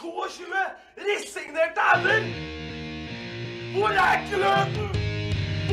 22 0.00 0.44
resignerte 0.96 1.80
ender! 1.94 2.22
Hvor 3.74 3.88
er 3.88 4.28
gløden? 4.30 4.88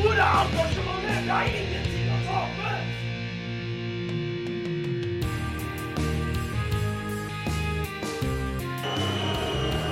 Hvor 0.00 0.12
er 0.12 0.32
engasjementet? 0.42 1.24
Det 1.24 1.30
har 1.30 1.44
ingenting 1.44 2.08
å 2.10 2.18
tape! 2.26 2.72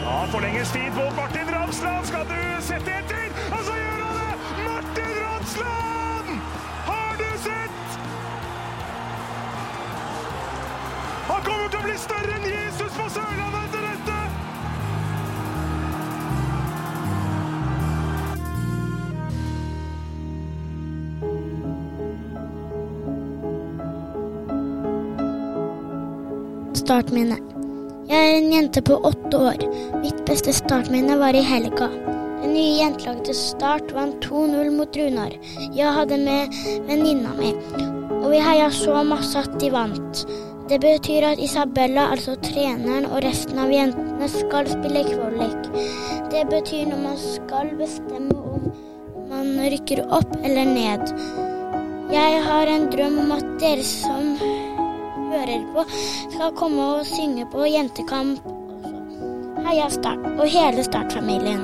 Ja, 0.02 0.16
forlenges 0.34 0.72
tid 0.72 0.90
på 0.98 1.06
Martin 1.20 1.54
Ramsland. 1.54 2.06
Skal 2.10 2.26
du 2.32 2.40
sette 2.66 2.98
etter? 2.98 3.30
Og 3.52 3.64
så 3.68 3.78
gjør 3.78 4.04
han 4.08 4.14
det! 4.18 4.34
Martin 4.66 5.16
Ramsland! 5.22 6.28
Har 6.90 7.16
du 7.22 7.30
sett? 7.46 7.98
Han 11.30 11.50
kommer 11.50 11.68
til 11.68 11.78
å 11.78 11.86
bli 11.86 11.98
større 12.08 12.38
enn 12.40 12.50
Jesus 12.50 12.63
Startminne. 26.84 27.38
Jeg 28.10 28.20
er 28.20 28.34
en 28.36 28.50
jente 28.52 28.82
på 28.84 28.98
åtte 29.08 29.38
år. 29.40 29.62
Mitt 30.02 30.18
beste 30.28 30.52
startminne 30.52 31.14
var 31.16 31.32
i 31.32 31.40
helga. 31.40 31.86
Det 32.42 32.50
nye 32.50 32.74
jentelaget 32.76 33.30
til 33.30 33.38
Start 33.38 33.94
vant 33.96 34.18
2-0 34.26 34.68
mot 34.74 34.98
Runar. 35.00 35.32
Jeg 35.72 35.94
hadde 35.96 36.18
med 36.20 36.58
venninna 36.84 37.32
mi, 37.38 37.54
og 38.18 38.26
vi 38.34 38.42
heia 38.44 38.66
så 38.68 39.00
masse 39.08 39.46
at 39.46 39.56
de 39.62 39.70
vant. 39.72 40.26
Det 40.68 40.76
betyr 40.84 41.24
at 41.30 41.40
Isabella, 41.40 42.10
altså 42.12 42.36
treneren, 42.44 43.08
og 43.08 43.24
resten 43.24 43.64
av 43.64 43.72
jentene 43.72 44.28
skal 44.28 44.68
spille 44.68 45.06
kvalik. 45.08 45.72
Det 46.36 46.44
betyr 46.52 46.92
når 46.92 47.00
man 47.06 47.16
skal 47.24 47.72
bestemme 47.80 48.36
om 48.44 48.68
man 49.32 49.56
rykker 49.72 50.04
opp 50.12 50.36
eller 50.42 50.68
ned. 50.68 51.16
Jeg 52.12 52.44
har 52.44 52.68
en 52.68 52.90
drøm 52.92 53.22
om 53.24 53.32
at 53.40 53.48
dere 53.64 53.88
som 53.88 54.33
hører 55.34 55.64
på, 55.74 55.84
skal 56.34 56.54
komme 56.58 56.88
og 56.98 57.06
synge 57.08 57.46
på 57.52 57.66
jentekamp. 57.70 58.40
Heia 59.64 59.86
Start 59.90 60.24
og 60.34 60.46
hele 60.52 60.84
Start-familien. 60.84 61.62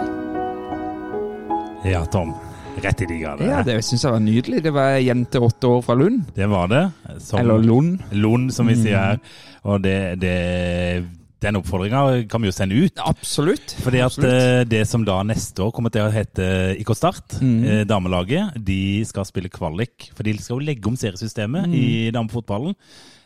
Ja, 1.84 2.04
Tom. 2.12 2.34
Rett 2.80 3.00
i 3.02 3.06
de 3.10 3.16
grader. 3.20 3.48
Ja, 3.50 3.62
det 3.66 3.78
syns 3.84 4.04
jeg 4.06 4.12
var 4.14 4.22
nydelig. 4.24 4.60
Det 4.64 4.72
var 4.72 4.94
ei 4.96 5.06
jente 5.08 5.40
åtte 5.42 5.68
år 5.68 5.80
fra 5.84 5.96
Lund. 5.98 6.22
Det 6.36 6.46
var 6.48 6.68
det. 6.70 6.82
Som, 7.20 7.40
Eller 7.42 7.58
Lund. 7.64 7.98
Lund, 8.12 8.52
som 8.54 8.66
vi 8.70 8.74
Mm. 8.76 8.82
sier 8.84 8.96
her. 8.98 9.18
Og 9.64 9.82
det, 9.82 9.96
det, 10.20 11.04
den 11.42 11.56
oppfordringa 11.56 12.28
kan 12.30 12.40
vi 12.40 12.48
jo 12.48 12.52
sende 12.56 12.78
ut. 12.84 12.96
Absolutt. 13.04 13.74
Fordi 13.82 13.98
at 14.00 14.12
Absolutt. 14.12 14.32
eh, 14.32 14.64
det 14.64 14.86
som 14.88 15.04
da 15.04 15.22
neste 15.22 15.58
år 15.66 15.72
kommer 15.76 15.90
til 15.92 16.02
å 16.06 16.12
hete 16.12 16.78
IK 16.80 16.94
Start, 16.96 17.40
Mm. 17.40 17.64
eh, 17.64 17.84
damelaget, 17.84 18.64
de 18.64 19.04
skal 19.04 19.24
spille 19.24 19.50
kvalik. 19.50 20.10
For 20.14 20.22
de 20.22 20.38
skal 20.38 20.56
jo 20.60 20.64
legge 20.66 20.86
om 20.86 20.96
seriesystemet 20.96 21.66
Mm. 21.66 21.74
i 21.74 22.10
damefotballen. 22.12 22.74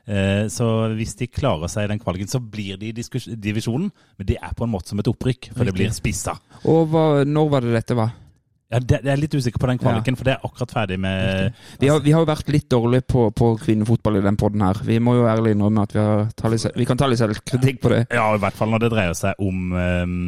Eh, 0.07 0.47
Så 0.53 0.67
hvis 0.99 1.15
de 1.17 1.27
klarer 1.33 1.71
seg 1.73 1.87
i 1.87 1.93
den 1.95 2.03
kvaliken, 2.03 2.29
så 2.29 2.41
blir 2.41 2.77
de 2.81 2.91
i 2.91 3.37
divisjonen. 3.37 3.91
Men 4.19 4.27
det 4.27 4.37
er 4.41 4.53
på 4.57 4.67
en 4.67 4.75
måte 4.75 4.93
som 4.93 5.01
et 5.01 5.09
opprykk, 5.09 5.53
for 5.55 5.65
det 5.65 5.75
blir 5.77 5.95
spissa. 5.95 6.37
Og 6.65 6.89
hva, 6.93 7.25
når 7.25 7.51
var 7.51 7.65
det 7.65 7.75
dette 7.79 7.97
var? 7.97 8.13
Ja, 8.73 8.81
det, 8.81 9.03
jeg 9.05 9.13
er 9.13 9.21
litt 9.21 9.35
usikker 9.37 9.61
på 9.61 9.69
den 9.71 9.79
kvaliken, 9.79 10.17
for 10.19 10.27
det 10.27 10.33
er 10.35 10.47
akkurat 10.49 10.73
ferdig 10.73 10.97
med 10.99 11.53
Vi 11.79 11.91
har, 11.93 12.01
vi 12.03 12.15
har 12.15 12.25
jo 12.25 12.31
vært 12.31 12.49
litt 12.51 12.67
dårlige 12.73 13.05
på, 13.07 13.29
på 13.37 13.51
kvinnefotball 13.61 14.19
i 14.19 14.25
den 14.25 14.39
podden 14.41 14.65
her. 14.65 14.81
Vi 14.83 14.97
må 15.05 15.15
jo 15.19 15.29
ærlig 15.31 15.53
innrømme 15.55 15.85
at 15.85 15.95
vi, 15.95 16.07
litt, 16.51 16.67
vi 16.81 16.87
kan 16.89 16.99
ta 16.99 17.07
litt 17.07 17.21
selvkritikk 17.21 17.79
på 17.85 17.93
det. 17.93 18.01
Ja, 18.11 18.33
i 18.35 18.41
hvert 18.43 18.57
fall 18.57 18.73
når 18.73 18.87
det 18.87 18.91
dreier 18.97 19.15
seg 19.19 19.39
om 19.45 19.77
um, 19.77 20.25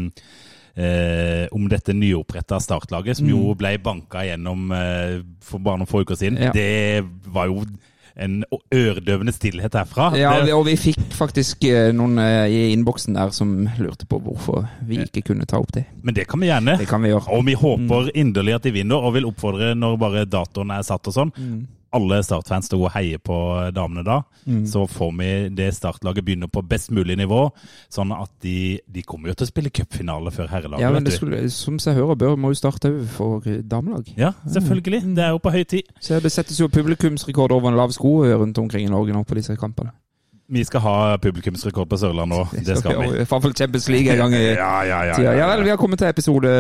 eh, 0.77 1.49
om 1.57 1.67
dette 1.73 1.97
nyoppretta 1.97 2.61
startlaget, 2.63 3.19
som 3.19 3.29
jo 3.33 3.55
ble 3.59 3.77
banka 3.83 4.23
gjennom 4.29 4.71
eh, 4.77 5.19
for 5.43 5.65
bare 5.65 5.83
noen 5.83 5.91
få 5.91 6.05
uker 6.05 6.21
siden. 6.21 6.39
Mm. 6.39 6.47
Ja. 6.47 6.55
Det 6.55 7.33
var 7.33 7.51
jo 7.51 7.65
en 8.17 8.45
øredøvende 8.73 9.33
stillhet 9.37 9.75
herfra. 9.77 10.11
Ja, 10.17 10.31
og 10.57 10.65
vi 10.67 10.77
fikk 10.81 11.03
faktisk 11.13 11.65
eh, 11.69 11.91
noen 11.93 12.17
eh, 12.23 12.47
i 12.49 12.61
innboksen 12.73 13.15
der 13.19 13.31
som 13.37 13.69
lurte 13.79 14.07
på 14.09 14.21
hvorfor 14.25 14.65
vi 14.89 15.03
ikke 15.05 15.23
kunne 15.33 15.45
ta 15.49 15.59
opp 15.61 15.73
det. 15.77 15.85
men 16.03 16.15
det 16.15 16.27
kan 16.29 16.41
vi 16.41 16.47
gjerne. 16.49 16.79
Det 16.81 16.89
kan 16.89 17.03
vi 17.03 17.11
gjøre. 17.13 17.29
Og 17.37 17.45
vi 17.47 17.55
håper 17.55 18.07
Mm. 18.07 18.11
inderlig 18.15 18.55
at 18.55 18.63
de 18.63 18.71
vinner, 18.73 18.97
og 18.97 19.15
vil 19.15 19.27
oppfordre 19.29 19.75
når 19.77 19.99
bare 19.99 20.25
datoen 20.25 20.71
er 20.71 20.83
satt 20.83 21.07
og 21.09 21.15
sånn. 21.15 21.33
Mm. 21.37 21.67
Alle 21.95 22.19
Start-fans 22.25 22.71
til 22.71 22.83
å 22.83 22.91
heie 22.93 23.19
på 23.23 23.37
damene 23.75 24.05
da. 24.07 24.21
Så 24.69 24.85
får 24.91 25.13
vi 25.19 25.31
det 25.59 25.69
startlaget 25.75 26.27
begynne 26.27 26.49
på 26.51 26.63
best 26.67 26.91
mulig 26.95 27.17
nivå. 27.19 27.47
Sånn 27.93 28.13
at 28.15 28.31
de, 28.45 28.79
de 28.87 29.05
kommer 29.07 29.31
jo 29.31 29.37
til 29.39 29.47
å 29.47 29.51
spille 29.51 29.73
cupfinale 29.75 30.33
før 30.35 30.51
herrelaget. 30.53 30.85
Ja, 30.85 30.93
men 30.95 31.07
det 31.07 31.17
skulle, 31.17 31.43
som 31.55 31.81
seg 31.83 31.99
hører 31.99 32.19
bør, 32.21 32.37
må 32.41 32.53
jo 32.53 32.59
starte 32.59 32.93
òg 32.93 33.05
for 33.17 33.47
damelag. 33.63 34.11
Ja, 34.19 34.35
selvfølgelig. 34.45 35.05
Mm. 35.07 35.15
Det 35.19 35.27
er 35.27 35.37
jo 35.37 35.43
på 35.43 35.55
høy 35.55 35.63
tid. 35.65 35.95
Så 36.01 36.21
det 36.23 36.35
settes 36.35 36.61
jo 36.61 36.71
publikumsrekord 36.73 37.55
over 37.57 37.73
en 37.73 37.79
lav 37.79 37.95
sko 37.97 38.19
rundt 38.27 38.59
omkring 38.63 38.87
i 38.87 38.93
Norge 38.93 39.17
nå 39.17 39.25
på 39.27 39.39
disse 39.39 39.57
kampene. 39.59 39.95
Vi 40.49 40.63
skal 40.65 40.81
ha 40.81 40.97
publikumsrekord 41.23 41.89
på 41.91 41.99
Sørlandet 41.99 42.39
òg. 42.39 42.59
Det 42.67 42.79
skal 42.79 43.01
vi. 43.01 43.09
I 43.09 43.25
hvert 43.25 43.43
fall 43.43 43.55
Champions 43.57 43.89
League 43.91 44.13
en 44.13 44.21
gang 44.23 44.37
i 44.37 44.45
Ja, 44.55 44.75
ja, 44.87 45.01
ja. 45.11 45.15
tida. 45.19 45.33
Ja 45.33 45.39
ja, 45.41 45.49
vel, 45.55 45.65
vi 45.67 45.73
har 45.75 45.81
kommet 45.81 45.99
til 45.99 46.09
episode 46.11 46.53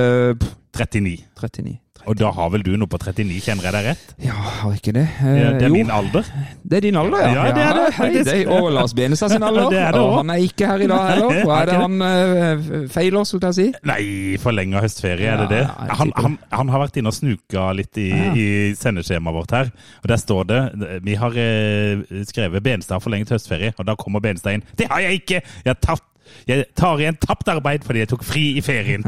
pff, 0.76 0.87
39. 0.92 1.19
39. 1.41 1.76
Og 2.06 2.14
da 2.14 2.28
har 2.31 2.50
vel 2.53 2.62
du 2.62 2.69
noe 2.78 2.87
på 2.87 2.98
39, 3.03 3.41
kjenner 3.42 3.64
jeg 3.66 3.75
deg 3.75 3.87
rett? 3.88 4.10
Ja, 4.22 4.34
har 4.37 4.75
ikke 4.76 4.92
det? 4.94 5.06
Eh, 5.26 5.38
det 5.56 5.64
er 5.64 5.66
jo, 5.66 5.72
min 5.75 5.88
alder. 5.91 6.28
det 6.62 6.76
er 6.78 6.84
din 6.84 6.98
alder, 7.00 7.25
ja. 7.25 7.31
Ja, 7.34 7.47
det 7.56 7.64
er 7.64 7.75
det, 7.81 7.87
hei, 7.97 8.09
det 8.12 8.34
er- 8.44 8.50
og 8.54 8.69
Lars 8.76 8.94
Benestad 8.94 9.32
sin 9.32 9.42
alder. 9.48 9.66
Det 9.72 9.81
er 9.81 9.97
det 9.97 10.03
og 10.04 10.12
han 10.20 10.31
er 10.31 10.44
ikke 10.44 10.69
her 10.70 10.84
i 10.84 10.86
dag 10.92 11.03
heller. 11.10 11.41
Hva 11.48 11.56
Er 11.65 11.66
det 11.72 11.78
han 11.81 11.97
eh, 12.06 12.86
feiler, 12.94 13.25
skulle 13.26 13.50
jeg 13.50 13.59
si? 13.59 13.66
Nei, 13.91 14.36
forlenga 14.38 14.84
høstferie, 14.84 15.32
er 15.34 15.42
det 15.42 15.48
det? 15.56 15.62
Han, 15.98 16.12
han, 16.20 16.38
han 16.54 16.70
har 16.76 16.84
vært 16.84 17.00
inne 17.03 17.10
og 17.10 17.19
snuka 17.19 17.66
litt 17.75 17.98
i, 17.98 18.06
Ja. 18.15 18.31
i 18.38 18.47
sendeskjemaet 18.78 19.41
vårt 19.41 19.56
her. 19.59 19.72
Og 20.04 20.10
der 20.12 20.20
står 20.22 20.47
det 20.53 20.62
Vi 21.09 21.16
har 21.19 21.34
eh, 21.42 22.04
skrevet 22.28 22.62
Benestad 22.62 23.00
har 23.00 23.03
forlenget 23.09 23.34
høstferie, 23.34 23.75
og 23.81 23.88
da 23.88 23.97
kommer 23.98 24.22
Benestad 24.22 24.60
inn. 24.60 24.69
Det 24.78 24.86
har 24.92 25.03
jeg 25.09 25.25
ikke! 25.25 25.42
Jeg 25.65 25.72
har 25.75 25.81
tatt 25.82 26.06
jeg 26.47 26.66
tar 26.78 27.00
igjen 27.03 27.19
tapt 27.22 27.48
arbeid 27.50 27.84
fordi 27.87 28.03
jeg 28.04 28.10
tok 28.12 28.25
fri 28.26 28.44
i 28.59 28.62
ferien. 28.64 29.04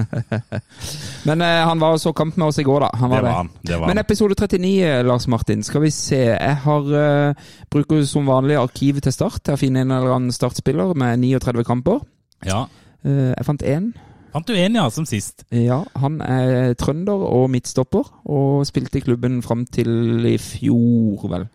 Men 1.28 1.44
eh, 1.44 1.60
han 1.68 1.80
var 1.82 1.96
og 1.96 2.02
så 2.02 2.12
kamp 2.16 2.38
med 2.38 2.48
oss 2.48 2.58
i 2.62 2.66
går, 2.66 2.86
da. 2.86 2.90
Han 3.00 3.12
var 3.12 3.22
Det 3.22 3.28
var 3.28 3.38
han. 3.38 3.52
Det 3.62 3.78
var 3.80 3.92
Men 3.92 4.02
episode 4.02 4.34
39, 4.38 4.72
eh, 4.86 5.04
Lars 5.06 5.28
Martin, 5.30 5.62
skal 5.66 5.84
vi 5.84 5.92
se. 5.94 6.20
Jeg 6.32 6.56
har 6.64 6.90
uh, 6.90 7.46
bruker 7.70 8.04
som 8.08 8.28
vanlig 8.28 8.58
arkivet 8.60 9.06
til 9.06 9.14
start 9.14 9.42
til 9.44 9.56
å 9.56 9.60
finne 9.60 9.84
en 9.84 9.94
eller 9.94 10.16
annen 10.16 10.34
startspiller 10.34 10.94
med 10.98 11.22
39 11.22 11.66
kamper. 11.68 12.02
Ja. 12.46 12.66
Uh, 13.06 13.32
jeg 13.34 13.46
fant 13.46 13.66
én. 13.66 13.92
Fant 14.32 14.48
du 14.48 14.54
en, 14.58 14.76
ja, 14.76 14.88
som 14.92 15.06
sist? 15.08 15.46
Ja, 15.54 15.80
han 15.96 16.18
er 16.20 16.74
trønder 16.78 17.22
og 17.24 17.48
midtstopper, 17.50 18.10
og 18.28 18.66
spilte 18.68 19.00
i 19.00 19.04
klubben 19.06 19.40
fram 19.42 19.64
til 19.72 20.26
i 20.28 20.36
fjor, 20.42 21.24
vel. 21.32 21.48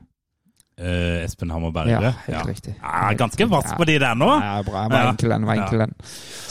Eh, 0.77 1.23
Espen 1.23 1.51
Hammer 1.53 1.69
Berge? 1.71 1.91
Ja, 2.01 2.11
helt 2.25 2.47
riktig. 2.49 2.71
Ja, 2.81 3.11
ganske 3.13 3.45
vass 3.51 3.73
på 3.77 3.85
de 3.85 3.99
der 4.01 4.15
nå. 4.17 4.25
Ja, 4.41 4.55
bra. 4.65 4.81
Jeg 4.87 4.91
var 4.93 5.09
enkel 5.11 5.29
den. 5.35 5.45
var 5.45 5.59
enkel 5.61 5.83
den. 5.83 5.91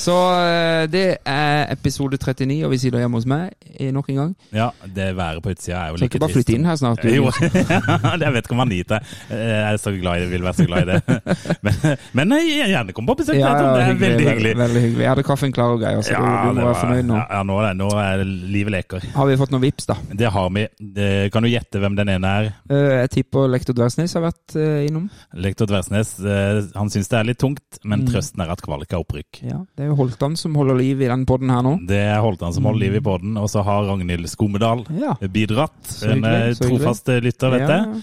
Så 0.03 0.15
uh, 0.15 0.85
det 0.91 1.17
er 1.27 1.73
episode 1.75 2.19
39, 2.23 2.61
og 2.67 2.71
vi 2.71 2.79
sitter 2.83 3.03
hjemme 3.03 3.19
hos 3.19 3.27
meg 3.31 3.51
eh, 3.79 3.91
nok 3.95 4.09
en 4.13 4.21
gang. 4.21 4.31
Ja, 4.55 4.69
det 4.87 5.09
været 5.19 5.43
på 5.43 5.51
utsida 5.55 5.77
er 5.81 5.89
jo 5.93 5.99
Så 5.99 6.05
like 6.05 6.15
ikke 6.15 6.23
bare 6.23 6.35
flytte 6.37 6.55
inn 6.55 6.67
her 6.67 6.79
snart. 6.79 7.03
du. 7.03 7.09
Jo, 7.19 7.27
jeg 7.35 8.33
vet 8.37 8.47
ikke 8.47 8.55
om 8.57 8.63
han 8.63 8.71
liker 8.73 8.95
det. 8.95 9.19
Jeg 9.31 9.73
er 9.73 9.77
så 9.83 9.93
glad 9.99 10.17
i 10.17 10.23
det, 10.25 10.31
vil 10.33 10.47
være 10.47 10.59
så 10.61 10.67
glad 10.71 10.83
i 10.83 10.93
det. 10.93 11.19
Men, 11.67 11.75
men 12.13 12.33
jeg 12.39 12.71
gjerne 12.73 12.95
kom 12.97 13.07
på 13.07 13.15
besøk. 13.19 13.37
Ja, 13.39 13.51
ja, 13.55 13.75
det 13.75 13.83
er 13.83 13.89
hyggelig, 13.93 14.09
veldig 14.09 14.27
hyggelig. 14.29 14.53
Veldig, 14.59 14.81
hyggelig. 14.87 15.03
Jeg 15.05 15.11
hadde 15.13 15.23
kaffen 15.27 15.53
klar 15.55 15.75
og 15.75 15.81
greier, 15.83 16.01
så 16.03 16.15
du, 16.15 16.25
du 16.27 16.49
må 16.49 16.55
det 16.57 16.65
være 16.67 16.81
fornøyd 16.81 17.07
nå. 17.11 17.19
Ja, 17.21 17.27
ja, 17.37 17.43
nå, 17.47 17.59
er- 17.67 17.77
nå 17.79 17.89
er 18.03 18.25
livet 18.27 18.75
leker. 18.75 19.07
Har 19.15 19.29
vi 19.31 19.37
fått 19.41 19.53
noen 19.55 19.63
vips 19.63 19.87
da? 19.91 19.97
Det 20.23 20.31
har 20.35 20.49
vi. 20.57 20.65
Det, 20.99 21.11
kan 21.35 21.47
du 21.47 21.51
gjette 21.53 21.83
hvem 21.83 21.97
den 21.99 22.11
ene 22.17 22.33
er? 22.41 22.51
Uh, 22.71 22.77
Jeg 23.03 23.13
tipper 23.19 23.47
Lektor 23.53 23.77
Dversnes 23.79 24.12
har 24.15 24.23
vært 24.33 24.57
eh, 24.57 24.87
innom. 24.89 25.11
Lektor 25.35 25.67
Dversnes. 25.67 26.13
eh, 26.25 26.63
Han 26.79 26.89
syns 26.91 27.09
det 27.09 27.19
er 27.19 27.25
litt 27.25 27.39
tungt, 27.39 27.79
men 27.85 28.01
Mm. 28.05 28.09
trøsten 28.13 28.41
er 28.45 28.51
at 28.51 28.63
kvalik 28.63 28.93
er 28.93 29.03
opprykk. 29.05 29.43
Ja, 29.43 29.59
Det 29.77 29.85
er 29.85 29.89
jo 29.89 29.97
Holtan 29.97 30.37
som 30.37 30.55
holder 30.55 30.75
liv 30.77 31.01
i 31.03 31.09
den 31.09 31.25
podden 31.27 31.51
her 31.51 31.63
nå. 31.63 31.79
Det 31.87 31.97
er 31.99 32.21
Holtan 32.21 32.53
som 32.53 32.65
holder 32.65 32.81
liv 32.81 32.95
i 32.97 33.01
podden, 33.01 33.37
og 33.37 33.49
så 33.49 33.63
har 33.65 33.85
Ragnhild 33.87 34.29
Skomedal 34.29 34.85
Ja. 34.99 35.15
bidratt. 35.29 36.03
En 36.03 36.25
eh, 36.25 36.53
trofast 36.55 37.07
lytter, 37.23 37.51
vet 37.51 37.69
jeg. 37.69 37.69
Ja, 37.69 38.01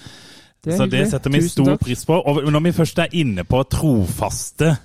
det 0.63 0.73
Så 0.77 0.89
det 0.89 1.07
setter 1.09 1.29
vi 1.31 1.39
stor 1.47 1.77
pris 1.77 2.03
på. 2.05 2.21
Og 2.25 2.43
når 2.51 2.61
vi 2.63 2.71
først 2.71 2.99
er 2.99 3.07
inne 3.13 3.43
på 3.45 3.63
trofaste 3.69 4.77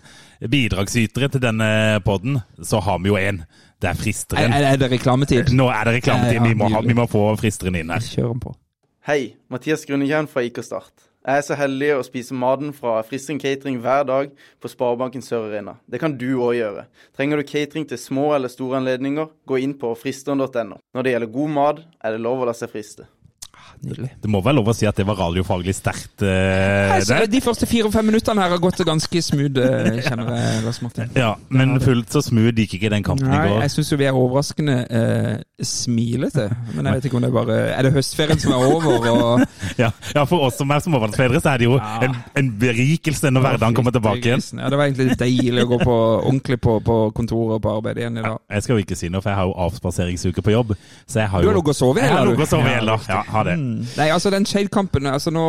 bidragsytere 0.49 1.31
til 1.31 1.41
denne 1.41 2.01
podden, 2.05 2.41
så 2.63 2.81
har 2.83 2.99
vi 2.99 3.09
jo 3.09 3.15
én. 3.17 3.45
Det 3.81 3.89
er 3.91 3.95
Er, 3.95 3.95
fristeren. 4.01 4.53
er 4.53 4.73
er 4.73 4.77
det 4.77 4.91
reklametid? 4.93 5.51
Nå 5.53 5.69
er 5.69 5.85
det 5.85 6.03
reklametid. 6.03 6.35
Ja, 6.39 6.45
ja, 6.45 6.49
Vi 6.49 6.55
må, 6.55 6.69
ha, 6.71 6.81
vi 6.81 6.95
må 6.95 7.07
få 7.11 7.37
fristeren 7.39 7.77
inn 7.77 7.91
her. 7.91 7.99
Kjør 8.01 8.39
på. 8.41 8.55
Hei, 9.07 9.35
Mathias 9.51 9.85
Grunnekjern 9.85 10.29
fra 10.29 10.41
IK 10.47 10.63
Start. 10.65 10.93
Jeg 11.25 11.41
er 11.41 11.45
så 11.47 11.57
heldig 11.57 11.87
å 11.97 12.03
spise 12.05 12.37
maten 12.37 12.75
fra 12.77 12.99
Fristing 13.09 13.39
Catering 13.41 13.79
hver 13.81 14.03
dag 14.05 14.33
på 14.61 14.69
Sparebanken 14.69 15.23
Sør 15.25 15.47
Arena. 15.47 15.79
Det 15.89 15.97
kan 16.03 16.13
du 16.21 16.27
òg 16.35 16.59
gjøre. 16.59 16.85
Trenger 17.17 17.41
du 17.41 17.49
catering 17.49 17.87
til 17.89 17.97
små 17.97 18.27
eller 18.37 18.53
store 18.53 18.83
anledninger, 18.83 19.31
gå 19.49 19.63
inn 19.65 19.73
på 19.81 19.95
fristeren.no. 19.97 20.77
Når 20.93 21.07
det 21.07 21.15
gjelder 21.15 21.33
god 21.39 21.55
mat, 21.57 21.81
er 22.05 22.13
det 22.13 22.21
lov 22.27 22.45
å 22.45 22.51
la 22.51 22.53
seg 22.59 22.75
friste. 22.75 23.09
Nydelig. 23.85 24.11
Det 24.23 24.31
må 24.31 24.41
være 24.45 24.57
lov 24.59 24.69
å 24.73 24.75
si 24.77 24.87
at 24.89 24.97
det 24.97 25.07
var 25.07 25.17
radiofaglig 25.21 25.75
sterkt. 25.77 26.23
eh, 26.23 26.95
Altså, 26.97 27.21
de 27.31 27.41
første 27.45 27.67
fire-fem 27.69 28.07
minuttene 28.11 28.41
her 28.43 28.51
har 28.55 28.59
gått 28.63 28.81
ganske 28.87 29.23
smooth, 29.23 29.59
eh, 29.61 30.01
kjenner 30.07 30.31
jeg, 30.35 30.65
Lars 30.65 30.81
Martin. 30.83 31.11
Ja, 31.19 31.35
men 31.51 31.79
fullt 31.81 32.09
så 32.15 32.23
smooth 32.25 32.55
gikk 32.57 32.79
ikke 32.79 32.91
den 32.91 33.03
kampen 33.07 33.29
i 33.33 33.37
går. 33.37 33.61
jeg 33.63 33.71
syns 33.75 33.93
jo 33.93 33.97
vi 34.01 34.05
er 34.09 34.17
overraskende 34.19 34.77
eh, 34.91 35.43
smilete. 35.65 36.49
Men 36.75 36.87
jeg 36.89 36.95
vet 36.99 37.09
ikke 37.09 37.19
om 37.19 37.25
det 37.25 37.31
er 37.31 37.37
bare 37.37 37.57
Er 37.79 37.87
det 37.87 37.93
høstferien 37.95 38.41
som 38.43 38.53
er 38.57 38.65
over? 38.67 39.09
Og, 39.11 39.45
Ja, 39.83 39.91
ja, 40.15 40.25
For 40.29 40.47
oss 40.49 40.57
som 40.61 40.71
er 40.71 40.83
småbarnsfedre, 40.85 41.41
så 41.43 41.55
er 41.55 41.59
det 41.63 41.69
jo 41.69 41.79
en, 41.79 42.15
en 42.39 42.51
berikelse 42.61 43.31
når 43.33 43.45
hverdagen 43.49 43.75
kommer 43.79 43.95
tilbake 43.95 44.23
igjen. 44.29 44.43
Ja, 44.61 44.69
Det 44.73 44.79
var 44.79 44.87
egentlig 44.89 45.09
litt 45.13 45.23
deilig 45.23 45.65
å 45.65 45.71
gå 45.75 45.79
på, 45.85 45.97
ordentlig 46.25 46.59
på, 46.63 46.77
på 46.85 46.99
kontoret 47.17 47.59
og 47.59 47.63
på 47.65 47.73
arbeid 47.79 47.99
igjen 48.03 48.19
i 48.21 48.25
dag. 48.25 48.39
Jeg 48.55 48.67
skal 48.67 48.77
jo 48.79 48.85
ikke 48.85 48.99
si 48.99 49.11
noe, 49.13 49.23
for 49.25 49.33
jeg 49.33 49.39
har 49.41 49.49
jo 49.51 49.57
avspaseringsuke 49.67 50.45
på 50.47 50.55
jobb. 50.55 50.75
Så 51.07 51.21
jeg 51.25 51.31
har 51.33 51.43
Du 51.43 51.49
jo 51.49 51.53
har 51.53 51.59
ligget 51.59 51.75
og 51.75 51.79
sovet 51.81 52.03
i 52.03 52.07
Jeg 52.07 52.15
har 52.15 52.25
du? 52.25 52.31
ligget 52.33 52.47
og 52.47 52.53
sovet 52.55 52.71
i 52.71 52.75
hele, 52.79 52.99
ja, 53.09 53.21
Ha 53.35 53.43
det. 53.49 53.57
Nei, 53.97 54.07
altså 54.15 54.31
den 54.33 54.45
Shade-kampen 54.47 55.07
altså 55.11 55.31
Nå 55.35 55.45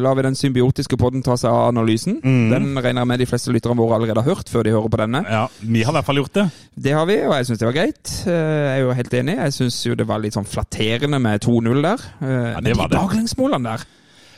lar 0.00 0.14
vi 0.18 0.24
den 0.26 0.36
symbiotiske 0.38 0.96
podden 1.00 1.22
ta 1.24 1.36
seg 1.40 1.50
av 1.50 1.68
analysen. 1.72 2.18
Mm. 2.24 2.50
Den 2.52 2.66
regner 2.78 3.02
jeg 3.04 3.10
med 3.12 3.22
de 3.22 3.26
fleste 3.30 3.52
lytterne 3.54 3.76
våre 3.80 3.96
allerede 3.98 4.22
har 4.24 4.34
hørt 4.36 4.50
før 4.52 4.64
de 4.66 4.74
hører 4.74 4.90
på 4.92 5.00
denne. 5.00 5.22
Ja, 5.28 5.44
Vi 5.60 5.82
har 5.84 5.92
i 5.92 5.96
hvert 5.98 6.08
fall 6.08 6.20
gjort 6.22 6.34
det. 6.38 6.46
Det 6.86 6.92
har 6.96 7.06
vi, 7.10 7.18
og 7.26 7.34
jeg 7.38 7.46
syns 7.50 7.62
det 7.62 7.68
var 7.70 7.76
greit. 7.78 8.14
Eh, 8.26 8.32
Jeg 8.34 8.72
er 8.78 8.82
jo 8.84 8.96
helt 9.00 9.14
enig. 9.20 9.36
Jeg 9.40 9.52
syns 9.58 9.80
jo 9.86 9.94
det 9.98 10.06
var 10.08 10.18
litt 10.24 10.34
sånn 10.36 10.48
flatterende 10.48 11.20
med 11.20 11.40
2-0 11.44 11.82
der. 11.84 12.04
Ja, 12.20 12.58
Men 12.58 12.64
det 12.64 12.74
de 12.74 12.78
var 12.82 12.88
det. 12.92 12.98
baklengsmålene 13.00 13.64
der 13.74 13.86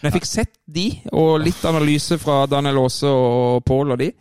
Men 0.03 0.11
jeg 0.13 0.21
fikk 0.21 0.27
sett 0.29 0.55
de, 0.69 0.87
og 1.13 1.41
litt 1.41 1.65
analyse 1.65 2.19
fra 2.21 2.45
Daniel 2.47 2.79
Aase 2.85 3.09
og 3.11 3.65
Pål 3.67 3.93
og 3.97 3.99
de 4.05 4.13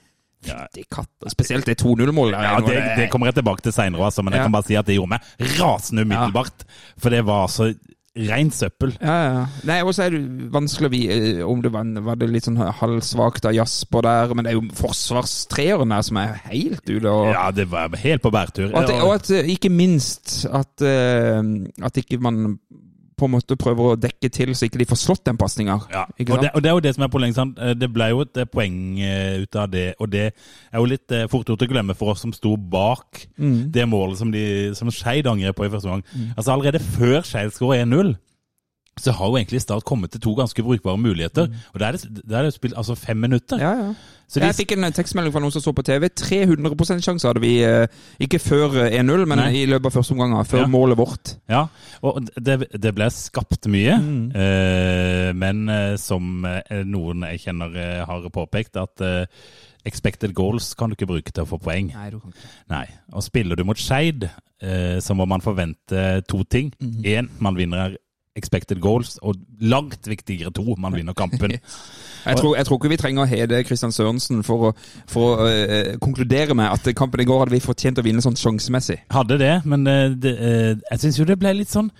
Fytti 0.45 0.83
katter. 0.93 1.31
Spesielt 1.33 1.65
det 1.65 1.79
2-0-målet. 1.81 2.37
Ja, 2.37 2.59
det, 2.61 2.75
det 2.99 3.05
kommer 3.09 3.31
jeg 3.31 3.39
tilbake 3.39 3.63
til 3.65 3.73
seinere, 3.73 4.05
altså, 4.05 4.21
men 4.21 4.33
jeg 4.35 4.43
Ja. 4.43 4.45
kan 4.45 4.51
bare 4.53 4.67
si 4.67 4.75
at 4.77 4.85
det 4.85 4.93
gjorde 4.99 5.09
meg 5.15 5.21
rasende 5.57 6.03
umiddelbart. 6.05 6.65
For 7.01 7.09
det 7.09 7.23
var 7.25 7.47
altså 7.47 7.71
rent 8.15 8.55
søppel. 8.55 8.93
Ja, 9.01 9.15
ja. 9.25 9.39
Nei, 9.67 9.77
og 9.83 9.91
så 9.95 10.05
er 10.05 10.15
det 10.15 10.21
vanskelig 10.53 10.87
å 10.87 10.93
vite 10.93 11.47
om 11.49 11.61
det 11.63 11.71
var, 11.73 11.89
var 12.05 12.19
det 12.21 12.29
litt 12.31 12.47
sånn 12.47 12.59
halvsvakt 12.59 13.47
av 13.49 13.55
Jasper 13.57 14.05
der, 14.07 14.35
men 14.37 14.47
det 14.47 14.53
er 14.53 14.59
jo 14.59 14.65
forsvarstreeren 14.79 15.91
der 15.91 16.05
som 16.07 16.19
er 16.21 16.37
helt 16.47 16.83
ute. 16.87 17.09
Og, 17.11 17.31
Ja, 17.33 17.49
det 17.51 17.67
var 17.71 17.95
helt 17.99 18.23
på 18.23 18.31
bærtur. 18.31 18.69
og, 18.71 18.79
at, 18.83 18.93
og 19.01 19.13
at 19.17 19.31
eh, 19.35 19.51
ikke 19.55 19.69
minst 19.73 20.45
at, 20.47 20.81
eh, 20.85 21.41
at 21.83 21.97
ikke 21.99 22.21
man 22.23 22.57
på 23.17 23.25
en 23.29 23.31
måte 23.31 23.55
prøver 23.55 23.93
å 23.93 23.95
dekke 23.99 24.29
til 24.29 24.51
så 24.55 24.65
ikke 24.67 24.79
de 24.81 24.87
får 24.89 24.99
slått 24.99 25.23
den 25.25 25.37
pasninga. 25.39 25.77
Ja, 25.93 26.03
og 26.05 26.41
det, 26.41 26.49
og 26.53 26.61
det 26.63 26.69
er 26.69 26.73
jo 26.75 26.83
det 26.83 26.93
som 26.95 27.03
er 27.05 27.11
poenget. 27.13 27.35
sant? 27.35 27.57
Eh, 27.59 27.73
Det 27.73 27.89
ble 27.93 28.09
jo 28.11 28.21
et 28.25 28.37
eh, 28.37 28.45
poeng 28.45 28.99
eh, 28.99 29.41
ut 29.43 29.55
av 29.55 29.69
det, 29.71 29.85
og 29.99 30.09
det 30.11 30.25
er 30.33 30.77
jo 30.79 30.85
litt 30.85 31.15
fort 31.31 31.47
gjort 31.47 31.63
å 31.63 31.69
glemme 31.71 31.95
for 31.95 32.11
oss 32.11 32.21
som 32.25 32.33
sto 32.33 32.55
bak 32.57 33.27
Mm. 33.39 33.71
det 33.71 33.87
målet 33.87 34.17
som, 34.17 34.31
de, 34.31 34.73
som 34.75 34.89
Skeid 34.91 35.27
angrep 35.27 35.55
på 35.55 35.65
i 35.65 35.69
første 35.69 35.89
gang. 35.89 36.03
Altså 36.37 36.51
Allerede 36.53 36.79
før 36.79 37.21
Skeid 37.23 37.51
skårer 37.55 37.83
1-0, 37.85 38.15
så 38.99 39.11
har 39.11 39.27
jo 39.27 39.35
egentlig 39.35 39.61
Start 39.61 39.83
kommet 39.83 40.11
til 40.11 40.21
to 40.21 40.33
ganske 40.37 40.63
brukbare 40.63 40.97
muligheter. 40.97 41.49
Og 41.73 41.79
der 41.79 41.97
er 42.37 42.43
det, 42.43 42.53
spilt 42.53 42.77
altså 42.77 42.95
fem 42.95 43.17
minutter. 43.17 43.57
Mm. 43.57 43.61
Ja, 43.63 43.71
ja. 43.87 43.93
Så 44.27 44.39
de, 44.39 44.45
Jeg 44.47 44.55
fikk 44.55 44.71
en 44.73 44.83
eh, 44.87 44.93
tekstmelding 44.95 45.33
fra 45.35 45.41
noen 45.43 45.51
som 45.53 45.61
så 45.61 45.73
på 45.75 45.83
TV. 45.85 46.07
300% 46.09 47.03
sjanse 47.05 47.27
hadde 47.27 47.41
vi, 47.43 47.59
eh, 47.61 47.85
ikke 48.19 48.39
før 48.41 48.73
eh, 48.87 48.95
1-0, 49.01 49.25
men 49.29 49.37
Nei. 49.37 49.51
i 49.59 49.65
løpet 49.69 49.85
av 49.91 49.97
første 49.99 50.15
omgang, 50.15 50.33
før 50.49 50.63
Ja. 50.63 50.67
målet 50.71 50.97
vårt. 50.97 51.35
ja, 51.49 51.67
og 52.01 52.23
det, 52.41 52.55
det 52.73 52.95
ble 52.95 53.09
skapt 53.13 53.67
mye, 53.69 53.99
Mm. 53.99 54.31
eh, 54.33 55.33
men 55.33 55.69
eh, 55.69 55.95
som 56.01 56.45
eh, 56.45 56.81
noen 56.85 57.21
jeg 57.29 57.43
kjenner 57.45 57.75
eh, 57.77 58.05
har 58.05 58.25
påpekt, 58.33 58.77
at 58.81 59.01
eh, 59.01 59.25
expected 59.85 60.33
goals 60.33 60.73
kan 60.73 60.89
du 60.89 60.95
ikke 60.97 61.07
bruke 61.11 61.31
til 61.31 61.43
å 61.45 61.49
få 61.51 61.59
poeng. 61.61 61.91
Nei, 61.93 62.09
du 62.09 62.19
kan 62.19 62.31
ikke. 62.33 62.49
Nei. 62.73 62.85
Og 63.13 63.21
spiller 63.23 63.55
du 63.55 63.63
mot 63.63 63.77
Skeid, 63.77 64.25
eh, 64.61 64.97
så 65.05 65.13
må 65.13 65.27
man 65.29 65.41
forvente 65.45 66.23
to 66.27 66.41
ting. 66.49 66.73
Én, 67.05 67.29
man 67.39 67.55
vinner 67.59 67.93
expected 68.35 68.81
goals, 68.83 69.15
og 69.23 69.39
langt 69.63 70.07
viktigere 70.09 70.51
to, 70.53 70.75
man 70.77 70.95
vinner 70.95 71.15
kampen. 71.17 71.55
Jeg 72.25 72.39
tror, 72.39 72.55
jeg 72.57 72.65
tror 72.65 72.79
ikke 72.79 72.89
vi 72.89 72.97
trenger 72.97 73.21
å 73.21 73.29
hede 73.29 73.59
Kristian 73.67 73.91
Sørensen 73.93 74.39
for 74.41 74.63
å, 74.65 74.69
for 75.05 75.43
å 75.43 75.43
eh, 75.45 75.91
konkludere 76.01 76.55
med 76.57 76.71
at 76.73 76.87
kampen 76.97 77.21
i 77.21 77.25
går 77.29 77.43
hadde 77.43 77.53
vi 77.53 77.59
fortjent 77.61 78.01
å 78.01 78.05
vinne 78.05 78.23
sånn 78.25 78.37
sjansemessig. 78.41 78.95
Hadde 79.13 79.37
det, 79.37 79.51
men 79.69 79.85
eh, 79.85 80.15
det, 80.17 80.31
eh, 80.33 80.71
jeg 80.87 81.03
syns 81.03 81.19
jo 81.19 81.27
det 81.29 81.37
ble 81.37 81.51
litt 81.53 81.69
sånn 81.69 81.91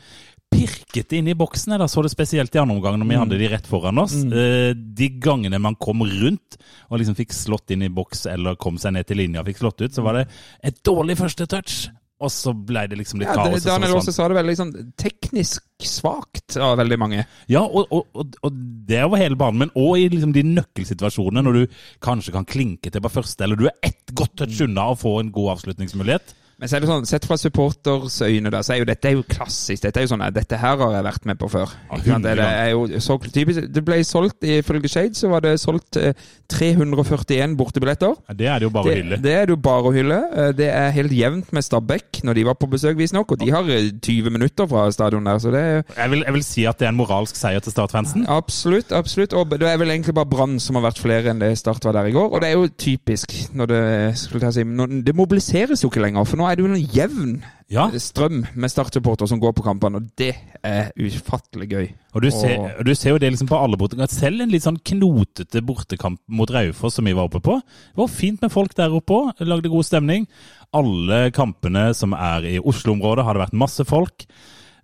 pirkete 0.49 1.19
inn 1.19 1.29
i 1.29 1.35
boksen. 1.37 1.75
Jeg 1.75 1.83
da 1.83 1.87
så 1.91 2.01
det 2.01 2.09
spesielt 2.09 2.57
i 2.57 2.61
andre 2.63 2.79
omgang 2.79 2.97
når 2.97 3.11
vi 3.11 3.19
hadde 3.21 3.39
de 3.43 3.51
rett 3.51 3.69
foran 3.69 4.01
oss. 4.01 4.15
Mm. 4.25 4.81
De 4.97 5.11
gangene 5.21 5.61
man 5.61 5.77
kom 5.77 6.01
rundt 6.01 6.57
og 6.89 6.97
liksom 6.97 7.19
fikk 7.21 7.37
slått 7.37 7.75
inn 7.75 7.85
i 7.85 7.91
boks 7.93 8.25
eller 8.33 8.57
kom 8.57 8.81
seg 8.81 8.95
ned 8.97 9.05
til 9.05 9.21
linja 9.21 9.43
og 9.43 9.51
fikk 9.51 9.61
slått 9.61 9.85
ut, 9.85 9.93
så 9.93 10.05
var 10.05 10.23
det 10.23 10.25
et 10.65 10.81
dårlig 10.89 11.19
første 11.21 11.45
touch. 11.53 11.83
Og 12.23 12.31
så 12.31 12.53
ble 12.55 12.85
det 12.87 12.95
liksom 12.95 13.19
litt 13.19 13.27
Ja, 13.27 13.35
kaos. 13.35 13.65
Daniel 13.65 13.97
Aase 13.97 14.13
sa 14.15 14.27
det 14.31 14.37
veldig 14.37 14.55
sånn 14.55 14.71
teknisk 14.95 15.65
svakt 15.83 16.55
av 16.55 16.77
veldig 16.79 16.97
mange. 17.01 17.25
Ja, 17.51 17.65
og, 17.65 17.91
og, 17.91 18.37
og, 18.39 18.61
det 18.87 19.01
er 19.01 19.09
over 19.09 19.19
hele 19.19 19.35
banen, 19.39 19.65
men 19.65 19.73
òg 19.75 19.99
i 19.99 20.07
liksom 20.13 20.31
de 20.35 20.45
nøkkelsituasjonene 20.47 21.43
når 21.43 21.59
du 21.59 21.77
kanskje 22.05 22.35
kan 22.37 22.47
klinke 22.47 22.93
til 22.93 23.03
på 23.03 23.11
første, 23.11 23.43
eller 23.43 23.59
du 23.59 23.67
er 23.67 23.75
ett 23.83 24.15
godt 24.15 24.37
touch 24.39 24.63
unna 24.63 24.87
å 24.93 24.99
få 24.99 25.17
en 25.19 25.33
god 25.35 25.57
avslutningsmulighet. 25.57 26.35
Men 26.59 26.69
så 26.71 26.77
er 26.77 26.83
det 26.85 26.87
sånn, 26.89 27.05
sett 27.09 27.25
fra 27.27 27.35
supporters 27.37 28.21
øyne, 28.23 28.51
da, 28.53 28.61
så 28.63 28.75
er 28.75 28.79
jo 28.79 28.87
dette 28.87 29.09
er 29.09 29.17
jo 29.17 29.25
klassisk. 29.27 29.81
Dette 29.83 29.99
er 29.99 30.05
jo 30.07 30.13
sånn, 30.13 30.23
dette 30.35 30.59
her 30.61 30.77
har 30.79 30.93
jeg 30.95 31.03
vært 31.09 31.25
med 31.27 31.39
på 31.41 31.49
før. 31.51 31.73
Ja, 31.91 32.17
Det, 32.23 32.35
det 32.39 32.45
er 32.47 32.69
jo 32.71 32.85
så 33.03 33.17
typisk. 33.25 33.67
Det 33.75 33.83
ble 33.85 33.99
solgt, 34.07 34.43
ifølge 34.47 34.87
Shade, 34.91 35.15
så 35.19 35.27
var 35.33 35.43
det 35.43 35.57
solgt 35.59 35.99
eh, 35.99 36.13
341 36.51 37.55
bortebilletter. 37.59 38.15
Ja, 38.29 38.33
det 38.37 38.47
er 38.51 38.59
det 38.61 38.67
jo 38.67 38.71
bare 38.75 38.91
å 38.91 38.95
hylle. 38.95 39.19
det 39.21 39.33
er 39.35 39.49
det 39.49 39.55
jo 39.55 39.59
bare 39.65 39.89
å 39.89 39.93
hylle. 39.95 40.19
Eh, 40.31 40.51
Det 40.55 40.69
er 40.71 40.93
helt 40.95 41.11
jevnt 41.15 41.51
med 41.55 41.65
Stabæk 41.65 42.21
når 42.25 42.37
de 42.39 42.45
var 42.47 42.57
på 42.59 42.69
besøk, 42.71 42.95
visstnok. 42.99 43.35
Og 43.35 43.41
de 43.41 43.51
har 43.53 43.67
eh, 43.71 43.89
20 43.99 44.31
minutter 44.33 44.69
fra 44.69 44.85
stadion 44.95 45.25
der, 45.27 45.39
så 45.41 45.51
det 45.53 45.61
er 45.61 45.83
Jeg 45.97 46.11
vil, 46.13 46.23
jeg 46.25 46.33
vil 46.37 46.45
si 46.47 46.65
at 46.69 46.79
det 46.79 46.87
er 46.87 46.93
en 46.93 46.99
moralsk 46.99 47.35
seier 47.39 47.59
til 47.63 47.75
Start-fansen. 47.75 48.25
Absolutt. 48.31 48.91
absolutt. 48.95 49.33
Og 49.33 49.51
det 49.51 49.67
er 49.67 49.77
vel 49.81 49.91
egentlig 49.91 50.15
bare 50.15 50.29
Brann 50.31 50.59
som 50.63 50.79
har 50.79 50.87
vært 50.87 51.01
flere 51.03 51.33
enn 51.33 51.41
det 51.43 51.51
Start 51.59 51.83
var 51.85 51.97
der 51.99 52.09
i 52.11 52.15
går. 52.15 52.31
Og 52.31 52.41
det 52.41 52.49
er 52.51 52.57
jo 52.57 52.67
typisk 52.79 53.33
når 53.55 53.71
det 53.71 53.83
si, 54.17 54.63
når, 54.63 55.01
Det 55.05 55.15
mobiliseres 55.15 55.83
jo 55.83 55.91
ikke 55.91 56.03
lenger, 56.05 56.23
for 56.29 56.39
nå 56.39 56.44
er 56.51 56.55
det 56.55 56.63
jo 56.65 56.71
en 56.73 56.87
jevn 56.95 57.43
Ja, 57.67 57.87
strøm 57.97 58.43
med 58.53 58.69
Start-supportere 58.69 59.27
som 59.27 59.39
går 59.41 59.53
på 59.57 59.63
kampene, 59.65 59.97
og 59.97 60.11
det 60.15 60.35
er 60.63 60.91
ufattelig 61.01 61.67
gøy. 61.71 61.87
og 62.13 62.21
du 62.21 62.29
ser, 62.29 62.59
Og- 62.59 62.71
og 62.79 62.85
du 62.85 62.93
ser 62.93 63.09
jo 63.09 63.17
det 63.17 63.31
liksom 63.33 63.47
på 63.47 63.57
alle 63.57 63.75
bortekamper. 63.77 64.07
Selv 64.13 64.41
en 64.41 64.49
litt 64.49 64.61
sånn 64.63 64.77
knotete 64.83 65.61
bortekamp 65.65 66.19
mot 66.27 66.47
Raufoss 66.49 66.93
som 66.95 67.05
vi 67.05 67.13
var 67.13 67.23
oppe 67.27 67.41
på. 67.41 67.55
Det 67.61 67.97
var 67.97 68.07
fint 68.07 68.41
med 68.41 68.51
folk 68.51 68.75
der 68.75 68.89
oppe 68.89 69.09
òg. 69.13 69.33
Lagde 69.39 69.69
god 69.69 69.83
stemning. 69.83 70.27
Alle 70.73 71.31
kampene 71.31 71.93
som 71.95 72.13
er 72.13 72.41
i 72.45 72.59
Oslo-området, 72.59 73.23
har 73.25 73.33
det 73.33 73.49
vært 73.49 73.53
masse 73.57 73.83
folk. 73.85 74.25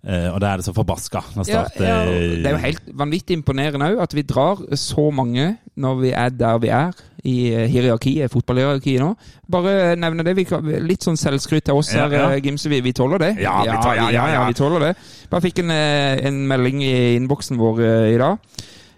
Eh, 0.02 0.26
og 0.34 0.40
da 0.42 0.48
er 0.50 0.58
det 0.58 0.64
så 0.66 0.72
forbaska 0.74 1.20
Ja, 1.46 1.60
ja, 1.78 1.98
eh, 2.10 2.40
det 2.42 2.48
er 2.50 2.56
jo 2.56 2.62
helt 2.64 2.88
vanvittig 2.98 3.36
imponerende 3.38 3.86
òg 3.92 4.00
at 4.02 4.16
vi 4.18 4.24
drar 4.26 4.58
så 4.74 5.04
mange 5.14 5.44
når 5.78 6.00
vi 6.00 6.10
er 6.10 6.32
der 6.34 6.58
vi 6.58 6.72
er 6.74 6.90
i 7.22 7.34
eh, 7.54 7.68
hierarkiet, 7.70 8.26
fotballhierarkiet 8.32 8.98
nå. 8.98 9.12
Bare 9.46 9.94
nevne 9.94 10.24
det. 10.26 10.34
Litt 10.82 11.06
sånn 11.06 11.16
selvskryt 11.20 11.68
til 11.68 11.78
oss 11.78 11.92
her, 11.94 12.10
ja. 12.10 12.24
ja. 12.34 12.40
Gimse. 12.42 12.66
Vi, 12.66 12.80
vi 12.82 12.92
tåler 12.92 13.22
det. 13.22 13.30
Ja, 13.44 13.60
vi 13.62 13.78
tar- 13.78 13.94
ja, 13.94 14.08
ja, 14.10 14.26
ja. 14.34 14.42
vi 14.50 14.58
tåler 14.58 14.88
det. 14.88 14.92
Bare 15.30 15.44
fikk 15.46 15.62
en, 15.62 15.70
en 15.70 16.42
melding 16.50 16.82
i 16.82 16.92
innboksen 17.20 17.62
vår 17.62 17.84
i 18.10 18.18
dag. 18.18 18.42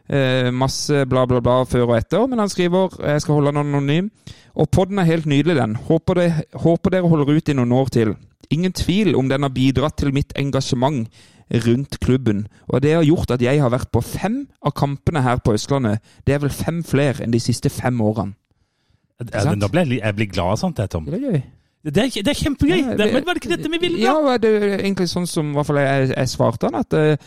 Eh, 0.08 0.48
masse 0.56 1.04
bla, 1.08 1.26
bla, 1.28 1.40
bla 1.44 1.60
før 1.68 1.86
og 1.90 1.98
etter, 1.98 2.24
men 2.28 2.40
han 2.40 2.50
skriver 2.52 2.96
Jeg 3.12 3.22
skal 3.24 3.38
holde 3.38 3.52
han 3.52 3.60
anonym. 3.60 4.08
Og 4.56 4.68
podden 4.72 4.98
er 5.02 5.08
helt 5.08 5.28
nydelig, 5.28 5.56
den. 5.60 5.76
Håper, 5.84 6.20
det, 6.20 6.28
håper 6.64 6.96
dere 6.96 7.08
holder 7.12 7.36
ut 7.36 7.48
i 7.52 7.56
noen 7.60 7.72
år 7.76 7.92
til. 7.92 8.16
Ingen 8.50 8.72
tvil 8.72 9.14
om 9.16 9.28
den 9.28 9.46
har 9.46 9.52
bidratt 9.54 9.96
til 10.00 10.12
mitt 10.14 10.32
engasjement 10.36 11.08
rundt 11.66 11.98
klubben. 12.00 12.46
Og 12.68 12.82
det 12.82 12.94
har 12.94 13.04
gjort 13.04 13.30
at 13.30 13.42
jeg 13.42 13.60
har 13.60 13.72
vært 13.72 13.90
på 13.92 14.00
fem 14.00 14.44
av 14.64 14.72
kampene 14.76 15.22
her 15.22 15.42
på 15.44 15.54
Østlandet. 15.54 16.00
Det 16.26 16.34
er 16.34 16.42
vel 16.42 16.50
fem 16.54 16.82
flere 16.84 17.24
enn 17.24 17.34
de 17.34 17.40
siste 17.42 17.70
fem 17.70 18.00
årene. 18.00 18.34
Ja, 19.20 19.44
men 19.50 19.60
Da 19.62 19.68
blir 19.70 19.86
jeg, 19.86 20.00
jeg 20.02 20.16
blir 20.16 20.26
glad 20.32 20.56
av 20.56 20.58
sånt, 20.58 20.78
jeg, 20.78 20.90
Tom. 20.90 21.06
Det 21.06 21.20
er 21.20 21.26
gøy. 21.30 21.42
Det 21.84 22.00
er, 22.00 22.08
det 22.24 22.32
er 22.32 22.38
kjempegøy! 22.38 22.78
Ja, 22.80 22.94
det, 22.96 23.10
var 23.12 23.36
det 23.36 23.42
ikke 23.42 23.56
dette 23.56 23.70
vi 23.70 23.78
ville? 23.82 23.98
Ja, 24.00 24.38
det 24.40 24.50
er 24.56 24.78
egentlig 24.78 25.06
sånn 25.10 25.26
som 25.28 25.50
i 25.52 25.58
hvert 25.58 25.68
fall 25.68 25.82
jeg, 25.82 26.06
jeg 26.14 26.30
svarte 26.32 26.70
han, 26.70 26.78
at 26.80 26.96
eh, 26.96 27.26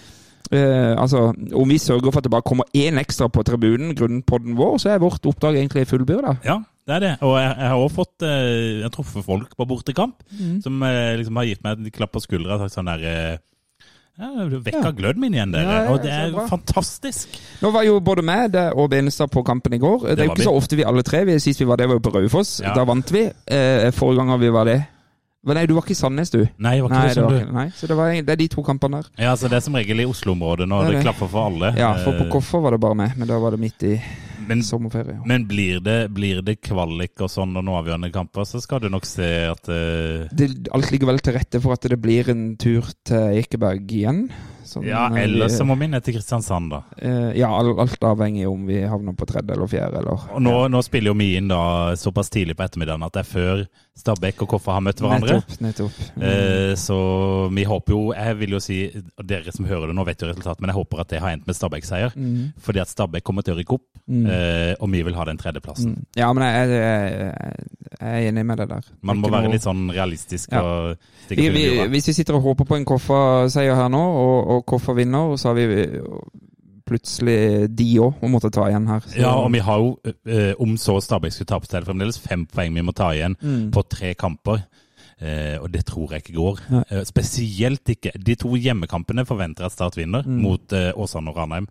eh, 0.50 0.94
altså, 0.98 1.28
om 1.54 1.70
vi 1.70 1.78
sørger 1.78 2.10
for 2.10 2.20
at 2.20 2.26
det 2.26 2.34
bare 2.34 2.46
kommer 2.48 2.66
én 2.74 2.98
ekstra 2.98 3.30
på 3.30 3.46
tribunen 3.46 3.94
grunnet 3.96 4.26
podden 4.26 4.58
vår, 4.58 4.80
så 4.82 4.96
er 4.96 5.04
vårt 5.04 5.30
oppdrag 5.30 5.60
egentlig 5.62 5.86
fullbyrda. 5.92 6.40
Ja, 6.48 6.58
det 6.88 6.96
er 6.96 7.03
det. 7.03 7.12
Og 7.22 7.34
jeg, 7.39 7.50
jeg 7.60 7.67
har 7.74 7.82
også 7.84 7.96
fått 7.98 8.24
eh, 8.24 8.77
Jeg 8.79 8.86
har 8.88 8.94
truffet 8.96 9.25
folk 9.25 9.56
på 9.60 9.67
bortekamp 9.67 10.24
Mm. 10.32 10.62
som 10.63 10.82
eh, 10.88 11.17
liksom 11.20 11.36
har 11.41 11.46
gitt 11.50 11.63
meg 11.65 11.77
en 11.84 11.91
klapp 11.91 12.13
på 12.15 12.22
skuldra 12.24 12.56
og 12.58 12.63
sagt 12.65 12.77
sånn 12.79 12.88
der 12.94 13.03
eh, 13.12 13.38
Vekka 14.17 14.79
Ja. 14.88 14.91
gløden 14.98 15.20
min 15.22 15.34
igjen, 15.36 15.51
dere. 15.53 15.62
Ja, 15.67 15.82
ja, 15.84 15.89
og 15.94 16.01
det 16.01 16.10
er 16.10 16.48
fantastisk. 16.50 17.36
Nå 17.62 17.70
var 17.72 17.84
jo 17.86 18.00
både 18.01 18.24
meg 18.25 18.56
og 18.74 18.88
Benestad 18.89 19.29
på 19.29 19.44
kampen 19.46 19.75
i 19.75 19.77
går. 19.77 20.08
Det, 20.08 20.15
Det 20.17 20.24
er 20.24 20.25
jo 20.25 20.32
ikke 20.34 20.41
vi. 20.41 20.48
så 20.48 20.56
ofte 20.58 20.75
vi 20.79 20.84
alle 20.89 21.03
tre. 21.06 21.22
Vi, 21.27 21.36
sist 21.44 21.62
vi 21.62 21.67
var 21.70 21.77
der, 21.77 21.86
var 21.91 22.00
jo 22.00 22.06
på 22.08 22.13
Raufoss. 22.15 22.56
Da 22.65 22.84
vant 22.84 23.12
vi. 23.13 23.27
Eh, 23.46 23.91
forrige 23.94 24.17
gang 24.25 24.39
vi 24.41 24.50
var 24.50 24.65
det 24.65 24.79
Men 25.46 25.56
Nei, 25.56 25.65
du 25.70 25.75
var 25.77 25.84
ikke 25.86 25.94
i 25.94 26.00
Sandnes, 26.01 26.32
du. 26.34 26.39
Nei, 26.58 26.74
det 26.79 26.82
var 26.84 26.89
ikke 26.89 26.98
Nei, 26.98 27.13
det 27.13 27.24
var 27.24 27.32
du 27.46 27.51
nei, 27.53 27.67
så 27.77 27.88
det, 27.88 27.96
var, 27.96 28.10
det 28.25 28.29
er 28.34 28.39
de 28.41 28.48
to 28.51 28.63
kampene 28.65 28.98
der. 29.03 29.12
Ja, 29.27 29.36
så 29.38 29.48
det 29.48 29.56
er 29.62 29.63
som 29.63 29.77
regel 29.77 30.01
i 30.01 30.06
Oslo-området 30.10 30.65
når 30.67 30.88
Det 30.89 30.96
det 30.98 31.03
klapper 31.06 31.29
for 31.32 31.46
alle. 31.51 31.70
Ja, 31.77 31.94
for 32.03 32.17
på 32.17 32.25
Koffer 32.34 32.60
var 32.65 32.72
det 32.75 32.82
bare 32.82 32.98
meg, 32.98 33.13
men 33.15 33.27
da 33.29 33.38
var 33.39 33.51
det 33.56 33.60
midt 33.62 33.86
i 33.88 33.94
Men, 34.48 34.63
sommerferie. 34.63 35.20
men 35.27 35.48
blir, 35.48 35.82
det, 35.84 35.98
blir 36.16 36.42
det 36.46 36.58
kvalik 36.63 37.20
og 37.24 37.32
sånn 37.32 37.56
og 37.58 37.66
noen 37.66 37.82
avgjørende 37.82 38.12
kamper, 38.13 38.48
så 38.48 38.62
skal 38.63 38.84
du 38.84 38.89
nok 38.92 39.08
se 39.08 39.30
at 39.51 39.72
uh... 39.72 40.27
det, 40.32 40.51
alt 40.75 40.92
ligger 40.94 41.12
vel 41.12 41.24
til 41.24 41.38
rette 41.38 41.62
for 41.63 41.75
at 41.75 41.88
det 41.92 42.00
blir 42.01 42.32
en 42.34 42.54
tur 42.60 42.88
til 43.08 43.42
Ekeberg 43.42 43.92
igjen. 43.92 44.27
Sånn, 44.68 44.84
Ja, 44.88 45.06
eller 45.16 45.48
så 45.51 45.63
må 45.68 45.77
vi 45.80 45.88
ned 45.88 46.04
til 46.04 46.18
Kristiansand, 46.18 46.74
da. 46.74 46.82
Uh, 47.00 47.32
Ja, 47.38 47.51
alt, 47.56 48.00
avhengig 48.04 48.48
om 48.50 48.66
vi 48.68 48.82
havner 48.88 49.16
på 49.18 49.27
tredje 49.30 49.56
eller 49.56 49.72
fjerde, 49.72 50.01
eller 50.04 50.27
Og 50.36 50.44
nå, 50.44 50.56
nå 50.72 50.84
spiller 50.86 51.13
jo 51.13 51.20
vi 51.20 51.34
inn 51.39 51.51
da 51.51 51.96
såpass 52.00 52.32
tidlig 52.34 52.58
på 52.58 52.68
ettermiddagen 52.68 53.06
at 53.08 53.16
det 53.16 53.24
er 53.24 53.32
før 53.32 53.68
Stabæk 53.98 54.42
og 54.46 54.50
Koffa 54.51 54.75
har 54.77 54.84
møtt 54.86 55.00
hverandre. 55.01 55.39
Nettopp. 55.42 55.62
nettopp. 55.66 55.96
Eh, 56.22 56.74
så 56.77 56.98
vi 57.54 57.63
håper 57.66 57.94
jo 57.96 58.01
Jeg 58.13 58.38
vil 58.39 58.54
jo 58.54 58.60
si, 58.62 58.77
dere 59.25 59.51
som 59.56 59.66
hører 59.66 59.88
det 59.89 59.96
nå, 59.98 60.06
vet 60.06 60.22
jo 60.22 60.30
resultatet, 60.30 60.62
men 60.62 60.70
jeg 60.70 60.77
håper 60.77 61.01
at 61.01 61.10
det 61.16 61.20
har 61.24 61.34
endt 61.34 61.48
med 61.50 61.58
Stabæk-seier. 61.58 62.13
Mm. 62.16 62.54
Fordi 62.62 62.80
at 62.84 62.92
Stabæk 62.94 63.24
kommer 63.25 63.42
til 63.48 63.56
å 63.56 63.60
rykke 63.62 63.74
opp, 63.80 63.88
Mm. 64.08 64.24
eh, 64.32 64.75
og 64.80 64.88
vi 64.94 65.01
vil 65.04 65.16
ha 65.20 65.25
den 65.27 65.38
tredjeplassen. 65.38 65.89
Mm. 65.98 66.06
Ja, 66.16 66.30
men 66.32 66.44
jeg, 66.48 66.70
jeg, 66.70 67.34
jeg 68.00 68.08
er 68.24 68.30
enig 68.30 68.46
med 68.46 68.58
deg 68.62 68.70
der. 68.70 68.86
Man 69.04 69.20
må 69.20 69.27
være 69.34 69.51
litt 69.51 69.66
sånn 69.66 69.89
realistisk 69.92 70.54
Ja. 70.54 70.94
vi, 71.27 71.50
vi. 71.50 71.66
Hvis 71.92 72.08
vi 72.08 72.13
sitter 72.13 72.38
og 72.38 72.42
håper 72.46 72.63
på 72.70 72.77
en 72.77 72.86
Koffa-seier 72.88 73.75
her 73.75 73.89
nå, 73.92 74.00
og, 74.00 74.48
og 74.56 74.66
Koffa 74.66 74.94
vinner, 74.96 75.36
så 75.36 75.50
har 75.51 75.56
vi 75.60 75.68
plutselig 76.88 77.67
de 77.75 77.88
òg 78.00 78.15
og 78.24 78.32
måtte 78.34 78.50
ta 78.56 78.65
igjen 78.70 78.88
her. 78.88 79.00
Så- 79.06 79.20
Ja, 79.20 79.34
og 79.36 79.51
vi 79.53 79.60
har 79.60 79.77
jo, 79.77 80.00
eh, 80.25 80.53
om 80.60 80.75
så 80.77 80.98
Stabæk 81.01 81.32
skulle 81.34 81.48
tape, 81.51 81.67
så 81.67 81.77
er 81.77 81.82
det 81.82 81.89
fremdeles 81.89 82.17
fem 82.20 82.46
poeng 82.48 82.74
vi 82.74 82.82
må 82.82 82.94
ta 82.96 83.12
igjen 83.13 83.36
Mm. 83.41 83.72
på 83.72 83.84
tre 83.89 84.13
kamper. 84.15 84.63
Eh, 85.20 85.58
og 85.62 85.72
det 85.72 85.84
tror 85.86 86.12
jeg 86.12 86.24
ikke 86.24 86.36
går. 86.38 86.60
Eh, 86.91 87.03
spesielt 87.03 87.84
ikke 87.89 88.12
De 88.24 88.36
to 88.36 88.50
hjemmekampene 88.56 89.25
forventer 89.25 89.65
at 89.65 89.72
Start 89.72 89.96
vinner, 89.98 90.22
Mm. 90.24 90.41
mot 90.41 90.74
eh, 90.74 90.91
Åsane 90.96 91.29
og 91.29 91.36
Ranheim. 91.38 91.67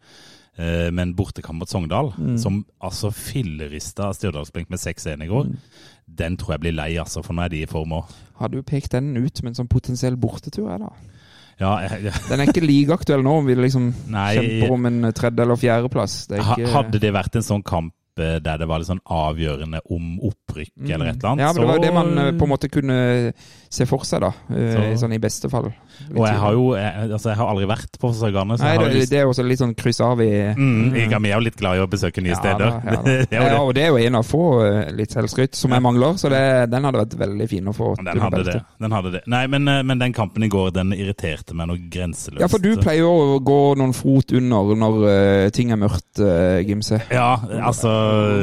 Eh, 0.58 0.90
men 0.90 1.14
bortekamp 1.14 1.58
mot 1.58 1.68
Sogndal, 1.68 2.12
Mm. 2.18 2.38
som 2.38 2.64
altså 2.82 3.10
fillerista 3.12 4.10
Stjørdalsblink 4.12 4.70
med 4.70 4.78
6-1 4.78 5.22
i 5.22 5.26
går, 5.28 5.44
Mm. 5.44 5.56
den 6.16 6.36
tror 6.36 6.52
jeg 6.54 6.60
blir 6.60 6.72
lei, 6.74 6.96
altså, 6.96 7.22
for 7.22 7.34
nå 7.34 7.42
er 7.44 7.48
de 7.48 7.62
i 7.62 7.66
form 7.66 7.90
òg. 7.92 8.04
Hadde 8.40 8.54
jo 8.56 8.62
pekt 8.62 8.90
den 8.90 9.16
ut 9.16 9.36
som 9.36 9.46
en 9.48 9.54
sånn 9.54 9.68
potensiell 9.68 10.16
bortetur, 10.16 10.70
jeg, 10.70 10.80
da. 10.80 10.88
Ja, 11.60 11.74
jeg, 11.86 12.12
Den 12.28 12.40
er 12.42 12.50
ikke 12.52 12.64
like 12.66 12.92
aktuell 12.98 13.22
nå, 13.24 13.38
om 13.40 13.46
vi 13.48 13.54
liksom 13.56 13.92
Nei. 14.12 14.34
kjemper 14.36 14.72
om 14.74 14.86
en 14.90 15.12
tredje- 15.16 15.42
eller 15.46 15.56
fjerdeplass. 15.56 16.16
Er 16.30 16.42
ikke 16.44 16.72
hadde 16.74 17.00
det 17.00 17.12
vært 17.16 17.38
en 17.40 17.46
sånn 17.46 17.62
kamp 17.64 17.94
eh, 18.20 18.38
der 18.44 18.58
det 18.60 18.68
var 18.68 18.80
litt 18.80 18.88
sånn 18.90 19.00
avgjørende 19.04 19.80
om 19.92 20.18
opprykk 20.24 20.72
Mm. 20.76 20.90
eller 20.94 21.06
et 21.10 21.16
eller 21.16 21.30
annet, 21.30 21.40
Ja, 21.44 21.52
men 21.52 21.60
det 21.62 21.68
var 21.68 21.76
jo 21.76 21.82
det 21.86 21.94
man 21.94 22.18
eh, 22.18 22.32
på 22.36 22.44
en 22.44 22.52
måte 22.52 22.68
kunne 22.72 22.98
se 23.70 23.86
for 23.86 23.98
seg, 24.06 24.20
da. 24.20 24.32
eh, 24.50 24.72
Så- 24.96 25.06
Sånn 25.06 25.12
i 25.14 25.18
beste 25.18 25.48
fall. 25.50 25.72
Og 26.14 26.26
jeg 26.26 26.36
har 26.36 26.52
jo 26.52 26.74
jeg, 26.76 27.10
altså, 27.10 27.28
jeg 27.30 27.36
har 27.38 27.48
aldri 27.48 27.66
vært 27.66 27.98
på 27.98 28.10
så 28.12 28.28
Nei, 28.30 28.76
det, 28.76 28.92
lyst 28.94 29.10
det 29.10 29.18
er 29.18 29.22
jo 29.24 29.30
også 29.32 29.44
litt 29.48 29.58
sånn 29.58 29.74
kryss 29.74 30.00
av 30.04 30.20
i 30.20 30.54
Mm, 30.56 30.94
jeg 30.94 31.10
er 31.12 31.18
vi 31.20 31.30
er 31.30 31.34
jo 31.38 31.44
litt 31.44 31.56
glad 31.56 31.76
i 31.78 31.80
å 31.80 31.86
besøke 31.88 32.20
nye 32.22 32.34
Ja, 32.34 32.36
steder. 32.36 32.58
da, 32.58 32.80
ja, 32.84 32.96
da. 32.96 33.02
Det 33.30 33.32
Ja, 33.32 33.60
og 33.62 33.74
det 33.74 33.82
er 33.84 33.88
jo 33.88 33.96
en 33.96 34.14
av 34.14 34.24
få 34.26 34.42
eh, 34.66 34.90
litt 34.92 35.10
selvskryt 35.10 35.54
som 35.56 35.70
jeg 35.72 35.80
mangler, 35.82 36.18
så 36.20 36.28
det, 36.28 36.70
den 36.70 36.84
hadde 36.84 37.00
vært 37.00 37.16
veldig 37.16 37.48
fin 37.48 37.64
å 37.64 37.74
få. 37.74 37.94
Den 38.04 38.20
hadde 38.20 38.44
det. 38.44 38.62
Den 38.80 38.90
hadde 38.92 39.12
det. 39.12 39.22
Nei, 39.26 39.46
men, 39.46 39.66
eh, 39.68 39.82
men 39.82 39.98
den 39.98 40.12
kampen 40.12 40.44
i 40.44 40.48
går, 40.48 40.70
den 40.72 40.92
irriterte 40.92 41.54
meg 41.54 41.68
noe 41.68 41.78
grenseløst. 41.90 42.40
Ja, 42.40 42.46
for 42.48 42.58
du 42.58 42.76
pleier 42.76 43.00
jo 43.06 43.36
å 43.36 43.40
gå 43.42 43.76
noen 43.76 43.94
fot 43.96 44.32
under 44.36 44.74
når 44.76 45.00
uh, 45.46 45.48
ting 45.50 45.72
er 45.72 45.76
mørkt, 45.80 46.20
uh, 46.20 46.60
Gimse. 46.66 47.00
Ja, 47.10 47.36
altså 47.66 47.88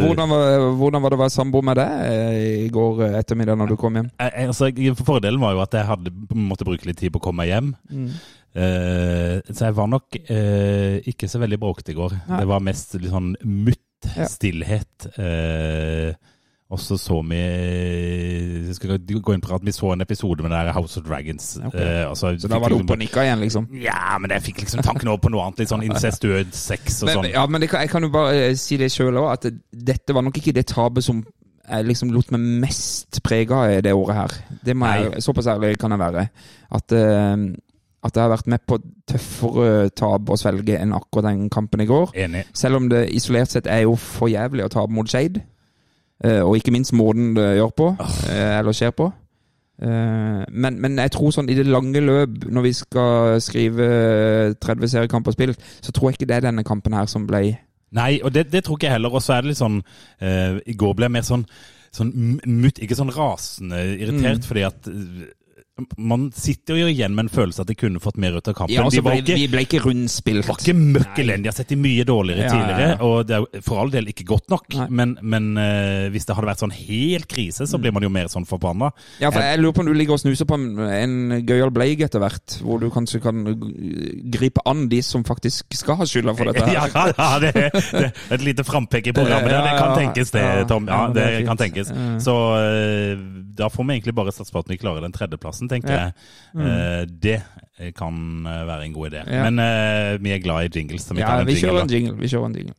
Hvordan 0.04 0.30
var, 0.30 0.58
hvordan 0.80 1.02
var 1.04 1.10
det 1.14 1.18
å 1.20 1.22
være 1.24 1.34
samboer 1.38 1.64
med 1.64 1.78
deg 1.78 2.66
i 2.66 2.70
går 2.74 3.04
ettermiddag 3.22 3.58
når 3.62 3.70
du 3.74 3.76
kom 3.78 3.94
hjem? 3.96 4.10
jeg, 4.20 4.32
jeg- 4.38 4.48
altså, 4.48 4.72
jeg- 4.74 4.96
Fordelen 5.14 5.42
var 5.44 5.54
jo 5.56 5.62
at 5.64 5.78
jeg 5.78 5.88
hadde 5.90 6.14
måtte 6.36 6.66
bruke 6.68 6.90
litt 6.90 7.00
tid 7.02 7.14
på 7.14 7.22
å 7.22 7.28
komme 7.30 7.44
meg 7.44 7.54
hjem. 7.54 7.72
Mm. 7.94 8.10
Eh, 8.54 9.40
så 9.50 9.70
jeg 9.70 9.78
var 9.80 9.90
nok 9.90 10.20
eh, 10.28 11.00
ikke 11.10 11.30
så 11.32 11.42
veldig 11.42 11.62
bråkete 11.62 11.94
i 11.94 11.98
går. 11.98 12.20
Nei. 12.28 12.44
Det 12.44 12.50
var 12.52 12.68
mest 12.68 12.98
litt 13.00 13.14
sånn 13.14 13.34
mutt, 13.46 13.80
Ja. 14.18 14.28
stillhet. 14.28 15.08
Eh, 15.16 16.14
og 16.74 16.80
så 16.82 16.98
så 16.98 17.20
vi 17.24 17.38
jeg 17.38 18.76
skal 18.76 18.98
gå 18.98 19.34
inn 19.36 19.44
på 19.44 19.54
at 19.54 19.64
vi 19.66 19.74
så 19.76 19.92
en 19.94 20.02
episode 20.02 20.42
med 20.42 20.50
det 20.52 20.62
der 20.66 20.74
House 20.74 20.98
of 21.00 21.06
Dragons. 21.06 21.60
Okay. 21.70 22.06
Uh, 22.10 22.16
Så 22.18 22.34
da 22.50 22.58
var 22.60 22.74
det 22.74 22.80
opp 22.82 22.96
og 22.96 23.00
nikka 23.00 23.24
igjen, 23.28 23.44
liksom? 23.46 23.68
Ja, 23.78 24.18
men 24.20 24.34
jeg 24.34 24.42
fikk 24.48 24.64
liksom 24.64 24.82
tanken 24.86 25.12
over 25.12 25.22
på 25.22 25.32
noe 25.34 25.46
annet. 25.46 25.62
Litt 25.62 25.70
sånn 25.70 25.86
incestuød 25.90 26.54
sex 26.58 27.04
og 27.06 27.14
sånn. 27.14 27.30
ja, 27.30 27.46
men 27.48 27.62
det 27.62 27.70
kan, 27.70 27.86
jeg 27.86 27.94
kan 27.94 28.08
jo 28.08 28.10
bare 28.14 28.50
eh, 28.50 28.56
si 28.60 28.80
det 28.82 28.90
sjøl 28.94 29.22
òg, 29.22 29.30
at 29.36 29.48
dette 29.72 30.18
var 30.18 30.26
nok 30.26 30.40
ikke 30.42 30.56
det 30.56 30.66
tapet 30.74 31.06
som 31.06 31.22
jeg 31.64 31.86
liksom 31.88 32.12
lot 32.12 32.32
meg 32.36 32.44
mest 32.66 33.22
prege 33.24 33.56
av 33.56 33.84
det 33.84 33.94
året 33.96 34.18
her. 34.18 34.34
Det 34.66 34.76
må 34.76 34.90
jeg, 34.92 35.24
Såpass 35.24 35.48
ærlig 35.48 35.78
kan 35.80 35.96
jeg 35.96 36.02
være. 36.02 36.26
At, 36.76 36.92
uh, 36.92 37.46
at 38.04 38.16
jeg 38.16 38.24
har 38.24 38.34
vært 38.34 38.52
med 38.52 38.66
på 38.68 38.80
tøffere 39.08 39.90
tap 39.96 40.30
å 40.30 40.40
svelge 40.40 40.78
enn 40.80 40.96
akkurat 40.96 41.32
den 41.32 41.50
kampen 41.54 41.84
i 41.84 41.88
går. 41.88 42.12
Enig. 42.26 42.46
Selv 42.54 42.82
om 42.82 42.92
det 42.92 43.06
isolert 43.16 43.54
sett 43.54 43.70
er 43.72 43.86
jo 43.86 43.96
for 44.00 44.32
jævlig 44.32 44.66
å 44.68 44.72
tape 44.74 44.94
mot 44.94 45.10
Skeid. 45.10 45.40
Uh, 46.24 46.44
og 46.44 46.58
ikke 46.60 46.76
minst 46.76 46.96
måten 46.96 47.34
det 47.38 47.56
gjør 47.58 47.76
på, 47.78 47.92
uh, 48.00 48.32
eller 48.60 48.76
skjer 48.76 48.96
på. 48.96 49.12
Men, 49.84 50.78
men 50.80 51.00
jeg 51.02 51.12
tror 51.12 51.32
sånn 51.34 51.50
i 51.50 51.56
det 51.58 51.66
lange 51.66 52.00
løp, 52.00 52.46
når 52.46 52.64
vi 52.64 52.72
skal 52.78 53.42
skrive 53.44 53.88
30 54.62 54.92
seriekamper 54.94 55.34
spilt, 55.36 55.66
så 55.84 55.92
tror 55.92 56.12
jeg 56.12 56.20
ikke 56.20 56.28
det 56.30 56.36
er 56.38 56.46
denne 56.46 56.64
kampen 56.64 56.94
her 56.96 57.10
som 57.10 57.26
ble 57.28 57.42
Nei, 57.94 58.20
og 58.24 58.34
det, 58.34 58.48
det 58.52 58.64
tror 58.66 58.78
ikke 58.80 58.88
jeg 58.90 58.96
heller. 58.98 59.14
Og 59.14 59.22
så 59.22 59.36
er 59.38 59.42
det 59.46 59.52
litt 59.54 59.62
sånn 59.62 59.80
eh, 60.20 60.60
I 60.66 60.74
går 60.80 60.96
ble 60.98 61.06
jeg 61.10 61.14
mer 61.14 61.26
sånn, 61.28 61.46
sånn 61.94 62.12
mutt, 62.50 62.80
ikke 62.82 62.98
sånn 62.98 63.14
rasende 63.14 63.84
irritert, 64.00 64.42
Mm. 64.42 64.48
fordi 64.50 64.64
at 64.66 64.88
eh, 64.90 65.28
man 65.98 66.28
sitter 66.38 66.78
jo 66.78 66.86
igjen 66.86 67.16
med 67.18 67.26
en 67.26 67.30
følelse 67.34 67.64
at 67.64 67.70
de 67.72 67.74
kunne 67.74 67.98
fått 68.02 68.18
mer 68.22 68.36
ut 68.38 68.46
av 68.48 68.54
kampen. 68.54 68.76
Ja, 68.76 68.84
altså, 68.86 69.00
de 69.00 69.06
var 69.08 69.16
ble, 69.16 69.22
ikke, 69.24 69.38
vi 69.40 69.48
ble 69.50 69.62
ikke 69.66 69.80
rundspilt. 69.82 70.46
var 70.46 70.60
ikke 70.62 70.76
møkk 70.78 71.22
elendige. 71.24 71.50
Har 71.50 71.58
sett 71.58 71.72
de 71.74 71.78
mye 71.82 72.04
dårligere 72.06 72.44
Ja, 72.44 72.46
ja, 72.46 72.52
tidligere, 72.54 72.90
ja. 72.92 72.98
og 73.08 73.26
det 73.26 73.40
er 73.40 73.64
for 73.66 73.82
all 73.82 73.90
del 73.94 74.12
ikke 74.12 74.26
godt 74.30 74.54
nok. 74.54 74.68
Nei. 74.78 74.86
Men, 75.00 75.16
men 75.26 75.48
uh, 75.58 76.12
hvis 76.14 76.30
det 76.30 76.36
hadde 76.38 76.50
vært 76.52 76.62
sånn 76.62 76.76
helt 76.78 77.26
krise, 77.32 77.66
så 77.70 77.80
blir 77.82 77.96
man 77.96 78.06
jo 78.06 78.12
mer 78.14 78.30
sånn 78.30 78.46
forbanna. 78.46 78.92
Ja, 79.24 79.32
for 79.34 79.42
jeg 79.42 79.64
lurer 79.64 79.74
på 79.74 79.82
om 79.82 79.90
du 79.90 79.96
ligger 79.98 80.20
og 80.20 80.22
snuser 80.22 80.46
på 80.50 80.60
en, 80.60 80.68
en 80.86 81.16
gøyal 81.42 81.74
bleig 81.74 82.06
etter 82.06 82.22
hvert, 82.22 82.60
hvor 82.62 82.78
du 82.84 82.88
kanskje 82.94 83.24
kan 83.26 83.42
gripe 84.38 84.62
an 84.70 84.86
de 84.94 85.02
som 85.06 85.26
faktisk 85.26 85.74
skal 85.82 85.98
ha 86.04 86.06
skylda 86.10 86.38
for 86.38 86.52
dette. 86.54 86.70
Ja, 86.74 86.86
her. 86.90 87.12
ja 87.18 87.32
det, 87.42 87.52
det, 87.74 88.08
et 88.34 88.46
lite 88.46 88.64
frampek 88.66 89.10
i 89.10 89.14
programmet 89.16 89.50
der. 89.50 89.66
Det 89.66 89.74
kan 89.74 89.90
Ja, 89.90 89.90
ja, 89.90 90.00
tenkes, 90.04 90.32
det, 90.34 90.42
ja. 90.46 90.64
Tom. 90.70 90.86
Ja, 90.90 91.02
Ja, 91.04 91.10
det 91.14 91.26
det 91.26 91.42
er 91.42 91.46
kan 91.50 91.60
tenkes. 91.60 91.90
Ja. 91.94 92.08
Så 92.24 92.38
uh, 92.58 93.44
da 93.58 93.70
får 93.70 93.86
vi 93.90 93.98
egentlig 93.98 94.16
bare 94.18 94.34
satse 94.34 94.54
på 94.54 94.62
at 94.64 94.70
vi 94.70 94.78
klarer 94.82 95.04
den 95.06 95.14
tredjeplassen, 95.14 95.63
tenker 95.70 95.94
Ja. 95.94 96.12
jeg. 96.56 96.68
Eh, 96.68 97.06
Det 97.24 97.42
kan 97.98 98.46
eh, 98.48 98.68
være 98.68 98.86
en 98.86 98.94
god 98.94 99.12
idé. 99.12 99.24
Ja. 99.28 99.50
Men 99.50 99.60
eh, 99.60 100.18
vi 100.24 100.32
er 100.32 100.40
glad 100.44 100.66
i 100.66 100.80
jingles. 100.80 101.02
Så 101.08 101.14
vi, 101.14 101.20
Ja, 101.22 101.28
tar 101.28 101.40
en 101.42 101.48
vi 101.48 101.54
jingle, 101.54 101.70
kjører 101.70 101.82
en 101.84 101.90
jingle. 101.90 102.18
Vi 102.20 102.28
kjører 102.28 102.46
en 102.46 102.56
jingle. 102.56 102.76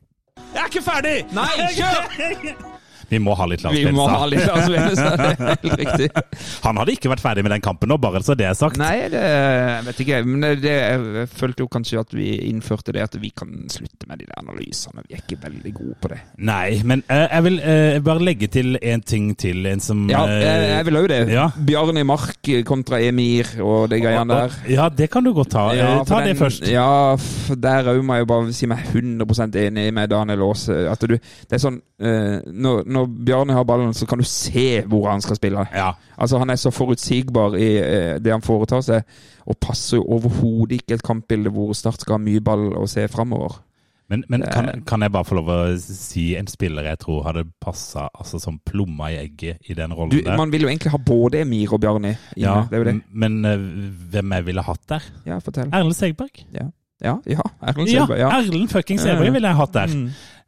Jeg 0.55 0.61
er 0.61 0.71
ikke 0.71 0.85
ferdig! 0.85 1.17
Nei, 1.35 1.49
kjør! 1.75 2.71
Vi 3.09 3.19
må 3.21 3.35
ha 3.37 3.47
litt 3.49 3.63
Lars 3.65 3.77
Vi 3.77 3.91
må 3.95 4.07
ha 4.09 4.25
litt 4.29 4.45
er 4.45 5.35
helt 5.39 5.65
riktig. 5.81 6.09
Han 6.65 6.79
hadde 6.81 6.95
ikke 6.95 7.11
vært 7.11 7.23
ferdig 7.23 7.45
med 7.45 7.55
den 7.55 7.63
kampen 7.65 7.91
nå, 7.91 7.97
bare 8.01 8.21
så 8.25 8.35
det 8.37 8.47
er 8.49 8.57
sagt. 8.57 8.79
Nei, 8.81 9.07
det 9.11 9.23
vet 9.87 10.01
ikke. 10.05 10.21
Men 10.27 10.45
det, 10.61 10.73
jeg 10.73 11.27
følte 11.35 11.65
jo 11.65 11.69
kanskje 11.71 12.01
at 12.01 12.15
vi 12.15 12.29
innførte 12.49 12.95
det 12.95 13.03
at 13.05 13.17
vi 13.21 13.31
kan 13.35 13.51
slutte 13.71 14.09
med 14.09 14.21
de 14.21 14.29
der 14.29 14.39
analysene. 14.41 15.03
Vi 15.07 15.15
er 15.17 15.23
ikke 15.23 15.39
veldig 15.43 15.73
gode 15.75 15.97
på 16.01 16.11
det. 16.13 16.19
Nei, 16.45 16.79
men 16.87 17.03
eh, 17.11 17.25
jeg 17.25 17.45
vil 17.47 17.59
eh, 17.63 17.97
bare 18.05 18.25
legge 18.25 18.49
til 18.51 18.79
en 18.81 19.03
ting 19.05 19.31
til. 19.39 19.65
En 19.69 19.83
som 19.83 20.05
Ja, 20.11 20.23
eh, 20.29 20.45
jeg, 20.75 20.85
vil 20.89 20.99
òg 21.01 21.09
det. 21.11 21.21
ja. 21.33 21.47
Bjarne 21.55 22.05
Mark 22.07 22.51
kontra 22.67 22.99
Emir 23.03 23.55
og 23.63 23.89
de 23.91 24.01
greiene 24.03 24.39
der. 24.41 24.57
Ja, 24.71 24.89
det 24.89 25.09
kan 25.13 25.25
du 25.25 25.33
godt 25.35 25.53
ta. 25.55 25.67
Ja, 25.75 25.91
ta 26.07 26.21
den, 26.21 26.33
det 26.33 26.39
først. 26.41 26.67
Ja, 26.69 27.15
der 27.55 27.91
òg 27.95 28.01
må 28.05 28.19
jeg 28.19 28.29
bare 28.29 28.55
si 28.55 28.69
meg 28.69 28.85
100% 28.93 29.59
enig 29.65 29.89
med 29.95 30.11
Daniel 30.13 30.47
Aase. 30.49 30.85
At 30.91 31.03
du, 31.05 31.15
det 31.17 31.57
er 31.59 31.61
sånn 31.63 31.81
når, 31.95 32.81
når 32.85 33.09
Bjarne 33.27 33.55
har 33.57 33.65
ballen, 33.67 33.93
så 33.97 34.05
kan 34.09 34.21
du 34.21 34.25
se 34.29 34.81
hvor 34.89 35.09
han 35.09 35.23
skal 35.25 35.39
spille. 35.39 35.65
Ja. 35.73 35.91
Altså 36.17 36.37
Han 36.41 36.49
er 36.53 36.59
så 36.61 36.71
forutsigbar 36.71 37.57
i 37.57 37.69
eh, 37.81 38.15
det 38.21 38.31
han 38.33 38.45
foretar 38.45 38.83
seg, 38.85 39.03
og 39.45 39.57
passer 39.61 39.97
jo 39.97 40.05
overhodet 40.17 40.81
ikke 40.81 40.99
et 40.99 41.05
kampbilde 41.05 41.53
hvor 41.53 41.73
Start 41.77 42.01
skal 42.01 42.17
ha 42.19 42.21
mye 42.21 42.43
ball 42.45 42.71
og 42.75 42.89
se 42.89 43.07
framover. 43.11 43.59
Men, 44.09 44.21
men 44.29 44.43
kan, 44.45 44.83
kan 44.85 45.01
jeg 45.01 45.11
bare 45.15 45.25
få 45.25 45.39
lov 45.39 45.47
å 45.49 45.59
si 45.81 46.27
en 46.37 46.45
spiller 46.45 46.85
jeg 46.91 46.99
tror 47.01 47.23
hadde 47.25 47.41
passa 47.61 48.03
altså, 48.13 48.37
som 48.37 48.59
plomma 48.61 49.07
i 49.09 49.15
egget 49.23 49.65
i 49.65 49.73
den 49.77 49.95
rollen 49.97 50.13
Du, 50.13 50.19
der? 50.21 50.37
man 50.37 50.51
vil 50.53 50.67
jo 50.67 50.69
egentlig 50.69 50.91
ha 50.93 50.99
både 51.01 51.41
Emir 51.41 51.73
og 51.73 51.81
Bjarne 51.81 52.11
ja, 52.37 52.59
det 52.69 52.83
det. 52.85 52.93
Men 53.09 53.39
eh, 53.49 53.65
hvem 54.13 54.35
jeg 54.37 54.45
ville 54.51 54.65
hatt 54.67 54.83
der? 54.93 55.07
Ja, 55.25 55.39
fortell. 55.41 55.73
Erlend 55.73 55.97
Segberg. 55.97 56.43
Ja, 56.53 56.67
ja. 57.01 57.15
Erlend 57.25 57.89
Ja, 57.89 58.05
Selberg. 58.05 58.21
Ja. 58.21 58.29
Erlend 58.37 58.69
fuckings 58.69 59.01
Segberg 59.07 59.33
ville 59.33 59.49
jeg 59.49 59.59
hatt 59.63 59.73
der. 59.73 59.97
Mm. 59.97 60.05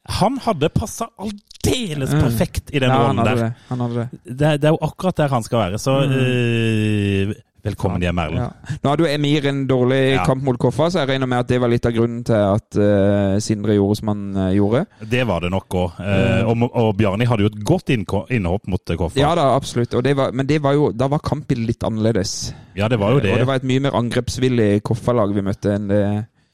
Han 0.07 0.37
hadde 0.45 0.69
passa 0.73 1.09
aldeles 1.19 2.13
Mm. 2.13 2.21
perfekt 2.23 2.69
i 2.71 2.79
den 2.79 2.89
Ja, 2.89 2.97
rollen 3.09 3.25
der. 3.25 3.35
det. 3.35 3.53
Han 3.69 3.79
hadde 3.83 3.95
det. 3.95 4.19
Det, 4.37 4.51
det 4.61 4.69
er 4.69 4.71
jo 4.71 4.79
akkurat 4.87 5.15
der 5.19 5.27
han 5.33 5.43
skal 5.43 5.59
være, 5.65 5.79
så 5.83 5.97
eh, 6.07 7.33
velkommen 7.67 7.99
hjem, 8.05 8.19
Erlend. 8.23 8.39
Ja. 8.39 8.77
Nå 8.83 8.91
hadde 8.93 9.03
jo 9.03 9.09
Emir 9.11 9.47
en 9.49 9.65
dårlig 9.67 9.99
Ja. 10.13 10.23
kamp 10.25 10.43
mot 10.47 10.57
Koffa, 10.61 10.87
så 10.93 11.01
jeg 11.01 11.09
regner 11.09 11.27
med 11.27 11.39
at 11.43 11.47
det 11.51 11.59
var 11.59 11.67
litt 11.73 11.85
av 11.85 11.91
grunnen 11.91 12.23
til 12.23 12.35
at 12.39 12.77
uh, 12.79 13.39
Sindre 13.43 13.75
gjorde 13.75 13.97
som 13.99 14.07
han 14.13 14.21
uh, 14.37 14.45
gjorde. 14.55 14.85
Det 15.11 15.25
var 15.27 15.41
det 15.43 15.51
nok 15.51 15.67
òg. 15.81 15.99
og, 16.47 16.63
og 16.71 16.95
Bjarni 16.97 17.27
hadde 17.27 17.43
jo 17.43 17.51
et 17.51 17.59
godt 17.67 17.91
innhopp 17.91 18.67
mot 18.71 18.89
eh, 18.89 18.95
Koffa. 18.95 19.19
Ja 19.19 19.33
da, 19.35 19.49
absolutt. 19.57 19.91
Det 19.91 20.15
var, 20.15 20.31
men 20.31 20.47
det 20.47 20.61
var 20.63 20.73
jo, 20.77 20.91
da 20.95 21.09
var 21.11 21.19
kampen 21.19 21.65
litt 21.67 21.83
annerledes. 21.83 22.53
Ja, 22.79 22.87
det 22.87 22.99
var 23.03 23.11
jo 23.11 23.19
det. 23.19 23.33
Og 23.35 23.43
det 23.43 23.47
var 23.51 23.59
et 23.59 23.67
mye 23.67 23.83
mer 23.89 23.97
angrepsvillig 23.99 24.81
Koffa-lag 24.87 25.35
vi 25.35 25.43
møtte 25.43 25.75
enn 25.75 25.91
det 25.91 26.03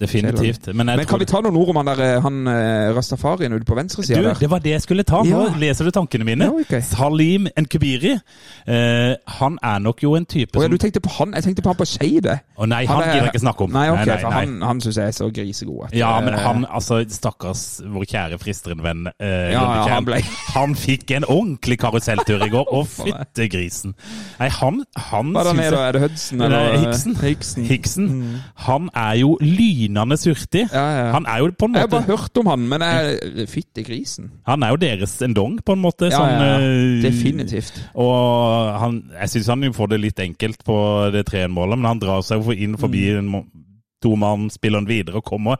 Definitivt. 0.01 0.67
Men, 0.75 0.85
Men 0.85 1.05
kan 1.05 1.19
vi 1.21 1.25
ta 1.29 1.39
noen 1.41 1.55
ord 1.55 1.69
om 1.69 1.77
han 1.79 1.85
der 1.91 2.00
eh, 2.03 2.21
han 2.23 2.47
eh, 2.47 2.89
Rastafarien 2.95 3.53
ute 3.53 3.65
på 3.65 3.75
venstresida 3.77 4.21
der? 4.21 4.33
det 4.39 4.50
var 4.51 4.59
det 4.59 4.71
jeg 4.73 4.81
skulle 4.81 5.03
ta. 5.03 5.21
Nå 5.23 5.43
Ja. 5.45 5.53
leser 5.59 5.85
du 5.85 5.91
tankene 5.95 6.25
mine. 6.27 6.45
Ja, 6.50 6.51
okay. 6.51 6.81
Salim 6.81 7.47
Nkubiri. 7.57 8.15
Eh, 8.67 9.13
han 9.39 9.57
er 9.63 9.79
nok 9.79 10.03
jo 10.03 10.15
en 10.15 10.25
type 10.25 10.57
oh, 10.57 10.62
ja, 10.63 10.67
som 10.67 10.71
du 10.71 10.77
tenkte 10.81 11.00
på 11.03 11.09
han? 11.19 11.33
Jeg 11.38 11.43
tenkte 11.43 11.62
på 11.62 11.69
han 11.69 11.77
på 11.79 11.85
Skeide. 11.85 12.39
Oh, 12.57 12.65
nei, 12.65 12.85
han 12.85 12.95
han 12.97 13.03
gidder 13.09 13.21
jeg 13.27 13.33
ikke 13.33 13.43
snakke 13.45 13.63
om. 13.67 13.71
Nei, 13.73 13.85
ok, 13.89 13.97
Nei, 14.01 14.05
nei, 14.09 14.17
for 14.21 14.31
han, 14.38 14.55
han 14.62 14.81
syns 14.83 14.97
jeg 14.97 15.07
er 15.07 15.15
så 15.17 15.29
grisegod. 15.33 15.85
at, 15.88 15.95
Ja, 15.97 16.12
men 16.21 16.33
eh, 16.33 16.39
han, 16.45 16.65
altså, 16.69 17.00
stakkars 17.09 17.63
vår 17.93 18.05
kjære 18.12 18.39
fristeren-venn 18.41 19.07
eh, 19.19 19.51
Ja, 19.53 19.63
han 19.93 20.05
ble- 20.07 20.21
han 20.53 20.75
fikk 20.75 21.12
en 21.17 21.25
ordentlig 21.29 21.79
karuselltur 21.81 22.43
i 22.45 22.50
går. 22.53 22.67
Å, 22.77 22.83
fytte 22.89 23.47
grisen. 23.51 23.95
Nei, 24.39 24.50
han, 24.50 24.83
han 25.09 25.31
Hva 25.35 25.45
er 25.45 25.53
det 25.53 25.63
jeg- 25.69 25.79
Er 25.83 25.91
det 25.97 26.01
Hudson 26.07 26.41
Eller 26.41 26.77
Hiksen? 26.77 27.15
Hiksen. 27.21 27.23
Hickson. 27.23 27.63
Hickson. 27.69 28.41
Han 28.67 28.89
er 28.95 29.13
jo 29.21 29.38
lynende 29.87 30.17
surtig. 30.17 30.67
Ja, 30.71 30.83
ja. 30.97 31.07
Han 31.13 31.25
er 31.29 31.39
jo 31.43 31.51
på 31.51 31.65
en 31.65 31.73
måte 31.73 31.81
Jeg 31.81 31.89
har 31.89 31.93
bare 31.93 32.17
hørt 32.17 32.37
om 32.37 32.47
han, 32.51 32.67
men 32.69 32.81
jeg 32.81 33.47
Fytti 33.49 33.83
grisen. 33.83 34.31
Han 34.47 34.63
er 34.63 34.69
jo 34.73 34.75
deres 34.81 35.21
endong, 35.21 35.59
på 35.65 35.73
en 35.73 35.81
måte. 35.83 36.09
Ja, 36.11 36.19
sånn, 36.19 36.45
eh, 36.45 37.01
Definitivt. 37.03 37.81
Og 37.95 38.79
han, 38.79 39.01
jeg 39.19 39.29
syns 39.29 39.47
han 39.47 39.73
får 39.73 39.89
det 39.93 39.99
litt 40.01 40.19
enkelt 40.19 40.63
på 40.65 40.77
det 41.13 41.25
3-1-målet, 41.29 41.77
men 41.79 41.85
han 41.91 41.99
drar 41.99 42.21
seg 42.25 42.43
inn 42.55 42.77
forbi 42.77 43.03
Mm. 43.13 43.27
han 44.23 44.49
videre 44.89 45.21
og 45.21 45.23
kommer 45.23 45.57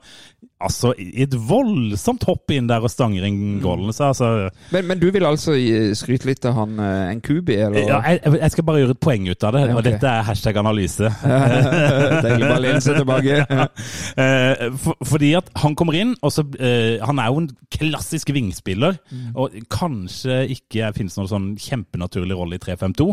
altså 0.64 0.94
et 0.98 1.34
voldsomt 1.36 2.24
hopp 2.28 2.52
inn 2.56 2.68
der 2.70 2.84
og 2.84 2.92
stanger 2.92 3.26
inn 3.28 3.42
Mm. 3.64 3.92
Så 3.94 4.06
altså 4.10 4.28
Men, 4.72 4.86
men 4.88 5.00
du 5.00 5.08
vil 5.12 5.26
altså 5.26 5.54
skryte 5.98 6.28
litt 6.28 6.46
av 6.46 6.56
han 6.58 6.80
en 6.80 7.18
Nkubi, 7.20 7.56
eller? 7.66 7.86
ja, 7.88 8.00
jeg, 8.12 8.22
jeg 8.42 8.52
skal 8.54 8.66
bare 8.68 8.82
gjøre 8.82 8.96
et 8.96 9.02
poeng 9.04 9.28
ut 9.30 9.46
av 9.48 9.56
det, 9.56 9.64
og 9.74 9.82
dette 9.86 10.10
er 10.10 10.26
hashtag 10.28 10.58
analyse. 10.60 11.10
Deilig 12.24 12.48
bare 12.48 12.60
å 12.60 12.64
lene 12.64 12.84
seg 12.84 13.00
tilbake. 13.00 13.40
Eh, 14.24 14.68
for, 14.78 14.98
fordi 15.08 15.32
at 15.38 15.48
han 15.64 15.76
kommer 15.78 15.96
inn, 15.98 16.14
og 16.22 16.32
så 16.34 16.44
eh, 16.62 17.02
Han 17.06 17.20
er 17.22 17.32
jo 17.32 17.42
en 17.42 17.50
klassisk 17.74 18.30
vingspiller. 18.36 18.98
Mm. 19.10 19.32
Og 19.40 19.56
kanskje 19.74 20.44
ikke 20.54 20.92
finnes 20.98 21.16
noen 21.18 21.30
sånn 21.32 21.48
kjempenaturlig 21.62 22.38
rolle 22.38 22.60
i 22.60 22.64
3-5-2. 22.64 23.10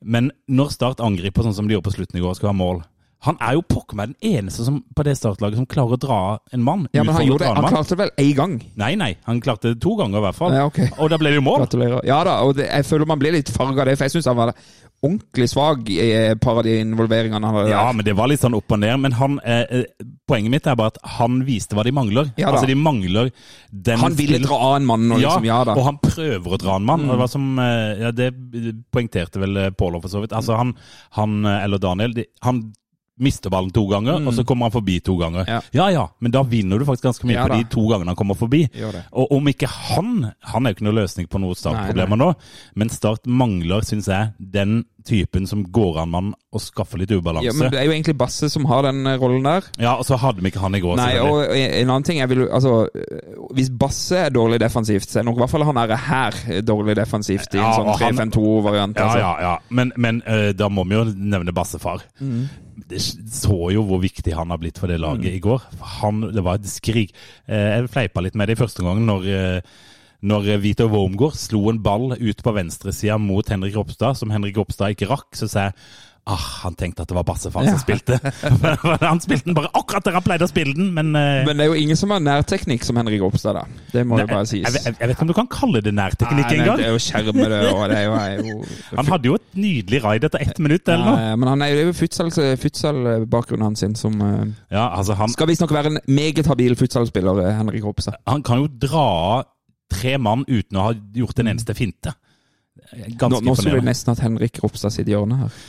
Men 0.00 0.30
når 0.50 0.72
Start 0.74 1.02
angriper 1.04 1.46
sånn 1.46 1.56
som 1.56 1.68
de 1.68 1.76
gjorde 1.76 1.90
på 1.90 1.96
slutten 1.98 2.20
i 2.20 2.24
går, 2.24 2.36
skal 2.38 2.52
ha 2.52 2.56
mål 2.56 2.82
Han 3.26 3.36
er 3.44 3.58
jo 3.58 3.64
pokker 3.68 3.98
meg 3.98 4.12
den 4.14 4.38
eneste 4.38 4.64
som, 4.64 4.78
på 4.96 5.04
det 5.04 5.12
startlaget 5.18 5.60
som 5.60 5.66
klarer 5.68 5.98
å 5.98 6.00
dra 6.00 6.20
en 6.56 6.62
mann. 6.64 6.86
Ja, 6.96 7.04
men 7.04 7.12
han, 7.18 7.26
gjorde 7.28 7.50
det. 7.50 7.56
han 7.58 7.74
klarte 7.74 7.98
vel 8.00 8.12
én 8.16 8.30
gang. 8.38 8.54
Nei, 8.80 8.94
nei. 8.96 9.10
Han 9.26 9.42
klarte 9.44 9.74
det 9.74 9.82
to 9.84 9.92
ganger 9.98 10.22
i 10.22 10.24
hvert 10.24 10.38
fall. 10.38 10.56
Ja, 10.56 10.68
okay. 10.70 10.88
Og 10.96 11.12
da 11.12 11.18
ble 11.20 11.34
det 11.34 11.40
jo 11.40 11.44
mål. 11.44 11.66
Gratulerer. 11.66 12.00
Ja 12.08 12.22
da, 12.24 12.38
og 12.46 12.56
det, 12.56 12.70
jeg 12.70 12.88
føler 12.88 13.10
man 13.10 13.20
blir 13.20 13.36
litt 13.36 13.52
farga 13.52 13.84
av 13.84 13.90
det, 13.90 13.98
for 14.00 14.08
jeg 14.08 14.16
syns 14.16 14.30
han 14.30 14.40
var 14.40 14.54
ordentlig 15.00 15.46
svak 15.48 15.88
i 15.92 15.98
et 16.00 16.40
par 16.40 16.58
av 16.60 16.64
de 16.64 16.78
involveringene 16.80 17.44
han 17.44 17.56
hadde. 17.60 17.72
Ja, 17.72 17.84
men 17.96 18.04
det 18.04 18.14
var 18.16 18.28
litt 18.28 18.42
sånn 18.42 18.56
opp 18.56 18.72
og 18.72 18.80
ned. 18.82 18.96
Men 19.04 19.16
han, 19.16 19.38
eh, 19.44 19.62
eh, 19.68 20.08
poenget 20.28 20.54
mitt 20.56 20.68
er 20.68 20.80
bare 20.80 20.94
at 20.94 21.00
han 21.18 21.40
viste 21.44 21.76
hva 21.76 21.84
de 21.84 21.94
mangler. 21.96 22.32
Ja 22.40 22.50
altså, 22.52 22.66
de 22.68 22.76
mangler 22.76 23.30
den 23.70 24.00
Han 24.00 24.16
ville 24.18 24.40
dra 24.42 24.58
av 24.70 24.74
en 24.76 24.88
mann, 24.88 25.06
og 25.12 25.20
liksom, 25.22 25.46
ja, 25.48 25.62
da. 25.64 25.76
Mm. 25.76 25.80
og 25.80 25.88
han 25.88 26.00
prøver 26.04 26.56
å 26.56 26.60
dra 26.60 26.76
en 26.76 26.88
mann. 26.88 27.06
og 27.06 27.14
Det 27.14 27.20
var 27.22 27.32
som, 27.32 27.46
eh, 27.64 28.04
ja, 28.04 28.10
det 28.16 28.32
poengterte 28.92 29.40
vel 29.44 29.56
eh, 29.56 29.70
Pål 29.70 30.00
for 30.00 30.12
så 30.12 30.24
vidt. 30.24 30.36
Altså, 30.36 30.56
han, 30.60 30.74
han 31.16 31.40
eh, 31.44 31.64
eller 31.64 31.80
Daniel, 31.80 32.16
de, 32.16 32.26
han 32.44 32.64
mister 33.20 33.52
ballen 33.52 33.72
to 33.74 33.84
ganger, 33.90 34.20
og 34.26 34.34
så 34.36 34.44
kommer 34.48 34.68
han 34.68 34.74
forbi 34.74 34.98
to 35.04 35.16
ganger. 35.20 35.44
Mm. 35.46 35.52
Ja. 35.52 35.60
ja 35.76 35.88
ja, 35.94 36.04
men 36.18 36.34
da 36.34 36.44
vinner 36.46 36.80
du 36.80 36.86
faktisk 36.88 37.08
ganske 37.10 37.28
mye 37.28 37.38
Ja 37.38 37.46
på 37.48 37.58
de 37.58 37.68
to 37.72 37.86
gangene 37.90 38.14
han 38.14 38.18
kommer 38.18 38.38
forbi. 38.38 38.64
Og 39.10 39.34
om 39.36 39.50
ikke 39.50 39.68
han 39.70 40.30
Han 40.52 40.66
er 40.66 40.72
jo 40.72 40.78
ikke 40.78 40.86
noe 40.86 40.98
løsning 41.00 41.28
på 41.30 41.40
noen 41.42 41.58
startproblemer 41.58 42.18
nå, 42.20 42.32
men 42.80 42.90
Start 42.90 43.28
mangler, 43.30 43.84
syns 43.86 44.08
jeg, 44.10 44.32
den 44.38 44.82
typen 45.04 45.46
som 45.46 45.62
går 45.72 46.00
an 46.02 46.10
man 46.12 46.30
å 46.50 46.60
skaffe 46.60 46.98
litt 47.00 47.12
ubalanse. 47.12 47.46
Ja, 47.46 47.54
men 47.56 47.70
det 47.72 47.80
er 47.80 47.86
jo 47.88 47.94
egentlig 47.94 48.16
Basse 48.20 48.50
som 48.52 48.66
har 48.68 48.84
den 48.88 49.06
eh, 49.06 49.18
rollen 49.20 49.46
der. 49.46 49.66
Ja, 49.80 49.94
og 49.96 50.06
så 50.08 50.18
hadde 50.20 50.42
vi 50.42 50.50
ikke 50.52 50.62
han 50.64 50.76
i 50.76 50.82
går. 50.82 50.96
Nei, 51.00 51.12
og 51.22 51.54
en 51.54 51.92
annen 51.92 52.06
ting 52.06 52.20
jeg 52.20 52.30
vil, 52.32 52.44
altså, 52.48 52.82
øh, 52.88 53.44
Hvis 53.56 53.70
Basse 53.80 54.24
er 54.26 54.34
dårlig 54.34 54.60
defensivt, 54.62 55.08
så 55.10 55.20
er 55.20 55.28
nok 55.28 55.38
i 55.38 55.44
hvert 55.44 55.54
fall 55.54 55.66
han 55.68 55.80
er 55.80 55.94
her 56.08 56.40
dårlig 56.66 56.96
defensivt 56.98 57.54
i 57.54 57.62
en 57.62 57.76
sånn 57.78 57.92
3-5-2-variant. 58.00 58.98
Ja, 58.98 59.06
altså. 59.06 59.22
ja, 59.22 59.32
ja. 59.46 59.54
Men, 59.70 59.94
men 59.96 60.22
uh, 60.26 60.50
da 60.56 60.70
må 60.72 60.84
vi 60.88 60.98
jo 60.98 61.06
nevne 61.14 61.54
Bassefar. 61.56 62.04
Mm. 62.20 62.48
Det 62.88 63.00
så 63.00 63.70
jo 63.74 63.82
hvor 63.88 64.00
viktig 64.02 64.32
han 64.34 64.50
har 64.50 64.58
blitt 64.58 64.78
for 64.78 64.86
det 64.88 65.00
laget 65.00 65.26
Mm. 65.30 65.36
i 65.36 65.40
går. 65.40 65.62
Han, 66.00 66.20
det 66.32 66.42
var 66.44 66.54
et 66.60 66.66
skrik. 66.66 67.12
Eh, 67.48 67.80
jeg 67.80 67.90
fleipa 67.90 68.20
litt 68.22 68.34
med 68.34 68.48
det 68.48 68.58
i 68.58 68.62
første 68.62 68.82
gang 68.82 69.04
når, 69.06 69.26
eh, 69.26 69.60
når 70.22 70.60
Vito 70.60 70.86
Wormgård 70.88 71.34
slo 71.34 71.68
en 71.70 71.78
ball 71.82 72.12
ut 72.18 72.42
på 72.42 72.52
venstresida 72.54 73.18
mot 73.18 73.46
Henrik 73.48 73.74
Ropstad, 73.76 74.16
som 74.16 74.30
Henrik 74.30 74.56
Ropstad 74.56 74.92
ikke 74.94 75.08
rakk. 75.08 75.30
Så 75.34 75.48
sa 75.48 75.70
jeg 75.70 75.74
ah, 76.24 76.46
han 76.64 76.74
tenkte 76.78 77.04
at 77.04 77.10
det 77.10 77.16
var 77.16 77.24
Bassefar 77.28 77.64
som 77.66 77.78
spilte. 77.80 78.18
han 79.10 79.20
spilte 79.22 79.48
den 79.48 79.56
bare 79.56 79.70
akkurat 79.76 80.06
der 80.06 80.18
han 80.18 80.24
pleide 80.26 80.46
å 80.46 80.50
spille 80.50 80.74
den, 80.76 80.90
men, 80.96 81.12
uh... 81.16 81.42
Men 81.46 81.60
det 81.60 81.66
er 81.66 81.70
jo 81.72 81.78
ingen 81.80 81.98
som 81.98 82.12
har 82.14 82.22
nærteknikk 82.24 82.84
som 82.86 83.00
Henrik 83.00 83.22
Ropstad, 83.24 83.58
da. 83.58 83.82
Det 83.92 84.04
må 84.06 84.18
Nei, 84.18 84.26
jo 84.26 84.32
bare 84.32 84.48
sies. 84.50 84.66
jeg, 84.66 84.84
jeg 84.92 84.96
vet 85.00 85.14
ikke 85.14 85.26
om 85.26 85.32
du 85.32 85.36
kan 85.40 85.50
kalle 85.52 85.82
det 85.84 85.94
nærteknikk 85.96 86.54
engang. 86.56 86.80
Det 86.80 86.88
er 86.88 86.94
jo 86.94 87.02
skjermede, 87.04 87.60
og 87.72 87.84
det 87.92 87.98
er 88.00 88.06
jo, 88.06 88.16
er 88.20 88.52
jo 88.52 88.58
Han 89.00 89.12
hadde 89.14 89.30
jo 89.30 89.38
et 89.40 89.60
nydelig 89.66 90.02
raid 90.06 90.28
etter 90.30 90.46
ett 90.46 90.62
minutt 90.62 90.88
eller 90.88 91.06
noe. 91.06 91.36
Men 91.40 91.52
han 91.54 91.66
er 91.66 91.76
jo 91.76 91.94
futsal- 91.96 92.32
futsal-bakgrunnen 92.60 93.70
hans 93.70 93.84
sin 93.84 93.96
som 93.98 94.16
uh... 94.20 94.44
Ja, 94.72 94.88
altså 94.88 95.16
han, 95.18 95.32
Skal 95.32 95.50
visstnok 95.50 95.74
være 95.74 95.94
en 95.94 96.02
meget 96.10 96.46
habil 96.50 96.76
futsalspiller, 96.78 97.44
øh, 97.46 97.52
Henrik 97.58 97.84
Ropstad. 97.86 98.20
han 98.28 98.42
kan 98.46 98.62
jo 98.62 98.68
dra 98.80 99.08
tre 99.90 100.16
mann 100.22 100.44
uten 100.48 100.78
å 100.78 100.90
ha 100.90 100.96
gjort 101.16 101.42
en 101.42 101.50
eneste 101.52 101.74
finte. 101.74 102.12
Nå, 102.90 103.06
imponerende. 103.06 103.44
nå 103.46 103.54
skulle 103.58 103.80
vi 103.80 103.86
nesten 103.86 104.12
hatt 104.12 104.22
Henrik 104.24 104.60
Ropstad 104.62 104.94
sitt 104.94 105.10
hjørne 105.10 105.42
her. 105.42 105.60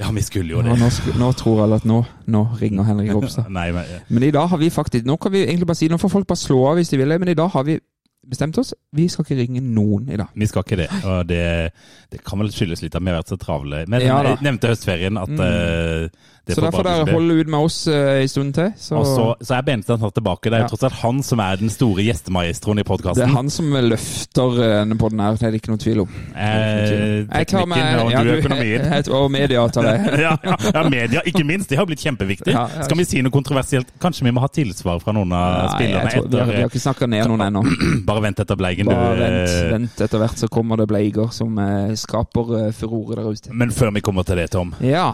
Ja, 0.00 0.10
vi 0.16 0.22
skulle 0.22 0.50
jo 0.54 0.62
det. 0.62 0.70
det. 0.72 0.78
nå, 0.80 0.86
sku- 0.88 1.18
nå 1.18 1.32
tror 1.36 1.62
alle 1.62 1.76
at 1.76 1.84
nå, 1.84 1.98
nå 2.26 2.42
ringer 2.62 2.82
Henrik 2.88 3.10
Ropstad. 3.16 3.48
Men, 3.50 3.74
Men 4.08 4.22
i 4.22 4.30
dag 4.30 4.46
har 4.48 4.56
vi 4.58 4.70
faktisk 4.70 5.04
Nå 5.06 5.16
kan 5.16 5.32
vi 5.32 5.42
egentlig 5.44 5.66
bare 5.66 5.76
si 5.76 5.88
Nå 5.88 5.96
får 6.00 6.08
folk 6.08 6.26
bare 6.26 6.40
slå 6.40 6.62
av 6.70 6.76
hvis 6.80 6.88
de 6.88 6.96
vil 7.02 7.18
men 7.20 7.28
i 7.28 7.34
dag 7.34 7.48
har 7.52 7.62
vi 7.68 7.78
bestemt 8.26 8.58
oss. 8.58 8.74
Vi 8.92 9.08
skal 9.08 9.24
ikke 9.24 9.38
ringe 9.40 9.60
noen 9.62 10.08
i 10.10 10.16
dag. 10.16 10.28
vi 10.36 10.46
skal 10.46 10.62
ikke 10.66 10.76
det. 10.82 10.88
Og 11.04 11.26
det, 11.30 11.72
det 12.12 12.24
kan 12.24 12.38
vel 12.42 12.50
skyldes 12.52 12.82
litt 12.82 12.94
at 12.94 13.02
vi 13.02 13.10
har 13.10 13.20
vært 13.22 13.32
så 13.32 13.38
travle. 13.40 13.84
Men 13.88 14.00
Ja 14.04 14.22
da. 14.22 14.34
jeg 14.34 14.44
nevnte 14.46 14.68
høstferien 14.74 15.18
at 15.20 15.28
Mm. 15.30 15.40
eh, 15.40 16.08
det 16.50 16.56
Så 16.56 16.62
derfor 16.64 16.82
dere 16.82 17.04
holder 17.04 17.12
holde 17.12 17.34
ut 17.44 17.46
med 17.52 17.60
oss 17.62 17.86
uh, 17.86 17.94
en 18.22 18.28
stund 18.28 18.54
til. 18.56 18.72
Så, 18.76 18.96
Og 18.96 19.04
så, 19.06 19.24
så 19.46 19.54
er 19.54 19.62
Benestad 19.62 20.00
tatt 20.00 20.14
tilbake. 20.16 20.50
Det 20.50 20.54
er 20.56 20.62
jo 20.64 20.64
Ja. 20.64 20.68
tross 20.72 20.82
alt 20.88 20.96
han 21.02 21.22
som 21.22 21.38
er 21.38 21.56
den 21.60 21.70
store 21.70 22.02
gjestemaestroen 22.02 22.80
i 22.80 22.82
det 22.82 23.22
er 23.22 23.26
han 23.36 23.50
som 23.50 23.66
løfter 23.70 24.56
denne 24.58 24.94
uh, 24.96 24.98
podden 24.98 25.20
her, 25.20 25.36
det 25.38 25.42
er 25.46 25.50
det 25.54 25.60
ikke 25.62 25.70
noe 25.70 25.78
tvil 25.78 26.00
om. 26.00 26.08
Eh, 26.34 27.26
Jeg 27.30 27.46
tar 27.46 27.66
meg 27.70 28.00
og 28.02 28.10
ja, 28.10 28.22
du 28.24 28.30
du- 28.40 28.48
jeg, 28.48 29.08
Og 29.10 29.30
media 29.30 29.68
tar 29.68 29.82
det. 29.82 30.20
ja, 30.20 30.36
ja, 30.74 30.88
media, 30.88 31.20
ikke 31.26 31.44
minst. 31.44 31.68
Det 31.70 31.78
har 31.78 31.86
blitt 31.86 32.00
kjempeviktig. 32.02 32.56
Skal 32.84 32.96
vi 32.98 33.04
si 33.04 33.22
noe 33.22 33.30
kontroversielt? 33.30 33.86
Kanskje 34.00 34.24
vi 34.24 34.30
må 34.32 34.40
ha 34.40 34.48
tilsvar 34.48 34.98
fra 35.00 35.12
noen 35.12 35.30
av 35.32 35.76
spillerne 35.76 36.10
tror, 36.10 36.26
vi, 36.28 36.38
har, 36.38 36.46
vi 36.50 36.62
har 36.64 36.68
ikke 36.72 36.82
snakka 36.82 37.06
ned 37.06 37.28
noen 37.30 37.46
ennå. 37.46 37.62
Bare 38.10 38.19
vent 38.22 38.40
etter 38.44 38.56
Bleigen, 38.60 38.86
du. 38.86 38.94
Bare 38.94 39.16
vent, 39.18 39.50
eh, 39.50 39.70
vent. 39.72 40.00
Etter 40.06 40.18
hvert 40.22 40.38
så 40.38 40.48
kommer 40.52 40.76
det 40.80 40.88
bleiger 40.90 41.32
som 41.32 41.58
eh, 41.58 41.92
skaper 41.98 42.54
eh, 42.66 42.70
furore 42.72 43.16
der 43.20 43.28
ute. 43.32 43.52
Men 43.52 43.70
før 43.74 43.92
vi 43.96 44.00
kommer 44.04 44.22
til 44.28 44.36
det, 44.40 44.50
Tom, 44.54 44.74
Ja. 44.80 45.12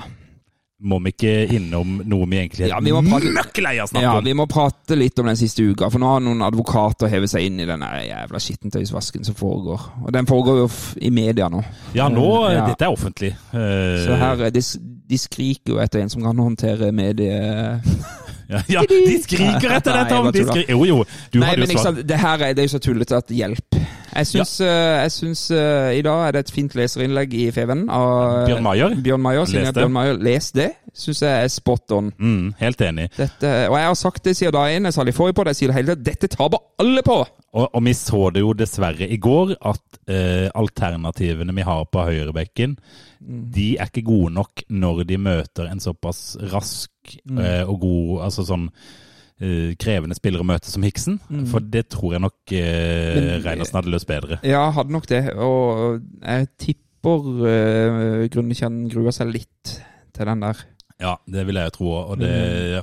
må 0.79 0.99
vi 1.01 1.13
ikke 1.15 1.35
innom 1.57 2.03
noe 2.05 2.27
vi 2.29 2.37
egentlig 2.37 2.67
Ja, 2.69 2.77
er 2.77 2.85
vi 2.85 2.93
må 2.93 3.01
prate- 3.07 3.31
møkkelei 3.33 3.79
av 3.81 3.89
snakke 3.89 4.03
ja, 4.05 4.19
om? 4.19 4.25
vi 4.25 4.35
må 4.37 4.45
prate 4.47 4.97
litt 4.99 5.19
om 5.19 5.27
den 5.31 5.37
siste 5.41 5.65
uka. 5.65 5.89
For 5.91 5.99
nå 6.03 6.07
har 6.11 6.21
noen 6.21 6.43
advokater 6.45 7.09
hevet 7.09 7.31
seg 7.33 7.47
inn 7.49 7.61
i 7.61 7.69
den 7.69 7.81
jævla 7.81 8.39
skittentøysvasken 8.45 9.25
som 9.25 9.35
foregår. 9.39 9.81
Og 10.05 10.13
den 10.13 10.27
foregår 10.29 10.59
jo 10.65 10.69
i 11.01 11.11
media 11.11 11.49
nå. 11.49 11.63
Ja, 11.97 12.09
nå 12.13 12.29
Ja. 12.53 12.67
Dette 12.69 12.85
er 12.85 12.93
offentlig. 12.93 13.33
Så 13.53 14.19
her, 14.21 14.51
de, 14.51 14.61
de 15.09 15.19
skriker 15.19 15.73
jo 15.73 15.81
etter 15.81 16.01
en 16.05 16.11
som 16.13 16.23
kan 16.23 16.37
håndtere 16.37 16.93
medie... 16.93 17.81
ja, 18.49 18.63
ja, 18.71 18.83
de 18.89 19.17
skriker 19.25 19.77
etter 19.79 19.93
deg, 19.97 20.09
Tom! 20.13 20.31
De 20.35 20.45
skriker. 20.47 20.73
jo, 20.75 20.85
jo. 20.87 20.99
Du 21.33 21.41
Nei, 21.43 21.53
men 21.57 21.67
jo 21.67 21.77
ikke 21.77 21.87
sant, 21.89 22.03
det 22.09 22.19
her 22.23 22.43
er, 22.47 22.57
det 22.57 22.65
er 22.65 22.69
jo 22.69 22.75
så 22.77 22.83
tullete 22.83 23.19
at 23.19 23.33
hjelp. 23.35 23.79
Jeg 24.17 24.29
syns, 24.31 24.55
eh, 24.65 25.03
jeg 25.03 25.13
syns 25.13 25.41
uh, 25.53 25.91
i 25.93 26.01
dag 26.01 26.23
er 26.25 26.33
det 26.37 26.47
et 26.47 26.53
fint 26.55 26.73
leserinnlegg 26.79 27.35
i 27.37 27.51
Feven 27.53 27.83
av 27.93 28.47
Bjørn 28.49 28.63
Maier? 28.65 28.95
Bjørn 29.05 29.21
Maier, 29.21 29.43
Les 29.45 29.53
jeg 29.59 29.67
det. 29.67 29.75
Bjørn 29.77 29.93
Maier. 29.93 30.21
Les 30.25 30.47
det. 30.57 30.69
Syns 30.97 31.21
jeg 31.27 31.45
er 31.45 31.51
spot 31.53 31.93
on. 31.93 32.09
Mm, 32.17 32.55
helt 32.63 32.81
enig. 32.87 33.11
Dette, 33.19 33.51
og 33.69 33.77
jeg 33.77 33.91
har 33.91 33.99
sagt 34.01 34.25
det 34.25 34.33
siden 34.39 34.55
da 34.57 34.63
én, 34.73 34.89
jeg 34.89 34.97
sa 34.97 35.05
det 35.05 35.13
i 35.13 35.19
forrige 35.19 35.37
på 35.37 35.45
det, 35.45 35.53
jeg 35.53 35.61
sier 35.61 35.73
det 35.75 35.77
hele 35.83 35.93
tiden. 35.93 36.07
Dette 36.09 36.31
taper 36.33 36.65
alle 36.81 37.05
på! 37.05 37.19
Og, 37.57 37.67
og 37.73 37.85
vi 37.85 37.93
så 37.97 38.23
det 38.33 38.41
jo 38.45 38.55
dessverre 38.57 39.07
i 39.13 39.19
går, 39.21 39.53
at 39.69 40.01
eh, 40.13 40.49
alternativene 40.57 41.53
vi 41.57 41.65
har 41.69 41.85
på 41.93 42.07
høyrebekken, 42.09 42.79
Mm. 43.27 43.47
de 43.51 43.79
er 43.81 43.89
ikke 43.89 44.03
gode 44.05 44.29
nok 44.37 44.61
når 44.69 44.99
de 45.09 45.17
møter 45.19 45.71
en 45.71 45.81
såpass 45.81 46.37
rask 46.53 46.91
Mm. 47.25 47.39
eh, 47.43 47.63
og 47.69 47.81
god 47.81 48.23
Altså 48.27 48.45
sånn 48.49 48.69
uh, 48.71 49.73
krevende 49.81 50.17
spillere 50.17 50.45
å 50.45 50.49
møte 50.49 50.71
som 50.73 50.85
Hiksen. 50.87 51.19
For 51.51 51.61
det 51.61 51.87
tror 51.93 52.17
jeg 52.17 52.25
nok 52.27 52.35
Mm. 52.57 53.43
Reinersen 53.45 53.77
hadde 53.81 53.91
løst 53.93 54.07
bedre. 54.09 54.39
Ja, 54.47 54.71
hadde 54.73 54.95
nok 54.95 55.07
det. 55.11 55.23
Og 55.35 56.01
jeg 56.23 56.49
tipper 56.63 57.27
uh, 57.43 58.25
Grunnekjenn 58.33 58.87
gruer 58.93 59.15
seg 59.15 59.31
litt 59.35 59.75
til 60.17 60.31
den 60.31 60.41
der. 60.47 60.63
Ja, 60.97 61.17
det 61.29 61.43
vil 61.45 61.59
jeg 61.61 61.69
jo 61.69 61.75
tro. 61.75 61.89
Og 62.13 62.19
det, 62.23 62.31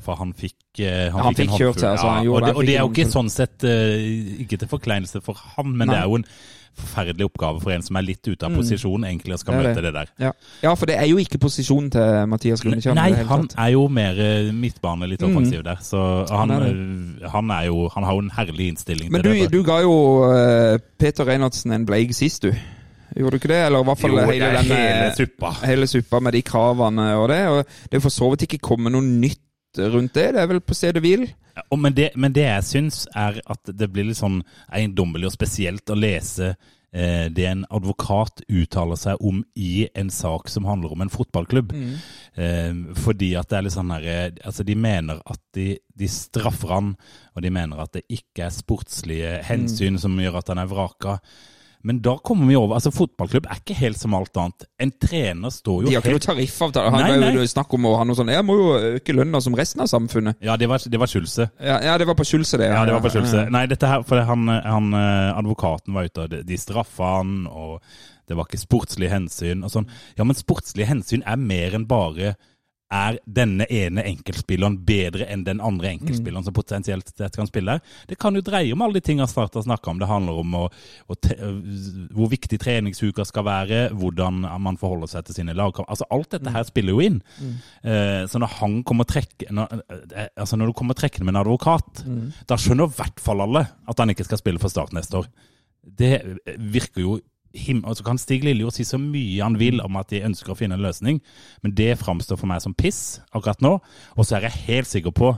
for 0.05 0.19
han 0.19 0.33
fikk 0.37 0.53
Han, 0.53 0.59
Mm. 0.73 1.13
Han 1.21 1.35
fikk, 1.37 1.49
fikk 1.51 1.59
kjørt 1.61 1.79
seg, 1.81 1.89
altså, 1.91 2.07
Ja, 2.25 2.29
og, 2.33 2.41
det, 2.45 2.53
og 2.57 2.65
det 2.65 2.75
er 2.75 2.81
jo 2.81 2.89
ikke 2.89 3.05
sånn 3.13 3.27
sett 3.29 3.61
Ikke 4.41 4.57
til 4.57 4.69
forkleinelse 4.71 5.19
for 5.21 5.37
han, 5.55 5.69
men 5.77 5.85
Nei. 5.85 5.93
det 5.93 5.99
er 5.99 6.07
jo 6.09 6.15
en 6.17 6.25
forferdelig 6.77 7.25
oppgave 7.29 7.61
for 7.61 7.71
en 7.75 7.81
som 7.85 7.95
er 7.99 8.05
litt 8.07 8.27
ute 8.27 8.45
av 8.45 8.55
posisjon, 8.57 9.03
egentlig, 9.05 9.33
og 9.33 9.39
skal 9.39 9.53
Mm. 9.53 9.63
Det 9.63 9.69
møte 9.69 9.81
det 9.85 9.93
der. 9.93 10.07
Ja. 10.19 10.31
ja, 10.63 10.73
for 10.73 10.89
det 10.89 10.95
er 10.97 11.05
jo 11.07 11.17
ikke 11.21 11.37
posisjonen 11.37 11.91
til 11.93 12.27
Mathias 12.27 12.63
Lundekjær. 12.65 12.95
Nei, 12.97 13.09
det 13.13 13.25
han 13.29 13.47
er 13.57 13.69
jo 13.75 13.87
mer 13.87 14.19
eh, 14.19 14.51
midtbane, 14.51 15.07
litt 15.07 15.21
offensiv 15.23 15.63
der. 15.63 15.77
Så 15.85 16.01
han, 16.31 16.49
Han 16.49 16.63
er 16.63 16.69
eh, 16.71 17.29
han 17.29 17.51
er 17.51 17.67
jo 17.69 17.87
Han 17.93 18.03
har 18.03 18.13
jo 18.13 18.19
en 18.25 18.31
herlig 18.33 18.67
innstilling 18.73 19.11
Men 19.11 19.21
til 19.21 19.31
du, 19.31 19.37
det. 19.43 19.51
du 19.53 19.63
ga 19.63 19.81
jo 19.85 19.93
eh, 20.33 20.79
Peter 20.97 21.25
Reinhardsen 21.29 21.71
en 21.71 21.85
bleig 21.85 22.15
sist, 22.15 22.43
du. 22.43 22.53
Gjorde 23.15 23.31
du 23.31 23.35
ikke 23.43 23.53
det? 23.53 23.61
Eller 23.67 23.79
i 23.79 23.83
hvert 23.85 23.99
fall 24.01 24.11
jo, 24.11 24.25
hele, 24.25 24.45
denne, 24.57 24.75
hele 24.75 25.15
suppa. 25.15 25.51
hele 25.69 25.87
suppa 25.87 26.19
med 26.19 26.33
de 26.33 26.41
kravene 26.41 27.15
og 27.21 27.29
det. 27.29 27.41
Og 27.47 27.65
det 27.91 27.99
er 27.99 28.01
for 28.01 28.09
så 28.09 28.29
vidt 28.33 28.47
ikke 28.47 28.57
kommet 28.73 28.91
noe 28.95 29.05
nytt 29.05 29.39
rundt 29.79 30.13
det. 30.13 30.31
Det 30.35 30.43
er 30.43 30.51
vel 30.51 30.61
på 30.63 30.77
stedet 30.77 31.01
hvil. 31.03 31.27
Ja, 31.53 31.65
men, 31.77 31.93
det, 31.93 32.11
men 32.17 32.33
det 32.33 32.47
jeg 32.47 32.65
syns, 32.65 33.03
er 33.15 33.39
at 33.45 33.69
det 33.69 33.91
blir 33.93 34.07
litt 34.07 34.19
sånn 34.21 34.41
eiendommelig 34.73 35.29
og 35.29 35.35
spesielt 35.35 35.89
å 35.93 35.97
lese 35.97 36.53
eh, 36.53 37.27
det 37.29 37.45
en 37.45 37.61
advokat 37.69 38.41
uttaler 38.49 38.97
seg 38.97 39.21
om 39.21 39.43
i 39.53 39.85
en 39.93 40.09
sak 40.13 40.49
som 40.49 40.65
handler 40.65 40.95
om 40.95 41.05
en 41.05 41.13
fotballklubb. 41.13 41.75
Eh, 42.33 42.73
fordi 43.05 43.33
at 43.37 43.51
det 43.51 43.59
er 43.59 43.67
litt 43.67 43.77
sånn 43.77 43.93
her 43.93 44.09
eh, 44.09 44.27
Altså, 44.41 44.65
de 44.65 44.77
mener 44.77 45.21
at 45.29 45.41
de, 45.53 45.67
de 45.93 46.09
straffer 46.09 46.73
han, 46.73 46.93
og 47.37 47.45
de 47.45 47.53
mener 47.53 47.85
at 47.85 47.93
det 47.99 48.07
ikke 48.09 48.47
er 48.47 48.55
sportslige 48.55 49.35
hensyn 49.45 50.01
som 50.01 50.17
gjør 50.21 50.41
at 50.41 50.53
han 50.55 50.63
er 50.63 50.73
vraka. 50.73 51.19
Men 51.83 51.97
da 52.01 52.13
kommer 52.23 52.47
vi 52.47 52.55
over 52.55 52.77
Altså, 52.77 52.91
fotballklubb 52.95 53.45
er 53.51 53.59
ikke 53.59 53.75
helt 53.75 53.99
som 53.99 54.13
alt 54.15 54.37
annet. 54.39 54.65
En 54.79 54.91
trener 55.03 55.51
står 55.51 55.83
jo 55.83 55.89
De 55.89 55.95
har 55.97 56.01
ikke 56.01 56.13
noe 56.13 56.19
helt 56.19 56.27
tariffavtale. 56.29 56.91
Han 56.95 57.03
Nei, 57.19 57.33
nei. 57.35 57.45
snakk 57.51 57.73
om 57.75 57.85
å 57.89 57.95
ha 57.99 58.05
noe 58.07 58.15
sånn 58.15 58.31
Jeg 58.31 58.45
må 58.47 58.55
jo 58.59 58.69
øke 58.95 59.15
lønna 59.17 59.41
som 59.43 59.55
resten 59.59 59.83
av 59.83 59.89
samfunnet. 59.91 60.39
Ja, 60.43 60.55
det 60.57 60.69
var, 60.71 60.79
det 60.79 60.99
var 61.01 61.11
Schulze. 61.11 61.49
Ja, 61.59 61.81
ja 61.83 61.97
det 61.99 62.07
var 62.07 62.15
på 62.15 62.23
Skjulse, 62.27 62.57
det. 62.61 62.71
Ja, 62.71 62.85
det 62.87 62.95
var 62.95 63.03
på 63.03 63.11
Schulze. 63.13 63.45
Nei, 63.51 63.65
dette 63.67 63.89
her, 63.91 64.03
for 64.07 64.23
han, 64.23 64.47
han, 64.47 64.89
eh, 64.93 65.33
advokaten 65.37 65.93
var 65.93 66.07
ute, 66.07 66.23
og 66.23 66.29
de- 66.31 66.43
de 66.47 66.57
straffa 66.57 67.17
han, 67.19 67.47
og 67.51 67.81
det 68.27 68.37
var 68.39 68.47
ikke 68.47 68.61
sportslige 68.63 69.11
hensyn 69.11 69.63
og 69.67 69.71
sånn. 69.73 69.87
Ja, 70.17 70.23
men 70.23 70.35
sportslige 70.39 70.87
hensyn 70.87 71.23
er 71.27 71.35
mer 71.35 71.75
enn 71.75 71.85
bare 71.89 72.35
er 72.93 73.17
denne 73.25 73.65
ene 73.73 74.03
enkeltspilleren 74.07 74.77
bedre 74.85 75.25
enn 75.31 75.45
den 75.47 75.61
andre 75.63 75.93
enkeltspilleren 75.93 76.45
som 76.45 76.55
potensielt 76.55 77.09
sett 77.09 77.37
kan 77.39 77.49
spille 77.49 77.77
her? 77.77 77.95
Det 78.09 78.17
kan 78.21 78.35
jo 78.37 78.43
dreie 78.45 78.73
om 78.75 78.83
alle 78.85 78.99
de 78.99 79.05
tingene 79.07 79.27
Start 79.29 79.55
har 79.57 79.65
snakka 79.65 79.91
om. 79.91 80.01
Det 80.01 80.09
handler 80.09 80.39
om 80.43 80.57
å, 80.59 80.63
å 81.09 81.17
te, 81.17 81.37
hvor 82.13 82.29
viktig 82.31 82.59
treningsuka 82.61 83.25
skal 83.25 83.47
være, 83.47 83.81
hvordan 83.97 84.43
man 84.61 84.77
forholder 84.79 85.09
seg 85.15 85.27
til 85.27 85.39
sine 85.39 85.55
lagkamper. 85.57 85.89
Altså, 85.93 86.07
alt 86.13 86.35
dette 86.35 86.53
her 86.53 86.67
spiller 86.67 86.97
jo 86.97 87.07
inn. 87.07 87.21
Eh, 87.81 88.23
så 88.29 88.41
når 88.41 88.57
han 88.59 88.79
kommer 88.87 89.09
trekke, 89.09 89.49
når, 89.53 89.81
eh, 89.89 90.29
altså 90.37 90.59
når 90.59 90.69
du 90.69 90.77
kommer 90.77 90.97
trekkende 90.99 91.27
med 91.27 91.35
en 91.35 91.43
advokat, 91.43 92.03
da 92.49 92.59
skjønner 92.59 92.91
i 92.91 92.97
hvert 92.99 93.23
fall 93.23 93.43
alle 93.47 93.65
at 93.89 93.99
han 93.99 94.13
ikke 94.13 94.27
skal 94.27 94.41
spille 94.41 94.61
for 94.61 94.73
Start 94.73 94.93
neste 94.95 95.23
år. 95.23 95.29
Det 95.83 96.15
virker 96.73 97.03
jo 97.03 97.17
him 97.53 97.83
altså 97.85 98.03
kan 98.05 98.17
Stig 98.17 98.43
Lillejord 98.43 98.73
si 98.73 98.85
så 98.87 98.97
mye 98.97 99.43
han 99.43 99.57
vil 99.61 99.81
om 99.83 99.97
at 99.99 100.09
de 100.09 100.23
ønsker 100.25 100.53
å 100.53 100.57
finne 100.57 100.77
en 100.77 100.83
løsning, 100.83 101.19
men 101.61 101.73
det 101.77 101.93
framstår 102.01 102.39
for 102.41 102.49
meg 102.49 102.63
som 102.63 102.73
piss 102.73 103.19
akkurat 103.31 103.61
nå. 103.61 103.75
Og 104.17 104.25
så 104.25 104.37
er 104.39 104.47
jeg 104.49 104.63
helt 104.67 104.89
sikker 104.89 105.13
på 105.15 105.33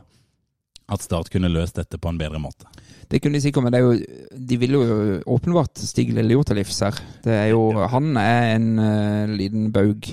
at 0.85 1.01
Start 1.01 1.31
kunne 1.33 1.49
løst 1.49 1.79
dette 1.79 1.97
på 1.97 2.11
en 2.11 2.19
bedre 2.19 2.37
måte. 2.37 2.67
Det 3.09 3.17
kunne 3.21 3.39
de 3.39 3.41
sikkert, 3.41 3.65
men 3.65 3.73
det 3.73 3.79
er 3.81 3.87
jo, 3.87 4.37
de 4.51 4.57
vil 4.61 4.75
jo 4.77 4.85
åpenbart 5.33 5.81
Stig 5.81 6.11
Lillejord 6.13 6.45
til 6.51 6.59
livs 6.61 6.77
her. 6.85 6.99
Det 7.25 7.33
er 7.33 7.47
jo, 7.55 7.63
Han 7.89 8.15
er 8.21 8.55
en 8.55 8.67
uh, 8.79 9.33
liten 9.33 9.71
baug. 9.73 10.05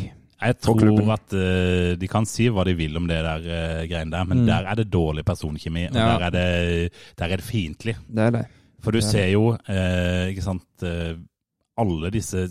Jeg 0.42 0.56
tror 0.64 1.12
at 1.14 1.36
uh, 1.36 1.92
de 2.00 2.08
kan 2.10 2.24
si 2.26 2.48
hva 2.50 2.64
de 2.66 2.72
vil 2.74 2.96
om 2.98 3.04
det 3.06 3.20
der 3.22 3.44
uh, 3.44 3.82
greiene 3.86 4.16
der, 4.16 4.24
men 4.26 4.42
der 4.48 4.66
er 4.72 4.80
det 4.80 4.88
dårlig 4.90 5.24
personkjemi, 5.28 5.86
og 5.90 5.92
Mm. 5.92 6.00
Ja. 6.00 6.08
der, 6.08 6.24
er 6.26 6.30
det, 6.34 6.92
der 7.18 7.24
er 7.28 7.36
det 7.36 7.46
fiendtlig. 7.46 7.96
Det 8.08 8.26
er 8.26 8.34
det. 8.40 8.46
For 8.82 8.90
du 8.90 8.98
er 8.98 9.06
ser 9.06 9.28
jo, 9.30 9.52
eh, 9.70 10.32
ikke 10.32 10.42
sant, 10.42 10.64
alle 11.78 12.10
disse 12.10 12.46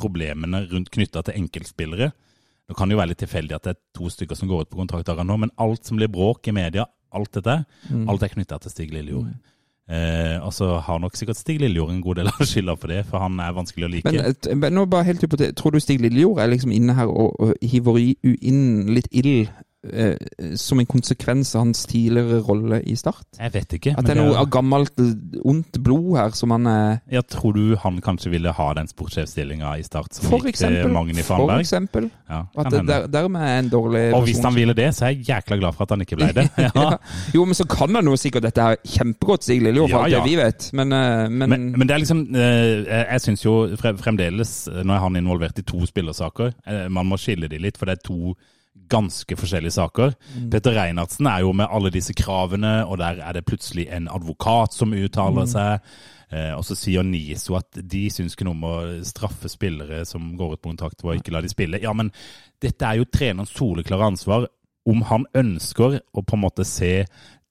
problemene 0.00 0.64
rundt 0.70 0.90
knytta 0.94 1.22
til 1.26 1.34
enkeltspillere. 1.42 2.10
Nå 2.70 2.76
kan 2.78 2.88
det 2.88 2.94
jo 2.94 3.00
være 3.02 3.12
litt 3.12 3.18
tilfeldig 3.24 3.54
at 3.56 3.62
det 3.66 3.72
er 3.76 3.80
to 3.98 4.08
stykker 4.08 4.36
som 4.38 4.48
går 4.48 4.62
ut 4.62 4.70
på 4.70 4.78
kontrakt 4.78 5.08
akkurat 5.10 5.26
nå, 5.26 5.36
men 5.42 5.50
alt 5.58 5.84
som 5.88 5.98
blir 5.98 6.08
bråk 6.08 6.46
i 6.48 6.52
media, 6.54 6.86
alt 7.12 7.32
dette, 7.32 7.64
Mm. 7.90 8.08
alt 8.08 8.22
er 8.22 8.28
knytta 8.28 8.60
til 8.62 8.70
Stig 8.70 8.92
Lillejord. 8.94 9.32
Eh, 9.90 10.38
og 10.46 10.52
så 10.54 10.78
har 10.80 11.00
nok 11.02 11.16
sikkert 11.18 11.36
Stig 11.36 11.58
Lillejord 11.60 11.90
en 11.90 12.00
god 12.00 12.14
del 12.20 12.28
av 12.30 12.38
skylda 12.46 12.76
for 12.78 12.86
det, 12.92 13.00
for 13.06 13.18
han 13.18 13.40
er 13.40 13.52
vanskelig 13.56 13.88
å 13.88 13.90
like. 13.90 14.04
Men, 14.12 14.20
et- 14.30 14.56
men 14.56 14.72
nå 14.72 14.84
bare 14.88 15.04
helt 15.04 15.20
hypotet, 15.20 15.56
tror 15.58 15.72
du 15.72 15.80
Stig 15.80 15.98
Lillejord 16.00 16.38
er 16.38 16.46
liksom 16.52 16.72
inne 16.72 16.94
her 16.94 17.06
og, 17.10 17.34
og 17.40 17.54
hiver 17.60 17.98
inn 18.22 18.86
litt 18.94 19.08
ild 19.10 19.48
eh, 19.88 20.16
som 20.56 20.80
en 20.80 20.88
konsekvens 20.88 21.54
av 21.54 21.64
hans 21.64 21.84
tidligere 21.88 22.40
rolle 22.46 22.80
i 22.84 22.96
Start? 22.98 23.26
jeg 23.38 23.52
vet 23.54 23.76
ikke. 23.78 23.94
At 23.96 24.06
det 24.06 24.14
er 24.16 24.20
noe 24.22 24.36
av 24.40 24.48
gammelt, 24.52 24.92
eh, 25.00 25.40
ondt 25.44 25.80
blod 25.82 26.16
her 26.18 26.36
som 26.36 26.52
han 26.54 26.66
er 26.70 27.00
jeg 27.10 27.26
tror 27.32 27.56
du 27.56 27.76
han 27.80 28.00
kanskje 28.04 28.32
ville 28.34 28.52
ha 28.54 28.68
den 28.76 28.88
sportssjefstillinga 28.90 29.72
i 29.80 29.84
Start 29.86 30.14
som 30.16 30.28
For 30.28 30.44
gikk 30.44 30.58
til 30.58 30.76
eksempel. 30.76 31.22
Farnberg? 31.24 31.54
For 31.54 31.64
eksempel. 31.64 32.10
Ja, 32.30 32.40
At 32.56 32.70
det 32.72 32.82
der, 32.88 33.06
dermed 33.10 33.40
er 33.46 33.58
en 33.58 33.70
dårlig 33.72 34.04
Og 34.14 34.24
hvis 34.28 34.42
han 34.44 34.54
ville 34.54 34.74
det, 34.76 34.90
så 34.94 35.08
er 35.08 35.14
jeg 35.14 35.26
jækla 35.30 35.60
glad 35.60 35.76
for 35.76 35.86
at 35.86 35.96
han 35.96 36.04
ikke 36.06 36.20
ble 36.20 36.32
det. 36.36 36.48
Ja. 36.60 36.96
Jo, 37.34 37.44
men 37.48 37.56
så 37.56 37.64
kan 37.68 37.94
han 37.94 38.06
jo 38.06 38.14
sikkert 38.20 38.44
dette 38.44 38.62
her 38.62 38.76
kjempegodt, 38.84 39.44
Stig 39.44 39.62
Lillejord, 39.64 39.90
for 39.90 40.04
alt 40.04 40.12
ja. 40.12 40.20
det 40.20 40.30
vi 40.30 40.36
vet. 40.38 40.68
Men, 40.76 40.92
eh, 40.92 41.26
men, 41.28 41.50
Men, 41.50 41.66
men 41.78 41.88
det 41.88 41.94
er 41.94 42.02
liksom 42.02 42.22
eh, 42.34 42.86
Jeg, 42.86 43.20
syns 43.24 43.44
jo 43.44 43.54
fremdeles, 43.76 44.52
når 44.70 44.84
jeg 44.84 44.96
er 44.96 45.04
han 45.06 45.20
involvert 45.20 45.58
i 45.58 45.66
to 45.66 45.82
spillersaker, 45.88 46.54
eh, 46.66 46.86
man 46.92 47.08
må 47.10 47.18
skille 47.20 47.50
de 47.50 47.58
litt, 47.58 47.80
for 47.80 47.90
det 47.90 47.98
er 47.98 48.06
to 48.06 48.34
ganske 48.90 49.36
forskjellige 49.38 49.76
saker. 49.76 50.14
Petter 50.50 50.74
Reinhardsen 50.76 51.28
er 51.30 51.44
jo 51.44 51.52
med 51.56 51.70
alle 51.70 51.92
disse 51.94 52.14
kravene, 52.16 52.80
og 52.86 52.98
der 52.98 53.20
er 53.22 53.36
det 53.36 53.46
plutselig 53.46 53.86
en 53.90 54.08
advokat 54.10 54.74
som 54.74 54.94
uttaler 54.96 55.46
seg. 55.50 55.92
Eh, 56.30 56.52
og 56.54 56.62
så 56.66 56.76
sier 56.78 57.06
NISO 57.06 57.56
at 57.58 57.80
de 57.90 58.04
syns 58.12 58.36
ikke 58.36 58.46
noe 58.46 58.58
om 58.58 58.66
å 58.68 58.76
straffe 59.06 59.50
spillere 59.50 60.04
som 60.06 60.28
går 60.38 60.54
ut 60.54 60.62
på 60.62 60.70
kontakt 60.70 61.02
og 61.02 61.16
ikke 61.16 61.34
la 61.34 61.42
de 61.42 61.50
spille. 61.50 61.80
Ja, 61.82 61.94
men 61.96 62.12
dette 62.62 62.86
er 62.86 63.00
jo 63.00 63.08
trenerens 63.10 63.54
soleklare 63.56 64.12
ansvar. 64.12 64.46
Om 64.88 65.02
han 65.10 65.26
ønsker 65.36 65.98
å 66.00 66.22
på 66.22 66.38
en 66.38 66.44
måte 66.46 66.64
se 66.66 67.04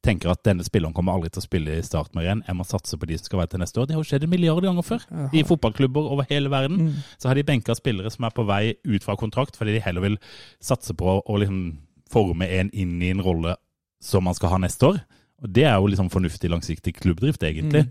tenker 0.06 0.32
at 0.32 0.44
denne 0.48 0.64
spilleren 0.64 0.94
kommer 0.96 1.18
aldri 1.18 1.30
til 1.34 1.42
å 1.42 1.46
spille 1.46 1.74
i 1.76 1.84
Start 1.84 2.14
mer 2.16 2.24
igjen, 2.24 2.44
jeg 2.48 2.56
må 2.56 2.64
satse 2.68 2.96
på 3.00 3.08
de 3.10 3.18
som 3.20 3.28
skal 3.28 3.42
være 3.42 3.52
til 3.54 3.62
neste 3.64 3.82
år. 3.82 3.88
Det 3.90 3.96
har 3.98 4.04
jo 4.04 4.08
skjedd 4.08 4.26
en 4.26 4.32
milliard 4.32 4.64
ganger 4.64 4.86
før. 4.88 5.04
I 5.36 5.44
fotballklubber 5.48 6.08
over 6.16 6.28
hele 6.30 6.52
verden 6.54 6.94
så 7.18 7.30
har 7.30 7.36
de 7.40 7.44
benka 7.48 7.76
spillere 7.76 8.12
som 8.14 8.24
er 8.28 8.36
på 8.36 8.46
vei 8.48 8.64
ut 8.88 9.04
fra 9.04 9.18
kontrakt, 9.20 9.60
fordi 9.60 9.76
de 9.76 9.84
heller 9.84 10.06
vil 10.08 10.18
satse 10.64 10.96
på 10.96 11.20
å 11.20 11.40
liksom 11.44 11.62
forme 12.10 12.48
en 12.60 12.72
inn 12.74 12.96
i 13.04 13.12
en 13.14 13.24
rolle 13.26 13.58
som 14.02 14.24
man 14.24 14.38
skal 14.38 14.56
ha 14.56 14.62
neste 14.64 14.88
år. 14.88 15.02
Og 15.44 15.52
Det 15.56 15.66
er 15.68 15.76
jo 15.76 15.88
liksom 15.92 16.10
fornuftig, 16.12 16.50
langsiktig 16.52 16.96
klubbdrift, 16.96 17.44
egentlig. 17.44 17.86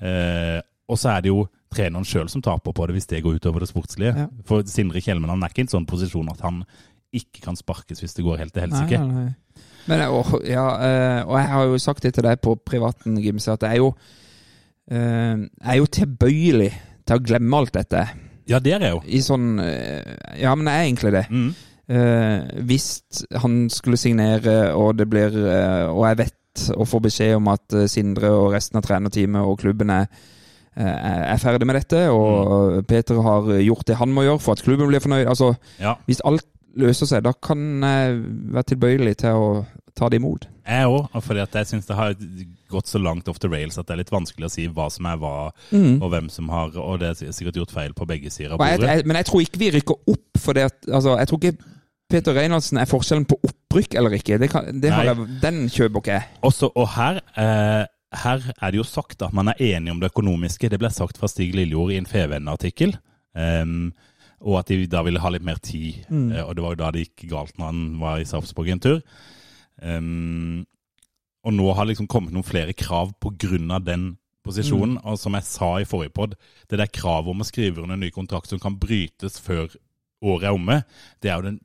Eh, 0.00 0.60
og 0.88 1.00
så 1.00 1.16
er 1.16 1.24
det 1.24 1.32
jo 1.32 1.46
treneren 1.72 2.06
sjøl 2.06 2.28
som 2.32 2.44
taper 2.44 2.72
på 2.76 2.86
det 2.86 2.94
hvis 2.96 3.08
det 3.10 3.22
går 3.24 3.40
utover 3.40 3.64
det 3.64 3.70
sportslige. 3.72 4.12
Ja. 4.16 4.28
For 4.48 4.64
Sindre 4.70 5.00
Kjellmen 5.02 5.32
han 5.32 5.42
er 5.42 5.52
ikke 5.52 5.64
i 5.64 5.66
en 5.66 5.72
sånn 5.72 5.88
posisjon 5.88 6.30
at 6.32 6.44
han 6.44 6.62
ikke 7.16 7.42
kan 7.44 7.56
sparkes 7.58 8.02
hvis 8.02 8.14
det 8.16 8.24
går 8.26 8.40
helt 8.42 8.54
til 8.54 8.66
helsike. 8.66 9.00
Nei, 9.00 9.08
nei, 9.08 9.24
nei. 9.32 9.64
Men, 9.88 10.02
og, 10.10 10.32
ja, 10.46 10.64
eh, 10.82 11.20
og 11.26 11.36
jeg 11.38 11.48
har 11.52 11.64
jo 11.70 11.78
sagt 11.82 12.02
det 12.02 12.14
til 12.16 12.26
deg 12.26 12.40
på 12.42 12.56
privaten, 12.66 13.18
Gimse, 13.22 13.52
at 13.54 13.62
jeg 13.62 13.76
er 13.76 13.82
jo, 13.82 13.92
eh, 14.90 15.36
jeg 15.46 15.72
er 15.74 15.78
jo 15.80 15.86
tilbøyelig 15.98 16.70
til 17.06 17.16
å 17.20 17.22
glemme 17.22 17.60
alt 17.60 17.74
dette. 17.76 18.02
Ja, 18.50 18.58
det 18.62 18.72
er 18.76 18.84
jeg 18.86 18.94
jo. 18.96 19.00
I 19.06 19.20
sånn 19.26 19.46
eh, 19.62 20.16
Ja, 20.42 20.54
men 20.58 20.66
jeg 20.70 20.76
er 20.80 20.88
egentlig 20.90 21.12
det. 21.16 21.24
Mm. 21.30 21.54
Hvis 22.66 22.86
han 23.38 23.68
skulle 23.70 23.94
signere, 23.98 24.72
og 24.74 24.96
det 24.98 25.04
blir 25.06 25.30
Og 25.92 26.00
jeg 26.08 26.16
vet 26.18 26.64
og 26.74 26.88
får 26.90 27.02
beskjed 27.04 27.36
om 27.36 27.46
at 27.52 27.76
Sindre 27.92 28.32
og 28.34 28.48
resten 28.56 28.80
av 28.80 28.82
trenerteamet 28.82 29.46
og 29.46 29.60
klubben 29.60 29.92
er, 29.94 30.08
er 30.74 31.38
ferdig 31.38 31.68
med 31.68 31.78
dette, 31.78 32.00
og 32.10 32.80
Peter 32.90 33.20
har 33.22 33.46
gjort 33.62 33.86
det 33.86 34.00
han 34.00 34.10
må 34.10 34.24
gjøre 34.26 34.42
for 34.42 34.56
at 34.58 34.64
klubben 34.66 34.90
blir 34.90 35.04
fornøyd 35.04 35.28
Altså, 35.30 35.52
Ja. 35.78 35.94
hvis 36.08 36.24
alt 36.26 36.42
løser 36.80 37.08
seg, 37.08 37.24
da 37.26 37.32
kan 37.32 37.82
jeg 37.82 38.20
være 38.54 38.70
tilbøyelig 38.72 39.16
til 39.22 39.40
å 39.40 39.48
ta 39.96 40.10
det 40.12 40.20
imot. 40.20 40.46
Jeg 40.66 40.88
òg, 40.90 41.14
for 41.24 41.38
jeg 41.38 41.68
syns 41.70 41.86
det 41.88 41.96
har 41.96 42.16
gått 42.72 42.90
så 42.90 42.98
langt 43.00 43.28
off 43.30 43.38
the 43.40 43.48
rails 43.48 43.78
at 43.78 43.86
det 43.86 43.94
er 43.94 44.02
litt 44.02 44.12
vanskelig 44.12 44.48
å 44.48 44.52
si 44.52 44.66
hva 44.66 44.88
som 44.92 45.06
er 45.08 45.20
hva, 45.22 45.34
og 45.78 46.06
hvem 46.12 46.28
som 46.32 46.50
har 46.52 46.74
Og 46.82 46.98
det 47.00 47.12
er 47.12 47.32
sikkert 47.32 47.60
gjort 47.62 47.74
feil 47.74 47.94
på 47.96 48.08
begge 48.08 48.32
sider 48.34 48.56
av 48.56 48.60
bordet. 48.60 48.80
bordet. 48.82 48.96
jeg, 48.98 49.06
men 49.06 49.20
jeg 49.20 49.28
tror 49.30 49.44
ikke 49.46 49.62
vi 49.62 49.72
rykker 49.78 50.12
opp 50.12 50.42
for 50.42 50.58
det 50.58 50.66
at 50.68 50.88
altså, 50.90 51.16
Jeg 51.22 51.30
tror 51.30 51.42
ikke 51.42 51.72
Peter 52.10 52.36
Reinhardsen 52.36 52.78
er 52.78 52.90
forskjellen 52.90 53.24
på 53.26 53.38
opprykk 53.42 53.96
eller 53.98 54.18
ikke. 54.18 54.36
Det 54.38 54.50
kan, 54.50 54.68
det 54.82 54.92
har 54.94 55.08
jeg, 55.08 55.28
den 55.42 55.64
kjøper 55.66 56.02
ikke 56.02 56.18
jeg. 56.18 56.28
Også, 56.46 56.68
og 56.78 56.86
her, 56.94 57.18
eh, 57.34 57.82
her 58.22 58.44
er 58.54 58.70
det 58.70 58.78
jo 58.78 58.86
sagt 58.86 59.24
at 59.26 59.34
man 59.34 59.50
er 59.50 59.62
enig 59.72 59.90
om 59.90 59.98
det 60.02 60.12
økonomiske. 60.12 60.70
Det 60.70 60.78
ble 60.78 60.90
sagt 60.94 61.18
fra 61.18 61.30
Stig 61.30 61.56
Lillejord 61.56 61.94
i 61.94 61.98
en 61.98 62.06
FVN-artikkel 62.06 62.94
Um, 63.36 63.92
og 64.44 64.58
at 64.60 64.70
de 64.70 64.86
da 64.90 65.02
ville 65.06 65.20
ha 65.22 65.32
litt 65.32 65.46
mer 65.46 65.60
tid. 65.62 66.02
Eh, 66.34 66.44
og 66.44 66.54
det 66.56 66.64
var 66.64 66.74
jo 66.74 66.82
da 66.82 66.92
det 66.94 67.06
gikk 67.06 67.28
galt 67.32 67.56
når 67.56 67.72
han 67.72 67.82
var 68.02 68.20
i 68.20 68.28
Sarpsborg 68.28 68.72
en 68.74 68.82
tur. 68.84 69.00
Um, 69.80 70.64
og 71.46 71.54
nå 71.54 71.66
har 71.72 71.84
det 71.84 71.94
liksom 71.94 72.08
kommet 72.10 72.34
noen 72.34 72.46
flere 72.46 72.74
krav 72.76 73.12
av 73.20 73.84
den 73.86 74.16
posisjonen. 74.46 74.98
Og 75.06 75.18
som 75.20 75.36
jeg 75.38 75.48
sa 75.48 75.70
i 75.80 75.88
forrige 75.88 76.14
pod, 76.16 76.34
det 76.70 76.80
der 76.80 76.90
kravet 76.90 77.32
om 77.32 77.42
å 77.42 77.46
skrive 77.46 77.82
under 77.82 77.96
en 77.96 78.04
ny 78.06 78.10
kontrakt 78.14 78.50
som 78.50 78.62
kan 78.62 78.78
brytes 78.80 79.38
før 79.42 79.70
året 80.24 80.48
er 80.48 80.56
omme, 80.56 80.80
det 81.22 81.30
er 81.30 81.38
jo 81.38 81.50
den 81.50 81.60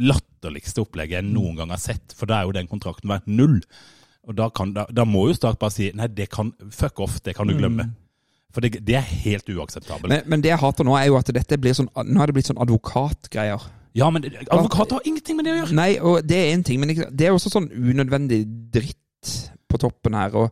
latterligste 0.00 0.84
opplegget 0.84 1.20
jeg 1.20 1.30
noen 1.30 1.58
gang 1.58 1.72
har 1.74 1.82
sett. 1.82 2.14
For 2.16 2.30
da 2.30 2.40
er 2.40 2.48
jo 2.48 2.56
den 2.56 2.70
kontrakten 2.70 3.10
verdt 3.10 3.30
null. 3.30 3.60
Og 4.28 4.36
da, 4.38 4.50
kan, 4.54 4.74
da, 4.76 4.84
da 4.92 5.06
må 5.08 5.26
jo 5.30 5.38
Start 5.38 5.58
bare 5.60 5.74
si 5.74 5.88
nei, 5.96 6.10
det 6.12 6.28
kan 6.32 6.52
fuck 6.74 7.00
off, 7.02 7.18
det 7.24 7.34
kan 7.38 7.48
du 7.48 7.56
glemme. 7.56 7.88
For 8.54 8.64
det, 8.64 8.80
det 8.86 8.96
er 8.98 9.04
helt 9.24 9.46
uakseptabelt. 9.46 10.10
Men, 10.10 10.24
men 10.26 10.42
det 10.42 10.50
jeg 10.50 10.58
hater 10.62 10.86
nå, 10.86 10.96
er 10.98 11.10
jo 11.10 11.18
at 11.20 11.30
dette 11.34 11.58
blir 11.60 11.76
sånn 11.76 11.90
Nå 12.06 12.22
er 12.22 12.30
det 12.30 12.34
blitt 12.34 12.50
sånn 12.50 12.58
advokatgreier. 12.62 13.68
ja, 13.94 14.08
men 14.10 14.26
advokater 14.26 14.98
har 14.98 15.06
ingenting 15.06 15.38
med 15.38 15.46
det 15.46 15.54
å 15.54 15.60
gjøre! 15.60 15.76
Nei, 15.78 15.90
og 16.02 16.26
det 16.26 16.38
er 16.38 16.52
én 16.54 16.64
ting, 16.66 16.82
men 16.82 16.94
det 16.94 17.26
er 17.26 17.34
også 17.34 17.52
sånn 17.52 17.70
unødvendig 17.70 18.42
dritt 18.74 19.34
på 19.70 19.78
toppen 19.78 20.18
her. 20.18 20.34
og 20.34 20.50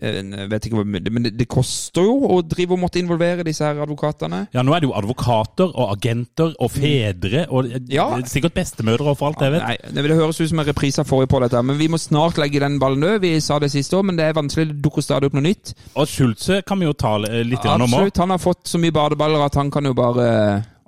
vet 0.00 0.66
ikke 0.66 0.78
hvor 0.80 0.86
mye, 0.88 1.10
Men 1.12 1.26
det, 1.26 1.34
det 1.38 1.46
koster 1.50 2.06
jo 2.06 2.14
å 2.32 2.40
drive 2.46 2.72
og 2.76 2.80
måtte 2.84 3.00
involvere 3.02 3.44
disse 3.46 3.64
her 3.66 3.80
advokatene. 3.84 4.46
Ja, 4.54 4.62
nå 4.64 4.72
er 4.74 4.80
det 4.82 4.88
jo 4.90 4.94
advokater 4.96 5.70
og 5.74 5.92
agenter 5.94 6.54
og 6.58 6.70
fedre 6.72 7.46
og 7.50 7.68
eh, 7.68 7.82
Ja. 7.92 8.06
sikkert 8.24 8.54
bestemødre 8.56 9.12
og 9.12 9.18
for 9.20 9.30
alt 9.30 9.44
jeg 9.44 9.54
vet. 9.56 9.64
Nei, 9.66 9.76
det, 9.92 10.06
det 10.08 10.16
høres 10.18 10.40
ut 10.40 10.48
som 10.50 10.62
en 10.62 10.68
reprise 10.70 11.02
av 11.02 11.08
forrige 11.10 11.30
på 11.34 11.42
dette, 11.44 11.62
men 11.62 11.78
vi 11.80 11.90
må 11.92 12.00
snart 12.00 12.40
legge 12.40 12.62
den 12.62 12.78
ballen 12.82 13.04
død. 13.04 13.20
Vi 13.24 13.34
sa 13.44 13.58
det 13.62 13.70
siste 13.74 13.96
år, 13.98 14.06
men 14.08 14.16
det 14.20 14.28
er 14.30 14.36
vanskelig. 14.38 14.70
Det 14.72 14.80
dukker 14.84 15.04
stadig 15.04 15.30
opp 15.30 15.36
noe 15.38 15.44
nytt. 15.46 15.74
Og 15.94 16.08
Schulze 16.08 16.62
kan 16.66 16.80
vi 16.80 16.88
jo 16.88 16.96
ta 16.96 17.16
eh, 17.28 17.42
litt 17.46 17.64
om 17.68 17.84
òg. 17.84 17.88
Absolutt. 17.90 18.22
Han 18.24 18.34
har 18.36 18.42
fått 18.42 18.66
så 18.72 18.80
mye 18.80 18.94
badeballer 18.94 19.44
at 19.46 19.58
han 19.60 19.70
kan 19.74 19.84
jo 19.84 19.94
bare 19.96 20.28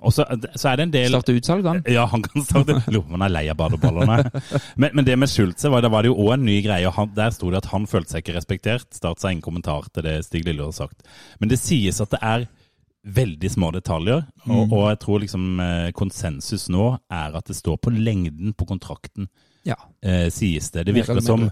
Og 0.03 0.13
så, 0.13 0.25
så 0.59 0.69
er 0.71 0.77
det 0.79 0.83
en 0.87 0.93
del 0.93 1.09
starte 1.13 1.35
utsalg, 1.37 1.65
han. 1.69 1.81
Ja, 1.87 2.03
han 2.11 2.21
kan 2.25 2.43
starte 2.45 2.75
Lurer 2.93 3.03
på 3.05 3.13
om 3.13 3.17
han 3.17 3.27
er 3.29 3.33
lei 3.33 3.43
av 3.51 3.57
badeballene. 3.59 4.17
Men, 4.75 4.89
men 4.99 5.05
det 5.07 5.15
med 5.19 5.31
Schulze, 5.31 5.71
var, 5.71 5.85
var 5.93 6.03
det 6.03 6.11
jo 6.11 6.17
òg 6.25 6.33
en 6.35 6.43
ny 6.47 6.57
greie. 6.65 6.87
og 6.89 6.97
Han, 6.97 7.13
der 7.15 7.31
sto 7.35 7.51
det 7.53 7.61
at 7.63 7.69
han 7.71 7.87
følte 7.87 8.13
seg 8.15 8.25
ikke 8.25 8.35
respektert. 8.37 8.89
Start 8.95 9.23
seg 9.23 9.37
ingen 9.37 9.45
kommentar 9.45 9.87
til 9.93 10.03
det 10.07 10.17
Stig 10.27 10.43
Lille 10.47 10.67
har 10.67 10.75
sagt. 10.75 11.07
Men 11.39 11.49
det 11.53 11.61
sies 11.63 12.01
at 12.03 12.11
det 12.13 12.19
er 12.21 12.45
veldig 13.03 13.49
små 13.51 13.71
detaljer. 13.75 14.21
Og, 14.47 14.67
Mm. 14.67 14.73
og 14.75 14.83
jeg 14.89 14.99
tror 15.03 15.19
liksom 15.23 15.59
eh, 15.59 15.89
konsensus 15.95 16.69
nå 16.71 16.85
er 17.11 17.35
at 17.35 17.45
det 17.49 17.55
står 17.57 17.77
på 17.83 17.91
lengden 17.95 18.53
på 18.55 18.67
kontrakten, 18.69 19.27
Ja. 19.65 19.75
eh, 20.03 20.27
sies 20.29 20.69
det. 20.71 20.85
Det 20.85 20.93
virker, 20.95 21.21
som, 21.23 21.45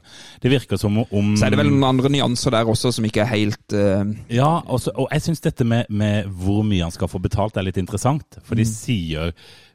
det 0.43 0.51
virker 0.51 0.77
som 0.77 0.97
om 0.99 1.29
Så 1.39 1.45
er 1.47 1.53
det 1.53 1.59
vel 1.61 1.69
noen 1.71 1.85
andre 1.93 2.09
nyanser 2.11 2.51
der 2.51 2.67
også 2.67 2.91
som 2.91 3.05
ikke 3.07 3.21
er 3.23 3.29
helt 3.31 3.71
eh, 3.73 4.03
Ja, 4.35 4.59
også, 4.67 4.91
og 4.99 5.07
jeg 5.11 5.21
syns 5.21 5.39
dette 5.45 5.63
med, 5.63 5.85
med 5.89 6.27
hvor 6.27 6.63
mye 6.67 6.83
han 6.83 6.91
skal 6.91 7.07
få 7.07 7.21
betalt 7.23 7.55
er 7.57 7.63
litt 7.69 7.77
interessant. 7.79 8.25
For 8.43 8.55
Mm. 8.55 8.59
de 8.59 8.65
sier 8.67 9.31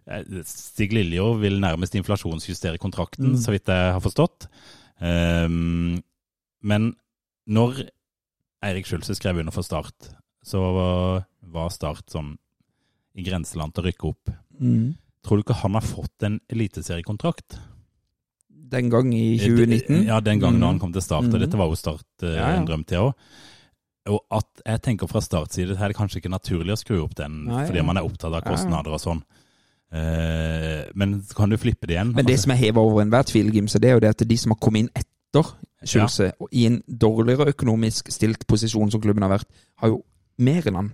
eh, 0.07 0.43
Stig 0.45 0.93
Liljor 0.93 1.39
vil 1.41 1.57
nærmest 1.61 1.95
inflasjonsjustere 1.97 2.79
kontrakten, 2.79 3.33
Mm. 3.33 3.39
så 3.41 3.51
vidt 3.57 3.67
jeg 3.73 3.93
har 3.97 4.01
forstått. 4.05 4.49
Um, 5.01 6.03
men 6.63 6.95
når 7.49 7.87
Eirik 8.65 8.87
Schulze 8.89 9.15
skrev 9.17 9.39
under 9.41 9.53
for 9.53 9.63
Start, 9.63 10.11
så 10.45 10.61
var, 10.77 11.25
var 11.43 11.69
Start 11.75 12.05
sånn 12.13 12.35
i 13.17 13.23
grenseland 13.25 13.73
til 13.75 13.85
å 13.85 13.87
rykke 13.89 14.09
opp. 14.13 14.33
Tror 15.25 15.41
du 15.41 15.43
ikke 15.43 15.57
han 15.63 15.75
har 15.79 15.85
fått 15.85 16.23
en 16.27 16.41
eliteseriekontrakt? 16.53 17.57
Den 18.73 18.91
gang 18.91 19.13
i 19.15 19.39
2019. 19.39 20.05
Ja, 20.09 20.21
den 20.21 20.41
gangen 20.43 20.59
mm. 20.61 20.67
han 20.67 20.79
kom 20.83 20.93
til 20.93 21.03
Start. 21.03 21.25
Og 21.29 21.33
Mhm. 21.37 21.41
dette 21.45 21.59
var 21.61 21.69
jo 21.71 21.75
Start 21.79 22.05
eh, 22.23 22.35
Ja, 22.35 22.51
ja. 22.51 22.57
en 22.61 22.67
drøm 22.67 22.85
til 22.87 22.99
òg. 22.99 23.13
Og 24.07 24.21
at 24.31 24.63
jeg 24.67 24.83
tenker 24.83 25.09
fra 25.11 25.21
startside 25.21 25.77
her 25.77 25.85
er 25.89 25.89
det 25.93 25.97
kanskje 25.99 26.21
ikke 26.21 26.31
naturlig 26.31 26.73
å 26.77 26.79
skru 26.79 27.01
opp 27.03 27.15
den 27.19 27.45
Nei, 27.49 27.65
fordi 27.67 27.81
ja. 27.81 27.83
man 27.83 27.97
er 27.99 28.05
opptatt 28.07 28.31
av 28.31 28.39
Ja, 28.39 28.43
ja. 28.45 28.51
kostnader 28.55 28.95
og 28.95 29.01
sånn. 29.03 29.23
Eh, 29.93 30.85
men 30.95 31.23
kan 31.37 31.51
du 31.51 31.57
flippe 31.59 31.87
det 31.87 31.97
igjen. 31.97 32.13
Men 32.15 32.27
det 32.27 32.35
Altså, 32.37 32.43
som 32.49 32.53
er 32.55 32.61
heva 32.61 32.81
over 32.83 33.03
enhver 33.03 33.23
tvil, 33.27 33.51
Gimse, 33.55 33.79
det 33.83 33.91
er 33.91 33.95
jo 33.95 34.01
det 34.01 34.13
at 34.15 34.29
de 34.29 34.37
som 34.37 34.53
har 34.55 34.59
kommet 34.63 34.85
inn 34.87 34.91
etter 34.95 35.53
Schulze, 35.87 36.33
og 36.41 36.49
i 36.53 36.65
en 36.67 36.81
dårligere 36.89 37.53
økonomisk 37.53 38.09
stilt 38.11 38.47
posisjon 38.49 38.91
som 38.91 39.01
klubben 39.01 39.23
har 39.23 39.31
vært, 39.37 39.47
har 39.83 39.89
jo 39.93 40.01
mer 40.39 40.67
enn 40.67 40.75
han. 40.81 40.93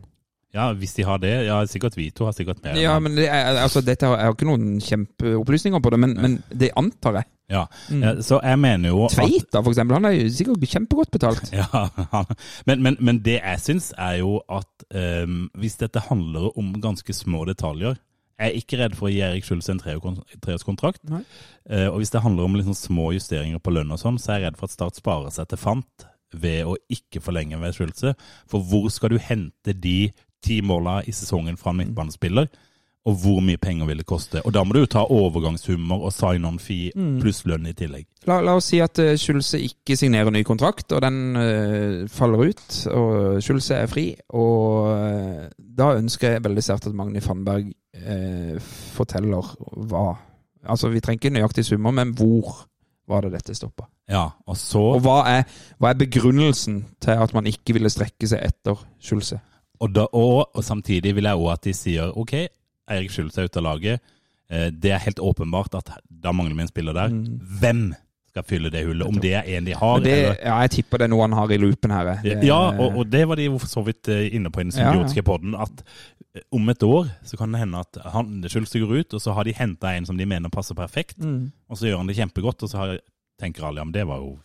ja, 0.53 0.73
hvis 0.75 0.93
de 0.95 1.03
har 1.09 1.19
det. 1.19 1.47
Ja, 1.47 1.63
sikkert 1.65 1.97
vi 1.97 2.11
to 2.11 2.25
har 2.27 2.33
sikkert 2.37 2.63
mer. 2.65 2.75
Ja, 2.77 2.99
men 3.01 3.15
det 3.17 3.29
er, 3.29 3.57
altså, 3.63 3.81
dette 3.81 4.05
har, 4.05 4.17
jeg 4.19 4.25
har 4.27 4.35
ikke 4.35 4.49
noen 4.51 4.81
kjempeopplysninger 4.81 5.81
på 5.81 5.91
det, 5.91 5.99
men, 6.01 6.13
men 6.21 6.43
det 6.53 6.71
antar 6.77 7.15
jeg. 7.23 7.25
Ja. 7.53 7.67
Mm. 7.93 8.03
Eh, 8.09 8.21
Så 8.25 8.39
jeg 8.43 8.59
mener 8.63 8.93
jo 8.95 9.03
at 9.07 9.15
Tveita, 9.19 9.61
for 9.61 9.71
eksempel, 9.75 9.99
han 9.99 10.09
er 10.09 10.15
jo 10.17 10.31
sikkert 10.33 10.69
kjempegodt 10.73 11.13
betalt. 11.15 11.53
Ja, 11.61 12.25
men, 12.67 12.83
men, 12.83 12.97
men 13.01 13.21
det 13.25 13.39
jeg 13.39 13.61
syns 13.61 13.91
er 14.01 14.19
jo 14.23 14.39
at 14.49 14.87
um, 14.97 15.45
hvis 15.61 15.77
dette 15.83 16.01
handler 16.09 16.51
om 16.59 16.73
ganske 16.83 17.13
små 17.15 17.45
detaljer 17.49 17.99
Jeg 18.41 18.49
er 18.49 18.57
ikke 18.59 18.79
redd 18.81 18.97
for 18.99 19.07
å 19.07 19.13
gi 19.13 19.21
Erik 19.23 19.45
Schulz 19.47 19.69
en 19.71 19.79
treårskontrakt. 19.83 21.03
Eh, 21.13 21.87
og 21.93 22.01
hvis 22.01 22.11
det 22.11 22.23
handler 22.25 22.49
om 22.49 22.57
liksom 22.59 22.75
små 22.75 23.13
justeringer 23.15 23.61
på 23.63 23.75
lønn 23.77 23.93
og 23.95 24.01
sånn, 24.01 24.19
så 24.19 24.33
er 24.35 24.41
jeg 24.41 24.49
redd 24.51 24.59
for 24.59 24.67
at 24.71 24.75
Start 24.75 24.99
sparer 24.99 25.31
seg 25.35 25.51
til 25.53 25.61
fant 25.63 26.07
ved 26.33 26.65
å 26.67 26.75
ikke 26.91 27.21
forlenge 27.21 27.61
ved 27.61 27.77
Schulze. 27.77 28.15
For 28.51 28.65
hvor 28.65 28.89
skal 28.91 29.13
du 29.13 29.21
hente 29.21 29.75
de 29.77 30.11
ti 30.43 30.59
måla 30.65 31.03
i 31.07 31.13
sesongen 31.15 31.59
fra 31.61 31.71
en 31.75 31.83
midtbanespiller? 31.85 32.49
Og 33.03 33.17
hvor 33.19 33.41
mye 33.43 33.59
penger 33.59 33.89
vil 33.89 33.99
det 33.99 34.07
koste? 34.07 34.39
Og 34.47 34.53
da 34.55 34.63
må 34.63 34.77
du 34.77 34.85
ta 34.87 35.03
overgangssummer 35.11 36.05
og 36.07 36.13
sign-on-fee 36.15 36.93
pluss 37.19 37.43
lønn 37.51 37.67
i 37.67 37.75
tillegg. 37.75 38.07
La, 38.31 38.37
la 38.47 38.55
oss 38.55 38.69
si 38.71 38.79
at 38.83 39.01
uh, 39.03 39.17
Schulze 39.19 39.59
ikke 39.59 39.97
signerer 39.99 40.31
ny 40.31 40.45
kontrakt, 40.47 40.93
og 40.95 41.03
den 41.03 41.19
uh, 41.35 42.05
faller 42.13 42.53
ut, 42.53 42.77
og 42.95 43.41
Schulze 43.43 43.81
er 43.83 43.91
fri. 43.91 44.13
Og 44.39 44.93
uh, 44.93 45.49
da 45.59 45.97
ønsker 45.99 46.37
jeg 46.37 46.45
veldig 46.45 46.63
sterkt 46.63 46.87
at 46.91 46.99
Magni 46.99 47.23
Fannberg 47.23 47.73
forteller 48.97 49.51
hva 49.91 50.07
Altså, 50.63 50.89
vi 50.89 51.01
trenger 51.03 51.19
ikke 51.19 51.35
nøyaktige 51.35 51.67
summer, 51.67 51.91
men 51.91 52.13
hvor 52.15 52.63
var 53.11 53.25
det 53.27 53.33
dette 53.35 53.55
stoppa? 53.55 53.89
Ja, 54.11 54.29
og 54.47 54.57
så 54.57 54.81
Og 54.95 55.03
hva 55.03 55.19
er, 55.27 55.43
hva 55.79 55.91
er 55.91 55.99
begrunnelsen 55.99 56.85
til 57.03 57.19
at 57.19 57.35
man 57.35 57.49
ikke 57.51 57.75
ville 57.77 57.91
strekke 57.91 58.29
seg 58.31 58.45
etter 58.47 58.79
Schulze? 59.03 59.41
Og, 59.83 59.91
da, 59.91 60.07
og, 60.15 60.53
og 60.55 60.65
samtidig 60.65 61.17
vil 61.17 61.27
jeg 61.27 61.39
òg 61.39 61.49
at 61.53 61.65
de 61.67 61.75
sier 61.75 62.19
OK, 62.19 62.37
Eirik 62.91 63.11
Schultz 63.15 63.39
er 63.39 63.45
ute 63.51 63.61
av 63.63 63.65
laget. 63.71 64.01
Eh, 64.51 64.71
det 64.71 64.91
er 64.93 64.99
helt 65.05 65.21
åpenbart 65.23 65.75
at 65.79 65.93
da 66.09 66.33
mangler 66.33 66.55
vi 66.59 66.63
en 66.67 66.69
spiller 66.73 66.93
der. 66.97 67.09
Hvem 67.61 67.93
skal 68.33 68.45
fylle 68.49 68.71
det 68.73 68.87
hullet? 68.87 69.07
Om 69.07 69.19
det 69.21 69.35
er 69.37 69.49
en 69.59 69.65
de 69.69 69.75
har, 69.77 70.01
det, 70.01 70.13
eller 70.13 70.39
ja, 70.41 70.55
jeg 70.65 70.71
tipper 70.79 70.99
det 71.03 71.05
er 71.05 71.13
noe 71.13 71.27
han 71.27 71.37
har 71.37 71.53
i 71.53 71.59
loopen 71.61 71.91
her. 71.93 72.15
Det- 72.23 72.39
Ja, 72.49 72.61
og, 72.73 72.97
og 73.03 73.11
det 73.13 73.27
var 73.29 73.37
de 73.37 73.49
for 73.59 73.69
så 73.69 73.83
vidt 73.85 74.09
eh, 74.09 74.35
inne 74.35 74.51
på 74.51 74.61
i 74.61 74.65
den 74.65 74.73
Ja, 74.73 74.87
ja. 74.87 74.93
symbiotiske 74.93 75.23
podden. 75.29 75.55
At 75.55 75.83
eh, 76.35 76.41
om 76.53 76.69
et 76.73 76.83
år 76.83 77.11
så 77.29 77.37
kan 77.37 77.53
det 77.53 77.61
hende 77.61 77.79
at 77.85 77.99
han, 78.13 78.43
Schultz 78.49 78.73
går 78.73 78.99
ut, 79.05 79.15
og 79.15 79.21
så 79.21 79.33
har 79.37 79.45
de 79.45 79.53
henta 79.53 79.93
en 79.97 80.07
som 80.09 80.17
de 80.17 80.25
mener 80.27 80.49
passer 80.49 80.75
perfekt. 80.75 81.19
Mm. 81.21 81.53
Og 81.69 81.77
så 81.77 81.87
gjør 81.91 81.99
han 82.03 82.07
det 82.09 82.17
kjempegodt, 82.17 82.63
og 82.63 82.69
så 82.73 82.79
har, 82.79 82.99
tenker 83.41 83.65
alle 83.69 83.81
ja, 83.81 83.85
men 83.85 83.93
det 83.93 84.07
var 84.09 84.19
jo 84.25 84.39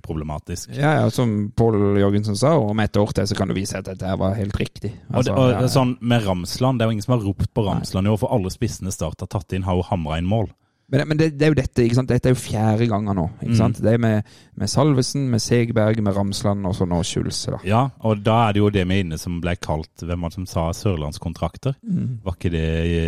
uproblematisk. 0.00 0.70
Ja, 0.76 0.94
ja, 1.00 1.10
som 1.14 1.52
Pål 1.56 1.98
Jørgensen 2.00 2.36
sa, 2.36 2.54
om 2.58 2.80
et 2.84 2.96
år 3.00 3.12
til 3.16 3.26
så 3.30 3.36
kan 3.38 3.48
du 3.48 3.54
vise 3.54 3.78
at 3.78 3.86
dette 3.90 4.16
var 4.18 4.34
helt 4.38 4.56
riktig. 4.60 4.92
Og, 5.10 5.16
Altså, 5.22 5.30
det, 5.32 5.38
og 5.38 5.54
ja, 5.62 5.68
sånn 5.68 5.96
med 6.00 6.26
Ramsland, 6.26 6.78
det 6.78 6.84
er 6.86 6.90
jo 6.92 6.96
ingen 6.98 7.06
som 7.08 7.18
har 7.18 7.24
ropt 7.26 7.50
på 7.54 7.64
Ramsland 7.68 8.06
i 8.06 8.10
år, 8.14 8.20
for 8.20 8.34
alle 8.34 8.50
spissene 8.54 8.92
Start 8.94 9.20
har 9.24 9.30
tatt 9.32 9.52
inn, 9.56 9.62
har 9.66 9.76
jo 9.80 9.86
hamra 9.90 10.18
inn 10.20 10.26
mål. 10.30 10.50
Men, 10.92 11.08
men 11.08 11.16
det, 11.16 11.30
det 11.40 11.46
er 11.46 11.48
jo 11.48 11.56
dette, 11.56 11.80
ikke 11.80 11.96
sant? 11.96 12.10
Dette 12.12 12.28
er 12.28 12.34
jo 12.34 12.38
fjerde 12.42 12.86
gangen 12.90 13.16
nå. 13.16 13.22
ikke 13.40 13.54
Mm. 13.54 13.56
sant? 13.56 13.78
Det 13.80 13.94
er 13.94 13.98
med, 13.98 14.26
med 14.60 14.68
Salvesen, 14.68 15.30
med 15.32 15.40
Segberg, 15.40 15.96
med 16.04 16.12
Ramsland 16.14 16.66
og 16.68 16.74
så 16.76 16.84
nå 16.86 16.98
Skjulse. 17.02 17.54
da. 17.54 17.58
Ja, 17.64 17.80
og 18.04 18.20
da 18.22 18.34
er 18.50 18.52
det 18.52 18.60
jo 18.60 18.68
det 18.70 18.84
med 18.86 19.00
inne 19.06 19.18
som 19.18 19.40
ble 19.40 19.56
kalt 19.56 20.04
Hvem 20.04 20.20
var 20.20 20.28
det 20.34 20.36
som 20.36 20.46
sa 20.46 20.66
sørlandskontrakter? 20.76 21.74
Var 22.22 22.36
ikke 22.36 22.52
det 22.52 22.66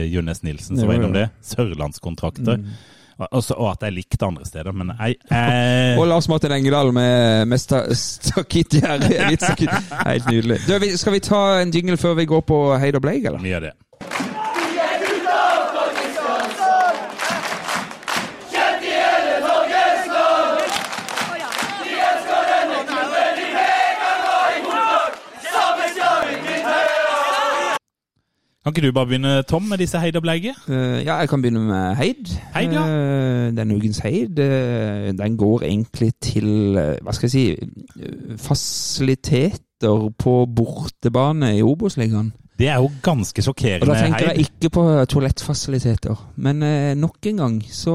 Jønnes 0.08 0.40
Nilsen 0.42 0.80
som 0.80 0.88
var 0.88 0.96
innom 0.96 1.12
det? 1.12 1.26
Sørlandskontrakter. 1.44 2.62
Og, 2.64 2.95
og, 3.18 3.42
så- 3.44 3.54
og 3.56 3.70
at 3.70 3.82
jeg 3.86 3.92
likte 3.96 4.26
andre 4.26 4.44
steder. 4.44 4.72
Men 4.72 4.90
jeg, 4.98 5.14
jeg 5.30 5.98
Og 5.98 6.06
Lars 6.08 6.28
Martin 6.28 6.52
Engedal 6.52 6.92
med, 6.92 7.44
med 7.46 7.58
sta, 7.58 7.80
stakittgjerde. 7.94 9.08
Helt 10.10 10.30
nydelig. 10.30 10.58
Du, 10.68 10.96
skal 10.96 11.12
vi 11.16 11.18
ta 11.24 11.42
en 11.62 11.70
jingle 11.74 11.96
før 11.96 12.14
vi 12.14 12.24
går 12.28 12.40
på 12.40 12.60
Heid 12.78 12.94
og 12.98 13.02
Bleik, 13.02 13.24
eller? 13.24 13.38
Vi 13.42 13.48
gjør 13.54 13.60
det. 13.68 13.72
Kan 28.66 28.72
ikke 28.74 28.86
du 28.88 28.92
bare 28.92 29.06
begynne, 29.06 29.42
Tom, 29.42 29.62
med 29.62 29.78
disse 29.78 29.98
Heid 29.98 30.16
og 30.16 30.22
Bleige? 30.22 30.54
Eh, 30.68 31.04
ja, 31.06 31.14
jeg 31.14 31.28
kan 31.28 31.42
begynne 31.42 31.60
med 31.60 31.94
Heid. 31.94 32.38
Heid, 32.54 32.72
ja. 32.72 32.80
Uh, 32.82 33.56
denne 33.56 33.76
ukens 33.76 33.98
Heid, 33.98 34.38
uh, 34.38 35.18
den 35.18 35.36
går 35.36 35.62
egentlig 35.62 36.12
til, 36.20 36.74
hva 36.74 37.12
skal 37.14 37.28
jeg 37.28 37.30
si, 37.30 37.44
fasiliteter 38.42 40.10
på 40.18 40.34
bortebane 40.56 41.52
i 41.58 41.62
Obos-ligaen. 41.62 42.32
Det 42.58 42.66
er 42.68 42.80
jo 42.82 42.90
ganske 43.02 43.42
sjokkerende. 43.42 43.86
Og 43.86 43.94
da 43.94 44.00
tenker 44.02 44.32
jeg 44.32 44.48
ikke 44.48 44.70
på 44.74 45.04
toalettfasiliteter. 45.04 46.32
Men 46.36 46.64
nok 46.98 47.26
en 47.26 47.36
gang 47.36 47.60
så 47.70 47.94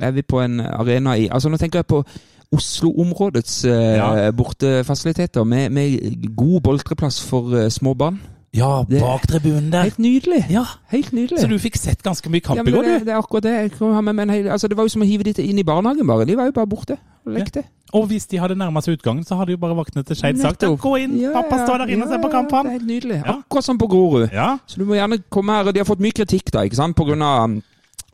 er 0.00 0.10
vi 0.10 0.22
på 0.22 0.40
en 0.44 0.60
arena 0.60 1.16
i 1.18 1.26
Altså 1.32 1.48
nå 1.48 1.56
tenker 1.56 1.78
jeg 1.78 1.86
på 1.86 2.04
Oslo-områdets 2.52 3.64
Ja. 3.64 4.30
bortefasiliteter 4.30 5.44
med, 5.44 5.70
med 5.70 6.36
god 6.36 6.60
boltreplass 6.60 7.22
for 7.24 7.68
små 7.68 7.94
barn. 7.94 8.20
Ja, 8.54 8.84
bak 8.86 9.26
tribunen 9.26 9.72
der. 9.72 9.88
Helt 9.88 9.98
nydelig! 9.98 10.44
Ja, 10.50 10.64
Helt 10.92 11.12
nydelig. 11.12 11.40
Så 11.42 11.48
du 11.50 11.56
fikk 11.58 11.78
sett 11.80 12.02
ganske 12.06 12.30
mye 12.30 12.44
kamp 12.44 12.60
ja, 12.60 12.64
i 12.66 12.74
går, 12.74 12.86
du? 12.86 13.06
det 13.08 13.14
er 13.14 13.18
akkurat 13.18 13.42
det. 13.42 13.54
Hel, 13.80 14.48
altså, 14.48 14.68
det 14.70 14.76
var 14.78 14.86
jo 14.86 14.92
som 14.94 15.02
å 15.02 15.08
hive 15.08 15.26
de 15.26 15.34
inn 15.42 15.58
i 15.58 15.66
barnehagen, 15.66 16.06
bare. 16.06 16.26
De 16.28 16.36
var 16.38 16.46
jo 16.50 16.54
bare 16.54 16.70
borte 16.70 16.96
og 17.24 17.34
lekte. 17.34 17.64
Og 17.94 18.06
hvis 18.10 18.26
de 18.30 18.38
hadde 18.42 18.56
nærma 18.58 18.82
seg 18.82 18.96
utgangen, 18.98 19.24
så 19.26 19.38
hadde 19.38 19.54
jo 19.54 19.60
bare 19.62 19.76
vaktene 19.78 20.02
til 20.06 20.18
Skeid 20.18 20.38
sagt 20.42 20.64
Gå 20.82 20.94
inn, 21.02 21.16
pappa 21.34 21.60
står 21.62 21.84
der 21.84 21.94
inne 21.94 22.06
og 22.06 22.14
ser 22.14 22.22
på 22.22 22.30
kamp, 22.32 22.50
Det 22.50 22.70
er 22.70 22.76
helt 22.78 22.88
nydelig. 22.88 23.20
Ja. 23.20 23.36
Akkurat 23.38 23.66
som 23.66 23.78
på 23.78 23.88
Grorud. 23.90 24.28
Ja. 24.34 24.48
Så 24.66 24.82
du 24.82 24.86
må 24.88 24.98
gjerne 24.98 25.20
komme 25.30 25.58
her, 25.58 25.70
de 25.70 25.82
har 25.82 25.88
fått 25.88 26.02
mye 26.02 26.14
kritikk 26.14 26.50
da, 26.54 26.64
ikke 26.66 26.78
sant? 26.78 26.96
På 26.98 27.06
grunn 27.06 27.22
av 27.22 27.48
um, 27.48 27.56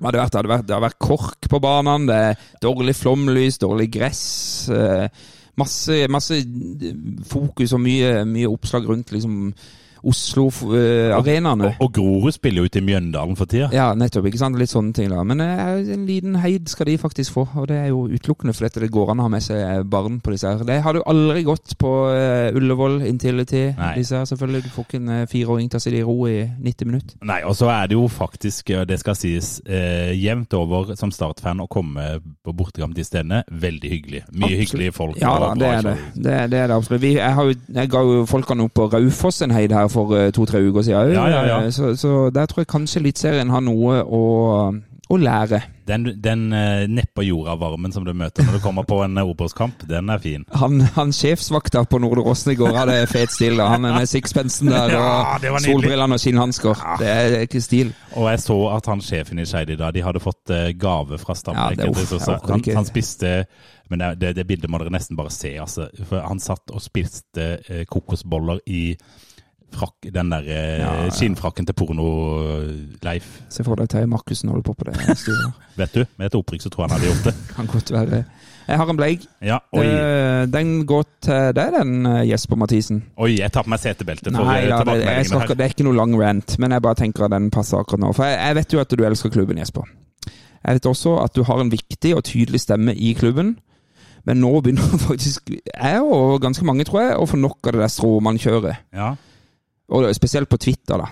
det 0.01 0.21
vært? 0.21 0.37
Det 0.37 0.53
vært, 0.53 0.67
det 0.69 0.77
har 0.77 0.85
vært 0.85 1.01
kork 1.01 1.51
på 1.53 1.61
banene, 1.61 2.09
det 2.09 2.21
er 2.31 2.49
dårlig 2.65 2.97
flomlys, 2.97 3.61
dårlig 3.61 3.91
gress. 3.93 4.25
eh, 4.73 5.09
masse, 5.61 6.07
masse 6.09 6.41
fokus 7.29 7.75
og 7.77 7.83
mye, 7.85 8.25
mye 8.29 8.49
oppslag 8.49 8.89
rundt 8.89 9.13
liksom 9.13 9.53
Oslo-arenaene. 10.07 11.75
Og, 11.77 11.85
og 11.87 11.93
Grorud 11.99 12.35
spiller 12.37 12.63
jo 12.65 12.71
ute 12.71 12.81
i 12.81 12.85
Mjøndalen 12.85 13.39
for 13.39 13.51
tida. 13.51 13.71
Ja, 13.75 13.91
nettopp. 13.99 14.29
ikke 14.31 14.41
sant? 14.41 14.59
Litt 14.61 14.73
sånne 14.73 14.95
ting. 14.97 15.11
da. 15.13 15.25
Men 15.27 15.43
eh, 15.45 15.93
en 15.97 16.07
liten 16.09 16.39
heid 16.43 16.69
skal 16.71 16.91
de 16.91 16.99
faktisk 17.01 17.37
få. 17.37 17.47
Og 17.61 17.69
det 17.71 17.79
er 17.81 17.91
jo 17.93 18.07
utelukkende 18.11 18.55
fordi 18.57 18.85
det 18.87 18.93
går 18.95 19.13
an 19.13 19.23
å 19.23 19.29
ha 19.29 19.33
med 19.33 19.45
seg 19.45 19.85
barn 19.91 20.21
på 20.25 20.35
disse 20.35 20.51
her. 20.51 20.65
Det 20.67 20.81
hadde 20.85 21.03
jo 21.03 21.09
aldri 21.11 21.45
gått 21.47 21.77
på 21.81 21.93
Ullevål 22.57 23.01
Intility. 23.09 23.67
Disse 23.97 24.19
her, 24.19 24.29
selvfølgelig. 24.29 24.65
Du 24.67 24.73
får 24.75 24.89
ikke 24.89 25.01
en 25.03 25.27
fireåring 25.31 25.71
til 25.71 25.81
å 25.81 25.85
sitte 25.85 26.01
i 26.01 26.05
ro 26.07 26.17
i 26.29 26.39
90 26.61 26.91
minutter. 26.91 27.19
Nei, 27.27 27.41
og 27.49 27.57
så 27.59 27.71
er 27.73 27.91
det 27.91 27.97
jo 27.99 28.07
faktisk, 28.11 28.73
og 28.79 28.87
det 28.91 29.01
skal 29.03 29.17
sies, 29.19 29.53
eh, 29.67 30.13
jevnt 30.19 30.55
over 30.59 30.95
som 30.99 31.13
startfan 31.15 31.63
å 31.65 31.69
komme 31.71 32.07
på 32.45 32.55
bortekamp 32.57 32.95
til 32.97 33.07
stedene. 33.07 33.43
Veldig 33.51 33.91
hyggelig. 33.93 34.23
Mye 34.31 34.51
Absolutt. 34.51 34.61
hyggelige 34.63 34.97
folk. 34.97 35.21
Ja 35.21 35.35
da, 35.43 35.53
det 35.59 35.71
er 35.71 35.87
det. 35.87 35.97
Det, 36.15 36.37
det 36.53 36.59
er 36.63 36.71
det 36.71 36.77
absolutt. 36.77 37.03
Vi, 37.03 37.15
jeg, 37.17 37.35
har 37.37 37.51
jo, 37.51 37.57
jeg 37.81 37.93
ga 37.93 38.03
jo 38.07 38.25
folkene 38.31 38.67
opp 38.67 38.77
på 38.79 38.89
Raufoss 38.93 39.43
en 39.47 39.55
heid 39.55 39.75
her 39.75 39.90
for 39.91 40.15
uh, 40.17 40.29
to-tre 40.35 40.63
uker 40.65 40.87
siden. 40.87 41.15
Ja, 41.17 41.27
ja, 41.29 41.43
ja. 41.49 41.61
Så, 41.75 41.95
så 41.99 42.31
der 42.35 42.47
tror 42.51 42.65
jeg 42.65 42.73
kanskje 42.73 43.03
Eliteserien 43.03 43.51
har 43.51 43.65
noe 43.65 44.01
å, 44.05 44.23
å 45.11 45.19
lære. 45.19 45.63
Den, 45.91 46.23
den 46.23 46.53
eh, 46.53 46.89
nedpå 46.89 47.25
jorda-varmen 47.27 47.93
som 47.93 48.05
du 48.07 48.13
møter 48.15 48.47
når 48.47 48.59
du 48.59 48.63
kommer 48.63 48.87
på 48.87 49.01
en 49.03 49.19
eh, 49.19 49.27
Obos-kamp, 49.27 49.83
den 49.91 50.13
er 50.13 50.21
fin. 50.23 50.45
Han, 50.61 50.79
han 50.95 51.11
sjefsvakta 51.15 51.83
på 51.91 51.99
Nordre 52.03 52.23
Åsen 52.31 52.53
i 52.53 52.57
går 52.59 52.77
hadde 52.77 52.99
fet 53.11 53.35
stil. 53.35 53.59
da. 53.59 53.73
Han 53.75 53.89
er 53.89 53.97
med 53.99 54.11
sixpensen 54.11 54.71
der 54.71 54.95
og 55.01 55.47
ja, 55.47 55.57
solbrillene 55.65 56.19
og 56.19 56.23
skinnhansker. 56.23 56.85
Det 57.03 57.11
er 57.11 57.37
ikke 57.49 57.63
stil. 57.65 57.91
Og 58.15 58.31
jeg 58.31 58.43
så 58.45 58.59
at 58.77 58.91
han 58.93 59.03
sjefen 59.05 59.43
i 59.43 59.49
Skeid 59.49 59.75
i 59.75 59.79
dag, 59.81 59.95
de 59.97 60.07
hadde 60.07 60.23
fått 60.23 60.55
eh, 60.55 60.71
gave 60.79 61.19
fra 61.19 61.35
orker 61.35 62.31
han, 62.51 62.65
han 62.77 62.87
spiste 62.89 63.33
Men 63.91 64.03
det, 64.03 64.11
det, 64.21 64.35
det 64.39 64.47
bildet 64.47 64.71
må 64.71 64.79
dere 64.79 64.95
nesten 64.95 65.19
bare 65.19 65.33
se, 65.35 65.57
altså. 65.59 65.89
For 66.07 66.23
han 66.23 66.39
satt 66.43 66.71
og 66.71 66.83
spiste 66.85 67.57
eh, 67.67 67.83
kokosboller 67.91 68.63
i 68.71 68.85
frakk, 69.75 70.09
den 70.15 70.31
der 70.33 70.47
eh, 70.47 70.79
Ja, 70.81 70.93
ja. 71.05 71.11
skinnfrakken 71.15 71.67
til 71.69 71.75
Porno-Leif. 71.79 73.27
Se 73.53 73.65
for 73.67 73.79
deg 73.81 73.89
Terje 73.93 74.09
Markussen 74.11 74.51
holder 74.53 74.65
på 74.67 74.75
på 74.79 74.89
det 74.91 75.17
styret. 75.23 75.53
Vet 75.79 75.95
du? 75.97 76.05
Med 76.19 76.27
et 76.31 76.37
opprykk 76.39 76.63
så 76.65 76.71
tror 76.73 76.85
jeg 76.85 76.91
han 76.91 76.99
hadde 76.99 77.11
gjort 77.13 77.29
det. 77.31 77.35
Kan 77.57 77.71
godt 77.71 77.93
være. 77.95 78.23
Jeg 78.71 78.79
har 78.79 78.91
en 78.93 78.97
bleig. 79.01 79.25
Ja, 79.43 79.59
Eh, 79.75 80.47
Den 80.53 80.87
går 80.87 81.05
til 81.25 81.53
deg, 81.57 81.73
den 81.75 82.07
eh, 82.07 82.29
Jesper 82.31 82.57
Mathisen. 82.61 83.03
oi, 83.17 83.33
jeg 83.41 83.51
tar 83.53 83.65
på 83.67 83.71
meg 83.73 83.81
setebeltet 83.83 84.33
Nei, 84.33 84.61
ja, 84.69 84.83
det, 84.85 84.99
her. 85.05 85.55
det 85.55 85.65
er 85.65 85.73
ikke 85.75 85.85
noe 85.89 85.97
lang 85.97 86.15
rant, 86.21 86.59
men 86.59 86.71
jeg 86.73 86.83
bare 86.83 86.95
tenker 87.01 87.25
at 87.27 87.33
den 87.35 87.51
passer 87.51 87.81
akkurat 87.81 88.01
nå. 88.05 88.13
For 88.15 88.25
jeg, 88.29 88.39
jeg 88.39 88.57
vet 88.61 88.73
jo 88.77 88.81
at 88.85 88.95
du 88.95 89.05
elsker 89.05 89.31
klubben, 89.35 89.59
Jesper. 89.59 89.89
Jeg 90.61 90.77
vet 90.77 90.87
også 90.87 91.17
at 91.25 91.35
du 91.35 91.43
har 91.49 91.61
en 91.63 91.71
viktig 91.73 92.15
og 92.17 92.23
tydelig 92.29 92.61
stemme 92.61 92.95
i 92.95 93.13
klubben. 93.17 93.57
Men 94.29 94.37
nå 94.43 94.51
begynner 94.61 94.99
faktisk 95.09 95.49
jeg 95.57 96.01
og 96.05 96.41
ganske 96.45 96.65
mange, 96.69 96.85
tror 96.85 97.01
jeg, 97.07 97.17
å 97.17 97.27
få 97.27 97.41
nok 97.41 97.65
av 97.67 97.73
det 97.73 97.81
der 97.87 97.93
stråmannkjøret. 97.97 98.77
Ja. 98.95 99.15
Og 99.91 100.15
spesielt 100.15 100.49
på 100.49 100.61
Twitter, 100.61 101.01
da. 101.03 101.11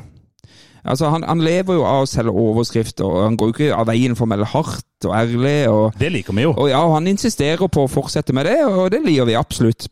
Altså, 0.89 1.09
han, 1.11 1.25
han 1.27 1.43
lever 1.43 1.77
jo 1.77 1.85
av 1.85 2.05
å 2.05 2.09
selge 2.09 2.33
overskrifter, 2.33 3.05
og 3.05 3.25
han 3.27 3.37
går 3.37 3.51
jo 3.51 3.55
ikke 3.57 3.77
av 3.77 3.89
veien 3.91 4.15
for 4.17 4.25
å 4.25 4.31
melde 4.31 4.49
hardt 4.49 5.09
og 5.09 5.15
ærlig. 5.19 5.59
og 5.69 5.99
Det 6.01 6.11
liker 6.15 6.37
vi 6.37 6.47
jo. 6.47 6.55
og 6.55 6.71
ja, 6.71 6.81
han 6.95 7.11
insisterer 7.11 7.69
på 7.69 7.85
å 7.85 7.91
fortsette 7.91 8.35
med 8.37 8.49
det, 8.49 8.61
og 8.65 8.91
det 8.95 9.03
liker 9.05 9.29
vi 9.29 9.37
absolutt. 9.39 9.89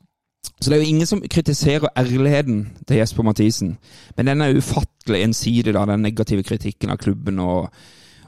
Så 0.60 0.70
det 0.70 0.78
er 0.78 0.84
jo 0.84 0.94
ingen 0.94 1.08
som 1.10 1.20
kritiserer 1.20 1.90
ærligheten 1.98 2.62
til 2.88 3.00
Jesper 3.00 3.26
Mathisen. 3.26 3.76
Men 4.16 4.30
den 4.30 4.40
er 4.40 4.56
ufattelig 4.56 5.24
ensidig, 5.26 5.74
da, 5.76 5.84
den 5.90 6.06
negative 6.06 6.46
kritikken 6.46 6.94
av 6.94 7.02
klubben. 7.02 7.42
og, 7.42 7.68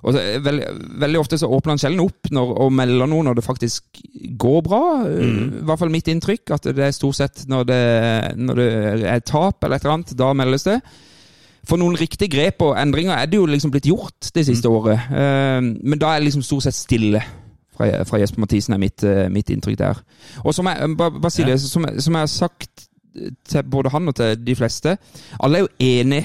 og 0.03 0.15
så, 0.15 0.23
veld, 0.45 0.63
veldig, 1.03 1.19
ofte 1.21 1.39
så 1.41 1.51
åpner 1.51 1.75
han 1.75 1.83
sjelden 1.83 2.05
opp 2.05 2.31
når, 2.35 2.55
og 2.65 2.73
melder 2.79 3.11
noe 3.11 3.27
når 3.27 3.39
det 3.39 3.47
faktisk 3.47 4.01
går 4.39 4.63
bra. 4.67 4.83
I 5.09 5.65
hvert 5.67 5.83
fall 5.83 5.93
mitt 5.93 6.11
inntrykk, 6.13 6.55
at 6.55 6.71
det 6.77 6.87
er 6.87 6.95
stort 6.97 7.19
sett 7.19 7.45
når 7.51 7.69
det, 7.69 7.83
når 8.39 8.63
det 8.63 8.71
er 9.11 9.25
tap 9.27 9.65
eller 9.65 9.79
et 9.79 9.87
eller 9.87 9.97
annet, 9.99 10.15
da 10.19 10.33
meldes 10.39 10.69
det. 10.69 10.79
For 11.69 11.81
noen 11.81 11.99
riktige 12.01 12.31
grep 12.33 12.63
og 12.65 12.79
endringer 12.81 13.19
er 13.19 13.29
det 13.29 13.41
jo 13.41 13.49
liksom 13.49 13.73
blitt 13.75 13.91
gjort 13.91 14.31
det 14.35 14.47
siste 14.49 14.71
året. 14.73 15.11
Eh, 15.11 15.61
men 15.61 16.01
da 16.01 16.15
er 16.15 16.23
det 16.23 16.31
liksom 16.31 16.47
stort 16.47 16.69
sett 16.69 16.79
stille 16.79 17.23
fra, 17.75 17.91
fra 18.09 18.21
Jesper 18.23 18.43
Mathisen, 18.45 18.75
er 18.75 18.83
mitt, 18.83 19.05
eh, 19.05 19.27
mitt 19.33 19.51
inntrykk 19.53 19.79
der. 19.81 20.03
Og 20.45 20.55
som 20.57 20.71
jeg, 20.71 20.95
bare, 20.99 21.33
si 21.35 21.47
det, 21.47 21.59
som, 21.61 21.87
som 21.99 22.19
jeg 22.19 22.25
har 22.25 22.33
sagt 22.33 22.89
til 23.49 23.63
både 23.67 23.93
han 23.93 24.11
og 24.11 24.17
til 24.17 24.39
de 24.47 24.55
fleste, 24.57 24.97
alle 25.43 25.59
er 25.59 25.67
jo 25.67 25.75
enig 25.83 26.23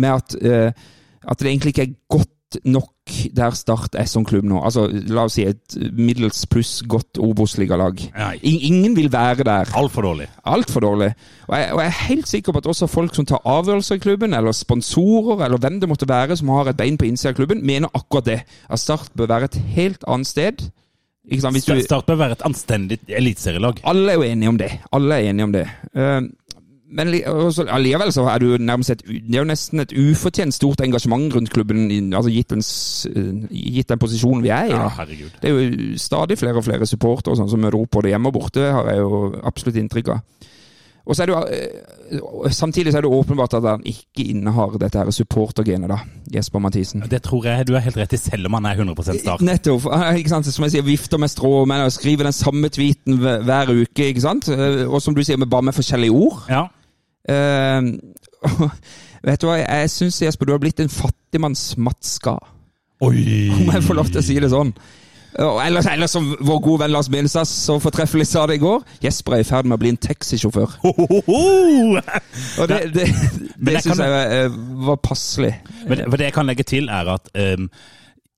med 0.00 0.10
at, 0.10 0.36
eh, 0.42 0.86
at 1.24 1.40
det 1.40 1.50
egentlig 1.50 1.74
ikke 1.74 1.86
er 1.86 1.96
godt 2.08 2.33
nok 2.64 2.90
der 3.36 3.50
Start 3.56 3.94
er 4.00 4.06
som 4.08 4.24
klubb 4.24 4.44
nå. 4.48 4.60
Altså, 4.64 4.86
la 5.12 5.24
oss 5.26 5.34
si 5.36 5.44
et 5.44 5.74
middels 5.92 6.46
pluss 6.48 6.82
godt 6.88 7.18
Obos-ligalag. 7.20 8.00
In- 8.42 8.60
Ingen 8.70 8.94
vil 8.96 9.10
være 9.12 9.44
der. 9.44 9.68
Altfor 9.76 10.02
dårlig. 10.06 10.28
Altfor 10.44 10.80
dårlig. 10.80 11.10
Og 11.48 11.56
jeg, 11.58 11.72
og 11.72 11.80
jeg 11.82 11.86
er 11.86 11.98
helt 12.08 12.28
sikker 12.28 12.52
på 12.52 12.58
at 12.62 12.66
også 12.72 12.86
folk 12.88 13.14
som 13.14 13.26
tar 13.26 13.42
avgjørelser 13.44 13.94
i 13.98 14.04
klubben, 14.06 14.34
eller 14.34 14.52
sponsorer, 14.52 15.44
eller 15.44 15.58
hvem 15.58 15.80
det 15.80 15.88
måtte 15.88 16.08
være 16.08 16.36
som 16.36 16.48
har 16.48 16.68
et 16.72 16.76
bein 16.80 16.96
på 16.98 17.04
innsida 17.08 17.34
av 17.34 17.36
klubben, 17.42 17.60
mener 17.66 17.88
akkurat 17.94 18.24
det. 18.24 18.40
At 18.70 18.78
Start 18.80 19.10
bør 19.16 19.26
være 19.26 19.44
et 19.52 19.60
helt 19.76 20.04
annet 20.08 20.26
sted. 20.26 20.64
Ikke 21.30 21.40
sant? 21.40 21.54
Hvis 21.56 21.64
du, 21.64 21.80
Start 21.84 22.06
bør 22.06 22.18
være 22.20 22.32
et 22.38 22.42
anstendig 22.44 22.98
eliteserielag. 23.08 23.78
alle 23.84 24.10
er 24.12 24.14
jo 24.14 24.22
enige 24.22 24.48
om 24.48 24.58
det. 24.58 24.70
Alle 24.92 25.14
er 25.14 25.30
enige 25.30 25.44
om 25.44 25.52
det. 25.52 25.66
Eh, 25.96 26.20
men 26.94 27.10
li- 27.10 27.22
allikevel 27.26 28.12
så 28.14 28.24
er 28.30 28.38
det 28.38 28.48
jo 28.52 28.58
nærmest 28.62 28.90
et, 28.94 29.02
det 29.08 29.34
er 29.34 29.42
jo 29.42 29.48
nesten 29.50 29.80
et 29.82 29.92
ufortjent 29.98 30.54
stort 30.54 30.80
engasjement 30.86 31.34
rundt 31.34 31.50
klubben, 31.50 31.88
altså 32.14 32.30
gitt 32.30 32.54
den, 32.54 32.62
eh, 32.62 33.48
gitt 33.80 33.88
den 33.90 33.98
posisjonen 33.98 34.42
vi 34.46 34.52
er 34.54 34.70
i. 34.70 34.74
Ja, 34.76 34.88
herregud. 35.00 35.34
Det 35.42 35.50
er 35.50 35.58
jo 35.58 35.98
stadig 35.98 36.38
flere 36.38 36.56
og 36.62 36.64
flere 36.68 36.86
supportere 36.86 37.36
sånn, 37.36 37.50
som 37.50 37.60
møter 37.60 37.80
opp 37.82 37.90
både 37.98 38.14
hjemme 38.14 38.30
og 38.30 38.38
borte, 38.40 38.70
har 38.72 38.86
jeg 38.92 39.02
jo 39.02 39.24
absolutt 39.44 39.76
inntrykk 39.82 40.14
av. 40.14 40.20
Og 41.04 41.12
så 41.12 41.22
er 41.22 41.26
det 41.26 41.34
jo, 41.34 41.40
eh, 41.52 42.50
Samtidig 42.52 42.92
så 42.92 42.98
er 42.98 43.02
det 43.04 43.10
åpenbart 43.10 43.54
at 43.58 43.64
han 43.64 43.82
ikke 43.84 44.24
innehar 44.30 44.78
dette 44.78 44.98
her 45.00 45.10
supportergenet, 45.12 45.88
da, 45.88 45.98
Jesper 46.32 46.60
Mathisen. 46.60 47.02
Det 47.10 47.22
tror 47.24 47.44
jeg 47.44 47.66
du 47.66 47.72
har 47.74 47.80
helt 47.84 47.96
rett 47.96 48.12
i, 48.12 48.16
selv 48.20 48.46
om 48.46 48.54
han 48.54 48.66
er 48.66 48.76
100 48.76 49.18
Start. 49.20 49.40
Nettopp. 49.44 49.84
Ikke 50.16 50.28
sant? 50.32 50.46
Som 50.46 50.64
jeg 50.64 50.72
sier, 50.76 50.82
vifter 50.86 51.18
med 51.20 51.28
stråmenn 51.32 51.84
og 51.84 51.92
skriver 51.92 52.28
den 52.28 52.32
samme 52.36 52.68
tweeten 52.72 53.18
hver 53.18 53.42
hver 53.44 53.72
uke. 53.82 54.04
ikke 54.12 54.20
sant? 54.24 54.48
Eh, 54.48 54.84
Og 54.88 55.02
som 55.02 55.14
du 55.14 55.22
sier, 55.24 55.36
bare 55.44 55.62
med 55.62 55.74
forskjellige 55.74 56.12
ord. 56.12 56.44
Ja. 56.48 56.66
Eh, 57.28 57.80
vet 59.28 59.40
du 59.40 59.48
hva, 59.48 59.60
jeg 59.62 59.92
syns 59.92 60.20
Jesper, 60.22 60.48
du 60.48 60.56
har 60.56 60.62
blitt 60.62 60.82
en 60.84 60.92
fattigmanns 60.92 61.72
Mats 61.80 62.18
Oi! 63.04 63.48
Om 63.50 63.72
jeg 63.72 63.86
får 63.86 63.98
lov 63.98 64.12
til 64.12 64.20
å 64.20 64.24
si 64.24 64.36
det 64.40 64.52
sånn. 64.52 64.70
Og 65.42 65.58
ellers, 65.64 65.86
ellers 65.90 66.12
som 66.14 66.28
vår 66.46 66.60
gode 66.62 66.84
venn 66.84 66.92
Lars 66.94 67.08
Binsas 67.10 67.50
så 67.50 67.80
fortreffelig 67.82 68.28
sa 68.30 68.44
det 68.46 68.60
i 68.60 68.62
går, 68.62 68.84
Jesper 69.02 69.34
er 69.34 69.42
i 69.42 69.48
ferd 69.48 69.66
med 69.66 69.76
å 69.76 69.82
bli 69.82 69.90
en 69.90 69.98
taxisjåfør. 69.98 70.76
Ho-ho-ho! 70.84 71.40
Og 72.62 72.70
det, 72.70 72.78
det, 72.94 73.08
det, 73.10 73.48
det 73.58 73.82
syns 73.82 74.02
jeg 74.04 74.38
eh, 74.38 74.60
var 74.86 75.00
passelig. 75.02 75.50
Men 75.88 76.04
det, 76.04 76.28
jeg 76.28 76.36
kan 76.36 76.46
legge 76.46 76.66
til, 76.70 76.86
er 76.86 77.10
at 77.16 77.32
ehm, 77.34 77.66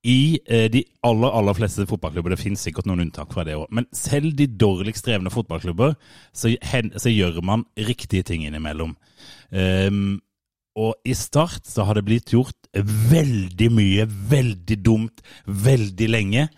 i 0.06 0.38
eh, 0.46 0.68
de 0.70 0.84
aller 1.06 1.34
aller 1.34 1.56
fleste 1.58 1.86
fotballklubber, 1.90 2.34
det 2.34 2.42
finnes 2.42 2.62
sikkert 2.62 2.86
noen 2.86 3.06
unntak 3.06 3.32
fra 3.34 3.44
det 3.46 3.56
òg, 3.58 3.66
men 3.74 3.88
selv 3.96 4.36
de 4.38 4.46
dårligst 4.46 5.06
drevne 5.08 5.32
fotballklubber, 5.34 5.96
så, 6.30 6.52
hen, 6.70 6.92
så 6.94 7.10
gjør 7.10 7.42
man 7.46 7.66
riktige 7.88 8.26
ting 8.26 8.46
innimellom. 8.46 8.94
Um, 9.50 10.18
og 10.76 11.08
i 11.08 11.14
Start 11.16 11.64
så 11.66 11.86
har 11.88 11.96
det 11.96 12.04
blitt 12.06 12.34
gjort 12.34 12.68
veldig 13.10 13.70
mye, 13.72 14.04
veldig 14.06 14.76
dumt, 14.84 15.22
veldig 15.46 16.08
lenge. 16.12 16.48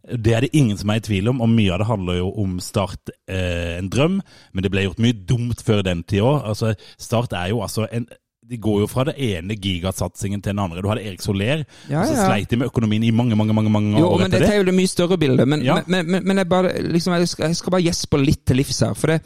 Det 0.00 0.32
er 0.34 0.42
det 0.42 0.56
ingen 0.56 0.78
som 0.80 0.90
er 0.90 0.98
i 0.98 1.04
tvil 1.06 1.30
om, 1.30 1.42
og 1.44 1.52
mye 1.52 1.70
av 1.74 1.82
det 1.82 1.90
handler 1.90 2.18
jo 2.18 2.30
om 2.42 2.56
Start 2.64 3.12
eh, 3.30 3.76
en 3.78 3.90
drøm, 3.92 4.18
men 4.52 4.64
det 4.64 4.72
ble 4.74 4.88
gjort 4.88 5.02
mye 5.04 5.18
dumt 5.28 5.62
før 5.62 5.84
den 5.86 6.02
tid 6.02 6.24
òg. 6.26 6.42
Altså, 6.50 6.74
Start 6.98 7.36
er 7.36 7.52
jo 7.52 7.62
altså 7.62 7.86
en 7.94 8.08
de 8.50 8.58
går 8.58 8.80
jo 8.82 8.86
fra 8.90 9.04
det 9.06 9.14
ene 9.22 9.54
gigasatsingen 9.56 10.42
til 10.42 10.50
den 10.52 10.58
andre. 10.62 10.82
Du 10.82 10.88
hadde 10.90 11.04
Erik 11.06 11.22
Soler, 11.22 11.62
Ja, 11.88 12.00
og 12.02 12.08
så 12.10 12.16
ja. 12.16 12.26
sleit 12.26 12.50
de 12.50 12.56
med 12.60 12.66
økonomien 12.72 13.04
i 13.06 13.12
mange 13.14 13.36
mange, 13.38 13.54
mange, 13.54 13.70
mange 13.70 13.98
Jo, 14.00 14.08
år 14.10 14.18
men 14.24 14.26
etter 14.26 14.42
dette 14.42 14.54
er 14.56 14.58
jo 14.60 14.66
det 14.70 14.74
mye 14.74 14.90
større 14.90 15.18
bildet. 15.22 15.46
Men, 15.48 15.62
Ja. 15.62 15.78
men, 15.86 16.06
men, 16.10 16.24
men 16.26 16.36
jeg, 16.42 16.48
bare, 16.50 16.72
liksom, 16.82 17.14
jeg, 17.14 17.28
skal, 17.28 17.46
jeg 17.52 17.56
skal 17.60 17.70
bare 17.76 17.86
gjespe 17.86 18.18
litt 18.24 18.44
til 18.50 18.56
livs 18.60 18.80
her. 18.82 18.94
For, 18.98 19.14
det, 19.14 19.20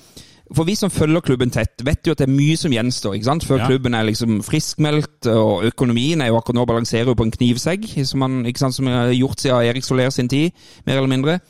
for 0.54 0.68
vi 0.68 0.74
som 0.76 0.90
følger 0.92 1.24
klubben 1.24 1.50
tett, 1.50 1.80
vet 1.84 2.04
jo 2.06 2.12
at 2.12 2.20
det 2.20 2.28
er 2.28 2.34
mye 2.36 2.56
som 2.60 2.70
gjenstår 2.76 3.16
ikke 3.16 3.30
sant? 3.30 3.44
før 3.48 3.62
Ja. 3.64 3.66
klubben 3.72 3.94
er 3.96 4.04
liksom 4.04 4.42
friskmeldt. 4.44 5.26
Og 5.32 5.64
økonomien 5.72 6.20
er 6.20 6.28
jo 6.28 6.36
akkurat 6.36 6.60
nå 6.60 6.66
balanserer 6.68 7.08
jo 7.10 7.14
på 7.18 7.24
en 7.24 7.32
knivsegg, 7.34 7.88
som 8.06 8.20
man 8.20 8.44
ikke 8.44 8.58
sant, 8.66 8.74
som 8.76 8.86
er 8.92 9.12
gjort 9.16 9.40
siden 9.40 9.64
Erik 9.72 9.84
Soler 9.88 10.10
sin 10.10 10.28
tid, 10.28 10.52
mer 10.86 11.00
eller 11.00 11.08
mindre. 11.16 11.40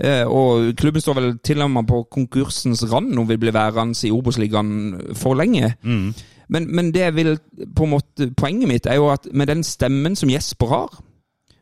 Eh, 0.00 0.24
og 0.24 0.70
klubben 0.80 1.02
står 1.04 1.14
vel 1.18 1.34
til 1.44 1.60
og 1.60 1.70
med 1.70 1.84
på 1.86 1.98
konkursens 2.08 2.80
rand 2.88 3.18
om 3.20 3.26
vi 3.28 3.36
blir 3.36 3.52
værende 3.52 3.92
i 4.08 4.10
Obos-ligaen 4.10 5.14
for 5.14 5.34
lenge. 5.36 5.74
Mm. 5.84 6.14
Men, 6.50 6.66
men 6.74 6.90
vil, 7.14 7.36
på 7.76 7.86
en 7.86 7.92
måte, 7.94 8.30
poenget 8.36 8.68
mitt 8.68 8.88
er 8.90 8.98
jo 8.98 9.10
at 9.12 9.28
med 9.32 9.50
den 9.50 9.62
stemmen 9.66 10.16
som 10.18 10.32
Jesper 10.32 10.72
har, 10.72 10.96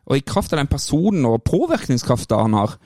og 0.09 0.17
i 0.17 0.25
kraft 0.25 0.55
av 0.55 0.63
den 0.63 0.71
personen 0.71 1.27
og 1.29 1.43
påvirkningskrafta 1.45 2.41
han 2.41 2.57
har, 2.57 2.79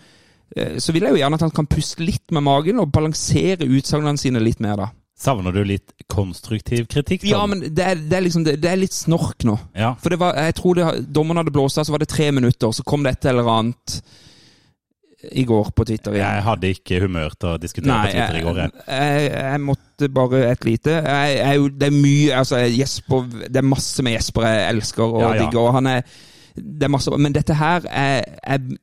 eh, 0.56 0.80
så 0.82 0.94
vil 0.94 1.06
jeg 1.06 1.14
jo 1.14 1.20
gjerne 1.22 1.38
at 1.38 1.46
han 1.46 1.54
kan 1.54 1.70
puste 1.70 2.02
litt 2.02 2.34
med 2.34 2.42
magen 2.42 2.82
og 2.82 2.90
balansere 2.92 3.68
utsagnene 3.68 4.18
sine 4.18 4.42
litt 4.42 4.60
mer, 4.64 4.82
da. 4.82 4.90
Savner 5.22 5.54
du 5.54 5.62
litt 5.62 5.92
konstruktiv 6.10 6.88
kritikk? 6.90 7.22
Tom? 7.22 7.30
Ja, 7.30 7.44
men 7.46 7.62
det 7.62 7.84
er, 7.86 8.00
det 8.00 8.16
er 8.18 8.24
liksom 8.24 8.46
det, 8.48 8.56
det 8.64 8.72
er 8.72 8.80
litt 8.80 8.96
snork 8.96 9.44
nå. 9.46 9.54
Ja. 9.78 9.92
For 10.02 10.10
det 10.10 10.18
var, 10.18 10.34
jeg 10.48 10.56
tror 10.58 10.78
det, 10.78 10.88
dommeren 11.14 11.44
hadde 11.44 11.54
blåst 11.54 11.78
av, 11.78 11.86
så 11.86 11.94
var 11.94 12.02
det 12.02 12.10
tre 12.10 12.32
minutter, 12.34 12.74
så 12.74 12.82
kom 12.82 13.06
det 13.06 13.14
et 13.14 13.30
eller 13.30 13.50
annet 13.52 14.00
i 15.30 15.44
går 15.46 15.70
på 15.76 15.84
Twitter 15.86 16.16
igjen. 16.16 16.26
Jeg 16.34 16.42
hadde 16.48 16.70
ikke 16.74 17.00
humør 17.04 17.34
til 17.38 17.48
å 17.52 17.58
diskutere 17.62 17.94
på 18.02 18.10
Twitter 18.10 18.38
i 18.38 18.42
går. 18.42 18.56
jeg, 18.58 18.70
Jeg. 18.88 19.30
jeg, 19.32 19.60
måtte 19.60 20.08
bare 20.10 20.42
et 20.50 20.64
lite. 20.66 20.96
Jeg, 21.06 21.70
det 21.78 21.88
er 21.88 21.94
mye 21.94 22.38
altså 22.40 22.58
Jesper, 22.66 23.26
Det 23.48 23.56
er 23.62 23.68
masse 23.68 24.02
med 24.02 24.16
Jesper 24.16 24.48
jeg 24.48 24.68
elsker 24.74 25.04
og 25.06 25.20
Ja, 25.20 25.34
ja. 25.34 25.42
digger. 25.44 25.60
Og 25.60 25.74
han 25.78 25.86
er, 25.86 26.02
det 26.56 26.88
er 26.88 26.92
masse, 26.92 27.10
men 27.18 27.32
dette 27.32 27.54
her 27.54 27.86
er, 27.88 28.24
Jeg 28.42 28.78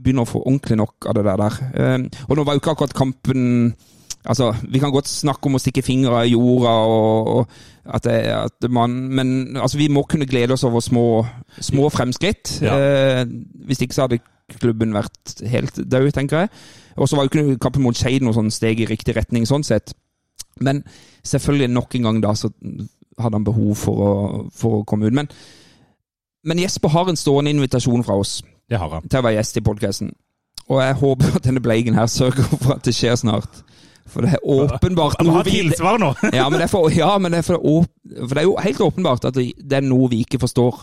begynner 0.00 0.24
å 0.24 0.30
få 0.30 0.44
ordentlig 0.46 0.78
nok 0.80 1.10
av 1.10 1.14
det 1.18 1.24
der. 1.26 1.36
der. 1.42 1.94
Um, 1.96 2.06
og 2.28 2.36
nå 2.38 2.44
var 2.46 2.54
jo 2.56 2.62
ikke 2.62 2.76
akkurat 2.76 2.94
kampen 2.96 3.74
Altså, 4.28 4.50
Vi 4.68 4.78
kan 4.78 4.92
godt 4.92 5.08
snakke 5.08 5.48
om 5.48 5.54
å 5.56 5.58
stikke 5.62 5.82
fingre 5.82 6.26
i 6.28 6.34
jorda 6.34 6.72
og, 6.84 7.28
og 7.28 7.48
at, 7.88 8.04
det, 8.04 8.18
at 8.28 8.66
man 8.68 8.90
Men 9.08 9.56
altså, 9.56 9.78
vi 9.80 9.88
må 9.88 10.02
kunne 10.02 10.26
glede 10.28 10.52
oss 10.52 10.64
over 10.64 10.80
små, 10.84 11.24
små 11.60 11.88
fremskritt. 11.88 12.58
Ja. 12.60 12.76
Eh, 12.76 13.22
hvis 13.66 13.80
ikke 13.80 13.96
så 13.96 14.04
hadde 14.04 14.18
klubben 14.58 14.94
vært 14.96 15.40
helt 15.52 15.76
død, 15.78 16.10
tenker 16.16 16.44
jeg. 16.44 16.52
Og 16.96 17.08
så 17.08 17.16
var 17.16 17.26
jo 17.26 17.30
ikke 17.32 17.60
kampen 17.62 17.84
mot 17.84 17.96
Skeid 17.96 18.24
noe 18.24 18.36
sånn 18.36 18.50
steg 18.54 18.82
i 18.82 18.88
riktig 18.88 19.14
retning, 19.16 19.46
sånn 19.48 19.64
sett. 19.66 19.94
Men 20.60 20.82
selvfølgelig, 21.26 21.70
nok 21.72 21.94
en 21.96 22.08
gang 22.08 22.22
da, 22.24 22.34
så 22.36 22.50
hadde 23.20 23.36
han 23.36 23.46
behov 23.46 23.74
for 23.78 24.04
å, 24.04 24.12
for 24.56 24.80
å 24.80 24.86
komme 24.88 25.08
ut. 25.08 25.16
Men, 25.16 25.30
men 26.44 26.62
Jesper 26.62 26.92
har 26.92 27.10
en 27.10 27.20
stående 27.20 27.52
invitasjon 27.54 28.04
fra 28.06 28.18
oss 28.20 28.40
Det 28.70 28.78
har 28.80 28.90
han. 28.96 29.08
til 29.08 29.20
å 29.20 29.26
være 29.26 29.38
gjest 29.38 29.60
i 29.60 29.64
podkasten. 29.66 30.12
Og 30.70 30.78
jeg 30.82 30.98
håper 31.00 31.36
at 31.40 31.46
denne 31.48 31.62
bleigen 31.62 31.96
her 31.98 32.06
sørger 32.10 32.46
for 32.52 32.76
at 32.76 32.86
det 32.86 32.94
skjer 32.94 33.18
snart. 33.18 33.62
For 34.10 34.26
det 34.26 34.36
er 34.36 34.42
åpenbart 34.42 35.20
noe 35.22 35.42
vi 35.46 35.60
ja, 36.38 36.46
men 36.50 36.58
det 36.58 36.66
er, 36.66 36.72
for, 36.72 36.90
ja, 36.94 37.10
men 37.18 37.34
det 37.34 37.42
er 37.42 37.46
for, 37.46 37.62
for 38.16 38.34
det 38.34 38.42
er 38.42 38.48
jo 38.48 38.56
helt 38.58 38.80
åpenbart 38.86 39.28
at 39.28 39.36
det 39.36 39.52
det 39.58 39.78
er 39.78 39.86
noe 39.86 40.08
vi 40.10 40.24
ikke 40.24 40.40
forstår 40.42 40.80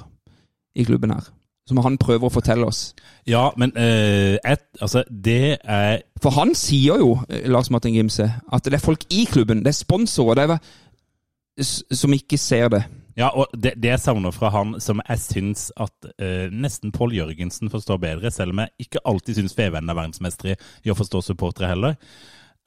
i 0.78 0.86
klubben 0.88 1.12
her. 1.12 1.28
Som 1.68 1.82
han 1.84 1.98
prøver 2.00 2.30
å 2.30 2.32
fortelle 2.32 2.68
oss. 2.68 2.94
Ja, 3.28 3.50
men 3.60 3.74
uh, 3.76 4.38
et, 4.40 4.64
altså, 4.80 5.04
det 5.12 5.58
er 5.64 5.98
For 6.24 6.32
han 6.38 6.54
sier 6.56 7.02
jo, 7.02 7.18
eh, 7.28 7.50
Lars 7.52 7.70
Martin 7.74 7.98
Gimse, 7.98 8.30
at 8.54 8.66
det 8.66 8.80
er 8.80 8.84
folk 8.84 9.04
i 9.12 9.26
klubben, 9.28 9.66
det 9.66 9.74
er 9.74 9.82
sponsorer, 9.82 10.48
det 10.48 10.56
er 10.56 11.68
som 11.98 12.14
ikke 12.14 12.38
ser 12.38 12.70
det. 12.70 12.84
Ja, 13.18 13.32
og 13.34 13.50
det, 13.58 13.74
det 13.82 13.90
jeg 13.90 14.02
savner 14.04 14.34
fra 14.34 14.52
han, 14.54 14.76
som 14.84 15.02
jeg 15.02 15.22
syns 15.24 15.68
at 15.82 16.10
uh, 16.22 16.54
nesten 16.54 16.94
Pål 16.94 17.16
Jørgensen 17.18 17.72
forstår 17.74 17.98
bedre, 18.04 18.32
selv 18.32 18.54
om 18.54 18.62
jeg 18.62 18.86
ikke 18.86 19.02
alltid 19.10 19.40
syns 19.40 19.58
Feven 19.58 19.90
er 19.90 19.98
verdensmester 19.98 20.54
i 20.54 20.94
å 20.94 20.98
forstå 20.98 21.24
supportere 21.26 21.72
heller, 21.72 21.98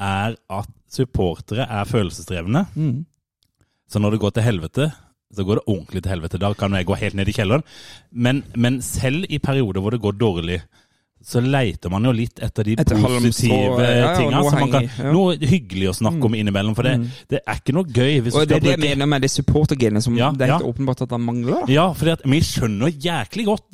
er 0.01 0.35
at 0.51 0.73
supportere 0.91 1.69
er 1.71 1.87
følelsesdrevne. 1.87 2.65
Så 3.91 4.03
når 4.03 4.17
det 4.17 4.21
går 4.25 4.35
til 4.35 4.47
helvete, 4.47 4.89
så 5.35 5.45
går 5.47 5.61
det 5.61 5.67
ordentlig 5.71 6.03
til 6.03 6.11
helvete. 6.11 6.41
Da 6.43 6.53
kan 6.59 6.75
jeg 6.75 6.87
gå 6.89 6.97
helt 6.99 7.15
ned 7.15 7.29
i 7.31 7.35
kjelleren. 7.37 7.63
Men, 8.13 8.43
men 8.57 8.81
selv 8.83 9.25
i 9.31 9.39
perioder 9.39 9.81
hvor 9.81 9.95
det 9.95 10.01
går 10.03 10.19
dårlig, 10.19 10.61
så 11.21 11.43
leiter 11.45 11.93
man 11.93 12.07
jo 12.09 12.13
litt 12.17 12.41
etter 12.41 12.65
de 12.65 12.75
Etter 12.81 12.97
positive 12.97 13.85
ja, 13.85 14.15
tinga. 14.17 14.41
som 14.43 14.57
man 14.59 14.71
kan- 14.73 14.87
ja. 14.89 15.11
Noe 15.13 15.37
hyggelig 15.37 15.91
å 15.91 15.97
snakke 15.99 16.25
om 16.25 16.35
innimellom. 16.35 16.75
For 16.75 16.89
det, 16.89 16.95
det 17.29 17.43
er 17.45 17.61
ikke 17.61 17.75
noe 17.77 17.85
gøy 17.85 18.23
hvis 18.25 18.35
Og 18.35 18.49
det 18.49 18.57
er 18.57 18.65
det 18.65 18.73
jeg 18.73 18.83
mener 18.87 19.07
med 19.07 19.23
det 19.27 19.31
supportergenet 19.31 20.03
som 20.03 20.17
Ja, 20.17 20.31
det 20.33 20.49
er 20.49 20.57
helt 20.57 20.71
åpenbart 20.73 21.03
at 21.05 21.11
han 21.13 21.21
mangler. 21.21 21.69
Ja, 21.69 21.91
for 21.93 22.09
vi 22.25 22.41
skjønner 22.41 22.89
jæklig 22.91 23.45
godt 23.53 23.69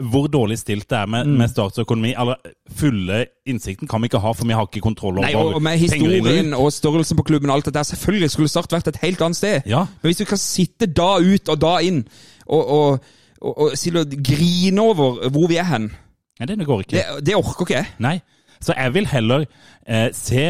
hvor 0.00 0.26
dårlig 0.32 0.58
stilt 0.58 0.88
det 0.90 0.98
er 0.98 1.06
med, 1.06 1.28
med 1.38 1.50
statsøkonomi. 1.52 2.14
Eller 2.18 2.34
fulle 2.74 3.24
innsikten 3.46 3.88
kan 3.88 4.02
vi 4.02 4.10
ikke 4.10 4.22
ha, 4.22 4.32
for 4.32 4.48
vi 4.48 4.56
har 4.56 4.68
ikke 4.68 4.84
kontroll 4.84 5.18
over 5.20 5.26
Nei, 5.26 5.34
og 5.36 5.58
og 5.58 5.62
med 5.62 5.78
historien 5.78 6.54
og 6.56 6.72
størrelsen 6.72 7.18
på 7.18 7.26
klubben 7.28 7.50
og 7.50 7.60
alt 7.60 7.68
det 7.70 7.74
der, 7.74 7.82
selvfølgelig 7.82 8.30
skulle 8.30 8.52
Start 8.52 8.72
vært 8.72 8.88
et 8.88 9.02
helt 9.02 9.20
annet 9.22 9.36
sted. 9.36 9.60
Ja. 9.66 9.86
Men 10.02 10.08
hvis 10.08 10.22
du 10.22 10.24
kan 10.28 10.40
sitte 10.40 10.86
da 10.86 11.16
ut 11.20 11.48
og 11.48 11.60
da 11.60 11.76
inn, 11.84 12.02
og, 12.46 12.62
og, 12.66 13.12
og, 13.40 13.60
og 13.62 14.16
grine 14.24 14.80
over 14.80 15.28
hvor 15.28 15.48
vi 15.48 15.60
er 15.60 15.68
hen, 15.70 15.92
Nei, 16.40 16.46
det 16.48 16.58
det, 16.90 17.02
det 17.22 17.34
orker 17.36 17.62
ikke 17.62 17.74
jeg. 17.76 17.86
Nei. 18.02 18.16
Så 18.62 18.74
jeg 18.78 18.94
vil 18.94 19.06
heller 19.10 19.44
eh, 19.86 20.08
se, 20.14 20.44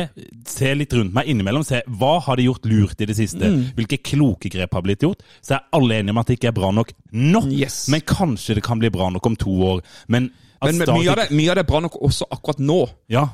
se 0.47 0.73
litt 0.77 0.93
rundt 0.93 1.15
meg 1.17 1.31
innimellom. 1.33 1.65
Se 1.65 1.81
hva 1.89 2.19
har 2.27 2.37
de 2.37 2.45
gjort 2.51 2.67
lurt 2.69 3.01
i 3.01 3.09
det 3.09 3.17
siste? 3.17 3.49
Mm. 3.49 3.63
Hvilke 3.79 3.99
kloke 4.05 4.51
grep 4.53 4.75
har 4.77 4.85
blitt 4.85 5.03
gjort? 5.07 5.25
Så 5.41 5.57
er 5.57 5.67
alle 5.79 5.99
enige 6.03 6.13
om 6.13 6.21
at 6.21 6.29
det 6.29 6.37
ikke 6.39 6.51
er 6.53 6.59
bra 6.61 6.71
nok 6.77 6.93
nå. 7.13 7.45
Yes. 7.51 7.87
Men 7.93 8.05
kanskje 8.07 8.59
det 8.59 8.65
kan 8.67 8.79
bli 8.83 8.91
bra 8.93 9.09
nok 9.15 9.27
om 9.33 9.37
to 9.41 9.55
år. 9.73 9.81
Men, 10.13 10.31
Men 10.63 10.75
Start 10.83 10.99
mye 10.99 11.11
av, 11.11 11.23
det, 11.23 11.31
mye 11.35 11.51
av 11.51 11.57
det 11.59 11.65
er 11.65 11.71
bra 11.73 11.81
nok 11.89 11.97
også 12.05 12.29
akkurat 12.31 12.61
nå. 12.63 12.83
Ja. 13.11 13.27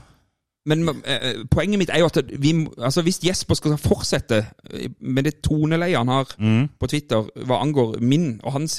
Men 0.68 0.82
eh, 1.04 1.42
poenget 1.50 1.80
mitt 1.80 1.90
er 1.90 2.02
jo 2.02 2.08
at 2.10 2.18
vi, 2.40 2.52
altså 2.76 3.02
hvis 3.06 3.18
Jesper 3.24 3.56
skal 3.56 3.76
fortsette 3.80 4.42
eh, 4.70 4.90
med 5.00 5.24
det 5.24 5.38
toneleiet 5.42 5.96
han 5.98 6.08
har 6.12 6.34
Mm. 6.38 6.68
på 6.78 6.86
Twitter 6.92 7.24
hva 7.48 7.58
angår 7.64 7.98
min 8.00 8.36
og 8.44 8.52
hans 8.52 8.78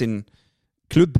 klubb 0.90 1.18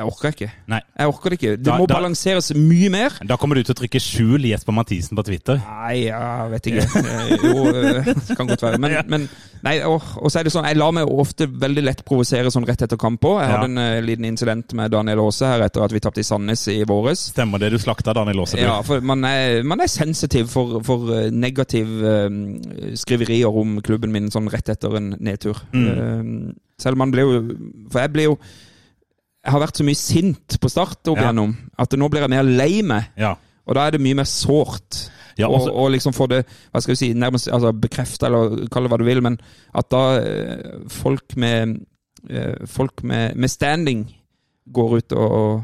Jeg 0.00 0.08
orker 0.08 0.32
ikke. 0.32 0.46
Nei. 0.72 0.80
Jeg 0.96 1.10
orker 1.12 1.30
det 1.34 1.36
ikke. 1.40 1.50
Det 1.60 1.64
Da- 1.68 1.76
må 1.78 1.86
da- 1.86 1.94
balanseres 1.98 2.50
mye 2.56 2.88
mer. 2.90 3.10
Da 3.28 3.36
kommer 3.36 3.54
du 3.58 3.62
til 3.62 3.74
å 3.74 3.78
trykke 3.82 4.00
skjul 4.00 4.46
Jesper 4.48 4.72
Mathisen 4.72 5.16
på 5.18 5.24
Twitter. 5.26 5.60
Nei, 5.60 6.06
jeg 6.08 6.50
vet 6.54 6.68
ikke. 6.70 6.86
Eh, 7.04 7.36
Jo, 7.44 7.66
eh, 7.68 8.04
det 8.08 8.36
kan 8.38 8.46
godt 8.48 8.62
være. 8.64 8.78
Men, 8.80 8.90
Ja. 8.96 9.02
men 9.06 9.28
nei, 9.62 9.74
og, 9.84 10.00
og 10.16 10.30
så 10.32 10.40
er 10.40 10.44
det 10.48 10.52
sånn, 10.54 10.64
jeg 10.64 10.78
lar 10.80 10.92
meg 10.96 11.06
ofte 11.06 11.46
veldig 11.46 11.84
lett 11.84 12.00
provosere 12.08 12.48
sånn 12.50 12.64
rett 12.66 12.80
etter 12.86 12.96
kamp 12.96 13.20
òg. 13.28 13.40
Jeg 13.42 13.50
Ja. 13.50 13.56
hadde 13.58 13.70
en 13.70 13.78
uh, 13.78 14.00
liten 14.00 14.24
incident 14.24 14.72
med 14.74 14.90
Daniel 14.90 15.20
Aase 15.26 15.44
her 15.46 15.60
etter 15.68 15.84
at 15.84 15.92
vi 15.92 16.00
tapte 16.00 16.18
i 16.24 16.26
Sandnes 16.26 16.66
i 16.72 16.82
våres. 16.88 17.26
Stemmer 17.34 17.58
det 17.60 17.70
du 17.72 17.78
slakta 17.78 18.14
Daniel 18.16 18.40
Aase. 18.40 18.56
Ja, 18.58 18.80
for 18.82 19.00
man 19.02 19.22
er, 19.24 19.62
man 19.62 19.80
er 19.80 19.86
sensitiv 19.92 20.48
for, 20.48 20.80
for 20.82 21.12
eh, 21.12 21.30
negativ 21.30 21.86
uh, 22.02 22.28
skriverier 22.96 23.52
om 23.52 23.80
klubben 23.84 24.10
min 24.14 24.30
sånn 24.32 24.48
rett 24.50 24.68
etter 24.72 24.96
en 24.96 25.12
nedtur. 25.20 25.60
Eh, 25.74 26.54
selv 26.80 26.96
om 26.96 26.98
man 27.04 27.10
ble 27.12 27.20
jo 27.26 27.40
For 27.92 28.00
jeg 28.00 28.12
ble 28.14 28.22
jo 28.24 28.38
har 29.46 29.62
vært 29.62 29.80
så 29.80 29.86
mye 29.86 29.98
sint 29.98 30.58
på 30.60 30.68
start 30.68 31.08
opp 31.08 31.20
igjennom 31.20 31.54
at 31.80 31.96
nå 31.96 32.08
blir 32.12 32.26
jeg 32.26 32.32
mer 32.32 32.44
lei 32.44 32.82
meg. 32.86 33.08
Ja. 33.20 33.34
Og 33.68 33.76
da 33.76 33.86
er 33.86 33.96
det 33.96 34.02
mye 34.04 34.18
mer 34.18 34.28
sårt. 34.28 35.06
Ja, 35.38 35.48
og, 35.48 35.70
og 35.70 35.92
liksom 35.94 36.12
få 36.12 36.26
det 36.28 36.42
hva 36.44 36.82
skal 36.82 36.92
vi 36.92 37.00
si, 37.00 37.10
nærmest 37.16 37.48
altså 37.48 37.72
bekrefta, 37.72 38.28
eller 38.28 38.66
kall 38.72 38.84
det 38.84 38.92
hva 38.92 38.98
du 39.00 39.06
vil, 39.06 39.22
men 39.24 39.38
at 39.78 39.88
da 39.92 40.02
eh, 40.20 40.72
folk 40.92 41.36
med 41.40 41.78
eh, 42.28 42.66
Folk 42.68 43.04
med, 43.06 43.38
med 43.40 43.48
standing 43.48 44.04
går 44.74 44.96
ut 44.98 45.12
og, 45.16 45.62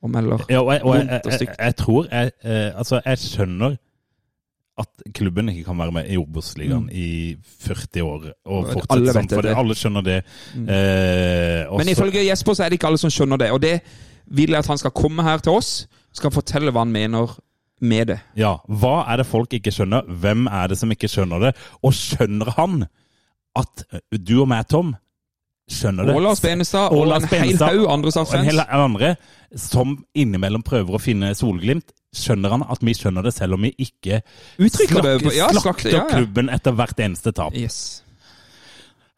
og, 0.00 0.10
melder. 0.10 0.46
Ja, 0.48 0.62
og 0.62 0.72
jeg, 0.72 0.84
og 0.84 0.96
jeg, 0.96 1.08
jeg, 1.10 1.40
jeg, 1.40 1.54
jeg 1.58 1.76
tror 1.76 2.06
jeg, 2.08 2.32
eh, 2.44 2.70
Altså, 2.72 3.02
jeg 3.04 3.18
skjønner 3.18 3.76
at 4.80 5.04
klubben 5.16 5.50
ikke 5.52 5.66
kan 5.68 5.78
være 5.80 5.94
med 5.94 6.08
i 6.10 6.16
Obos-ligaen 6.20 6.86
i 6.92 7.36
40 7.66 8.02
år 8.06 8.24
og 8.44 8.60
Mm. 8.60 8.70
Alle 8.70 8.72
fortsette 8.74 9.14
vet 9.18 9.34
sånn, 9.34 9.42
det. 9.46 9.54
alle 9.56 9.76
skjønner 9.78 10.04
det. 10.06 10.18
Eh, 10.56 11.70
og 11.70 11.78
Men 11.78 11.92
ifølge 11.92 12.24
Jesper 12.26 12.56
så 12.56 12.64
er 12.64 12.70
det 12.70 12.80
ikke 12.80 12.90
alle 12.90 12.98
som 13.02 13.12
skjønner 13.12 13.38
det. 13.38 13.50
Og 13.52 13.60
det 13.62 13.80
vil 14.30 14.50
jeg 14.54 14.58
at 14.58 14.70
han 14.70 14.78
skal 14.78 14.94
komme 14.96 15.22
her 15.26 15.38
til 15.38 15.52
oss, 15.58 15.86
skal 16.12 16.32
fortelle 16.34 16.72
hva 16.72 16.84
han 16.84 16.92
mener 16.92 17.36
med 17.80 18.10
det. 18.12 18.18
Ja, 18.36 18.56
hva 18.68 19.04
er 19.08 19.22
det 19.22 19.26
folk 19.26 19.52
ikke 19.56 19.72
skjønner? 19.72 20.04
Hvem 20.06 20.46
er 20.46 20.72
det 20.72 20.78
som 20.80 20.90
ikke 20.92 21.08
skjønner 21.08 21.46
det? 21.48 21.54
Og 21.82 21.94
skjønner 21.96 22.52
han 22.56 22.82
at 23.56 23.86
eh, 23.92 24.18
du 24.18 24.40
og 24.42 24.50
meg, 24.52 24.68
Tom, 24.70 24.94
skjønner 25.70 26.08
det? 26.08 26.14
Og 26.14 26.22
Lars 26.24 26.42
Benestad 26.42 26.90
Og 26.92 27.06
og, 27.06 27.14
en 27.14 27.44
hel 27.44 27.56
haug 27.62 27.86
andre 27.90 28.12
andre 28.84 29.14
som 29.58 29.96
innimellom 30.14 30.62
prøver 30.66 30.96
å 30.96 31.02
finne 31.02 31.32
solglimt. 31.34 31.92
Skjønner 32.16 32.50
han 32.56 32.62
at 32.66 32.80
vi 32.82 32.92
skjønner 32.98 33.22
det, 33.22 33.32
selv 33.36 33.54
om 33.54 33.62
vi 33.62 33.70
ikke 33.78 34.22
Uttrykker 34.58 35.02
det 35.06 35.34
ja, 35.36 35.46
slakter, 35.54 35.92
ja, 35.92 36.00
ja. 36.02 36.06
klubben 36.10 36.48
etter 36.50 36.74
hvert 36.74 36.98
eneste 36.98 37.30
tap? 37.32 37.54
Yes. 37.54 38.02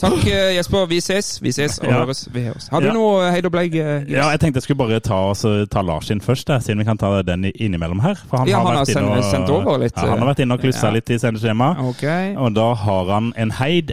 Takk, 0.03 0.24
eh, 0.26 0.57
Jesper. 0.57 0.86
Vi 0.90 0.99
ses. 1.01 1.28
Vi 1.45 1.53
ses 1.55 1.76
og 1.78 1.86
høres. 1.93 2.24
Vi 2.34 2.43
høres. 2.43 2.64
Har 2.72 2.82
du 2.82 2.88
noe 2.93 3.28
Heid 3.30 3.47
og 3.47 3.53
Bleig? 3.55 3.76
Yes. 3.78 4.09
Ja, 4.11 4.26
jeg 4.34 4.40
tenkte 4.43 4.59
jeg 4.59 4.64
skulle 4.66 4.80
bare 4.80 4.99
ta, 5.01 5.20
altså, 5.30 5.53
ta 5.70 5.80
Lars 5.86 6.11
inn 6.11 6.20
først, 6.24 6.49
der, 6.51 6.59
siden 6.64 6.82
vi 6.82 6.86
kan 6.88 6.99
ta 6.99 7.12
den 7.22 7.45
innimellom 7.55 8.01
her. 8.03 8.18
For 8.28 8.43
han 8.43 8.51
Ja, 8.51 8.59
har, 8.59 8.66
han 8.66 8.76
har 8.80 8.84
vært 8.84 8.97
inne 8.97 9.12
og, 9.12 9.22
sendt- 9.22 9.30
sendt 9.30 9.51
over 9.55 9.78
litt, 9.78 9.95
Ja, 9.97 10.09
han 10.11 10.18
har 10.24 10.32
vært 10.34 10.43
inne 10.43 10.55
og 10.59 10.61
klussa 10.64 10.90
litt 10.93 11.09
i 11.14 11.20
sendeskjemaet. 11.22 11.78
Okay. 11.95 12.34
Og 12.36 12.51
da 12.59 12.66
har 12.82 13.12
han 13.14 13.32
en 13.36 13.51
heid. 13.61 13.93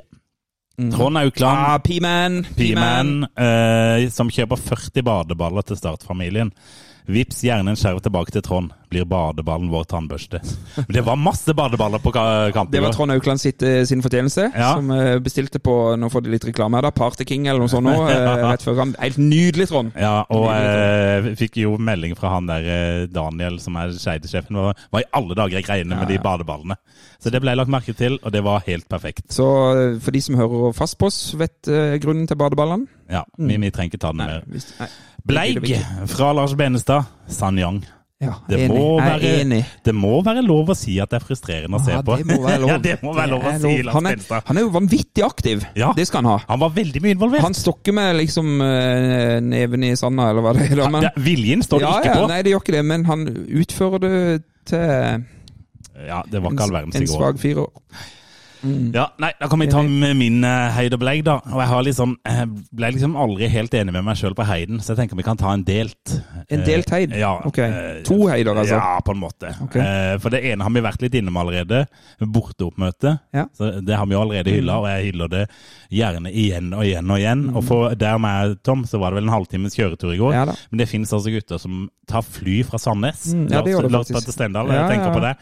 Trond 0.80 1.18
Aukland, 1.20 1.58
Ah, 1.60 1.78
P-man. 1.84 2.42
P-man, 2.56 3.28
eh, 3.38 4.10
som 4.10 4.30
kjøper 4.32 4.58
40 4.58 5.04
badeballer 5.04 5.62
til 5.68 5.76
startfamilien. 5.78 6.52
Vips 7.06 7.42
gjerne 7.44 7.70
en 7.70 7.76
skjerv 7.80 8.02
tilbake 8.02 8.32
til 8.32 8.42
Trond. 8.42 8.72
Blir 8.90 9.06
badeballen 9.06 9.70
vår 9.70 9.84
tannbørste. 9.92 10.40
Men 10.80 10.94
det 10.96 11.04
var 11.06 11.18
masse 11.22 11.54
badeballer 11.54 12.02
på 12.02 12.10
ka- 12.16 12.50
kampen. 12.56 12.74
Det 12.74 12.82
var. 12.82 12.94
Trond 12.96 13.14
Aukland 13.14 13.44
eh, 13.46 13.84
sin 13.86 14.02
fortjeneste, 14.02 14.48
Ja. 14.56 14.72
som 14.76 14.90
eh, 14.92 15.20
bestilte 15.22 15.60
på 15.62 15.76
Nå 16.00 16.10
får 16.10 16.24
de 16.26 16.32
litt 16.34 16.46
reklame 16.48 16.78
her, 16.80 16.88
da. 16.88 16.92
Party 16.92 17.26
King 17.30 17.46
eller 17.48 17.60
noe 17.62 17.70
sånt 17.70 17.86
nå. 17.86 17.94
eh, 18.10 18.46
Rett 18.50 18.66
før 18.66 18.80
kamp. 18.80 18.98
Helt 19.02 19.20
nydelig, 19.22 19.68
Trond. 19.70 19.94
Ja, 20.00 20.24
og 20.34 20.48
jeg 20.50 21.36
fikk 21.38 21.60
jo 21.62 21.76
melding 21.78 22.16
fra 22.18 22.34
han 22.36 22.50
der 22.50 23.06
Daniel, 23.14 23.60
som 23.62 23.78
er 23.78 23.94
Skeide-sjefen. 23.94 24.58
Hva, 24.58 24.74
hva 24.90 25.04
i 25.04 25.08
alle 25.22 25.38
dager 25.38 25.60
jeg 25.60 25.68
greiene 25.70 26.00
med 26.02 26.10
de 26.10 26.18
badeballene? 26.24 26.80
Så 27.20 27.30
det 27.34 27.42
ble 27.44 27.54
lagt 27.54 27.70
merke 27.70 27.94
til, 27.94 28.18
og 28.24 28.32
det 28.34 28.42
var 28.46 28.64
helt 28.66 28.88
perfekt. 28.90 29.28
Så 29.36 29.46
for 30.02 30.16
de 30.16 30.22
som 30.24 30.38
hører 30.40 30.74
fast 30.78 30.98
på 30.98 31.10
oss, 31.12 31.34
vet 31.38 31.68
uh, 31.68 31.98
grunnen 32.02 32.26
til 32.30 32.40
badeballene? 32.40 32.88
Ja, 33.12 33.26
vi, 33.38 33.58
vi 33.60 33.72
trenger 33.76 33.92
ikke 33.94 34.02
ta 34.02 34.14
den 34.16 34.24
mer. 34.24 34.90
Bleig 35.28 35.60
er 35.76 36.08
fra 36.10 36.32
Lars 36.34 36.56
Benestad. 36.58 37.10
Sanyang. 37.28 37.84
Ja, 38.20 38.34
Det 38.50 38.58
enig. 38.66 38.76
må, 38.76 38.98
være, 39.00 39.30
enig. 39.40 39.60
det 39.86 39.94
må 39.96 40.18
være 40.26 40.42
lov 40.44 40.74
å 40.74 40.76
si 40.76 40.98
at 41.00 41.08
det 41.14 41.22
er 41.22 41.24
frustrerende 41.24 41.80
å 41.80 41.84
se 41.86 41.96
på. 42.04 42.18
ja, 42.68 42.76
det 42.84 42.98
må 43.00 43.14
være 43.16 43.32
lov 43.32 43.46
å 43.48 43.54
si, 43.62 43.72
lov. 43.88 43.94
Han 43.96 44.10
er, 44.12 44.20
han 44.50 44.60
er 44.60 44.66
jo 44.66 44.72
vanvittig 44.74 45.24
aktiv. 45.24 45.64
Ja. 45.80 45.94
Det 45.96 46.04
skal 46.10 46.26
han 46.26 46.34
ha. 46.34 46.38
Han 46.50 46.60
var 46.66 46.74
veldig 46.76 47.00
mye 47.06 47.16
involvert. 47.16 47.46
Han 47.46 47.56
stokker 47.56 47.96
med 47.96 48.18
liksom 48.20 48.60
eh, 48.66 49.38
neven 49.40 49.88
i 49.88 49.94
sanda, 49.96 50.28
eller 50.34 50.44
hva 50.44 50.52
det 50.58 50.68
er. 50.68 50.84
Men, 50.92 51.08
Ja, 51.08 51.14
viljen 51.16 51.64
står 51.64 51.86
det 51.86 51.94
ikke 52.02 52.18
på. 52.20 52.28
nei, 52.34 52.42
det 52.44 52.52
gjør 52.58 52.66
ikke 52.66 52.76
det, 52.76 52.84
men 52.92 53.08
han 53.08 53.24
utfører 53.64 54.04
det 54.04 54.14
til 54.68 55.24
Ja, 56.10 56.20
det 56.28 56.44
var 56.44 56.52
ikke 56.58 56.68
all 56.68 56.76
verdens 56.76 57.00
i 57.00 57.06
en 57.06 57.12
svak 57.16 57.40
firer. 57.40 57.72
Ja, 58.64 59.06
nei, 59.22 59.32
Da 59.40 59.48
kan 59.48 59.60
vi 59.62 59.68
ta 59.72 59.82
med 59.84 60.18
min 60.20 60.44
uh, 60.44 60.70
heid 60.76 60.94
og 60.96 61.00
bleig, 61.02 61.24
da. 61.28 61.38
Og 61.54 61.62
jeg 61.62 61.70
har 61.72 61.84
liksom, 61.88 62.16
jeg 62.28 62.50
ble 62.76 62.92
liksom 62.96 63.16
aldri 63.20 63.48
helt 63.54 63.74
enig 63.80 63.94
med 63.96 64.04
meg 64.08 64.20
sjøl 64.20 64.36
på 64.38 64.46
heiden, 64.48 64.82
så 64.84 64.94
jeg 64.94 65.02
tenker 65.04 65.20
vi 65.20 65.26
kan 65.28 65.40
ta 65.40 65.54
en 65.56 65.64
delt. 65.68 66.16
En 66.52 66.66
delt 66.68 66.90
heid? 66.94 67.16
Ja, 67.18 67.36
Ok. 67.48 67.60
eh, 67.64 68.02
To 68.08 68.28
heider, 68.28 68.58
altså? 68.60 68.76
Ja, 68.80 69.00
på 69.06 69.16
en 69.16 69.22
måte. 69.24 69.54
Okay. 69.68 69.82
Uh, 69.82 70.16
for 70.20 70.34
det 70.34 70.44
ene 70.52 70.66
har 70.68 70.74
vi 70.76 70.84
vært 70.86 71.02
litt 71.06 71.16
innom 71.20 71.38
allerede. 71.40 71.86
Borteoppmøte. 72.20 73.16
Ja. 73.34 73.46
Så 73.58 73.72
det 73.86 73.96
har 73.98 74.06
vi 74.06 74.16
jo 74.18 74.22
allerede 74.22 74.54
hylla, 74.54 74.80
og 74.82 74.88
jeg 74.90 75.12
hyller 75.12 75.32
det 75.32 75.46
gjerne 75.94 76.32
igjen 76.32 76.74
og 76.76 76.84
igjen 76.86 77.10
og 77.12 77.20
igjen. 77.22 77.46
Og 77.56 77.64
for 77.66 77.96
der 78.00 78.20
med 78.22 78.60
Tom, 78.64 78.84
så 78.90 79.00
var 79.02 79.12
det 79.14 79.22
vel 79.22 79.30
en 79.30 79.34
halvtimes 79.38 79.76
kjøretur 79.78 80.14
i 80.14 80.20
går. 80.22 80.36
Ja. 80.36 80.46
Men 80.72 80.84
det 80.84 80.90
finnes 80.92 81.14
altså 81.16 81.34
gutter 81.34 81.62
som 81.62 81.88
tar 82.10 82.26
fly 82.26 82.62
fra 82.66 82.80
Sandnes. 82.82 83.30
Mm, 83.34 83.48
ja, 83.52 83.62
det 83.62 83.74
gjør 83.76 83.88
det 83.88 83.92
Lars 83.94 84.08
faktisk. 84.10 84.20
Petter 84.20 84.36
Stendal, 84.36 84.72
jeg 84.74 84.90
tenker 84.92 85.14
på 85.16 85.22
det. 85.26 85.36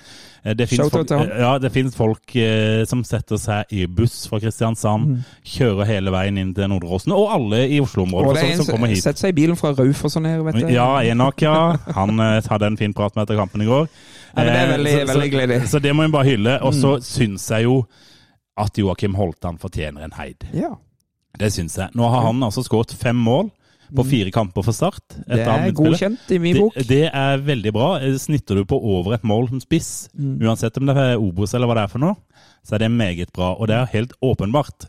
Eh, 0.45 0.53
Det 0.53 0.67
finnes 0.69 0.89
folk, 0.91 1.09
ja, 1.09 1.57
det 1.59 1.71
finnes 1.73 1.95
folk 1.95 2.35
eh, 2.35 2.85
som 2.85 3.03
setter 3.03 3.38
seg 3.38 3.65
i 3.71 3.85
buss 3.88 4.27
fra 4.29 4.39
Kristiansand, 4.39 5.07
Mm. 5.07 5.23
kjører 5.43 5.85
hele 5.85 6.11
veien 6.11 6.38
inn 6.38 6.53
til 6.53 6.67
Nordre 6.69 6.89
og 7.13 7.31
alle 7.31 7.63
i 7.69 7.79
Og 7.79 7.88
Oslo-området 7.88 8.33
det 8.35 8.43
er 8.43 8.51
som, 8.55 8.59
en 8.59 8.65
som 8.65 8.75
kommer 8.75 8.88
hit. 8.88 9.03
setter 9.03 9.19
seg 9.19 9.29
i 9.29 9.38
bilen 9.41 9.55
fra 9.57 9.73
Rauf 9.73 10.05
og 10.05 10.21
ned, 10.21 10.43
vet 10.43 10.55
du. 10.61 10.67
Ja, 10.73 11.01
Enok, 11.01 11.41
ja. 11.41 11.75
Han 11.95 12.19
eh, 12.19 12.41
hadde 12.49 12.65
en 12.67 12.77
fin 12.77 12.93
prat 12.93 13.15
med 13.15 13.23
etter 13.27 13.35
kampen 13.38 13.61
i 13.61 13.65
går. 13.65 13.88
Ja, 14.38 14.43
det 14.43 14.53
er 14.53 14.77
veldig- 14.77 14.91
så, 15.07 15.19
veldig 15.19 15.31
så. 15.31 15.61
Mm. 15.61 15.67
så 15.67 15.81
det 15.81 15.95
må 15.95 16.05
vi 16.05 16.11
bare 16.11 16.25
hylle. 16.25 16.61
Og 16.61 16.73
så 16.73 16.97
syns 17.01 17.49
jeg 17.49 17.63
jo 17.63 17.85
at 18.57 18.73
Joakim 18.77 19.13
Holtan 19.15 19.57
fortjener 19.57 20.03
en 20.03 20.11
heid. 20.17 20.35
Ja. 20.53 20.75
Det 21.38 21.51
syns 21.53 21.75
jeg. 21.77 21.89
Nå 21.93 22.09
har 22.09 22.21
han 22.25 22.39
altså 22.41 22.63
skåret 22.63 22.91
fem 22.97 23.15
mål 23.15 23.51
på 23.95 24.03
fire 24.05 24.31
kamper 24.31 24.63
for 24.65 24.75
Start. 24.75 24.99
Det 25.27 25.39
er 25.45 25.71
godkjent 25.71 26.31
i 26.35 26.39
min 26.43 26.57
bok. 26.59 26.73
Det, 26.75 26.88
det 26.89 27.03
er 27.13 27.38
veldig 27.45 27.71
bra. 27.73 27.89
Snitter 28.19 28.55
du 28.59 28.65
på 28.65 28.79
over 28.81 29.13
et 29.15 29.23
mål 29.23 29.47
som 29.49 29.59
spiss, 29.63 30.09
Mm. 30.17 30.39
uansett 30.43 30.77
om 30.77 30.85
det 30.85 30.95
er 30.97 31.17
Obos 31.17 31.53
eller 31.53 31.67
hva 31.67 31.75
det 31.75 31.83
er 31.85 31.93
for 31.93 31.99
noe, 32.03 32.15
så 32.65 32.75
er 32.75 32.79
det 32.85 32.91
meget 32.91 33.31
bra. 33.33 33.53
Og 33.55 33.67
det 33.67 33.75
er 33.77 33.85
helt 33.93 34.13
åpenbart 34.21 34.88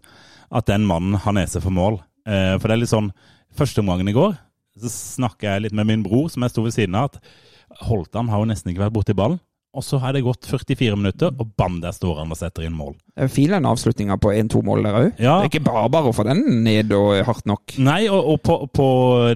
at 0.50 0.66
den 0.66 0.86
mannen 0.86 1.14
har 1.14 1.32
nese 1.36 1.60
for 1.60 1.70
mål. 1.70 2.00
Eh, 2.26 2.58
For 2.58 2.68
det 2.68 2.74
er 2.76 2.82
litt 2.84 2.92
sånn 2.94 3.12
Første 3.58 3.80
omgangen 3.80 4.08
i 4.08 4.12
går 4.12 4.36
så 4.78 4.88
snakka 4.92 5.42
jeg 5.54 5.62
litt 5.62 5.72
med 5.74 5.86
min 5.86 6.02
bror, 6.04 6.28
som 6.30 6.42
jeg 6.44 6.50
sto 6.52 6.62
ved 6.62 6.72
siden 6.76 6.94
av, 6.94 7.08
at 7.10 7.82
Holtan 7.88 8.28
har 8.28 8.38
jo 8.38 8.46
nesten 8.46 8.70
ikke 8.70 8.84
vært 8.84 8.94
borti 8.94 9.14
ballen. 9.16 9.40
Og 9.76 9.84
så 9.84 9.98
har 10.00 10.14
det 10.16 10.22
gått 10.24 10.46
44 10.48 10.96
minutter, 10.96 11.28
og 11.38 11.50
bam, 11.60 11.74
der 11.82 11.92
står 11.92 12.22
han 12.22 12.30
og 12.32 12.38
setter 12.40 12.64
inn 12.64 12.72
mål. 12.74 12.94
Fin 13.30 13.50
den 13.52 13.66
avslutninga 13.68 14.16
på 14.18 14.30
1-2 14.32 14.62
mål 14.64 14.86
der 14.86 14.96
òg. 14.96 15.08
Ja. 15.20 15.34
Det 15.42 15.44
er 15.44 15.50
ikke 15.52 15.60
bare 15.68 15.90
bare 15.92 16.08
å 16.08 16.14
få 16.16 16.24
den 16.26 16.40
ned 16.64 16.94
og 16.96 17.12
hardt 17.28 17.44
nok. 17.46 17.74
Nei, 17.84 17.98
og, 18.08 18.30
og 18.32 18.40
på, 18.48 18.56
på 18.74 18.86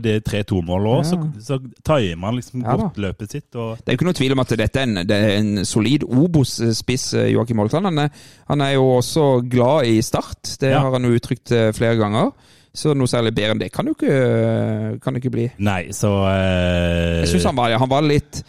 det 0.02 0.16
3-2-målet 0.26 0.88
òg, 0.94 1.02
Ja. 1.02 1.10
så, 1.10 1.18
så 1.52 1.58
timer 1.84 2.30
han 2.30 2.38
liksom 2.40 2.64
Ja 2.64 2.78
godt 2.80 2.98
løpet 3.04 3.36
sitt. 3.36 3.50
Og 3.54 3.76
Det 3.82 3.92
er 3.92 3.94
jo 3.94 4.00
ikke 4.00 4.08
noe 4.08 4.18
tvil 4.22 4.34
om 4.38 4.42
at 4.46 4.56
dette 4.62 4.80
er 4.82 4.88
en, 4.88 5.02
det 5.12 5.20
er 5.20 5.36
en 5.36 5.52
solid 5.68 6.08
Obos-spiss, 6.08 7.06
eh, 7.20 7.28
Joakim 7.36 7.60
Holtan. 7.62 7.90
Han 7.92 8.02
er, 8.06 8.24
han 8.48 8.64
er 8.64 8.72
jo 8.78 8.88
også 8.96 9.28
glad 9.52 9.92
i 9.92 10.00
Start. 10.02 10.56
Det 10.64 10.72
har 10.74 10.90
han 10.96 11.06
jo 11.10 11.12
uttrykt 11.20 11.52
eh, 11.52 11.68
flere 11.76 12.00
ganger. 12.00 12.32
Så 12.72 12.94
noe 12.96 13.10
særlig 13.10 13.34
bedre 13.36 13.52
enn 13.52 13.60
det 13.60 13.68
kan 13.74 13.84
det 13.84 13.92
jo 13.92 14.00
ikke, 14.00 14.98
kan 15.04 15.12
det 15.12 15.20
ikke 15.20 15.34
bli. 15.36 15.46
Nei, 15.60 15.82
så 15.92 16.08
eh, 16.32 17.18
Jeg 17.20 17.34
syns 17.34 17.50
han, 17.50 17.60
han 17.84 17.90
var 17.92 18.06
litt 18.08 18.40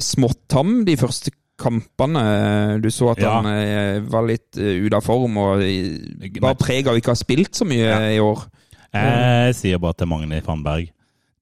småtam 0.00 0.84
de 0.86 0.96
første 0.96 1.30
kampene. 1.62 2.80
Du 2.82 2.88
så 2.90 3.10
at 3.12 3.20
Ja. 3.22 3.36
han 3.40 3.46
eh, 3.52 4.00
var 4.10 4.26
litt 4.26 4.56
uh, 4.58 4.86
ute 4.86 4.96
av 4.96 5.04
form 5.04 5.36
og 5.38 5.62
bare 6.40 6.58
preg 6.58 6.88
av 6.88 6.96
ikke 6.98 7.12
å 7.12 7.16
ha 7.16 7.20
spilt 7.20 7.54
så 7.54 7.64
mye 7.68 7.84
Ja. 7.86 8.00
i 8.10 8.18
år. 8.22 8.46
Jeg 8.92 9.54
sier 9.56 9.78
bare 9.80 9.94
til 9.96 10.06
Magni 10.10 10.40
Fannberg 10.44 10.90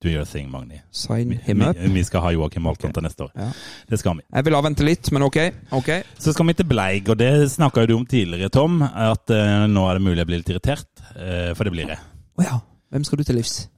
Do 0.00 0.08
your 0.08 0.24
thing, 0.24 0.46
Magni. 0.50 0.78
Sign 0.90 1.28
Vi, 1.28 1.36
him 1.44 1.60
up. 1.60 1.76
vi 1.76 2.02
skal 2.04 2.22
ha 2.24 2.30
Joakim 2.32 2.64
Holtan 2.64 2.92
til 2.96 3.02
neste 3.04 3.26
år. 3.26 3.32
Ja. 3.36 3.50
Det 3.90 3.98
skal 4.00 4.14
vi. 4.16 4.22
Jeg 4.32 4.44
vil 4.46 4.54
avvente 4.56 4.84
litt, 4.86 5.10
men 5.12 5.22
ok. 5.26 5.36
ok. 5.76 5.90
Så 6.16 6.32
skal 6.32 6.46
vi 6.48 6.54
til 6.56 6.64
Bleig, 6.70 7.10
og 7.12 7.18
det 7.20 7.50
snakka 7.52 7.84
du 7.86 7.92
om 7.98 8.06
tidligere, 8.08 8.48
Tom. 8.48 8.80
At 8.80 9.28
uh, 9.28 9.66
nå 9.68 9.82
er 9.90 9.98
det 9.98 10.02
mulig 10.06 10.22
jeg 10.22 10.26
blir 10.30 10.40
litt 10.40 10.48
irritert. 10.54 10.88
uh, 11.18 11.52
for 11.52 11.64
det 11.68 11.72
blir 11.74 11.92
jeg. 11.92 12.00
Å 12.40 12.46
ja. 12.46 12.56
Hvem 12.90 13.04
skal 13.04 13.18
du 13.20 13.24
til 13.28 13.36
livs? 13.42 13.68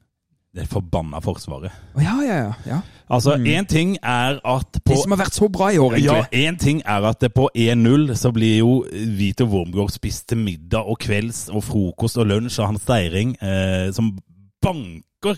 Det 0.55 0.68
forbanna 0.70 1.18
Forsvaret. 1.25 1.73
Å 1.97 2.05
ja, 2.05 2.14
ja, 2.23 2.37
ja. 2.45 2.55
ja. 2.70 2.81
Altså, 3.13 3.35
én 3.37 3.67
ting 3.69 3.97
er 4.03 4.39
at 4.41 4.79
på 4.81 4.95
De 4.95 5.01
som 5.03 5.13
har 5.13 5.21
vært 5.21 5.37
så 5.37 5.49
bra 5.53 5.69
i 5.69 5.79
år, 5.79 5.99
egentlig. 5.99 6.23
Ja, 6.33 6.49
én 6.49 6.59
ting 6.59 6.83
er 6.89 7.05
at 7.11 7.21
det 7.21 7.33
på 7.37 7.49
1-0 7.53 8.15
så 8.17 8.33
blir 8.33 8.59
jo 8.63 8.71
Vito 9.19 9.45
Wormgård 9.45 9.93
spist 9.93 10.31
til 10.33 10.41
middag 10.41 10.89
og 10.89 10.97
kvelds 11.03 11.49
og 11.53 11.65
frokost 11.67 12.17
og 12.17 12.31
lunsj 12.31 12.61
av 12.63 12.71
Hans 12.73 12.87
Steiring, 12.87 13.35
eh, 13.43 13.91
som 13.93 14.15
banker. 14.63 15.37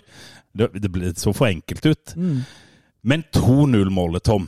Det, 0.54 0.70
det 0.78 1.16
så 1.18 1.32
for 1.34 1.50
enkelt 1.50 1.86
ut. 1.86 2.14
Mm. 2.14 2.44
Men 3.04 3.24
2-0-målet, 3.34 4.22
Tom. 4.22 4.46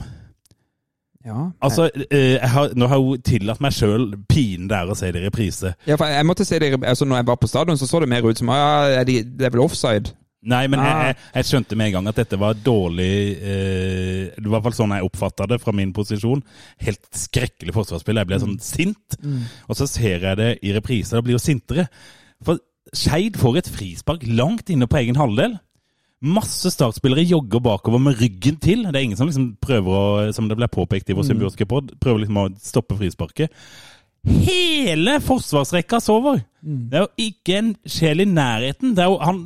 Ja. 1.26 1.50
Altså, 1.60 1.90
eh, 2.10 2.38
har, 2.40 2.70
Nå 2.76 2.86
har 2.86 2.98
hun 3.02 3.22
tillatt 3.26 3.60
meg 3.60 3.74
sjøl 3.74 4.12
pinen 4.30 4.68
det 4.70 4.78
er 4.78 4.92
å 4.92 4.94
se 4.94 5.10
det 5.10 5.24
i 5.24 5.26
reprise. 5.26 5.74
ja, 5.88 5.96
for 5.98 6.06
jeg 6.06 6.26
måtte 6.26 6.46
se 6.46 6.60
det, 6.62 6.70
altså 6.78 7.04
når 7.04 7.16
jeg 7.16 7.26
var 7.26 7.40
på 7.42 7.50
stadion, 7.50 7.78
så 7.78 7.86
så 7.90 8.00
det 8.00 8.08
mer 8.08 8.22
ut 8.22 8.38
som 8.38 8.52
ja, 8.54 9.00
er 9.00 9.04
det 9.04 9.42
er 9.42 9.50
vel 9.50 9.64
offside. 9.64 10.14
Nei, 10.46 10.62
men 10.70 10.78
jeg, 10.78 10.94
Ah. 10.94 11.02
jeg, 11.10 11.16
jeg 11.34 11.48
skjønte 11.48 11.76
med 11.76 11.88
en 11.90 11.94
gang 11.98 12.08
at 12.12 12.18
dette 12.20 12.38
var 12.38 12.54
dårlig 12.54 13.08
eh, 13.42 14.30
Det 14.36 14.44
var 14.46 14.52
i 14.52 14.54
hvert 14.60 14.66
fall 14.68 14.76
sånn 14.78 14.94
jeg 14.94 15.08
oppfatta 15.08 15.48
det 15.50 15.58
fra 15.62 15.74
min 15.74 15.92
posisjon. 15.96 16.42
Helt 16.86 17.06
skrekkelig 17.18 17.74
forsvarsspill. 17.74 18.20
Jeg 18.22 18.30
ble 18.30 18.38
sånn 18.44 18.56
sint. 18.62 19.18
Og 19.66 19.74
så 19.78 19.88
ser 19.90 20.22
jeg 20.30 20.38
det 20.38 20.50
i 20.62 20.72
reprise, 20.76 21.16
og 21.18 21.26
blir 21.26 21.34
jo 21.38 21.42
sintere. 21.42 21.88
For 22.46 22.60
Skeid 22.94 23.34
får 23.40 23.56
et 23.58 23.68
frispark 23.74 24.22
langt 24.30 24.70
inne 24.70 24.86
på 24.86 25.00
egen 25.02 25.18
halvdel. 25.18 25.56
Masse 26.26 26.70
startspillere 26.72 27.26
jogger 27.28 27.60
bakover 27.60 28.00
med 28.00 28.16
ryggen 28.22 28.56
til. 28.62 28.86
Det 28.86 28.94
er 28.96 29.04
ingen 29.04 29.18
som 29.18 29.26
liksom 29.28 29.50
prøver 29.60 29.90
å, 29.98 30.32
som 30.32 30.46
det 30.48 30.56
ble 30.56 30.68
påpekt 30.72 31.10
i 31.10 31.16
vår 31.18 31.26
symbiotiske 31.28 31.66
pod, 31.68 31.90
prøver 32.00 32.22
liksom 32.22 32.38
å 32.40 32.46
stoppe 32.62 32.96
frisparket. 32.96 33.50
Hele 34.26 35.20
forsvarsrekka 35.22 36.00
sover! 36.02 36.40
Det 36.66 36.98
er 36.98 37.04
jo 37.04 37.28
ikke 37.28 37.58
en 37.60 37.68
sjel 37.86 38.24
i 38.24 38.26
nærheten. 38.26 38.96
Det 38.96 39.04
er 39.04 39.12
jo 39.12 39.20
han 39.22 39.44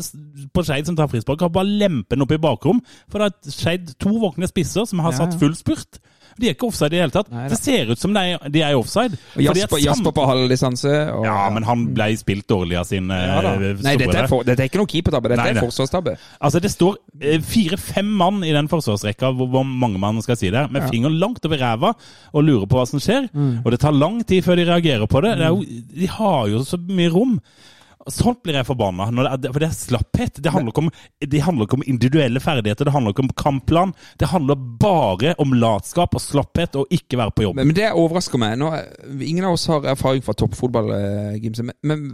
på 0.55 0.63
Skeid 0.65 0.89
som 0.89 0.97
tar 0.97 1.11
frispark, 1.13 1.43
har 1.45 1.53
bare 1.53 1.69
lempen 1.69 2.25
opp 2.25 2.33
i 2.33 2.41
bakrom. 2.41 2.81
For 3.13 3.21
det 3.21 3.29
er 3.29 3.53
Skeid 3.53 3.93
to 4.01 4.15
våkne 4.23 4.49
spisser 4.49 4.89
som 4.89 5.03
har 5.05 5.13
Ja, 5.13 5.19
satt 5.21 5.37
full 5.41 5.53
spurt. 5.59 6.01
De 6.41 6.49
er 6.49 6.55
ikke 6.57 6.69
offside 6.71 6.89
i 6.91 6.97
det 6.97 7.03
hele 7.05 7.15
tatt. 7.15 7.29
Nei 7.35 7.47
det 7.53 7.59
ser 7.61 7.91
ut 7.93 8.01
som 8.01 8.15
de 8.17 8.25
de 8.51 8.63
er 8.65 8.75
offside. 8.79 9.19
Og 9.37 9.43
Jasper, 9.45 9.77
sam- 9.77 9.85
Jasper 9.87 10.15
på 10.17 10.27
halv 10.31 10.49
lisense. 10.51 10.95
Og, 11.15 11.25
Ja, 11.29 11.51
men 11.53 11.67
han 11.69 11.87
ble 11.95 12.09
spilt 12.21 12.47
dårlig 12.51 12.79
av 12.81 12.87
sin 12.89 13.09
Ja 13.13 13.39
eh, 13.55 13.77
Nei, 13.85 13.97
dette 14.01 14.17
er, 14.25 14.29
for, 14.31 14.43
dette 14.47 14.65
er 14.65 14.71
ikke 14.71 14.81
noe 14.81 14.91
keepertabbe, 14.91 15.31
dette 15.35 15.45
Nei, 15.45 15.55
er 15.55 15.61
forsvarstabbe. 15.67 16.17
Altså, 16.41 16.61
det 16.65 16.71
står 16.73 16.97
eh, 17.21 17.41
fire-fem 17.45 18.11
mann 18.21 18.43
i 18.47 18.53
den 18.57 18.69
forsvarsrekka, 18.73 19.33
hvor, 19.37 19.51
hvor 19.53 19.65
mange 19.69 20.01
man 20.01 20.21
skal 20.25 20.37
si 20.41 20.51
det, 20.51 20.67
med 20.73 20.83
Ja. 20.83 20.89
fingeren 20.89 21.19
langt 21.21 21.45
over 21.47 21.59
ræva 21.61 21.95
og 22.33 22.45
lurer 22.45 22.67
på 22.71 22.81
hva 22.81 22.87
som 22.89 23.01
skjer. 23.03 23.29
Mm. 23.35 23.61
Og 23.65 23.71
det 23.75 23.81
tar 23.81 23.93
lang 23.93 24.23
tid 24.25 24.43
før 24.47 24.57
de 24.57 24.65
reagerer 24.71 25.07
på 25.11 25.21
det. 25.23 25.37
det 25.39 25.49
jo, 25.53 25.61
de 26.01 26.07
har 26.17 26.49
jo 26.49 26.65
så 26.65 26.79
mye 26.89 27.11
rom. 27.13 27.41
Sånt 28.15 28.43
blir 28.45 28.59
jeg 28.59 28.69
forbanna. 28.69 29.09
For 29.11 29.61
det 29.63 29.69
er 29.69 29.77
slapphet. 29.77 30.43
Det 30.43 30.53
handler, 30.55 30.77
om, 30.83 30.91
det 31.21 31.43
handler 31.47 31.69
ikke 31.69 31.81
om 31.81 31.87
individuelle 31.87 32.43
ferdigheter, 32.43 32.89
det 32.89 32.95
handler 32.95 33.15
ikke 33.15 33.27
om 33.27 33.33
kampplan. 33.45 33.95
Det 34.21 34.31
handler 34.33 34.61
bare 34.83 35.35
om 35.43 35.55
latskap 35.57 36.15
og 36.17 36.25
slapphet 36.25 36.79
og 36.81 36.91
ikke 36.95 37.21
være 37.21 37.37
på 37.37 37.49
jobb. 37.49 37.61
Men, 37.61 37.71
men 37.71 37.79
det 37.79 37.91
overrasker 37.93 38.43
meg. 38.43 38.59
Nå, 38.61 38.73
ingen 39.21 39.49
av 39.49 39.57
oss 39.57 39.69
har 39.71 39.89
erfaring 39.95 40.25
fra 40.27 40.37
toppfotball, 40.37 40.93
eh, 40.97 41.41
Gimse. 41.41 41.67
Men, 41.87 42.07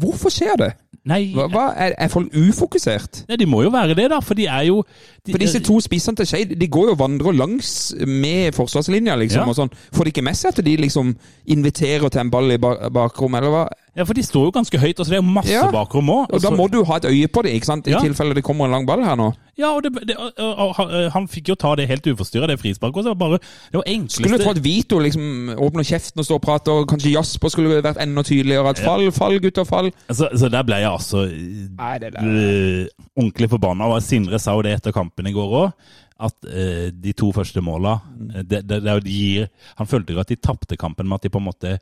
hvorfor 0.00 0.32
skjer 0.32 0.56
det? 0.60 0.70
Nei, 1.08 1.20
Hva, 1.36 1.46
hva, 1.52 1.64
er, 1.80 1.94
er 2.00 2.10
folk 2.12 2.32
ufokusert? 2.36 3.22
nei, 3.28 3.36
de 3.40 3.46
må 3.48 3.62
jo 3.64 3.70
være 3.72 3.94
det, 3.96 4.08
da, 4.12 4.18
for 4.24 4.36
de 4.36 4.48
er 4.50 4.66
jo 4.68 4.82
de, 4.82 5.32
For 5.32 5.40
disse 5.40 5.60
to 5.64 5.78
spissene 5.84 6.18
til 6.18 6.28
Skeid 6.28 6.54
de 6.58 6.68
går 6.68 6.90
jo 6.90 6.94
og 6.96 7.00
vandrer 7.00 7.36
langs 7.36 7.70
med 8.04 8.56
forsvarslinja, 8.56 9.16
liksom. 9.20 9.44
Ja. 9.44 9.48
og 9.48 9.56
sånn. 9.56 9.72
Får 9.94 10.08
de 10.08 10.14
ikke 10.14 10.24
med 10.26 10.38
seg 10.38 10.52
at 10.52 10.62
de 10.64 10.76
liksom 10.80 11.14
inviterer 11.54 12.08
til 12.08 12.24
en 12.24 12.32
ball 12.32 12.52
i 12.52 12.60
bakrommet, 12.60 12.96
bakrom, 12.98 13.38
eller 13.38 13.54
hva? 13.54 13.64
Ja, 13.98 14.04
for 14.06 14.14
de 14.14 14.22
står 14.22 14.44
jo 14.46 14.50
ganske 14.54 14.78
høyt, 14.78 15.00
og 15.02 15.06
så 15.08 15.10
det 15.10 15.18
er 15.18 15.26
masse 15.26 15.50
Ja. 15.50 15.64
bakrom 15.74 16.06
òg. 16.14 16.30
Og 16.32 16.40
da 16.44 16.50
må 16.54 16.68
du 16.70 16.84
ha 16.86 16.96
et 17.00 17.08
øye 17.10 17.26
på 17.34 17.42
det, 17.42 17.50
ikke 17.58 17.66
sant? 17.66 17.88
i 17.88 17.90
Ja. 17.90 17.98
tilfelle 17.98 18.32
det 18.36 18.44
kommer 18.46 18.66
en 18.68 18.70
lang 18.76 18.86
ball 18.86 19.02
her 19.02 19.16
nå. 19.18 19.32
Ja, 19.58 19.72
og, 19.74 19.82
det, 19.82 19.90
det, 20.06 20.14
og, 20.38 20.76
han- 20.76 21.10
han 21.10 21.26
fikk 21.26 21.48
jo 21.50 21.54
ta 21.58 21.74
det 21.74 21.88
helt 21.90 22.06
uforstyrra, 22.06 22.46
det 22.46 22.60
frisparket. 22.60 22.94
Det 22.94 23.04
så 23.04 23.08
var 23.08 23.14
bare 23.18 23.38
Det 23.72 23.74
var 23.74 23.82
enkleste 23.90 24.22
Skulle 24.22 24.38
tro 24.38 24.50
at 24.54 24.62
Vito 24.62 24.98
liksom 25.02 25.56
åpner 25.58 25.82
kjeften 25.82 26.20
og 26.20 26.24
står 26.28 26.34
og 26.38 26.42
prater, 26.42 26.72
og 26.72 26.86
kanskje 26.88 27.12
Jasper 27.12 27.48
skulle 27.50 27.82
vært 27.82 27.98
enda 28.00 28.22
tydeligere. 28.22 28.68
At 28.70 28.78
fall, 28.78 29.10
fall, 29.10 29.40
gutter, 29.40 29.64
fall. 29.66 29.90
så, 30.12 30.28
så 30.38 30.48
der 30.48 30.62
ble 30.62 30.76
jeg 30.78 30.90
altså 30.92 31.26
Nei, 31.26 31.98
det 31.98 32.14
øh, 32.22 32.86
ordentlig 33.18 33.50
forbanna. 33.50 33.84
Og 33.90 34.00
Sindre 34.02 34.38
sa 34.38 34.52
jo 34.54 34.62
det 34.62 34.76
etter 34.78 34.92
kampen 34.92 35.26
i 35.26 35.32
går 35.32 35.50
òg. 35.64 35.72
At 36.20 36.34
eh, 36.50 36.90
de 36.90 37.12
to 37.12 37.32
første 37.32 37.60
måla 37.62 38.00
det, 38.18 38.64
det, 38.66 38.82
det 38.82 38.94
jo 38.94 39.00
de 39.00 39.10
gir 39.10 39.44
Han 39.78 39.86
følte 39.86 40.12
jo 40.14 40.18
at 40.18 40.26
de 40.26 40.34
tapte 40.34 40.76
kampen 40.76 41.06
med 41.06 41.14
at 41.14 41.22
de 41.22 41.30
på 41.30 41.38
en 41.38 41.44
måte 41.46 41.78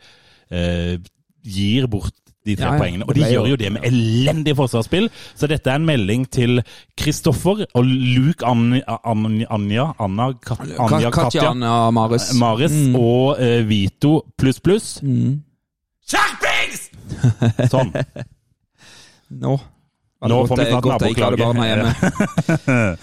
øh, 0.52 0.98
gir 1.46 1.86
bort 1.90 2.14
de 2.46 2.54
tre 2.54 2.66
Ja, 2.66 2.72
ja. 2.74 2.78
poengene. 2.78 3.06
Og 3.08 3.14
de 3.16 3.26
gjør 3.26 3.48
jo 3.50 3.56
det 3.58 3.72
med 3.74 3.86
elendig 3.88 4.56
forsvarsspill. 4.58 5.08
Så 5.34 5.48
dette 5.50 5.70
er 5.70 5.80
en 5.80 5.86
melding 5.86 6.26
til 6.30 6.62
Kristoffer 6.98 7.64
og 7.66 7.84
Luke 7.84 8.46
Anja, 8.46 8.98
Anja, 9.04 9.88
Anna, 9.98 10.30
Kat, 10.46 10.62
Anja 10.78 11.10
Katja, 11.10 11.50
Anna 11.50 11.90
Maris 11.90 12.30
mm. 12.38 12.94
og 12.94 13.40
uh, 13.40 13.68
Vito 13.68 14.20
pluss 14.38 14.60
pluss. 14.62 14.98
Mm. 15.02 15.40
Skjerpings! 16.06 16.84
Sånn. 17.72 17.90
Nå. 19.30 19.56
No. 19.56 19.56
Nå 20.26 20.46
får 20.48 20.56
vi 20.56 20.64
snart 20.70 20.86
naboklage. 20.90 21.42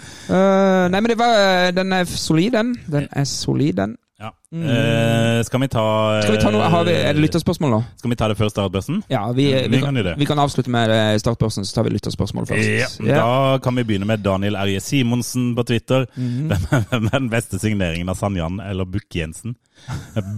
Eh, 0.24 0.86
nei, 0.88 1.00
men 1.04 1.10
det 1.10 1.18
var, 1.20 1.34
den 1.76 1.90
er 1.92 2.08
solid, 2.08 2.54
den. 2.54 2.70
Den 2.88 3.04
er 3.12 3.26
solid, 3.28 3.74
den. 3.76 3.90
Ja. 4.16 4.30
Eh, 4.54 5.42
skal 5.44 5.60
vi 5.60 5.68
ta 5.68 5.84
Mm. 5.84 6.22
Skal 6.22 6.36
vi 6.36 6.42
ta 6.42 6.50
noe, 6.50 6.68
har 6.70 6.84
vi, 6.84 6.92
Er 6.92 7.12
det 7.12 7.22
lytterspørsmål 7.22 7.70
nå? 7.70 7.80
Skal 7.96 8.10
vi 8.10 8.16
ta 8.16 8.28
det 8.28 8.36
før 8.38 8.48
startbørsen? 8.52 9.02
Ja, 9.10 9.32
vi, 9.32 9.46
Vi 9.52 9.68
vi, 9.68 9.80
kan 9.80 9.94
kan, 9.94 10.14
vi 10.18 10.24
kan 10.24 10.38
avslutte 10.38 10.70
med 10.70 10.90
eh, 10.90 11.18
startbørsen, 11.18 11.64
så 11.64 11.74
tar 11.74 11.82
vi 11.88 11.90
lytterspørsmål 11.90 12.46
først. 12.46 13.00
Ja, 13.04 13.16
Da 13.18 13.58
kan 13.58 13.74
vi 13.76 13.82
begynne 13.84 14.06
med 14.06 14.22
Daniel 14.22 14.54
Erje 14.54 14.80
Simonsen 14.80 15.54
på 15.56 15.62
Twitter. 15.66 16.06
Mm. 16.16 16.48
Hvem 16.48 16.66
er- 16.70 17.10
den 17.18 17.30
beste 17.30 17.58
signeringen 17.58 18.08
av 18.08 18.14
Sanjan 18.16 18.60
eller 18.60 18.84
Bukk-Jensen? 18.84 19.56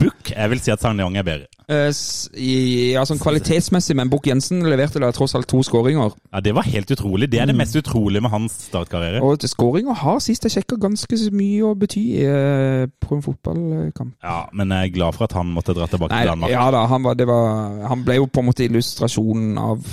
Bukk? 0.01 0.31
jeg 0.33 0.51
vil 0.51 0.61
si 0.61 0.71
at 0.73 0.81
Sanjan 0.83 1.17
er 1.17 1.23
bedre. 1.27 1.47
Uh, 1.67 1.91
ja, 2.39 3.03
sånn 3.07 3.19
kvalitetsmessig, 3.19 3.97
men 3.99 4.11
Bukk 4.11 4.29
Jensen 4.31 4.63
leverte 4.71 5.01
da 5.03 5.11
tross 5.15 5.35
alt 5.35 5.49
to 5.51 5.63
skåringer. 5.67 6.13
Ja, 6.33 6.41
Det 6.41 6.55
var 6.55 6.63
helt 6.63 6.91
utrolig. 6.91 7.29
Det 7.31 7.41
er 7.43 7.47
det 7.51 7.57
mest 7.57 7.77
utrolige 7.77 8.23
med 8.23 8.31
hans 8.31 8.53
startkarriere. 8.71 9.21
Mm. 9.21 9.27
Og 9.27 9.43
skåringer 9.51 9.95
har 9.95 10.21
sist 10.21 10.47
jeg 10.47 10.53
sjekka 10.57 10.79
ganske 10.81 11.19
mye 11.35 11.63
å 11.67 11.75
bety 11.79 12.05
uh, 12.23 12.87
på 13.03 13.19
en 13.19 13.23
fotballkamp. 13.27 14.06
Ja, 14.23 14.49
Men 14.53 14.71
jeg 14.75 14.91
er 14.91 14.95
glad 14.95 15.17
for 15.17 15.25
at 15.29 15.35
han 15.39 15.51
måtte 15.55 15.75
dra 15.77 15.87
tilbake 15.91 16.13
Nei, 16.15 16.23
til 16.25 16.33
Danmark. 16.35 16.53
ja 16.53 16.67
da, 16.75 16.85
han, 16.91 17.03
var, 17.07 17.19
det 17.19 17.27
var, 17.31 17.75
han 17.91 18.05
ble 18.07 18.19
jo 18.21 18.29
på 18.31 18.43
en 18.43 18.49
måte 18.51 18.65
illustrasjonen 18.67 19.59
av 19.59 19.85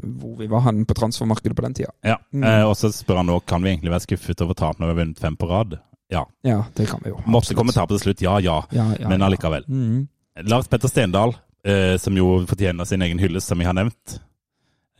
hvor 0.00 0.36
vi 0.38 0.46
var 0.48 0.64
han 0.64 0.84
på 0.88 0.94
transfermarkedet 0.96 1.56
på 1.56 1.62
den 1.66 1.74
tida. 1.76 1.90
Ja. 2.06 2.16
Mm. 2.32 2.44
Eh, 2.44 2.64
og 2.68 2.76
så 2.78 2.88
spør 2.94 3.20
han 3.20 3.28
nå 3.28 3.40
kan 3.44 3.62
vi 3.62 3.74
egentlig 3.74 3.92
være 3.92 4.06
skuffet 4.06 4.40
over 4.44 4.56
tap 4.56 4.78
når 4.80 4.88
vi 4.88 4.94
har 4.94 5.00
vunnet 5.02 5.20
fem 5.20 5.36
på 5.36 5.48
rad. 5.50 5.76
Ja. 6.10 6.24
Ja, 6.46 6.64
det 6.74 6.88
kan 6.90 7.02
vi 7.04 7.12
jo. 7.12 7.18
Måtte 7.26 7.44
absolutt. 7.50 7.58
komme 7.60 7.74
tapet 7.76 7.98
til 7.98 8.04
slutt, 8.08 8.24
ja 8.24 8.38
ja. 8.42 8.56
Ja, 8.74 8.88
ja, 8.98 9.08
Men 9.08 9.22
allikevel. 9.22 9.68
Mhm. 9.68 10.08
Lars 10.48 10.68
Petter 10.72 10.88
Stendal, 10.88 11.34
eh, 11.66 11.96
som 12.00 12.16
jo 12.16 12.40
fortjener 12.48 12.88
sin 12.88 13.02
egen 13.02 13.18
hyllest, 13.20 13.46
som 13.50 13.58
vi 13.58 13.68
har 13.68 13.76
nevnt. 13.76 14.20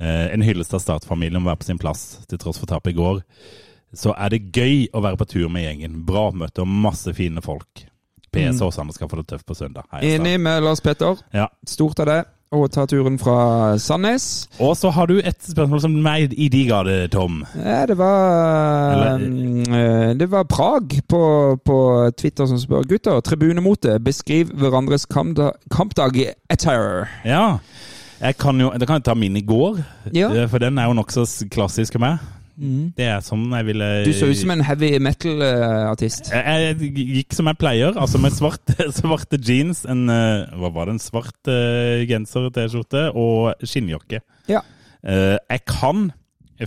Eh, 0.00 0.26
en 0.34 0.42
hyllest 0.42 0.74
av 0.74 0.80
startfamilien 0.84 1.40
må 1.42 1.50
være 1.50 1.62
på 1.62 1.70
sin 1.70 1.78
plass, 1.80 2.20
til 2.28 2.38
tross 2.38 2.58
for 2.61 2.66
tapet 2.70 2.92
i 2.92 2.98
går. 2.98 3.22
Så 3.96 4.12
er 4.14 4.30
det 4.30 4.52
gøy 4.54 4.86
å 4.94 5.02
være 5.02 5.18
på 5.18 5.26
tur 5.28 5.48
med 5.48 5.64
gjengen. 5.64 6.04
Bra 6.06 6.28
møte 6.30 6.62
og 6.62 6.68
masse 6.70 7.12
fine 7.16 7.42
folk. 7.42 7.86
PS 8.33 8.61
Mm. 8.61 8.66
Åsane 8.68 8.93
skal 8.95 9.09
få 9.09 9.16
det 9.16 9.26
tøft 9.26 9.47
på 9.47 9.55
søndag. 9.55 9.85
Heia 9.93 10.16
Enig 10.18 10.39
med 10.41 10.62
Lars 10.62 10.81
Petter. 10.81 11.16
Ja. 11.35 11.49
Stort 11.66 11.99
av 12.01 12.07
det. 12.07 12.24
Å 12.53 12.66
ta 12.68 12.83
turen 12.87 13.14
fra 13.18 13.76
Sandnes. 13.78 14.49
Og 14.59 14.72
så 14.76 14.91
har 14.91 15.07
du 15.07 15.20
et 15.22 15.39
spørsmål 15.39 15.81
som 15.85 15.93
meg 16.03 16.33
i 16.35 16.49
de 16.51 16.64
gade, 16.66 17.09
Tom. 17.12 17.45
Ja, 17.55 17.87
det 17.87 17.97
var 17.97 18.93
Eller- 18.93 19.18
mm, 19.18 19.72
eh, 19.72 20.14
Det 20.14 20.26
var 20.31 20.45
Prag 20.45 20.89
på, 21.09 21.59
på 21.64 21.76
Twitter 22.16 22.47
som 22.47 22.59
spør 22.59 22.83
gutter. 22.89 23.20
Tribunemote. 23.20 24.01
Beskriv 24.03 24.51
hverandres 24.51 25.07
kampdag, 25.07 25.53
kampdag 25.70 26.16
i 26.16 26.26
etter. 26.51 27.07
Ja. 27.24 27.59
Jeg 28.20 28.37
kan 28.37 28.59
jo, 28.61 28.70
da 28.76 28.85
kan 28.85 28.97
jeg 28.99 29.05
ta 29.05 29.14
min 29.14 29.37
i 29.37 29.43
går, 29.43 29.85
Ja. 30.12 30.28
eh, 30.35 30.49
for 30.49 30.59
den 30.59 30.76
er 30.78 30.87
jo 30.89 30.93
nokså 30.95 31.22
klassisk 31.51 31.95
av 31.95 32.01
meg. 32.01 32.18
Mm. 32.61 32.90
Det 32.96 33.06
er 33.08 33.22
sånn 33.24 33.46
jeg 33.56 33.66
ville 33.70 33.88
Du 34.04 34.12
så 34.12 34.28
ut 34.28 34.36
som 34.36 34.52
en 34.52 34.61
heavy 34.68 34.90
metal-artist. 35.02 36.30
Jeg, 36.34 36.76
jeg 36.80 37.08
gikk 37.16 37.36
som 37.38 37.48
jeg 37.50 37.58
pleier, 37.61 37.96
altså 37.98 38.20
med 38.20 38.36
svarte, 38.36 38.76
svarte 39.00 39.40
jeans, 39.40 39.84
en 39.88 40.06
eh, 40.12 40.46
hva 40.61 40.70
var 40.74 40.90
det, 40.90 40.98
en 40.98 41.02
svart 41.02 41.50
uh, 41.50 42.04
genser, 42.11 42.50
T-skjorte 42.54 43.06
og 43.16 43.54
skinnjakke. 43.64 44.20
Ja. 44.50 44.61
Uh, 45.00 45.36
jeg 45.48 45.64
kan 45.70 46.11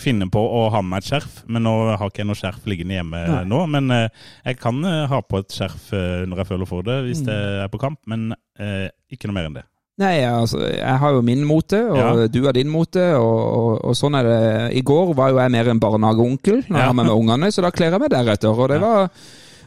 finne 0.02 0.26
på 0.34 0.42
å 0.42 0.64
ha 0.74 0.80
med 0.82 0.96
meg 0.96 1.04
et 1.04 1.10
skjerf, 1.12 1.34
men 1.54 1.68
nå 1.68 1.72
har 1.94 2.10
ikke 2.10 2.24
jeg 2.24 2.30
noe 2.32 2.40
skjerf 2.40 2.64
liggende 2.66 2.96
hjemme 2.98 3.20
Nei. 3.30 3.44
nå. 3.52 3.60
Men 3.70 3.92
uh, 3.94 4.08
jeg 4.48 4.58
kan 4.58 4.80
uh, 4.82 5.04
ha 5.12 5.20
på 5.22 5.44
et 5.44 5.54
skjerf 5.54 5.92
uh, 5.94 6.24
når 6.26 6.42
jeg 6.42 6.50
føler 6.50 6.70
for 6.72 6.88
det, 6.88 6.96
hvis 7.06 7.22
Mm. 7.22 7.28
det 7.30 7.38
er 7.68 7.70
på 7.70 7.80
kamp, 7.84 8.00
men 8.10 8.34
eh, 8.60 8.88
ikke 9.14 9.30
noe 9.30 9.36
mer 9.38 9.46
enn 9.52 9.56
det. 9.60 9.64
Nei, 10.02 10.24
altså, 10.26 10.58
jeg 10.74 10.98
har 11.00 11.12
jo 11.14 11.22
min 11.22 11.44
mote, 11.46 11.78
og 11.92 11.98
Ja. 11.98 12.28
du 12.28 12.40
har 12.48 12.54
din 12.58 12.70
mote, 12.70 13.04
og, 13.14 13.42
og, 13.58 13.86
og 13.86 13.94
sånn 13.96 14.16
er 14.18 14.24
det. 14.26 14.78
I 14.80 14.82
går 14.82 15.14
var 15.16 15.30
jo 15.30 15.38
jeg 15.38 15.52
mer 15.54 15.70
en 15.70 15.80
barnehageonkel 15.80 16.64
når 16.68 16.74
Ja. 16.74 16.78
jeg 16.82 16.88
har 16.90 16.94
med 16.98 17.06
meg 17.06 17.16
ungene, 17.16 17.52
så 17.54 17.62
da 17.62 17.70
kler 17.70 17.92
jeg 17.92 18.00
meg 18.02 18.10
deretter. 18.10 18.50
Og 18.58 18.70
det 18.74 18.80
var 18.82 19.10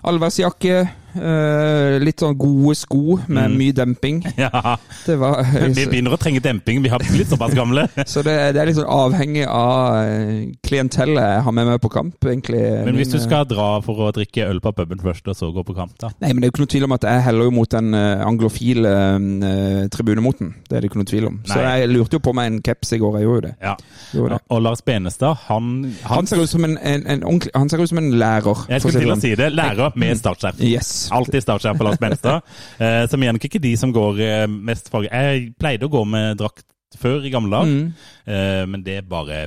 allværsjakke, 0.05 0.89
eh, 1.17 1.97
litt 2.03 2.21
sånn 2.23 2.37
gode 2.39 2.75
sko 2.79 3.19
med 3.27 3.47
Mm. 3.51 3.57
mye 3.59 3.73
demping. 3.77 4.23
Ja, 4.37 4.77
Det 5.07 5.17
var 5.19 5.43
Vi 5.45 5.87
begynner 5.87 6.14
å 6.14 6.19
trenge 6.21 6.41
demping, 6.43 6.83
vi 6.83 6.89
har 6.93 6.99
blitt 7.01 7.29
såpass 7.31 7.55
gamle. 7.55 7.87
Så 8.07 8.23
det, 8.27 8.35
det 8.55 8.61
er 8.62 8.67
litt 8.71 8.77
sånn 8.79 8.89
avhengig 8.91 9.47
av 9.49 9.97
eh, 10.05 10.53
klientellet 10.67 11.23
jeg 11.37 11.43
har 11.47 11.53
med 11.57 11.67
meg 11.71 11.81
på 11.81 11.91
kamp, 11.93 12.17
egentlig. 12.27 12.62
Men 12.87 12.97
hvis 12.99 13.12
du 13.12 13.19
skal 13.23 13.47
dra 13.49 13.81
for 13.85 14.07
å 14.07 14.12
drikke 14.17 14.47
øl 14.51 14.61
på 14.61 14.73
puben 14.77 15.01
først, 15.03 15.29
og 15.33 15.37
så 15.39 15.51
gå 15.55 15.64
på 15.67 15.77
kamp, 15.77 15.95
da? 16.03 16.11
Nei, 16.21 16.33
men 16.33 16.41
det 16.43 16.49
er 16.49 16.51
jo 16.51 16.55
ikke 16.57 16.64
noe 16.67 16.73
tvil 16.75 16.85
om 16.89 16.97
at 16.97 17.07
jeg 17.09 17.23
heller 17.29 17.49
jo 17.49 17.55
mot 17.57 17.71
den 17.71 17.95
uh, 17.95 18.25
anglofile 18.27 18.93
uh, 19.17 19.87
tribunemoten. 19.93 20.55
Det 20.69 20.77
er 20.77 20.85
det 20.85 20.91
ikke 20.91 21.01
noe 21.03 21.09
tvil 21.11 21.29
om. 21.31 21.39
Så 21.49 21.61
jeg 21.62 21.89
lurte 21.93 22.19
jo 22.19 22.23
på 22.25 22.35
meg 22.37 22.51
en 22.53 22.61
caps 22.67 22.93
i 22.97 23.01
går, 23.03 23.19
jeg 23.21 23.27
gjorde 23.29 23.37
jo 23.37 23.47
det. 23.47 23.55
Ja. 23.62 23.75
Gjorde 24.17 24.37
det. 24.37 24.43
Og 24.51 24.62
Lars 24.62 24.83
Benestad, 24.87 25.37
han, 25.49 25.71
Han 26.07 26.27
ser 26.27 26.43
ut 26.43 26.51
som 26.51 26.64
en, 26.64 26.77
en, 26.79 27.07
en 27.12 27.41
Han 27.55 27.69
ser 27.69 27.83
ut 27.83 27.89
som 27.91 27.99
en 27.99 28.11
lærer. 28.19 28.64
Jeg 28.71 28.81
skulle 28.85 29.01
til 29.03 29.11
å 29.11 29.14
sånn. 29.17 29.23
si 29.25 29.35
det. 29.39 29.51
Lærer 29.57 29.93
med 29.99 30.19
startskjerm. 30.21 30.61
Yes. 30.67 31.06
Alltid 31.13 31.43
startskjerf 31.43 31.79
på 31.79 31.85
Lars 31.85 31.99
Benstad. 31.99 32.43
Eh, 32.79 33.07
som 33.11 33.23
igjen 33.23 33.37
ikke 33.41 33.61
de 33.63 33.77
som 33.77 33.93
går 33.93 34.21
eh, 34.21 34.47
mest 34.49 34.89
farge. 34.93 35.11
Jeg 35.13 35.53
pleide 35.59 35.87
å 35.87 35.93
gå 35.93 36.05
med 36.07 36.37
drakt 36.39 36.65
før 36.97 37.25
i 37.27 37.31
gamle 37.31 37.51
dager, 37.51 37.67
Mm. 37.67 37.93
eh, 38.27 38.67
men 38.67 38.83
det 38.83 39.03
bare 39.09 39.47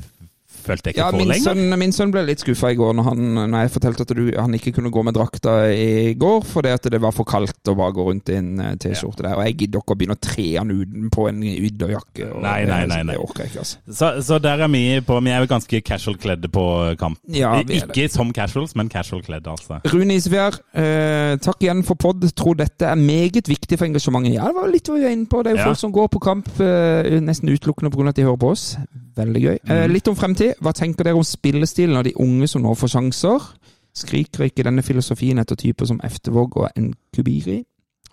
følte 0.65 0.89
jeg 0.89 0.95
ikke 0.95 1.01
Ja, 1.03 1.09
for 1.11 1.17
min 1.21 1.27
lenger. 1.31 1.55
sønn, 1.55 1.79
min 1.79 1.93
sønn 1.95 2.11
ble 2.13 2.23
litt 2.27 2.43
skuffa 2.43 2.71
i 2.73 2.77
går 2.79 2.93
når, 2.97 3.07
han, 3.09 3.21
når 3.51 3.63
jeg 3.65 3.71
fortalte 3.75 4.05
at 4.07 4.13
du, 4.17 4.21
han 4.37 4.53
ikke 4.57 4.73
kunne 4.77 4.91
gå 4.93 5.03
med 5.07 5.15
drakta 5.17 5.53
i 5.73 6.13
går 6.19 6.43
fordi 6.49 6.73
at 6.75 6.89
det 6.93 7.01
var 7.01 7.11
for 7.15 7.27
kaldt 7.29 7.71
å 7.71 7.75
bare 7.79 7.95
gå 7.95 8.05
rundt 8.09 8.29
i 8.33 8.37
en 8.39 8.51
eh, 8.59 8.75
T-skjorte 8.81 9.23
der. 9.25 9.35
Og 9.39 9.45
jeg 9.47 9.57
gidder 9.63 9.79
ikke 9.83 9.95
å 9.95 9.99
begynne 9.99 10.17
å 10.17 10.21
tre 10.21 10.47
han 10.57 10.71
utenpå 10.73 11.27
en 11.29 11.41
ytterjakke. 11.43 12.29
Nei, 12.43 12.57
nei, 12.69 12.81
nei, 12.89 13.01
nei. 13.03 13.15
Det 13.15 13.21
orker 13.23 13.43
jeg 13.45 13.51
ikke, 13.53 13.63
altså. 13.65 13.81
Så, 13.99 14.11
så 14.27 14.39
der 14.43 14.63
er 14.65 14.71
vi 14.73 14.83
på 15.05 15.19
Vi 15.25 15.33
er 15.33 15.43
jo 15.43 15.49
ganske 15.51 15.81
casual 15.85 16.17
kledde 16.21 16.49
på 16.53 16.65
kamp. 16.99 17.19
Ja, 17.33 17.55
ikke 17.63 18.07
som 18.11 18.31
casuals, 18.35 18.75
men 18.79 18.89
casual 18.91 19.23
kledde, 19.25 19.49
altså. 19.51 19.79
Rune 19.93 20.15
Isefjær, 20.19 20.59
eh, 20.73 21.35
takk 21.43 21.63
igjen 21.65 21.83
for 21.87 21.99
pod. 21.99 22.23
Tror 22.39 22.55
dette 22.59 22.85
er 22.89 22.95
meget 22.99 23.47
viktig 23.49 23.77
for 23.79 23.87
engasjementet. 23.89 24.35
Ja, 24.37 24.47
det 24.49 24.55
var 24.57 24.69
litt 24.71 24.87
vi 24.89 25.01
var 25.03 25.13
inne 25.15 25.27
på. 25.29 25.43
Det 25.43 25.51
er 25.53 25.57
jo 25.57 25.61
Ja. 25.63 25.69
folk 25.71 25.79
som 25.81 25.91
går 25.95 26.07
på 26.13 26.19
kamp 26.23 26.47
eh, 26.61 27.19
nesten 27.21 27.49
utelukkende 27.51 27.91
pga. 27.93 28.09
at 28.09 28.15
de 28.15 28.23
hører 28.23 28.37
på 28.41 28.51
oss. 28.51 28.77
Veldig 29.19 29.41
gøy. 29.43 29.57
Eh, 29.67 29.85
Mm. 29.85 29.93
litt 29.93 30.07
om 30.07 30.15
fremtid. 30.15 30.53
Hva 30.61 30.71
tenker 30.73 31.03
dere 31.03 31.15
om 31.19 31.23
spillestilen 31.27 31.97
av 31.99 32.03
de 32.07 32.13
unge 32.15 32.47
som 32.47 32.61
nå 32.63 32.73
får 32.77 32.93
sjanser? 32.95 33.47
Skriker 33.93 34.45
ikke 34.47 34.63
denne 34.63 34.81
filosofien 34.85 35.39
etter 35.41 35.55
typer 35.59 35.85
som 35.89 35.99
Eftervåg 36.03 36.55
og 36.57 36.69
Nkubiri? 36.77 37.63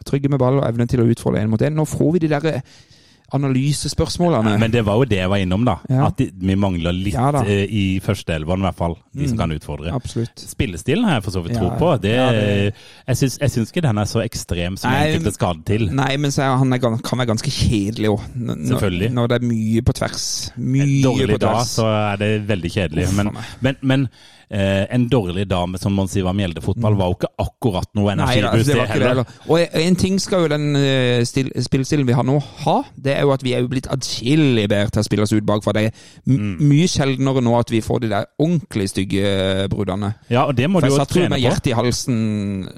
Trygge 0.06 0.28
med 0.28 0.38
ball 0.38 0.58
og 0.58 0.64
evne 0.68 0.86
til 0.88 1.00
å 1.00 1.06
utfordre 1.08 1.40
én 1.42 1.48
mot 1.48 1.60
én. 1.62 1.74
Nå 1.74 1.84
får 1.86 2.12
vi 2.12 2.18
de 2.18 2.28
der 2.28 2.62
analysespørsmålene. 3.34 4.56
Men 4.60 4.70
det 4.70 4.82
var 4.86 5.00
jo 5.00 5.06
det 5.08 5.18
jeg 5.18 5.30
var 5.32 5.40
innom, 5.42 5.64
da. 5.66 5.76
Ja. 5.90 6.06
At 6.08 6.18
de, 6.20 6.28
vi 6.36 6.54
mangler 6.58 6.94
litt 6.94 7.14
Ja 7.16 7.30
eh, 7.42 7.64
i 7.66 7.84
førsteelveren, 8.04 8.62
i 8.62 8.68
hvert 8.68 8.78
fall. 8.78 8.96
De 9.16 9.26
som 9.28 9.36
Mm. 9.36 9.40
kan 9.40 9.52
utfordre. 9.56 9.92
Absolutt. 9.96 10.38
Spillestilen 10.38 11.04
har 11.04 11.18
jeg 11.18 11.24
for 11.24 11.30
så 11.36 11.42
vidt 11.44 11.56
tro 11.58 11.70
på. 11.78 11.90
Det, 12.00 12.12
Jeg, 12.14 13.16
syns, 13.16 13.38
jeg 13.40 13.50
syns 13.50 13.72
ikke 13.72 13.82
den 13.82 13.98
er 13.98 14.04
så 14.04 14.22
ekstrem 14.24 14.76
som 14.76 14.90
Nei, 14.90 15.14
enkelte 15.16 15.32
skader 15.34 15.64
til. 15.66 15.88
Nei, 15.92 16.16
men 16.16 16.30
så 16.30 16.42
er 16.46 16.56
han 16.56 16.72
er, 16.72 16.78
kan 16.78 17.18
være 17.18 17.26
ganske 17.32 17.50
kjedelig 17.50 18.12
òg. 18.14 18.20
Selvfølgelig. 18.70 19.10
Når 19.12 19.26
det 19.32 19.40
er 19.42 19.46
mye 19.50 19.82
på 19.82 19.92
tvers. 19.92 20.26
Mye 20.56 20.80
på 20.80 20.86
tvers. 20.86 20.96
En 20.96 21.02
dårlig 21.02 21.40
dag, 21.40 21.60
så 21.66 21.86
er 22.12 22.16
det 22.22 22.30
veldig 22.48 22.70
kjedelig. 22.76 23.08
Uff, 23.08 23.16
Men, 23.16 23.30
men, 23.60 23.76
men 23.82 24.08
eh, 24.50 24.86
en 24.94 25.08
dårlig 25.10 25.48
dame 25.50 25.78
som 25.78 25.94
man 25.94 26.06
sier 26.08 26.22
var 26.24 26.34
Mjelde-fotball, 26.38 26.94
var 26.98 27.08
jo 27.10 27.16
ikke 27.18 27.30
akkurat 27.42 27.88
noe 27.94 28.14
Mm. 28.14 28.20
Energiboost, 28.20 28.66
det 28.66 28.88
heller. 28.88 29.00
det 29.00 29.08
heller. 29.08 29.24
Og 29.48 29.80
en 29.82 29.96
ting 29.96 30.18
skal 30.22 30.42
jo 30.44 30.48
den 30.48 30.76
eh, 30.76 31.24
spillestilen 31.24 32.06
vi 32.06 32.12
har 32.14 32.22
nå 32.24 32.38
ha, 32.64 32.76
det 32.96 33.16
er 33.16 33.22
jo 33.26 33.32
at 33.34 33.42
vi 33.42 33.52
er 33.54 33.60
jo 33.64 33.68
blitt 33.72 33.88
adskillig 33.90 34.68
bedre 34.68 34.90
til 34.90 35.00
å 35.02 35.06
spille 35.08 35.22
oss 35.26 35.32
ut 35.32 35.44
bakfra. 35.46 35.72
Det 35.72 35.84
er 35.86 35.92
Mm. 36.26 36.58
mye 36.60 36.86
sjeldnere 36.88 37.42
nå 37.42 37.58
at 37.58 37.70
vi 37.70 37.80
får 37.80 38.00
de 38.00 38.08
der 38.08 38.26
ordentlig 38.38 38.88
stygge 38.90 39.24
eh, 39.24 39.66
bruddene. 39.68 40.14
Ja, 40.30 40.44
og 40.46 40.54
det 40.56 40.68
må 40.70 40.80
For 40.80 40.86
du 40.86 40.92
jeg 40.92 40.98
jo 40.98 41.04
satt 41.04 41.16
jo 41.16 41.22
satt 41.22 41.30
med 41.30 41.40
hjertet 41.40 41.66
i 41.72 41.74
halsen 41.74 42.68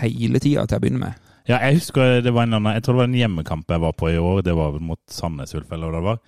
hele 0.00 0.40
tida 0.42 0.66
til 0.66 0.78
å 0.78 0.82
begynne 0.82 1.02
med. 1.04 1.14
Ja, 1.48 1.58
jeg 1.66 1.80
husker 1.80 2.20
det 2.22 2.32
var 2.34 2.46
en 2.46 2.54
annen, 2.58 2.74
jeg 2.76 2.84
tror 2.84 2.94
det 2.94 3.00
var 3.02 3.08
en 3.10 3.18
hjemmekamp 3.18 3.72
jeg 3.72 3.80
var 3.82 3.92
på 3.98 4.10
i 4.12 4.18
år, 4.20 4.42
det 4.46 4.54
var 4.54 4.76
mot 4.78 5.00
Sandnes 5.10 5.54
Ulf, 5.56 5.70
eller 5.72 5.90
hva 5.90 5.98
det 5.98 6.06
var. 6.06 6.18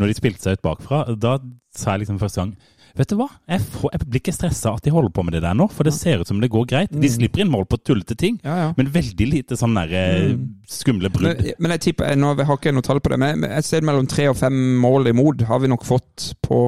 Når 0.00 0.06
de 0.10 0.14
spilte 0.16 0.42
seg 0.42 0.58
ut 0.58 0.62
bakfra, 0.64 1.02
da 1.20 1.36
sa 1.76 1.92
jeg 1.94 2.00
liksom 2.06 2.18
første 2.22 2.40
gang 2.42 2.54
Vet 2.98 3.08
du 3.08 3.14
hva, 3.16 3.28
jeg, 3.48 3.62
får, 3.72 3.92
jeg 3.94 4.04
blir 4.04 4.20
ikke 4.20 4.34
stressa 4.36 4.74
at 4.76 4.84
de 4.84 4.92
holder 4.92 5.12
på 5.16 5.22
med 5.24 5.32
det 5.36 5.40
der 5.46 5.54
nå, 5.56 5.64
for 5.72 5.88
det 5.88 5.94
ser 5.96 6.20
ut 6.20 6.28
som 6.28 6.42
det 6.42 6.50
går 6.52 6.66
greit. 6.68 6.92
De 6.92 7.08
slipper 7.08 7.40
inn 7.44 7.52
mål 7.52 7.64
på 7.70 7.78
tullete 7.80 8.16
ting, 8.20 8.36
Ja, 8.44 8.56
ja. 8.58 8.68
men 8.76 8.90
veldig 8.92 9.28
lite 9.30 9.56
sånn 9.56 9.78
der 9.78 9.94
eh, 9.96 10.34
skumle 10.68 11.08
brudd. 11.12 11.40
Men, 11.40 11.54
men 11.62 11.74
jeg 11.76 11.84
tipper, 11.88 12.12
nå 12.20 12.34
har 12.42 12.58
ikke 12.58 12.74
noe 12.76 12.84
tall 12.84 13.00
på 13.00 13.14
det, 13.14 13.20
men 13.22 13.46
et 13.48 13.64
sted 13.68 13.86
mellom 13.88 14.08
tre 14.10 14.28
og 14.32 14.36
fem 14.40 14.58
mål 14.82 15.08
imot 15.14 15.46
har 15.48 15.62
vi 15.64 15.72
nok 15.72 15.86
fått 15.88 16.32
på 16.44 16.66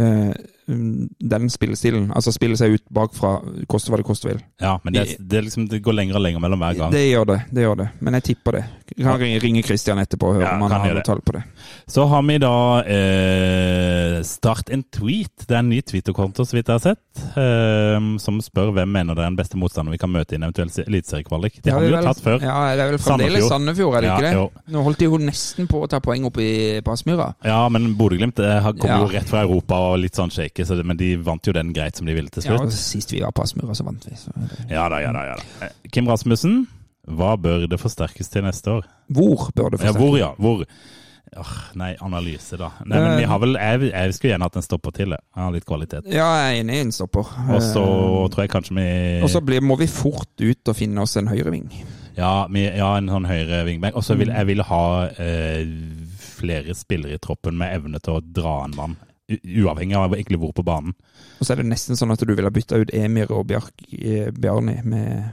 eh, 0.00 0.32
den 0.70 1.50
spillestilen. 1.50 2.10
Altså 2.14 2.32
spille 2.34 2.56
seg 2.56 2.76
ut 2.78 2.84
bakfra, 2.94 3.36
koste 3.70 3.90
hva 3.92 3.98
det 4.00 4.06
koste 4.06 4.28
vil. 4.30 4.40
Ja, 4.62 4.76
men 4.84 4.94
det, 4.94 5.16
det, 5.20 5.42
liksom, 5.46 5.68
det 5.70 5.82
går 5.82 5.96
lenger 5.98 6.16
og 6.20 6.22
lenger 6.24 6.40
mellom 6.44 6.60
hver 6.62 6.78
gang. 6.78 6.92
Det 6.94 7.02
gjør 7.10 7.26
det, 7.32 7.38
det 7.50 7.64
gjør 7.66 7.76
det. 7.82 7.88
Men 8.00 8.14
jeg 8.18 8.22
tipper 8.30 8.58
det. 8.60 8.64
Jeg 8.96 9.04
kan 9.06 9.20
ringe- 9.44 9.62
Christian 9.64 9.98
etterpå 10.02 10.30
og 10.30 10.34
høre 10.38 10.46
Ja, 10.48 10.54
om 10.56 10.62
han 10.66 10.72
har 10.80 10.94
noe 10.94 11.02
tall 11.06 11.20
på 11.22 11.32
det. 11.36 11.42
Så 11.90 12.06
har 12.10 12.22
vi 12.26 12.38
da 12.42 12.54
eh, 12.84 14.22
Start 14.26 14.70
en 14.74 14.82
tweet. 14.92 15.46
Det 15.46 15.54
er 15.54 15.62
en 15.62 15.70
ny 15.70 15.80
Twitter-konto, 15.86 16.44
så 16.46 16.56
vidt 16.56 16.68
jeg 16.70 16.78
har 16.78 16.82
sett, 16.84 17.22
eh, 17.38 17.98
som 18.22 18.40
spør 18.44 18.72
hvem 18.76 18.90
mener 18.92 19.16
det 19.16 19.24
er 19.24 19.30
den 19.30 19.38
beste 19.38 19.58
motstanderen 19.60 19.94
vi 19.94 20.00
kan 20.02 20.12
møte 20.12 20.34
i 20.34 20.38
en 20.40 20.46
eventuell 20.48 20.70
se- 20.72 20.84
eliteseriekvalik. 20.86 21.60
Det 21.64 21.72
har 21.74 21.80
vi 21.84 21.90
jo 21.92 22.02
tatt 22.04 22.22
før. 22.24 22.42
Ja, 22.44 22.56
det 22.76 22.84
er 22.84 22.90
vel 22.94 23.02
fremdeles 23.02 23.48
Sandefjord, 23.50 23.96
er 23.98 24.00
det 24.06 24.10
Ja, 24.10 24.16
ikke 24.16 24.26
det? 24.28 24.34
jo. 24.34 24.74
Nå 24.76 24.84
holdt 24.86 24.98
de 24.98 25.08
jo 25.08 25.18
nesten 25.22 25.68
på 25.70 25.82
å 25.84 25.88
ta 25.90 26.00
poeng 26.04 26.26
opp 26.28 26.38
i 26.42 26.80
Passmyra. 26.86 27.30
Ja, 27.44 27.60
men 27.72 27.94
Bodø-Glimt 27.98 28.36
kommer 28.40 28.78
kom 28.80 28.90
Ja. 28.90 28.98
jo 29.00 29.08
rett 29.12 29.28
fra 29.28 29.42
Europa 29.42 29.74
og 29.90 29.98
litt 30.00 30.14
sånn 30.14 30.30
shaky, 30.30 30.59
så 30.66 30.76
det, 30.78 30.84
men 30.86 30.96
de 31.00 31.12
vant 31.16 31.46
jo 31.46 31.52
den 31.56 31.72
greit 31.76 31.96
som 31.96 32.06
de 32.06 32.14
ville 32.16 32.28
til 32.30 32.42
slutt. 32.42 32.58
Ja, 32.60 32.66
og 32.66 32.72
sist 32.72 33.12
vi 33.12 33.20
var 33.24 33.32
på 33.36 33.42
Aspmyra, 33.46 33.74
så 33.74 33.84
vant 33.86 34.04
vi. 34.08 34.16
Så 34.16 34.32
Ja 34.70 34.88
da, 34.88 35.00
ja 35.04 35.12
da. 35.12 35.24
ja 35.32 35.36
da. 35.40 35.66
Eh, 35.66 35.90
Kim 35.92 36.08
Rasmussen, 36.08 36.66
hva 37.10 37.34
bør 37.40 37.66
det 37.70 37.80
forsterkes 37.80 38.28
til 38.30 38.42
neste 38.46 38.70
år? 38.80 38.88
Hvor 39.10 39.50
bør 39.56 39.70
det 39.74 39.80
Ja, 39.80 39.92
forsterkes? 39.92 40.00
hvor, 40.00 40.18
ja. 40.18 40.32
Hvor? 40.38 40.64
Åh, 41.38 41.50
nei, 41.78 41.92
analyse, 42.02 42.56
da. 42.58 42.72
Nei, 42.84 42.98
men 42.98 43.12
vi 43.20 43.26
har 43.30 43.38
vel, 43.38 43.52
jeg, 43.54 43.92
jeg 43.92 44.14
skulle 44.16 44.32
gjerne 44.32 44.46
hatt 44.48 44.56
en 44.58 44.64
stopper 44.66 44.90
til. 44.96 45.12
jeg. 45.14 45.22
Har 45.38 45.52
litt 45.54 45.64
kvalitet. 45.68 46.08
Ja, 46.10 46.26
jeg 46.40 46.56
er 46.56 46.60
enig 46.64 46.74
i 46.74 46.80
en 46.88 46.90
stopper. 46.92 47.28
Og 47.54 47.62
så 47.62 47.84
tror 48.32 48.42
jeg 48.42 48.50
kanskje 48.50 48.74
vi 48.74 48.86
Og 49.22 49.30
så 49.30 49.38
må 49.62 49.76
vi 49.78 49.86
fort 49.86 50.42
ut 50.42 50.68
og 50.72 50.76
finne 50.76 51.04
oss 51.04 51.14
en 51.20 51.28
høyreving. 51.30 51.68
Ja, 52.18 52.46
vi, 52.50 52.64
ja 52.66 52.96
en 52.98 53.06
sånn 53.08 53.28
høyre 53.30 53.62
wingback. 53.68 53.94
Og 53.94 54.02
så 54.02 54.14
Mm. 54.16 54.18
vil 54.24 54.28
jeg 54.34 54.46
vil 54.50 54.62
ha 54.66 54.82
eh, 55.06 55.66
flere 56.18 56.74
spillere 56.74 57.14
i 57.14 57.22
troppen 57.22 57.56
med 57.56 57.76
evne 57.78 58.00
til 58.02 58.18
å 58.18 58.20
dra 58.20 58.64
en 58.64 58.74
mann. 58.76 58.96
Uavhengig 59.30 59.96
av 59.98 60.14
egentlig 60.16 60.40
hvor 60.42 60.54
på 60.56 60.64
banen. 60.66 60.94
Og 61.38 61.46
så 61.46 61.54
er 61.54 61.62
det 61.62 61.70
nesten 61.70 61.98
sånn 61.98 62.12
at 62.14 62.22
du 62.22 62.32
ville 62.34 62.50
bytta 62.52 62.80
ut 62.82 62.94
Emir 62.96 63.30
og 63.32 63.46
Bjark, 63.50 63.74
eh, 63.94 64.30
Bjarni 64.34 64.80
med 64.84 65.30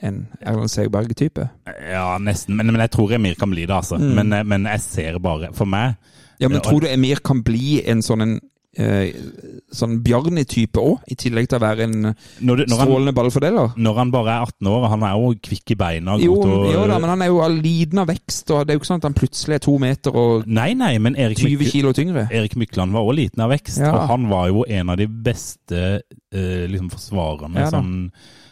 en 0.00 0.20
Erlend 0.40 0.70
Segberg-type. 0.70 1.48
Ja, 1.90 2.18
nesten. 2.22 2.56
Men, 2.56 2.70
men 2.72 2.82
jeg 2.84 2.92
tror 2.94 3.12
Emir 3.14 3.34
kan 3.38 3.50
bli 3.50 3.66
det, 3.66 3.74
altså. 3.74 3.98
Mm. 3.98 4.12
Men, 4.14 4.32
eh, 4.32 4.46
men 4.46 4.68
jeg 4.70 4.84
ser 4.84 5.18
bare 5.22 5.52
For 5.56 5.66
meg 5.66 5.96
Ja, 6.38 6.48
men 6.48 6.62
tror 6.62 6.84
du 6.84 6.88
Emir 6.90 7.22
kan 7.24 7.42
bli 7.42 7.80
en 7.82 8.02
sånn 8.04 8.22
en 8.22 8.36
eh, 8.38 8.46
sånn 8.76 9.96
Bjarni-type 10.04 10.78
òg, 10.80 11.00
i 11.10 11.16
tillegg 11.18 11.48
til 11.50 11.58
å 11.58 11.62
være 11.62 11.86
en 11.88 11.94
når, 12.04 12.12
du, 12.44 12.62
når, 12.68 12.76
han, 12.76 12.84
strålende 12.84 13.14
ballfordeler? 13.16 13.72
når 13.80 13.96
han 13.98 14.12
bare 14.12 14.34
er 14.34 14.44
18 14.46 14.70
år, 14.70 14.86
han 14.92 15.06
er 15.08 15.14
jo 15.16 15.30
kvikk 15.48 15.72
i 15.74 15.78
beina 15.80 16.16
Jo, 16.22 16.36
og, 16.44 16.66
jo 16.72 16.84
da, 16.90 16.98
men 17.00 17.12
han 17.14 17.24
er 17.24 17.32
jo 17.32 17.40
liten 17.58 18.02
av 18.02 18.10
vekst, 18.12 18.52
og 18.54 18.66
det 18.66 18.74
er 18.74 18.78
jo 18.78 18.82
ikke 18.82 18.90
sånn 18.90 19.02
at 19.02 19.08
han 19.08 19.16
plutselig 19.18 19.58
er 19.58 19.64
to 19.64 19.76
meter 19.82 20.18
og 20.20 20.46
Nei, 20.46 20.70
nei, 20.78 20.92
men 21.02 21.16
Erik 21.18 21.40
20 21.40 21.56
Mykle- 21.58 21.72
kilo 21.72 21.92
tyngre. 21.96 22.26
Erik 22.34 22.56
Mykland 22.60 22.94
var 22.94 23.06
også 23.08 23.18
liten 23.18 23.44
av 23.44 23.52
vekst, 23.54 23.80
Ja. 23.82 23.92
og 23.94 24.08
han 24.12 24.28
var 24.30 24.48
jo 24.52 24.64
en 24.68 24.90
av 24.94 25.00
de 25.00 25.08
beste 25.08 26.02
eh, 26.34 26.66
liksom 26.70 26.90
forsvarende 26.92 27.60
Ja 27.64 27.70
som, 27.72 27.88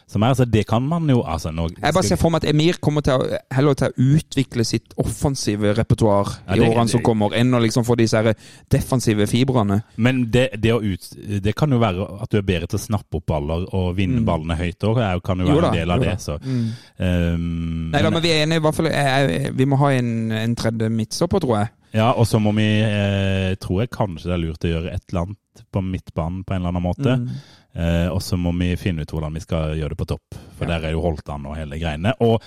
som 0.06 0.22
er. 0.22 0.34
Så 0.38 0.44
det 0.46 0.66
kan 0.70 0.84
man 0.86 1.08
jo 1.10 1.22
altså, 1.26 1.50
nå, 1.50 1.68
Jeg 1.74 1.94
bare 1.94 2.06
ser 2.06 2.18
for 2.20 2.30
meg 2.30 2.44
at 2.44 2.50
Emir 2.52 2.78
kommer 2.80 3.02
til 3.04 3.18
å, 3.18 3.38
heller 3.52 3.74
til 3.78 3.90
å 3.90 4.06
utvikle 4.16 4.64
sitt 4.64 4.94
offensive 5.02 5.72
repertoar 5.76 6.30
Ja, 6.46 6.56
i 6.56 6.66
årene 6.68 6.92
som 6.92 7.02
kommer, 7.06 7.34
enn 7.34 7.54
å 7.54 7.60
liksom 7.64 7.84
få 7.86 7.96
disse 7.98 8.20
her 8.22 8.36
defensive 8.72 9.26
fibrene. 9.30 9.80
Men 9.96 10.24
det, 10.30 10.48
det, 10.62 10.72
ut, 10.72 11.08
det 11.42 11.56
kan 11.58 11.74
jo 11.74 11.80
være 11.82 12.06
at 12.22 12.30
du 12.30 12.38
er 12.38 12.46
bedre 12.46 12.70
til 12.70 12.78
å 12.78 12.84
snappe 12.84 13.18
opp 13.18 13.26
baller 13.32 13.66
og 13.74 13.96
vinne 13.98 14.22
ballene 14.26 14.58
høyt 14.60 14.86
òg, 14.86 15.02
kan 15.26 15.42
jo 15.42 15.48
være 15.48 15.56
Jo 15.56 15.64
da, 15.64 15.72
en 15.72 15.80
del 15.80 15.96
av 15.96 16.04
det. 16.06 16.14
Så. 16.22 16.38
Mm. 16.44 16.68
Um, 17.02 17.90
Nei 17.92 18.02
da, 18.02 18.10
men- 18.10 18.22
vi 18.22 18.30
er 18.32 18.44
enige, 18.46 18.62
i 18.62 18.64
hvert 18.64 18.78
fall. 18.78 18.92
Jeg, 18.94 19.50
vi 19.58 19.66
må 19.68 19.80
ha 19.82 19.90
en, 19.98 20.14
en 20.32 20.54
tredje 20.58 20.88
midtstopper, 20.90 21.42
tror 21.42 21.58
jeg. 21.60 21.72
Ja, 21.96 22.10
og 22.12 22.26
så 22.28 22.38
må 22.42 22.50
vi 22.56 22.64
eh, 22.84 23.54
Tror 23.62 23.84
jeg 23.84 23.92
kanskje 23.94 24.28
det 24.28 24.34
er 24.34 24.40
lurt 24.42 24.64
å 24.66 24.70
gjøre 24.72 24.90
et 24.92 25.04
eller 25.08 25.22
annet 25.22 25.38
på 25.72 25.82
midtbanen 25.84 26.44
på 26.44 26.54
en 26.54 26.60
eller 26.62 26.68
annen 26.74 26.82
måte. 26.84 27.16
Mm. 27.20 27.28
Eh, 27.76 28.08
og 28.12 28.22
så 28.24 28.36
må 28.40 28.52
vi 28.58 28.72
finne 28.80 29.02
ut 29.04 29.10
hvordan 29.12 29.34
vi 29.36 29.40
skal 29.44 29.76
gjøre 29.76 29.94
det 29.94 29.98
på 30.00 30.06
topp. 30.14 30.34
For 30.58 30.64
Ja. 30.66 30.78
der 30.78 30.88
er 30.88 30.92
jo 30.96 31.02
Holtan 31.04 31.46
og 31.46 31.56
hele 31.56 31.78
greiene. 31.78 32.12
Og 32.20 32.42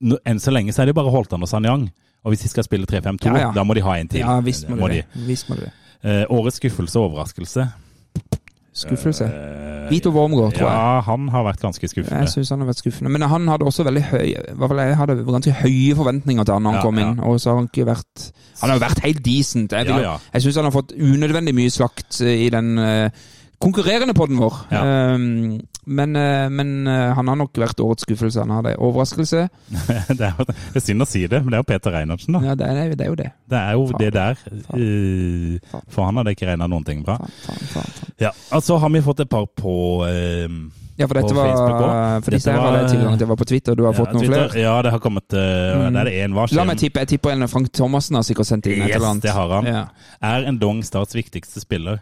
no, 0.00 0.16
enn 0.24 0.38
så 0.40 0.50
lenge 0.52 0.72
så 0.72 0.82
er 0.82 0.86
det 0.86 0.94
jo 0.96 1.00
bare 1.02 1.10
Holtan 1.12 1.42
og 1.42 1.48
Sanyang. 1.48 1.90
Og 2.24 2.32
hvis 2.32 2.42
de 2.42 2.48
skal 2.48 2.64
spille 2.64 2.86
3-5-2, 2.86 3.26
Ja, 3.26 3.38
ja. 3.48 3.52
da 3.54 3.62
må 3.64 3.74
de 3.74 3.80
ha 3.82 3.96
en 4.00 4.08
til. 4.08 4.20
Ja, 4.20 4.40
visst 4.40 4.68
må 4.68 4.76
Må 4.80 4.88
de 4.88 5.02
det. 5.02 5.06
Visst 5.26 5.48
må 5.48 5.54
du 5.56 5.60
det. 5.66 5.72
Eh, 6.02 6.24
årets 6.30 6.56
skuffelse 6.56 6.98
og 6.98 7.10
overraskelse. 7.12 7.68
Skuffelse. 8.76 9.24
Eh, 9.24 9.90
Vito 9.90 10.10
Wormgård, 10.10 10.52
tror 10.56 10.66
jeg. 10.66 10.76
Ja, 10.76 11.00
han 11.06 11.28
har 11.32 11.44
vært 11.46 11.62
ganske 11.62 11.88
skuffende. 11.88 12.18
Jeg 12.24 12.32
synes 12.32 12.50
han 12.52 12.62
har 12.64 12.68
vært 12.72 12.80
skuffende. 12.82 13.12
Men 13.14 13.22
han 13.30 13.46
hadde 13.48 13.68
også 13.68 13.84
veldig 13.86 14.02
høy 14.10 14.24
Jeg 14.34 14.96
hadde 14.98 15.16
ganske 15.24 15.54
høye 15.62 15.94
forventninger 15.96 16.44
til 16.44 16.56
han 16.56 16.66
når 16.66 16.74
han 16.74 16.80
Ja, 16.80 16.82
kom 16.88 16.98
inn. 16.98 17.14
ja. 17.16 17.28
Og 17.30 17.40
så 17.40 17.52
har 17.52 17.60
han 17.60 17.70
ikke 17.70 17.86
vært 17.86 18.26
Han 18.60 18.70
har 18.70 18.76
jo 18.78 18.84
vært 18.84 19.04
helt 19.06 19.22
decent. 19.24 19.72
Jeg, 19.72 19.86
vil, 19.86 20.02
Ja, 20.02 20.16
jeg 20.34 20.42
syns 20.42 20.58
han 20.60 20.68
har 20.68 20.74
fått 20.74 20.92
unødvendig 20.92 21.54
mye 21.54 21.70
slakt 21.70 22.20
eh, 22.20 22.46
i 22.46 22.50
den 22.50 22.76
uh, 22.78 23.08
konkurrerende 23.62 24.14
podden 24.14 24.40
vår. 24.42 24.58
Um, 24.74 25.60
men 25.86 26.12
men 26.56 26.86
eh, 26.90 27.12
han 27.14 27.28
har 27.30 27.36
nok 27.38 27.52
vært 27.62 27.78
årets 27.80 28.02
skuffelse. 28.06 28.40
Han 28.42 28.50
har 28.50 28.62
det. 28.66 28.74
Overraskelse? 28.82 29.48
det, 30.18 30.20
er 30.20 30.34
jo, 30.38 30.80
synd 30.82 31.02
å 31.02 31.06
si 31.08 31.26
det, 31.30 31.42
men 31.44 31.52
det 31.54 31.58
er 31.60 31.62
jo 31.62 31.68
Peter 31.72 31.94
Reinertsen, 31.94 32.34
da. 32.36 32.40
Ja, 32.50 32.54
det 32.58 32.66
er, 32.66 32.94
det 32.96 33.04
er 33.06 33.12
jo 33.12 33.18
det. 33.20 33.28
Det 33.46 33.60
er 33.60 33.72
jo 33.78 33.84
Faen. 33.92 34.00
det 34.02 34.10
der. 34.16 34.40
Faen. 34.66 34.80
eh, 34.80 35.68
Faen. 35.70 35.86
for 35.94 36.08
han 36.08 36.18
hadde 36.22 36.34
ikke 36.34 36.48
regna 36.50 36.66
noen 36.70 36.84
ting 36.88 37.04
bra. 37.06 37.18
Ja, 38.20 38.32
og 38.52 38.62
så 38.66 38.78
har 38.82 38.90
vi 38.90 39.04
fått 39.06 39.20
et 39.26 39.30
par 39.30 39.46
på 39.46 39.76
eh, 40.08 40.48
Ja, 40.96 41.04
for 41.06 41.18
dette 41.20 41.34
var. 41.36 42.20
For 42.24 42.32
disse 42.32 42.50
her 42.50 42.58
var 42.62 42.72
det 42.78 42.82
var- 42.86 42.90
tilgang 42.94 43.18
til 43.20 43.28
var 43.28 43.36
på 43.36 43.44
Twitter. 43.50 43.74
Du 43.76 43.84
har 43.84 43.92
ja, 43.92 43.98
fått 43.98 44.12
noen 44.16 44.24
Twitter. 44.24 44.48
flere? 44.48 44.62
Ja, 44.64 44.74
det 44.82 44.92
har 44.96 45.00
kommet 45.04 45.32
eh, 45.36 45.76
Mm. 45.76 45.92
Det 45.92 46.12
én. 46.16 46.32
Skjer? 46.46 46.56
La 46.56 46.64
meg 46.64 46.78
tippe. 46.80 47.02
Jeg 47.04 47.08
tipper 47.14 47.30
en 47.36 47.46
Frank 47.52 47.68
Thomassen 47.72 48.16
har 48.16 48.22
sikkert 48.24 48.48
sendt 48.48 48.66
inn 48.66 48.80
et 48.82 48.88
Yes, 48.88 48.96
eller 48.96 49.08
annet. 49.12 49.22
det 49.22 49.34
har 49.36 49.48
han. 49.54 49.66
Ja. 49.66 49.84
Er 50.24 50.46
en 50.48 50.58
Dong 50.58 50.82
Starts 50.82 51.14
viktigste 51.14 51.60
spiller? 51.60 52.00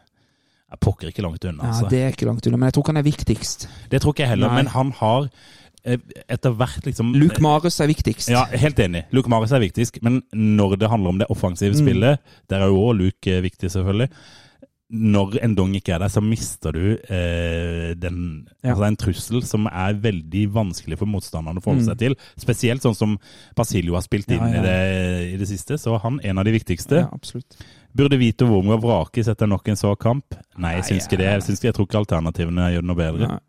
Jeg 0.74 0.80
pokker 0.82 1.10
ikke 1.12 1.22
langt 1.24 1.44
unna, 1.46 1.62
Ja, 1.62 1.70
altså. 1.72 1.88
Det 1.92 2.00
er 2.02 2.12
ikke 2.16 2.26
langt 2.28 2.46
unna, 2.50 2.58
men 2.58 2.66
jeg 2.70 2.74
tror 2.76 2.82
ikke 2.84 2.94
han 2.94 3.02
er 3.02 3.06
viktigst. 3.10 3.68
Det 3.90 4.00
tror 4.02 4.12
ikke 4.16 4.24
jeg 4.26 4.32
heller, 4.34 4.48
Nei. 4.52 4.62
men 4.62 4.72
han 4.74 4.90
har 5.00 5.28
eh, 5.84 5.98
etter 6.32 6.54
hvert 6.58 6.86
liksom 6.88 7.12
Luke 7.14 7.40
Marius 7.44 7.78
er 7.84 7.90
viktigst. 7.92 8.30
Ja, 8.32 8.44
helt 8.50 8.78
enig. 8.80 9.04
Luke 9.12 9.28
Marius 9.30 9.52
er 9.52 9.60
viktigst, 9.62 10.00
men 10.02 10.22
når 10.32 10.78
det 10.80 10.88
handler 10.90 11.12
om 11.14 11.18
det 11.20 11.28
offensive 11.30 11.74
Mm. 11.76 11.82
spillet, 11.86 12.18
der 12.50 12.64
er 12.64 12.72
jo 12.72 12.80
òg 12.88 12.96
Luke 12.98 13.28
eh, 13.30 13.42
viktig, 13.44 13.70
selvfølgelig. 13.70 14.08
Når 14.94 15.38
en 15.42 15.54
dong 15.56 15.72
ikke 15.74 15.94
er 15.94 15.98
der, 16.04 16.08
så 16.12 16.20
mister 16.22 16.70
du 16.76 16.96
eh, 17.08 17.94
den 17.98 18.46
Ja. 18.62 18.74
Altså 18.74 18.84
en 18.86 18.96
trussel 19.00 19.42
som 19.42 19.66
er 19.66 19.94
veldig 19.96 20.42
vanskelig 20.54 20.98
for 21.00 21.06
motstanderne 21.06 21.58
å 21.58 21.64
forholde 21.64 21.82
Mm. 21.84 21.88
seg 21.92 21.98
til. 21.98 22.14
Spesielt 22.38 22.82
sånn 22.84 22.94
som 22.94 23.18
Basilio 23.56 23.94
har 23.94 24.02
spilt 24.02 24.28
inn 24.30 24.38
Ja, 24.40 24.46
ja. 24.46 24.60
I, 24.60 24.62
det, 24.62 25.34
i 25.34 25.36
det 25.40 25.48
siste. 25.48 25.78
Så 25.80 25.98
han 26.00 26.20
er 26.22 26.30
en 26.30 26.38
av 26.38 26.44
de 26.44 26.52
viktigste. 26.52 27.00
Ja, 27.00 27.08
absolutt. 27.12 27.56
Burde 27.94 28.18
Vito 28.18 28.46
Wormgård 28.50 28.82
vrakes 28.82 29.28
etter 29.30 29.50
nok 29.50 29.68
en 29.70 29.78
svak 29.78 30.00
kamp? 30.02 30.34
Nei, 30.58 30.76
jeg 30.76 30.82
Nei, 30.82 30.86
syns 30.90 31.08
ikke 31.08 31.18
det. 31.20 31.28
Jeg, 31.30 31.42
synes, 31.46 31.60
ikke, 31.60 31.68
jeg 31.70 31.76
tror 31.76 31.90
ikke 31.90 32.00
alternativene 32.02 32.70
gjør 32.74 32.82
det 32.82 32.90
noe 32.90 32.98
bedre. 32.98 33.28
Ja. 33.28 33.42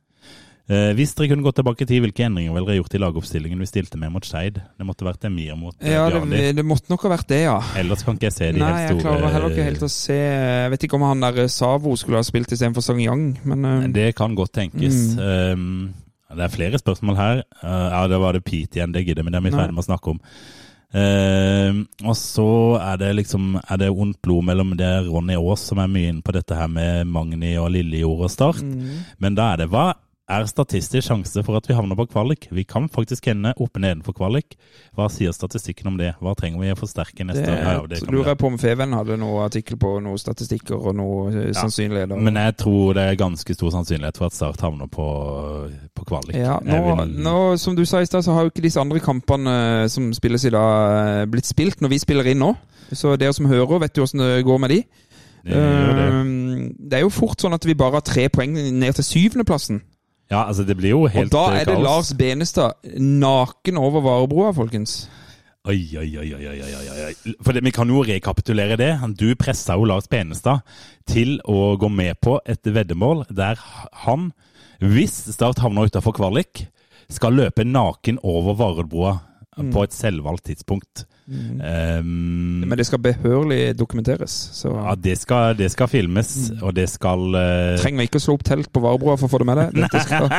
Eh, 0.66 0.92
hvis 0.98 1.12
dere 1.14 1.30
kunne 1.30 1.46
gått 1.46 1.60
tilbake 1.60 1.86
i 1.86 1.90
tid, 1.90 2.00
hvilke 2.02 2.24
endringer 2.26 2.54
ville 2.56 2.66
dere 2.66 2.80
gjort 2.80 2.96
i 2.98 3.02
lagoppstillingen 3.04 3.60
vi 3.62 3.68
stilte 3.70 4.00
med 4.02 4.10
mot 4.16 4.26
Skeid? 4.26 4.56
Det 4.66 4.88
måtte 4.88 5.06
vært 5.06 5.28
Emir 5.30 5.54
mot 5.60 5.76
eh, 5.78 5.94
Ja, 5.94 6.08
det, 6.10 6.40
det 6.58 6.66
måtte 6.66 6.90
nok 6.90 7.06
ha 7.06 7.12
vært 7.14 7.30
det, 7.30 7.44
ja. 7.44 7.60
Ellers 7.78 8.02
kan 8.06 8.18
ikke 8.18 8.32
jeg 8.32 8.38
se 8.38 8.50
de 8.56 8.64
Nei, 8.64 8.72
helt 8.74 8.96
jeg 8.96 9.04
klarer 9.04 9.30
heller 9.30 9.54
ikke 9.54 9.68
helt 9.68 9.86
å 9.86 9.92
se 9.94 10.18
Jeg 10.18 10.74
vet 10.74 10.88
ikke 10.88 10.98
om 10.98 11.06
han 11.06 11.22
der 11.22 11.38
Savo 11.54 11.94
skulle 12.02 12.18
ha 12.18 12.26
spilt 12.26 12.50
istedenfor 12.50 12.82
Sang-Yang, 12.82 13.28
men 13.46 13.70
uh... 13.70 13.86
Det 13.94 14.08
kan 14.18 14.34
godt 14.38 14.56
tenkes. 14.58 14.98
Mm. 15.14 15.54
Um, 15.54 16.28
det 16.34 16.48
er 16.48 16.54
flere 16.58 16.82
spørsmål 16.82 17.20
her. 17.20 17.44
Uh, 17.62 17.88
ja, 17.94 18.02
da 18.10 18.22
var 18.26 18.34
det 18.34 18.42
Pete 18.48 18.82
igjen, 18.82 18.96
det 18.96 19.06
gidder 19.06 19.22
vi, 19.22 19.36
det 19.36 19.38
er 19.38 19.46
vi 19.46 19.54
Nei. 19.54 19.60
ferdig 19.62 19.78
med 19.78 19.86
å 19.86 19.90
snakke 19.92 20.16
om. 20.16 20.24
Um, 20.96 21.82
og 22.08 22.16
så 22.16 22.46
er 22.80 23.00
det 23.02 23.10
liksom 23.18 23.58
Er 23.58 23.80
det 23.82 23.90
ondt 23.92 24.22
blod 24.24 24.46
mellom 24.48 24.70
det 24.80 24.88
Ronny 25.10 25.36
Aas 25.36 25.66
som 25.68 25.82
er 25.84 25.90
mye 25.92 26.14
inne 26.14 26.24
på 26.24 26.32
dette 26.32 26.56
her 26.56 26.70
med 26.72 27.10
Magni 27.12 27.52
og 27.60 27.68
Lillejord 27.74 28.30
og 28.30 28.32
Start. 28.32 28.62
mm. 28.64 29.02
Men 29.20 29.36
da 29.36 29.50
er 29.52 29.64
det 29.64 29.68
hva 29.74 29.90
er 30.28 30.46
statistisk 30.50 31.06
sjanse 31.06 31.44
for 31.46 31.54
at 31.60 31.68
vi 31.70 31.76
havner 31.78 31.94
på 32.00 32.08
kvalik? 32.10 32.48
Vi 32.50 32.64
kan 32.66 32.88
faktisk 32.90 33.28
ende 33.30 33.52
oppe 33.62 33.78
nedenfor 33.84 34.16
kvalik. 34.18 34.56
Hva 34.98 35.06
sier 35.14 35.30
statistikken 35.36 35.88
om 35.92 36.00
det? 36.00 36.16
Hva 36.18 36.34
trenger 36.40 36.64
vi 36.64 36.72
å 36.74 36.78
forsterke 36.80 37.20
det, 37.22 37.28
neste 37.30 37.46
år? 37.46 37.60
Ja, 37.62 37.84
det 37.92 38.00
kan 38.02 38.10
vi 38.10 38.16
lurer 38.18 38.32
jeg 38.34 38.40
på 38.42 38.50
om 38.50 38.58
Feven 38.58 38.96
hadde 38.98 39.18
noen 39.22 39.44
artikkel 39.46 39.78
på 39.78 39.92
noen 40.02 40.18
statistikker 40.18 40.76
og 40.80 40.96
noe 40.98 41.30
eh, 41.30 41.48
Ja. 41.52 41.54
sannsynligheter. 41.62 42.18
Men 42.26 42.36
jeg 42.42 42.58
tror 42.58 42.94
det 42.98 43.04
er 43.12 43.20
ganske 43.22 43.54
stor 43.54 43.70
sannsynlighet 43.78 44.18
for 44.18 44.26
at 44.32 44.34
Start 44.40 44.62
havner 44.66 44.88
på, 44.90 45.06
på 45.96 46.06
kvalik. 46.10 46.36
ja, 46.36 46.58
nå, 46.66 46.82
vil- 46.98 47.16
nå, 47.24 47.38
som 47.62 47.76
du 47.78 47.86
sa 47.86 48.02
i 48.02 48.06
stad, 48.10 48.24
så 48.26 48.34
har 48.34 48.44
jo 48.48 48.50
ikke 48.54 48.66
disse 48.66 48.82
andre 48.82 49.00
kampene 49.00 49.56
eh, 49.84 49.88
som 49.94 50.10
spilles 50.14 50.46
i 50.46 50.50
dag, 50.50 51.22
eh, 51.22 51.26
blitt 51.30 51.46
spilt 51.46 51.82
når 51.86 51.90
vi 51.94 52.00
spiller 52.02 52.26
inn 52.34 52.40
nå. 52.42 52.56
Så 52.94 53.16
dere 53.18 53.34
som 53.34 53.46
hører, 53.50 53.80
vet 53.82 53.98
jo 53.98 54.04
åssen 54.06 54.20
det 54.22 54.44
går 54.46 54.60
med 54.62 54.70
de. 54.74 54.84
det 55.46 55.54
det. 55.54 56.08
Eh, 56.10 56.72
det 56.90 56.98
er 56.98 57.06
jo 57.06 57.10
fort 57.14 57.38
sånn 57.42 57.54
at 57.54 57.66
vi 57.66 57.74
bare 57.78 58.00
har 58.00 58.02
tre 58.06 58.28
poeng 58.30 58.54
ned 58.54 58.96
til 58.98 59.04
syvendeplassen. 59.06 59.82
Ja, 60.32 60.46
altså 60.48 60.66
det 60.66 60.78
blir 60.80 60.96
jo 60.96 61.06
helt 61.12 61.30
Og 61.30 61.36
da 61.36 61.44
eh, 61.54 61.60
er 61.62 61.70
det 61.70 61.76
kaos. 61.76 61.86
Lars 61.86 62.14
Benestad 62.18 62.90
naken 62.98 63.78
over 63.78 64.02
varebroa, 64.06 64.54
folkens. 64.58 65.06
Oi, 65.66 65.80
oi, 65.98 66.10
oi, 66.22 66.28
oi, 66.38 66.46
oi, 66.46 67.06
oi. 67.08 67.36
For 67.42 67.54
det, 67.54 67.64
Vi 67.66 67.74
kan 67.74 67.90
jo 67.90 68.04
rekapitulere 68.06 68.78
det. 68.78 68.92
Du 69.18 69.28
pressa 69.38 69.78
jo 69.78 69.88
Lars 69.90 70.10
Benestad 70.10 70.62
til 71.10 71.40
å 71.50 71.74
gå 71.82 71.90
med 71.90 72.20
på 72.22 72.38
et 72.46 72.62
veddemål 72.62 73.26
der 73.34 73.58
han, 74.06 74.32
hvis 74.82 75.24
Start 75.34 75.62
havner 75.64 75.90
utafor 75.90 76.14
kvalik, 76.14 76.68
skal 77.10 77.38
løpe 77.38 77.66
naken 77.66 78.20
over 78.24 78.58
Varedbroa. 78.58 79.20
på 79.56 79.84
et 79.84 79.94
selvvalgt 79.96 80.50
tidspunkt. 80.52 81.06
Um, 81.26 82.62
Men 82.70 82.78
det 82.78 82.86
skal 82.86 83.00
behørig 83.02 83.74
dokumenteres. 83.80 84.34
Så 84.54 84.70
ja, 84.76 84.94
det 84.96 85.18
skal, 85.18 85.56
det 85.58 85.72
skal 85.74 85.90
filmes, 85.90 86.52
og 86.62 86.76
det 86.78 86.86
skal 86.92 87.24
uh... 87.34 87.74
trenger 87.82 88.04
vi 88.04 88.10
ikke 88.12 88.22
å 88.22 88.26
slå 88.28 88.36
opp 88.38 88.46
telt 88.46 88.70
på 88.70 88.84
Varebrua 88.84 89.18
for 89.18 89.26
å 89.26 89.34
få 89.34 89.42
det 89.42 89.48
med 89.50 89.62
deg. 89.62 89.78
Dette 89.86 90.04
skal... 90.06 90.30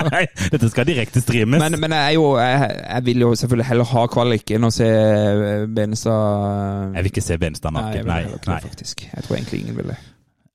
Dette 0.54 0.70
skal 0.70 0.88
direkte 0.88 1.22
streames. 1.24 1.58
Men, 1.62 1.80
men 1.82 1.96
jeg, 1.96 2.12
er 2.12 2.18
jo, 2.18 2.28
jeg, 2.38 2.70
jeg 2.84 3.06
vil 3.10 3.26
jo 3.26 3.32
selvfølgelig 3.42 3.70
heller 3.72 3.92
ha 3.96 4.04
kvalik 4.14 4.54
enn 4.56 4.68
å 4.68 4.74
se 4.74 4.90
eh, 4.90 5.66
Benestad 5.66 6.94
jeg 6.96 7.02
vil 7.02 7.10
ikke 7.12 7.24
se 7.24 7.36
Nei, 7.36 7.50
jeg 7.50 7.72
naken. 7.72 7.96
vil 7.98 8.12
Nei, 8.12 8.20
heller 8.22 8.38
nei. 8.46 8.60
det, 8.60 8.70
faktisk. 8.70 9.08
Jeg 9.10 9.26
tror 9.26 9.36
egentlig 9.40 9.64
ingen 9.64 9.80
vil 9.80 9.90
det. 9.92 9.98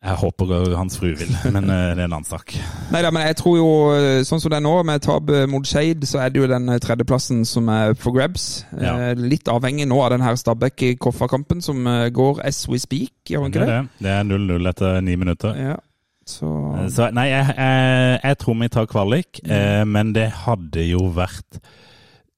Jeg 0.02 0.18
håper 0.18 0.52
hans 0.80 0.96
fru 0.98 1.12
vil, 1.14 1.30
men 1.54 1.68
eh, 1.70 1.92
det 1.94 2.02
er 2.02 2.08
en 2.08 2.16
annen 2.16 2.26
sak. 2.26 2.56
Nei 2.90 3.04
men 3.14 3.22
jeg 3.28 3.36
tror 3.38 3.58
jo, 3.60 3.68
eh, 3.94 4.24
sånn 4.26 4.42
som 4.42 4.50
det 4.50 4.58
er 4.58 4.64
nå, 4.66 4.72
med 4.90 5.04
tap 5.06 5.30
eh, 5.30 5.44
mot 5.50 5.68
Skeid, 5.70 6.08
så 6.10 6.24
er 6.24 6.34
det 6.34 6.42
jo 6.42 6.48
den 6.50 6.66
tredjeplassen 6.82 7.44
som 7.46 7.70
er 7.70 7.94
for 8.02 8.16
grabs. 8.16 8.64
Ja. 8.82 8.96
Litt 9.14 9.52
avhengig 9.52 9.86
nå 9.92 10.00
av 10.02 10.10
den 10.16 10.26
her 10.26 10.40
Stabæk-Koffa-kampen, 10.42 11.62
som 11.62 11.86
går 12.18 12.42
as 12.50 12.64
we 12.72 12.82
speak, 12.82 13.14
gjør 13.30 13.46
han 13.46 13.54
ikke 13.54 13.68
det? 13.70 13.78
det. 14.02 14.16
Er 14.18 14.26
0-0 14.26 14.72
etter 14.74 15.02
ni 15.06 15.16
minutter. 15.22 15.54
Ja. 15.70 15.78
Så 16.26 16.50
Så 16.94 17.12
nei, 17.14 17.28
jeg, 17.30 17.54
jeg, 17.58 18.20
jeg 18.24 18.38
tror 18.42 18.58
vi 18.62 18.72
tar 18.74 18.90
kvalik, 18.90 19.40
Mm. 19.46 19.88
men 19.94 20.12
det 20.18 20.28
hadde 20.48 20.84
jo 20.90 21.06
vært 21.14 21.62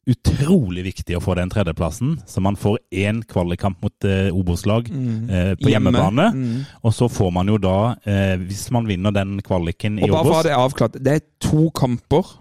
utrolig 0.10 0.84
viktig 0.84 1.16
å 1.16 1.22
få 1.24 1.36
den 1.40 1.52
tredjeplassen, 1.52 2.18
så 2.28 2.42
man 2.44 2.58
får 2.60 2.78
én 2.92 3.22
kvalikkamp 3.28 3.80
mot 3.86 4.08
eh, 4.08 4.28
Obos-lag 4.36 4.90
eh, 4.92 5.54
på 5.56 5.70
Hjemme. 5.72 5.94
hjemmebane. 5.94 6.26
Mm. 6.36 6.66
Og 6.84 6.96
så 6.96 7.08
får 7.12 7.32
man 7.32 7.48
jo 7.48 7.58
da, 7.64 7.96
eh, 8.04 8.36
hvis 8.42 8.66
man 8.76 8.88
vinner 8.90 9.16
den 9.16 9.38
kvaliken 9.46 10.00
i 10.02 10.04
Og 10.10 10.12
bare 10.18 10.26
for 10.28 10.34
å 10.34 10.40
ha 10.42 10.44
det 10.50 10.58
avklart, 10.60 11.00
det 11.00 11.16
er 11.16 11.24
to 11.40 11.70
kamper 11.72 12.34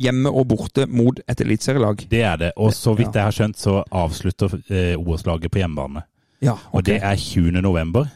hjemme 0.00 0.30
og 0.32 0.46
borte 0.54 0.86
mot 0.88 1.18
et 1.28 1.42
eliteserielag. 1.44 2.06
Det 2.08 2.22
er 2.24 2.38
det. 2.40 2.52
Og 2.56 2.72
så 2.72 2.94
vidt 2.96 3.18
jeg 3.18 3.26
har 3.26 3.34
skjønt, 3.36 3.58
så 3.60 3.80
avslutter 3.90 4.54
eh, 4.70 4.94
Obos-laget 4.96 5.52
på 5.52 5.60
hjemmebane. 5.60 6.06
Ja, 6.40 6.54
Og 6.72 6.86
det 6.86 7.02
er 7.04 7.16
20. 7.20 7.60
november. 7.60 8.06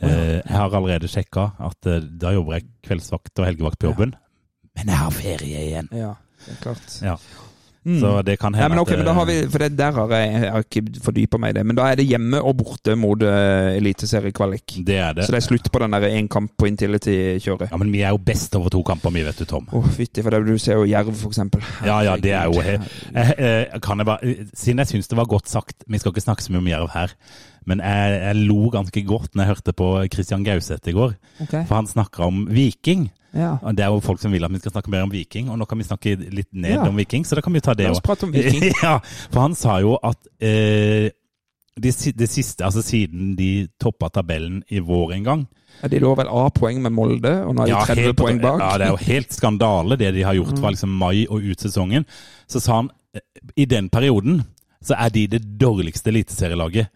Eh, 0.00 0.38
jeg 0.40 0.54
har 0.56 0.72
allerede 0.72 1.10
sjekka 1.10 1.50
at 1.60 1.86
eh, 1.86 2.00
da 2.00 2.32
jobber 2.32 2.56
jeg 2.56 2.70
kveldsvakt 2.86 3.38
og 3.42 3.46
helgevakt 3.50 3.78
på 3.82 3.90
jobben. 3.90 4.14
Men 4.78 4.88
jeg 4.88 4.98
har 5.02 5.12
ferie 5.14 5.66
igjen. 5.66 5.90
Ja, 5.92 6.14
det 6.46 6.54
er 6.56 6.62
klart. 6.62 6.94
Ja. 7.04 7.18
Mm. 7.82 7.96
Så 7.98 8.10
det 8.22 8.36
kan 8.38 8.52
Nei, 8.54 8.60
hende 8.62 8.76
men 8.76 8.80
okay, 8.84 8.94
at 8.94 9.00
men 9.00 9.08
da 9.08 9.12
har 9.16 9.26
vi, 9.26 9.36
for 9.50 9.58
det, 9.58 9.68
Der 9.78 9.96
har 9.96 10.12
jeg, 10.14 10.26
jeg 10.32 10.50
har 10.54 10.66
ikke 10.66 10.82
fordypa 11.02 11.40
meg 11.42 11.50
i 11.50 11.56
det, 11.56 11.64
men 11.66 11.78
da 11.78 11.88
er 11.90 11.98
det 11.98 12.06
hjemme 12.06 12.38
og 12.38 12.54
borte 12.60 12.94
mot 12.94 13.24
uh, 13.26 13.72
eliteseriekvalik. 13.74 14.76
det 14.86 14.98
er 15.02 15.16
det. 15.16 15.26
Så 15.26 15.34
det 15.34 15.40
er 15.40 15.46
slutt 15.48 15.70
på 15.72 15.82
den 15.82 15.96
der 15.96 16.06
én 16.12 16.28
kamp 16.30 16.52
på 16.58 16.68
Intility-kjøret. 16.70 17.72
Ja, 17.72 17.80
men 17.82 17.90
vi 17.92 18.04
er 18.06 18.14
jo 18.14 18.20
best 18.22 18.54
over 18.58 18.70
to 18.70 18.84
kamper, 18.86 19.10
vi, 19.14 19.24
vet 19.26 19.42
du, 19.42 19.46
Tom. 19.50 19.66
Å, 19.66 19.82
fytti, 19.96 20.22
for 20.22 20.34
det, 20.34 20.44
du 20.46 20.62
ser 20.62 20.78
jo 20.78 20.86
Jerv, 20.86 21.10
for 21.18 21.34
eksempel. 21.34 21.64
Ja, 21.82 21.98
ja, 22.06 22.16
det 22.20 22.34
er 22.38 22.50
jo 22.50 22.62
jeg, 22.62 22.78
eh, 23.12 23.78
kan 23.82 23.98
jeg 23.98 24.06
bare, 24.06 24.34
Siden 24.54 24.82
jeg 24.82 24.90
syns 24.92 25.10
det 25.10 25.18
var 25.18 25.26
godt 25.30 25.50
sagt 25.50 25.84
Vi 25.90 25.98
skal 25.98 26.12
ikke 26.12 26.22
snakke 26.24 26.44
så 26.44 26.52
mye 26.52 26.62
om 26.62 26.70
Jerv 26.70 26.92
her, 26.94 27.14
men 27.66 27.82
jeg, 27.82 28.20
jeg 28.22 28.44
lo 28.46 28.68
ganske 28.74 29.02
godt 29.06 29.34
når 29.34 29.44
jeg 29.44 29.52
hørte 29.52 29.74
på 29.78 29.88
Christian 30.12 30.46
Gauseth 30.46 30.90
i 30.90 30.94
går. 30.96 31.16
Okay. 31.44 31.66
For 31.66 31.78
han 31.78 31.90
snakka 31.90 32.26
om 32.30 32.46
Viking. 32.50 33.08
Ja. 33.34 33.56
Det 33.72 33.80
er 33.84 33.88
jo 33.94 34.00
folk 34.04 34.20
som 34.20 34.32
vil 34.32 34.44
at 34.44 34.52
vi 34.52 34.58
skal 34.60 34.72
snakke 34.74 34.90
mer 34.92 35.02
om 35.06 35.10
Viking, 35.10 35.48
og 35.48 35.58
nå 35.58 35.66
kan 35.68 35.78
vi 35.80 35.84
snakke 35.88 36.16
litt 36.32 36.50
ned 36.52 36.74
Ja. 36.76 36.88
om 36.88 36.96
Viking, 36.96 37.24
så 37.24 37.34
da 37.38 37.40
kan 37.40 37.52
vi 37.52 37.60
ta 37.64 37.72
det 37.74 37.88
òg. 37.88 38.02
ja, 38.82 38.98
for 39.30 39.40
han 39.40 39.54
sa 39.54 39.78
jo 39.80 39.96
at 40.02 40.18
eh, 40.40 41.10
det, 41.80 41.92
de 42.18 42.26
siste, 42.28 42.60
altså 42.64 42.82
siden 42.84 43.34
de 43.38 43.68
toppa 43.80 44.10
tabellen 44.12 44.62
i 44.68 44.78
vår 44.84 45.14
en 45.16 45.24
gang 45.24 45.46
Ja, 45.80 45.88
De 45.88 45.98
lå 46.04 46.10
vel 46.18 46.28
A-poeng 46.28 46.82
med 46.84 46.92
Molde, 46.92 47.30
og 47.48 47.54
nå 47.56 47.62
er 47.64 47.70
de 47.72 47.78
30 47.86 48.02
helt 48.04 48.16
poeng 48.20 48.40
bak. 48.42 48.60
Ja, 48.60 48.74
det 48.78 48.86
er 48.86 48.90
jo 48.92 49.00
helt 49.06 49.32
skandale 49.32 49.96
det 49.96 50.10
de 50.14 50.22
har 50.22 50.34
gjort 50.36 50.52
Mm. 50.52 50.60
fra 50.60 50.70
liksom 50.74 50.90
mai 51.00 51.24
og 51.30 51.40
ut 51.42 51.58
sesongen. 51.64 52.04
Så 52.46 52.60
sa 52.60 52.76
han 52.82 52.90
eh, 53.16 53.20
i 53.56 53.64
den 53.64 53.88
perioden 53.88 54.42
så 54.84 54.94
er 54.98 55.08
de 55.14 55.26
det 55.28 55.40
dårligste 55.58 56.10
eliteserielaget. 56.12 56.88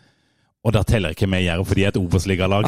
Og 0.67 0.75
da 0.75 0.83
teller 0.83 1.15
ikke 1.15 1.29
med 1.31 1.45
Jerv, 1.45 1.63
for 1.69 1.79
de 1.79 1.85
er 1.87 1.93
et 1.93 1.99
Obos-ligalag. 2.01 2.67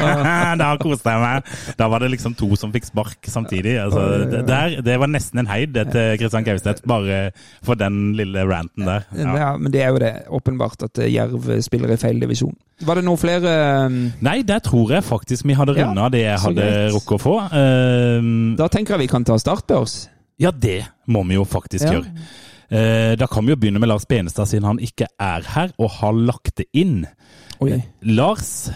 da 0.62 0.68
koste 0.78 1.10
jeg 1.10 1.22
meg. 1.22 1.48
Da 1.78 1.88
var 1.90 2.04
det 2.04 2.12
liksom 2.12 2.36
to 2.38 2.48
som 2.58 2.70
fikk 2.74 2.86
spark 2.86 3.26
samtidig. 3.30 3.74
Altså, 3.82 4.04
det, 4.30 4.44
der, 4.46 4.76
det 4.86 4.94
var 5.02 5.10
nesten 5.10 5.42
en 5.42 5.50
heid 5.50 5.74
til 5.74 6.12
Kristian 6.20 6.46
Gauseth, 6.46 6.86
bare 6.86 7.18
for 7.66 7.78
den 7.80 8.12
lille 8.18 8.44
ranten 8.46 8.86
der. 8.86 9.08
Ja. 9.18 9.34
Ja, 9.42 9.50
men 9.58 9.74
det 9.74 9.82
er 9.82 9.90
jo 9.90 9.98
det. 10.02 10.12
Åpenbart 10.38 10.86
at 10.86 11.02
eh, 11.02 11.10
Jerv 11.16 11.50
spiller 11.66 11.90
i 11.90 11.98
feil 11.98 12.22
divisjon. 12.22 12.54
Var 12.82 12.98
det 12.98 13.04
noen 13.06 13.20
flere 13.20 13.50
um, 13.86 13.98
Nei, 14.24 14.40
der 14.46 14.62
tror 14.64 14.90
jeg 14.90 15.04
faktisk 15.06 15.46
vi 15.46 15.54
hadde 15.54 15.76
Ja, 15.78 15.90
det 16.10 16.22
jeg 16.24 16.38
hadde 16.46 16.70
rukket 16.94 17.18
å 17.18 17.20
få. 17.22 17.34
Uh, 17.52 18.54
Da 18.58 18.70
tenker 18.72 18.96
jeg 18.96 19.06
vi 19.08 19.12
kan 19.12 19.26
ta 19.26 19.38
startbørs. 19.38 20.04
Ja, 20.42 20.50
det 20.54 20.84
må 21.10 21.22
vi 21.28 21.38
jo 21.38 21.44
faktisk 21.46 21.86
Ja. 21.86 21.98
gjøre. 21.98 22.26
Eh, 22.72 23.12
da 23.20 23.26
kan 23.28 23.44
vi 23.44 23.52
jo 23.52 23.58
begynne 23.60 23.82
med 23.82 23.90
Lars 23.92 24.06
Benestad, 24.08 24.48
siden 24.48 24.64
han 24.64 24.80
ikke 24.80 25.10
er 25.20 25.44
her 25.54 25.74
og 25.78 25.90
har 26.00 26.16
lagt 26.16 26.56
det 26.62 26.70
inn. 26.72 27.02
Oi. 27.62 27.82
Lars 28.08 28.70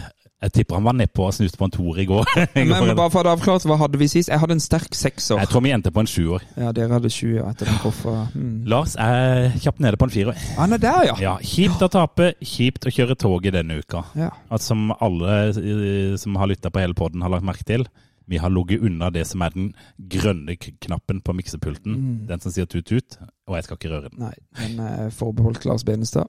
Jeg 0.45 0.53
tipper 0.53 0.77
han 0.77 0.85
var 0.85 0.93
nedpå 0.95 1.25
og 1.25 1.33
snuste 1.33 1.57
på 1.59 1.65
en 1.65 1.73
toer 1.73 2.03
i 2.03 2.05
går. 2.07 2.29
Men 2.59 2.91
bare 3.01 3.09
for 3.11 3.25
å 3.27 3.33
avklart, 3.33 3.65
hva 3.67 3.79
hadde 3.81 3.97
vi 3.99 4.07
sist? 4.13 4.29
Jeg 4.29 4.39
hadde 4.39 4.53
en 4.59 4.61
sterk 4.63 4.93
sekser. 4.95 5.41
Jeg 5.41 5.49
tror 5.49 5.65
vi 5.65 5.73
endte 5.75 5.91
på 5.91 6.03
en 6.05 6.11
sjuer. 6.13 6.45
Ja, 6.61 6.75
dere 6.77 6.93
hadde 6.93 7.11
sju 7.11 7.39
år 7.41 7.49
etter 7.55 7.71
den 7.71 7.81
koffa. 7.83 8.13
Mm. 8.37 8.53
Lars 8.69 8.95
er 9.01 9.57
kjapt 9.65 9.81
nede 9.83 9.97
på 9.99 10.07
en 10.07 10.13
firer. 10.13 10.43
Han 10.61 10.77
er 10.77 10.83
der, 10.85 11.01
ja. 11.09 11.17
Ja, 11.25 11.35
Kjipt 11.41 11.83
å 11.83 11.89
tape, 11.91 12.35
kjipt 12.45 12.85
å 12.87 12.93
kjøre 12.93 13.17
toget 13.19 13.57
denne 13.57 13.81
uka. 13.81 14.05
ja. 14.15 14.29
At 14.53 14.63
som 14.63 14.93
alle 15.01 15.41
eh, 15.57 16.15
som 16.21 16.37
har 16.39 16.53
lytta 16.53 16.71
på 16.71 16.85
hele 16.85 16.95
poden, 16.95 17.25
har 17.25 17.33
lagt 17.33 17.49
merke 17.49 17.65
til. 17.67 17.89
Vi 18.27 18.41
har 18.43 18.51
ligget 18.51 18.83
unna 18.83 19.11
det 19.15 19.27
som 19.27 19.43
er 19.47 19.55
den 19.55 19.71
grønne 20.11 20.57
knappen 20.59 21.21
på 21.23 21.35
miksepulten. 21.37 21.95
Mm. 21.95 22.19
Den 22.29 22.43
som 22.43 22.53
sier 22.55 22.67
tut-tut. 22.67 23.19
Og 23.47 23.57
jeg 23.57 23.65
skal 23.65 23.79
ikke 23.79 23.93
røre 23.93 24.11
den. 24.11 24.25
Nei, 24.25 24.35
den 24.59 24.81
er 24.83 25.11
forbeholdt 25.15 25.65
Lars 25.69 25.85
Benestad. 25.87 26.27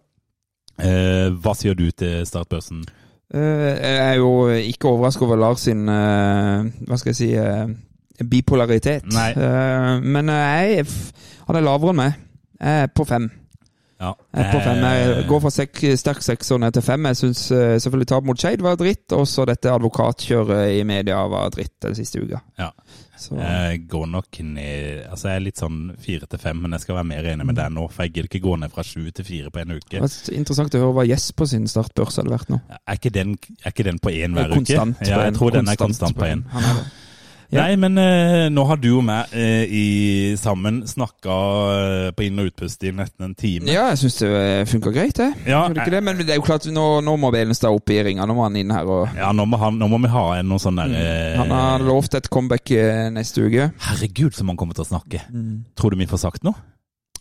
Eh, 0.77 1.33
hva 1.33 1.55
sier 1.57 1.73
du 1.73 1.87
til 1.89 2.21
startbørsen? 2.29 2.83
Eh, 3.33 3.71
jeg 3.81 3.97
er 4.03 4.13
jo 4.21 4.47
ikke 4.53 4.91
overrasket 4.91 5.25
over 5.25 5.39
Lars 5.41 5.65
sin 5.65 5.89
eh, 5.89 6.67
Hva 6.87 6.99
skal 7.01 7.11
jeg 7.11 7.17
si 7.17 7.31
eh, 7.35 7.65
bipolaritet. 8.29 9.09
Nei. 9.13 9.31
Eh, 9.33 10.05
men 10.05 10.29
jeg 10.31 10.85
Han 11.47 11.57
er 11.57 11.65
lavere 11.65 11.95
enn 11.95 12.01
meg. 12.01 12.23
Jeg 12.59 12.85
er 12.85 12.93
på 12.93 13.05
fem. 13.07 13.29
Ja. 13.97 14.11
Jeg 14.35 14.45
er 14.45 14.51
på 14.53 14.59
fem. 14.61 14.83
Eh, 14.85 15.23
går 15.27 15.41
fra 15.41 15.51
sek, 15.53 15.81
sterk 15.97 16.21
sekser 16.25 16.61
ned 16.61 16.75
til 16.77 16.85
fem. 16.85 17.09
Jeg 17.09 17.17
syns 17.21 17.43
selvfølgelig 17.49 18.09
tap 18.11 18.27
mot 18.29 18.37
Skeid 18.37 18.61
var 18.65 18.77
dritt, 18.77 19.09
og 19.17 19.25
så 19.29 19.45
dette 19.49 19.73
advokatkjøret 19.73 20.77
i 20.77 20.83
media 20.87 21.23
var 21.31 21.49
dritt 21.55 21.75
den 21.83 21.97
siste 21.97 22.21
uka. 22.21 22.43
Ja. 22.61 22.71
Så, 23.17 23.35
Jeg 23.35 23.87
går 23.89 24.05
nok 24.05 24.39
ned 24.45 25.05
Altså, 25.09 25.31
jeg 25.31 25.39
er 25.39 25.43
litt 25.47 25.57
sånn 25.57 25.79
fire 26.01 26.27
til 26.29 26.41
fem, 26.41 26.59
men 26.61 26.75
jeg 26.75 26.83
skal 26.85 26.99
være 26.99 27.09
mer 27.09 27.29
enig 27.33 27.47
med 27.49 27.57
deg 27.57 27.73
nå. 27.73 27.87
For 27.89 28.05
jeg 28.05 28.13
gidder 28.13 28.29
ikke 28.29 28.43
gå 28.45 28.53
ned 28.61 28.73
fra 28.75 28.85
sju 28.85 29.09
til 29.09 29.25
fire 29.25 29.53
på 29.53 29.63
en 29.63 29.73
uke. 29.77 29.89
det 29.95 30.03
var 30.03 30.37
interessant 30.37 30.77
å 30.77 30.83
høre 30.83 30.97
hva 30.99 31.07
Jesper 31.09 31.49
sin 31.49 31.65
startbørs 31.71 32.19
hadde 32.21 32.33
vært 32.35 32.53
nå. 32.53 32.61
Er 32.77 33.01
ikke 33.01 33.13
den, 33.17 33.33
er 33.63 33.73
ikke 33.73 33.87
den 33.89 33.99
på 34.03 34.13
én 34.13 34.37
hver 34.37 34.53
uke? 34.53 34.77
Ja, 34.77 35.23
jeg 35.25 35.35
tror 35.39 35.57
den 35.57 35.67
er 35.73 35.81
konstant 35.81 36.13
konstant 36.13 36.21
på 36.21 36.29
én. 36.29 36.45
Nei, 37.55 37.75
men 37.79 37.95
eh, 38.01 38.49
nå 38.51 38.63
har 38.67 38.79
du 38.81 38.89
og 38.97 39.03
meg 39.07 39.31
eh, 39.31 39.63
i, 39.71 39.83
sammen 40.39 40.81
snakka 40.89 41.35
eh, 41.71 42.07
på 42.17 42.25
inn- 42.25 42.41
og 42.43 42.49
utpust 42.49 42.83
i 42.83 42.91
nesten 42.91 43.29
en 43.29 43.35
time. 43.39 43.69
Ja, 43.71 43.85
jeg 43.93 44.01
syns 44.01 44.17
det 44.19 44.31
funka 44.73 44.91
greit, 44.91 45.15
det. 45.15 45.29
Ja, 45.47 45.61
det 45.71 45.85
ikke 45.85 45.93
det? 45.95 46.01
Men 46.03 46.19
det 46.19 46.35
er 46.35 46.41
jo 46.41 46.45
klart, 46.47 46.67
nå, 46.73 46.85
nå 47.07 47.15
må 47.21 47.31
Velenstad 47.31 47.71
opp 47.71 47.93
i 47.93 48.01
ringa. 48.03 48.27
Nå 48.27 48.35
må 48.35 48.43
han 48.43 48.57
inn 48.59 48.73
her 48.75 48.89
og 48.91 49.15
Ja, 49.15 49.31
nå 49.35 49.45
må, 49.47 49.59
han, 49.61 49.79
nå 49.79 49.87
må 49.91 50.01
vi 50.03 50.11
ha 50.11 50.25
en 50.41 50.49
noe 50.51 50.59
sånn 50.63 50.81
der 50.81 50.91
eh, 50.97 51.15
Mm. 51.37 51.41
Han 51.43 51.51
har 51.53 51.83
lovt 51.85 52.15
et 52.17 52.27
comeback 52.33 52.71
eh, 52.75 53.07
neste 53.13 53.43
uke. 53.45 53.69
Herregud, 53.87 54.33
som 54.35 54.49
han 54.51 54.57
kommer 54.59 54.75
til 54.77 54.83
å 54.85 54.89
snakke. 54.89 55.21
Mm. 55.31 55.63
Tror 55.77 55.93
du 55.93 55.99
vi 55.99 56.07
får 56.09 56.21
sagt 56.23 56.43
noe? 56.47 56.55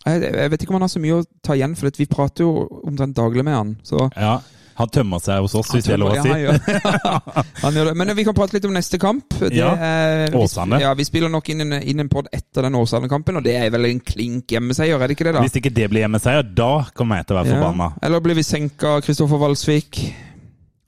Jeg, 0.07 0.23
jeg 0.23 0.51
vet 0.53 0.63
ikke 0.63 0.73
om 0.73 0.79
han 0.79 0.87
har 0.87 0.93
så 0.93 1.03
mye 1.03 1.19
å 1.21 1.25
ta 1.45 1.57
igjen, 1.59 1.75
for 1.79 1.91
vi 1.99 2.07
prater 2.11 2.47
jo 2.47 2.67
omtrent 2.87 3.17
daglig 3.19 3.45
med 3.47 3.57
han. 3.57 3.73
Så 3.87 4.07
Ja. 4.15 4.39
Han 4.77 4.91
tømmer 4.93 5.21
seg 5.25 5.41
hos 5.41 5.55
oss, 5.57 5.71
hvis 5.73 5.87
det 5.89 5.95
er 5.95 6.01
lov 6.03 6.13
å 6.13 6.21
si. 6.21 6.29
han 6.29 6.41
gjør, 6.43 6.59
han 7.65 7.77
gjør 7.79 7.89
det. 7.91 7.95
Men 7.97 8.11
vi 8.19 8.25
kan 8.29 8.35
prate 8.37 8.57
litt 8.59 8.67
om 8.69 8.75
neste 8.77 8.99
kamp. 9.01 9.25
Det 9.41 9.53
Ja, 9.57 9.71
er- 9.73 10.31
vi- 10.35 10.37
Åsane. 10.43 10.81
Ja, 10.83 10.91
Vi 10.99 11.05
spiller 11.09 11.33
nok 11.33 11.49
inn 11.55 11.65
en, 11.65 11.73
inn 11.83 12.01
en 12.05 12.11
pod 12.13 12.29
etter 12.33 12.67
den 12.69 12.77
Åsane-kampen, 12.77 13.39
og 13.41 13.45
det 13.47 13.55
er 13.57 13.71
vel 13.73 13.89
en 13.89 14.01
klink 14.05 14.53
hjemmeseier, 14.53 15.01
er 15.01 15.09
det 15.09 15.17
ikke 15.17 15.31
det? 15.31 15.35
da? 15.39 15.45
Hvis 15.47 15.57
ikke 15.63 15.73
det 15.75 15.89
blir 15.91 16.05
hjemmeseier, 16.05 16.43
da 16.55 16.71
kommer 16.95 17.17
jeg 17.23 17.27
til 17.31 17.37
å 17.37 17.41
være 17.43 17.55
forbanna. 17.57 17.91
Eller 18.05 18.21
blir 18.21 18.37
vi 18.37 18.45
senka 18.45 18.99
Kristoffer 19.07 19.41
Valsvik? 19.41 20.03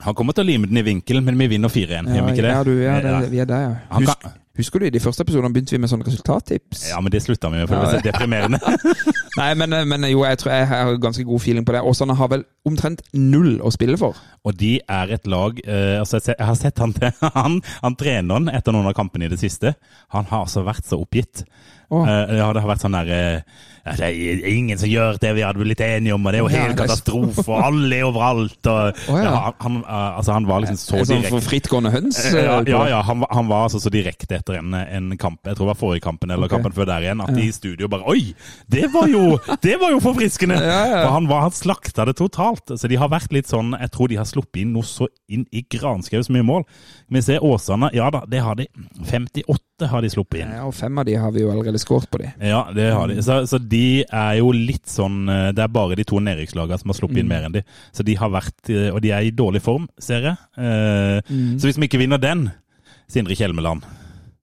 Han 0.05 0.15
kommer 0.15 0.31
til 0.37 0.45
å 0.45 0.47
lime 0.47 0.69
den 0.69 0.77
i 0.79 0.85
vinkel, 0.85 1.19
men 1.25 1.35
vi 1.41 1.47
vinner 1.57 1.67
4-1. 1.73 2.13
Gjør 2.13 2.29
vi 2.29 2.35
ikke 2.37 2.45
det? 2.45 2.53
Ja, 2.53 2.61
du, 2.63 2.75
ja, 2.79 2.99
det, 3.03 3.31
vi 3.33 3.41
er 3.43 3.49
der, 3.49 3.65
ja. 3.65 3.73
Husk, 3.97 4.29
husker 4.59 4.81
du 4.83 4.87
i 4.87 4.93
de 4.93 5.01
første 5.03 5.25
episodene 5.25 5.51
begynte 5.55 5.73
vi 5.75 5.79
med 5.81 5.91
sånne 5.91 6.05
resultattips? 6.07 6.89
Ja, 6.91 6.99
men 7.03 7.13
det 7.13 7.23
slutta 7.25 7.51
vi 7.51 7.61
med, 7.61 7.69
for 7.69 7.75
det 7.75 7.81
Ja, 7.81 7.87
var 7.87 7.97
så 7.97 8.05
deprimerende. 8.05 8.59
Nei, 9.39 9.49
men, 9.59 9.75
men 9.87 10.07
jo, 10.11 10.23
jeg 10.27 10.39
tror 10.41 10.53
jeg 10.53 10.67
har 10.69 10.93
ganske 11.01 11.25
god 11.27 11.43
feeling 11.43 11.65
på 11.67 11.75
det. 11.75 11.83
Åsane 11.87 12.15
har 12.19 12.31
vel 12.31 12.45
omtrent 12.67 13.01
null 13.15 13.57
å 13.63 13.71
spille 13.73 13.97
for. 13.99 14.19
Og 14.43 14.55
de 14.59 14.75
er 14.83 15.15
et 15.15 15.27
lag 15.31 15.59
uh, 15.63 15.99
altså 16.01 16.19
jeg 16.21 16.37
har 16.43 16.57
sett 16.59 16.79
han, 16.83 16.93
han, 17.39 17.59
han 17.83 17.97
treneren 17.99 18.51
etter 18.51 18.75
noen 18.75 18.91
av 18.91 18.97
kampene 18.97 19.29
i 19.29 19.33
det 19.33 19.39
siste. 19.41 19.75
Han 20.15 20.27
har 20.31 20.45
altså 20.45 20.65
vært 20.67 20.87
så 20.89 20.99
oppgitt. 21.01 21.45
Eh, 21.89 22.37
ja, 22.37 22.47
det 22.53 22.61
har 22.61 22.69
vært 22.69 22.83
sånn 22.83 22.93
der 22.93 23.07
eh, 23.09 23.59
ja, 23.79 23.93
Det 23.97 24.07
er 24.09 24.43
ingen 24.51 24.77
som 24.77 24.89
gjør 24.91 25.17
det 25.21 25.31
vi 25.37 25.43
hadde 25.45 25.63
blitt 25.63 25.81
enige 25.81 26.13
om, 26.13 26.25
og 26.27 26.33
det 26.35 26.39
er 26.39 26.43
jo 26.43 26.49
ja, 26.51 26.65
helt 26.67 26.77
katastrofe, 26.77 27.45
og 27.47 27.63
alle 27.65 27.97
er 27.97 28.05
overalt. 28.05 28.59
Og, 28.59 28.99
oh, 29.09 29.17
ja. 29.17 29.31
ja, 29.31 29.53
han, 29.63 29.79
eh, 29.81 30.17
altså, 30.19 30.35
han 30.35 30.49
var 30.49 30.63
liksom 30.65 30.77
så 30.77 30.99
sånn 30.99 31.09
direkte. 31.15 31.31
for 31.33 31.47
frittgående 31.47 31.93
høns? 31.95 32.19
Ja, 32.29 32.59
ja, 32.67 32.83
ja 32.91 32.99
han, 33.07 33.23
var- 33.23 33.33
han 33.33 33.49
var 33.49 33.65
altså 33.69 33.81
så 33.81 33.91
direkte 33.93 34.37
etter 34.37 34.59
en, 34.59 34.75
en 34.75 35.09
kamp, 35.17 35.41
jeg 35.47 35.57
tror 35.57 35.69
det 35.69 35.71
var 35.73 35.79
forrige 35.79 36.05
kampen 36.05 36.29
eller 36.29 36.45
okay. 36.45 36.59
kampen 36.59 36.75
før 36.75 36.91
der 36.91 37.07
igjen, 37.07 37.23
at 37.25 37.33
de 37.33 37.47
i 37.47 37.55
studio 37.55 37.89
bare 37.89 38.05
Oi! 38.09 38.33
Det 38.69 38.85
var 38.93 39.09
jo, 39.09 39.23
det 39.63 39.75
var 39.81 39.93
jo 39.95 40.01
forfriskende! 40.03 40.59
Ja, 40.59 40.79
ja. 40.91 41.01
For 41.01 41.15
han, 41.15 41.29
var, 41.31 41.47
han 41.47 41.55
slakta 41.55 42.05
det 42.09 42.15
totalt. 42.19 42.75
Så 42.77 42.89
de 42.89 42.97
har 42.99 43.09
vært 43.11 43.33
litt 43.33 43.49
sånn 43.49 43.73
Jeg 43.79 43.91
tror 43.93 44.09
de 44.11 44.17
har 44.19 44.27
sluppet 44.29 44.61
inn 44.61 44.73
noe 44.75 44.85
så 44.87 45.07
inn 45.29 45.45
i 45.55 45.63
granskau 45.65 46.21
så 46.25 46.33
mye 46.33 46.45
mål. 46.45 46.65
Vi 47.09 47.21
ser 47.25 47.43
Åsane. 47.45 47.89
Ja 47.95 48.09
da, 48.13 48.23
det 48.29 48.43
har 48.45 48.57
de. 48.59 48.67
58 49.09 49.89
har 49.89 50.03
de 50.03 50.11
sluppet 50.11 50.43
inn. 50.43 50.53
Ja, 50.53 50.65
og 50.67 50.75
fem 50.77 50.97
av 50.99 51.07
de 51.07 51.17
har 51.19 51.33
vi 51.33 51.43
jo 51.43 51.51
allerede 51.53 51.78
skåret 51.81 52.09
på 52.11 52.19
de. 52.21 52.29
Ja, 52.45 52.61
det 52.75 52.87
har 52.93 53.07
de. 53.11 53.17
Så, 53.25 53.39
så 53.49 53.59
de 53.59 54.03
er 54.05 54.37
jo 54.39 54.51
litt 54.55 54.85
sånn 54.91 55.23
eh, 55.29 55.51
Det 55.55 55.63
er 55.65 55.71
bare 55.73 55.95
de 55.99 56.03
to 56.07 56.19
nedrykkslagene 56.23 56.79
som 56.81 56.89
har 56.93 56.99
sluppet 56.99 57.17
Mm. 57.17 57.23
inn 57.25 57.31
mer 57.31 57.47
enn 57.47 57.55
de. 57.57 57.63
Så 57.95 58.03
de 58.05 58.15
har 58.19 58.29
vært 58.33 58.69
eh, 58.69 58.89
Og 58.93 59.01
de 59.01 59.11
er 59.15 59.27
i 59.27 59.31
dårlig 59.35 59.61
form, 59.65 59.87
ser 59.99 60.21
jeg. 60.31 60.37
Eh, 60.57 61.21
Mm. 61.29 61.57
Så 61.59 61.67
hvis 61.67 61.77
vi 61.79 61.87
ikke 61.89 61.99
vinner 62.01 62.17
den, 62.21 62.49
Sindre 63.09 63.35
Kjelmeland, 63.35 63.81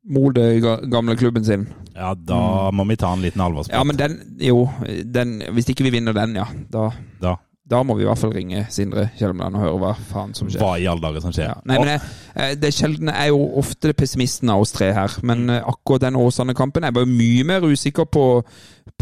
Molde, 0.09 0.61
gamle 0.91 1.17
klubben 1.19 1.45
sin. 1.45 1.67
ja, 1.97 2.13
da 2.15 2.71
må 2.71 2.85
vi 2.87 2.95
ta 2.97 3.13
en 3.13 3.23
liten 3.25 3.41
alvorsprat. 3.43 3.75
Mm. 3.75 3.79
Ja, 3.79 3.85
men 3.85 3.97
den 3.97 4.37
Jo, 4.39 4.69
den, 5.05 5.33
hvis 5.57 5.69
ikke 5.73 5.83
vi 5.89 5.91
vinner 5.97 6.13
den, 6.15 6.37
ja. 6.39 6.45
Da, 6.71 6.91
da. 7.21 7.37
Da 7.67 7.81
må 7.83 7.97
vi 7.99 8.05
i 8.05 8.07
hvert 8.07 8.21
fall 8.21 8.31
ringe 8.31 8.61
Sindre 8.71 9.09
Kjelmeland 9.19 9.57
og 9.59 9.63
høre 9.65 9.79
hva 9.83 9.89
faen 10.13 10.35
som 10.39 10.47
skjer. 10.47 10.63
Hva 10.63 10.77
i 10.79 10.87
alle 10.87 11.03
dager 11.03 11.25
som 11.25 11.33
skjer? 11.35 11.49
Ja. 11.51 11.57
Nei, 11.67 11.79
men 11.83 11.91
jeg, 11.91 12.03
eh, 12.39 12.53
det 12.63 12.71
sjeldne 12.77 13.15
er 13.19 13.33
jo 13.33 13.41
ofte 13.59 13.91
pessimisten 13.99 14.53
av 14.55 14.63
oss 14.63 14.75
tre 14.77 14.93
her, 14.95 15.17
men 15.27 15.49
eh, 15.51 15.65
akkurat 15.67 16.05
den 16.07 16.19
Åsane-kampen 16.21 16.87
Jeg 16.87 16.95
var 16.95 17.03
jo 17.03 17.11
mye 17.11 17.49
mer 17.49 17.67
usikker 17.67 18.07
på, 18.07 18.25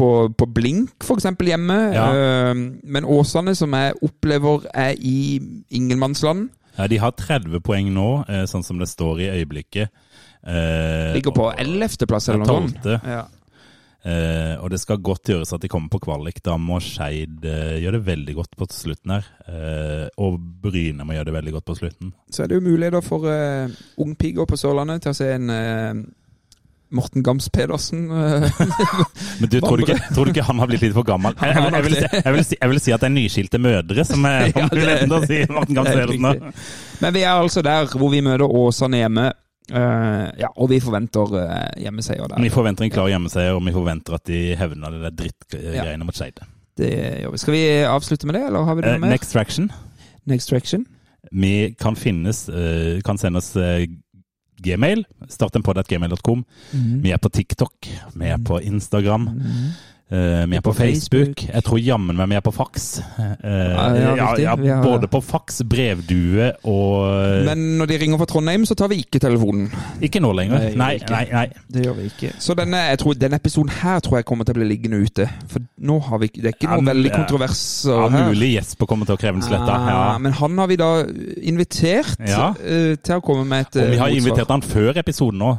på, 0.01 0.09
på 0.33 0.49
Blink, 0.57 0.95
eksempel, 1.17 1.53
hjemme. 1.53 1.79
Ja. 1.93 2.09
Eh, 2.17 2.55
Men 2.97 3.05
Åsane, 3.05 3.53
som 3.59 3.77
jeg 3.77 3.99
opplever 4.03 4.65
er 4.73 4.97
i 4.97 5.41
ingenmannsland, 5.71 6.49
Ja, 6.79 6.89
de 6.91 6.97
har 6.99 7.13
30 7.15 7.61
poeng 7.63 7.93
nå, 7.95 8.25
eh, 8.27 8.47
sånn 8.51 8.65
som 8.65 8.81
det 8.81 8.89
står 8.91 9.21
i 9.21 9.29
øyeblikket. 9.37 9.93
Eh, 10.47 11.13
ligger 11.15 11.33
på 11.37 11.53
11.-plass 11.53 12.29
eller 12.29 12.43
noe 12.43 12.49
sånt. 12.49 12.81
12. 12.83 13.01
Ja. 13.09 13.23
Eh, 14.05 14.57
og 14.61 14.69
det 14.69 14.83
skal 14.83 15.01
godt 15.01 15.31
gjøres 15.33 15.55
at 15.57 15.63
de 15.65 15.71
kommer 15.73 15.89
på 15.93 16.03
kvalik. 16.05 16.43
Da 16.45 16.59
må 16.61 16.77
Skeid 16.85 17.47
eh, 17.49 17.79
gjøre 17.81 17.97
det 17.99 18.09
veldig 18.11 18.35
godt 18.37 18.59
på 18.59 18.69
slutten 18.73 19.15
her. 19.17 19.31
Eh, 19.49 20.09
og 20.21 20.37
Bryne 20.39 21.07
må 21.09 21.17
gjøre 21.17 21.31
det 21.31 21.37
veldig 21.39 21.55
godt 21.57 21.71
på 21.71 21.79
slutten. 21.79 22.11
Så 22.29 22.45
er 22.45 22.51
det 22.53 22.59
jo 22.61 22.67
muligheter 22.67 23.05
for 23.05 23.25
uh, 23.25 23.73
ungpiger 24.01 24.45
på 24.49 24.59
Sørlandet 24.61 25.05
til 25.05 25.15
å 25.15 25.17
se 25.17 25.31
en 25.33 25.53
Morten 26.95 27.25
Gams 27.25 27.49
Pedersen. 27.51 28.03
Men 29.41 29.49
du, 29.49 29.57
tror 29.65 29.81
du, 29.81 29.87
ikke, 29.87 29.97
tror 30.13 30.29
du 30.29 30.35
ikke 30.35 30.45
han 30.47 30.61
har 30.61 30.69
blitt 30.71 30.85
litt 30.85 30.97
for 30.97 31.07
gammel? 31.09 31.33
Jeg, 31.41 31.55
jeg, 31.57 31.73
jeg, 31.73 31.87
vil, 31.87 31.97
si, 31.97 32.21
vil, 32.37 32.45
si, 32.45 32.59
jeg 32.61 32.73
vil 32.75 32.83
si 32.85 32.95
at 32.95 33.07
det 33.07 33.09
er 33.09 33.15
nyskilte 33.15 33.63
mødre 33.63 34.05
som 34.07 34.29
er 34.29 34.51
muligheten 34.69 35.09
til 35.09 35.17
å 35.17 35.23
si 35.25 35.41
Morten 35.49 35.81
Gams 35.81 35.95
er 35.95 36.03
Pedersen. 36.03 36.61
Men 37.01 37.17
vi 37.17 37.25
er 37.25 37.33
altså 37.39 37.65
der 37.65 37.89
hvor 37.95 38.13
vi 38.13 38.21
møter 38.27 38.45
Åsane 38.45 39.01
hjemme. 39.01 39.31
Eh, 39.73 40.27
ja, 40.43 40.51
og 40.61 40.69
vi 40.69 40.81
forventer 40.85 41.31
uh, 41.33 41.71
hjemmeseier 41.81 42.29
der. 42.29 42.43
Vi 42.43 42.53
forventer 42.53 42.85
en 42.85 42.93
klar 42.93 43.09
hjemmeseier, 43.09 43.57
og 43.57 43.65
vi 43.65 43.73
forventer 43.73 44.19
at 44.19 44.27
de 44.29 44.41
hevner 44.61 44.93
det 44.93 45.01
der 45.07 45.17
drittgreiene 45.23 46.05
mot 46.05 46.17
Skeide. 46.17 46.45
Det 46.77 46.91
gjør 46.91 47.33
vi. 47.33 47.41
Skal 47.41 47.55
vi 47.55 47.65
avslutte 47.89 48.29
med 48.29 48.37
det, 48.37 48.45
eller 48.51 48.69
har 48.69 48.77
vi 48.77 48.85
noe 48.85 48.99
uh, 48.99 49.01
mer? 49.01 49.15
Next 49.15 49.33
Traction. 49.33 49.71
Next 50.29 50.53
Traction. 50.53 50.85
Vi 51.33 51.73
kan 51.81 51.97
finnes, 51.97 52.45
uh, 52.53 53.01
kan 53.07 53.19
sende 53.19 53.41
oss 53.41 53.55
eh, 53.57 53.87
gmail. 54.65 55.07
Start 55.33 55.57
en 55.57 55.65
podd 55.65 55.81
at 55.81 55.89
gmail.com. 55.89 56.45
Mhm. 56.73 57.01
Vi 57.03 57.15
er 57.15 57.23
på 57.23 57.33
TikTok. 57.33 57.89
Vi 58.15 58.29
er 58.29 58.39
på 58.45 58.61
Instagram. 58.61 59.31
Eh, 60.11 60.45
vi 60.51 60.57
er 60.57 60.61
på 60.65 60.73
Facebook. 60.77 61.45
Jeg 61.49 61.65
tror 61.65 61.79
jammen 61.81 62.17
meg 62.17 62.29
vi 62.33 62.37
er 62.39 62.45
på 62.45 62.53
fax. 62.55 63.01
Uh, 63.19 63.35
ja, 63.45 63.87
ja, 63.97 64.29
ja, 64.39 64.55
ja, 64.63 64.77
både 64.83 65.09
på 65.11 65.21
fax, 65.25 65.63
brevdue 65.69 66.53
og 66.65 67.45
Men 67.49 67.63
når 67.79 67.87
de 67.91 67.99
ringer 68.03 68.19
fra 68.21 68.27
Trondheim, 68.31 68.65
så 68.69 68.75
tar 68.79 68.89
vi 68.93 69.01
ikke 69.05 69.19
telefonen. 69.23 69.71
Ikke 70.05 70.21
nå 70.23 70.33
lenger. 70.37 70.71
Nei, 70.77 70.99
Nei, 71.11 71.25
nei. 71.33 71.47
Det 71.73 71.85
gjør 71.87 71.97
vi 71.99 72.09
ikke. 72.11 72.33
Så 72.43 72.55
denne, 72.59 72.83
tror, 73.01 73.17
denne 73.19 73.37
episoden 73.41 73.73
her 73.83 74.01
tror 74.05 74.19
jeg 74.21 74.29
kommer 74.29 74.45
til 74.49 74.57
å 74.57 74.61
bli 74.61 74.69
liggende 74.71 75.01
ute. 75.05 75.29
For 75.51 75.65
nå 75.85 75.99
har 76.09 76.19
vi 76.23 76.29
Det 76.35 76.45
er 76.51 76.57
ikke 76.57 76.71
Ja, 76.71 76.81
veldig 76.81 77.11
kontrovers 77.13 77.55
kontroverser 77.55 77.95
Ja, 77.95 78.09
her. 78.09 78.29
mulig 78.31 78.51
Jesper 78.55 78.87
kommer 78.91 79.07
til 79.09 79.17
å 79.17 79.21
kreve 79.21 79.39
den 79.41 79.47
sletta. 79.47 79.73
Ah, 79.75 79.89
Ja. 79.95 80.19
Men 80.19 80.33
han 80.33 80.59
har 80.59 80.67
vi 80.71 80.77
da 80.77 80.91
invitert 81.43 82.17
eh, 82.21 82.95
til 82.97 83.17
å 83.17 83.21
komme 83.25 83.45
med 83.49 83.67
et 83.67 83.77
Og 83.77 83.89
vi 83.91 83.97
eh, 83.97 84.01
har 84.01 84.11
motsvar. 84.11 84.21
invitert 84.21 84.49
han 84.55 84.63
før 84.63 84.99
episoden 85.03 85.39
nå. 85.39 85.51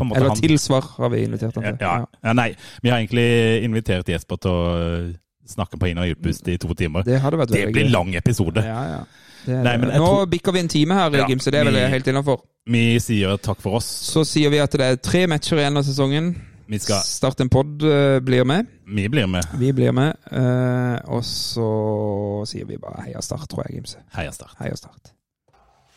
På 0.00 0.04
måte 0.06 0.16
Eller 0.20 0.28
han 0.32 0.36
tilsvar 0.40 0.84
har 0.96 1.08
vi 1.10 1.24
invitert 1.24 1.54
han 1.54 1.64
ja, 1.64 1.72
til. 1.72 1.86
ja. 1.86 2.06
ja, 2.24 2.32
Nei, 2.32 2.54
vi 2.82 2.88
har 2.90 2.98
egentlig 2.98 3.64
invitert 3.64 3.79
Jesper 3.88 4.36
til 4.36 4.50
å 4.50 4.62
øh, 4.76 5.14
snakke 5.48 5.78
på 5.78 5.86
inn- 5.90 5.98
og 5.98 6.08
utpust 6.16 6.48
i 6.48 6.56
to 6.58 6.74
timer. 6.74 7.02
Det 7.02 7.20
hadde 7.20 7.38
vært 7.38 7.48
Det 7.50 7.72
blir 7.72 7.90
lang 7.90 8.14
episode. 8.14 8.62
Ja, 8.64 8.82
ja. 8.96 9.00
Det 9.46 9.56
det. 9.56 9.64
Nei, 9.64 9.76
Nå 9.98 10.04
tror- 10.06 10.26
bikker 10.28 10.52
vi 10.52 10.58
en 10.60 10.68
time 10.68 10.94
her, 10.94 11.10
Ja, 11.16 11.26
Gimse. 11.26 11.50
Det 11.50 11.60
er 11.60 11.64
vel 11.64 11.74
vi- 11.74 11.88
helt 11.90 12.06
innafor. 12.06 12.42
Vi 12.66 12.98
sier 13.00 13.36
takk 13.38 13.60
for 13.60 13.76
oss. 13.76 13.86
Så 13.86 14.24
sier 14.24 14.50
vi 14.50 14.58
at 14.58 14.70
det 14.70 14.80
er 14.80 14.96
tre 14.96 15.26
matcher 15.26 15.56
igjen 15.56 15.76
av 15.76 15.82
sesongen. 15.84 16.34
Vi, 16.68 16.78
skal, 16.78 17.00
Start 17.02 17.40
en 17.40 17.48
pod 17.48 17.82
eh, 17.82 18.20
blir 18.20 18.44
med. 18.44 18.66
vi 18.86 19.08
blir 19.08 19.26
med. 19.26 19.42
Vi 19.58 19.72
blir 19.72 19.90
med. 19.92 20.14
Uh, 20.30 21.00
og 21.08 21.24
så 21.24 22.46
sier 22.46 22.64
vi 22.66 22.76
bare 22.76 23.02
heia 23.06 23.20
Start, 23.20 23.48
tror 23.48 23.64
jeg, 23.66 23.80
Gimse. 23.80 23.96
Heia 24.14 24.30
Start. 24.30 24.54
Heia 24.60 24.76
Start. 24.76 25.10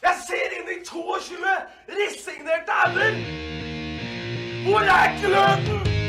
Jeg 0.02 0.16
ser 0.26 0.58
inn 0.58 0.72
i 0.74 0.80
22 0.84 1.38
resignerte 1.94 2.74
ender! 2.88 3.14
Hvor 4.66 4.80
er 4.82 5.14
gløden? 5.22 6.03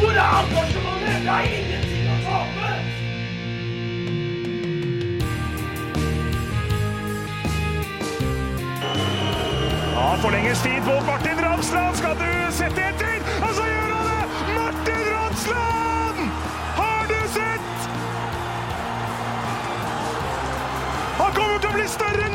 Hvor 0.00 0.10
er 0.10 0.20
Alvorsmannen? 0.38 1.08
Jeg 1.08 1.32
har 1.32 1.42
ingenting 1.42 2.06
å 2.06 2.16
tape! 2.26 2.68
Ja, 9.96 10.06
forlenges 10.22 10.62
tid 10.62 10.80
på 10.86 10.94
Martin 11.08 11.42
Ramsland. 11.46 11.96
Skal 11.98 12.14
du 12.22 12.30
sette 12.60 12.86
etter? 12.92 13.18
Og 13.42 13.50
så 13.58 13.66
gjør 13.72 13.90
han 13.96 14.06
det! 14.12 14.22
Martin 14.60 15.02
Ramsland! 15.10 16.22
Har 16.78 17.02
du 17.10 17.20
sett? 17.34 17.90
Han 21.18 21.30
kommer 21.34 21.58
til 21.58 21.70
å 21.74 21.76
bli 21.80 21.88
større! 21.98 22.27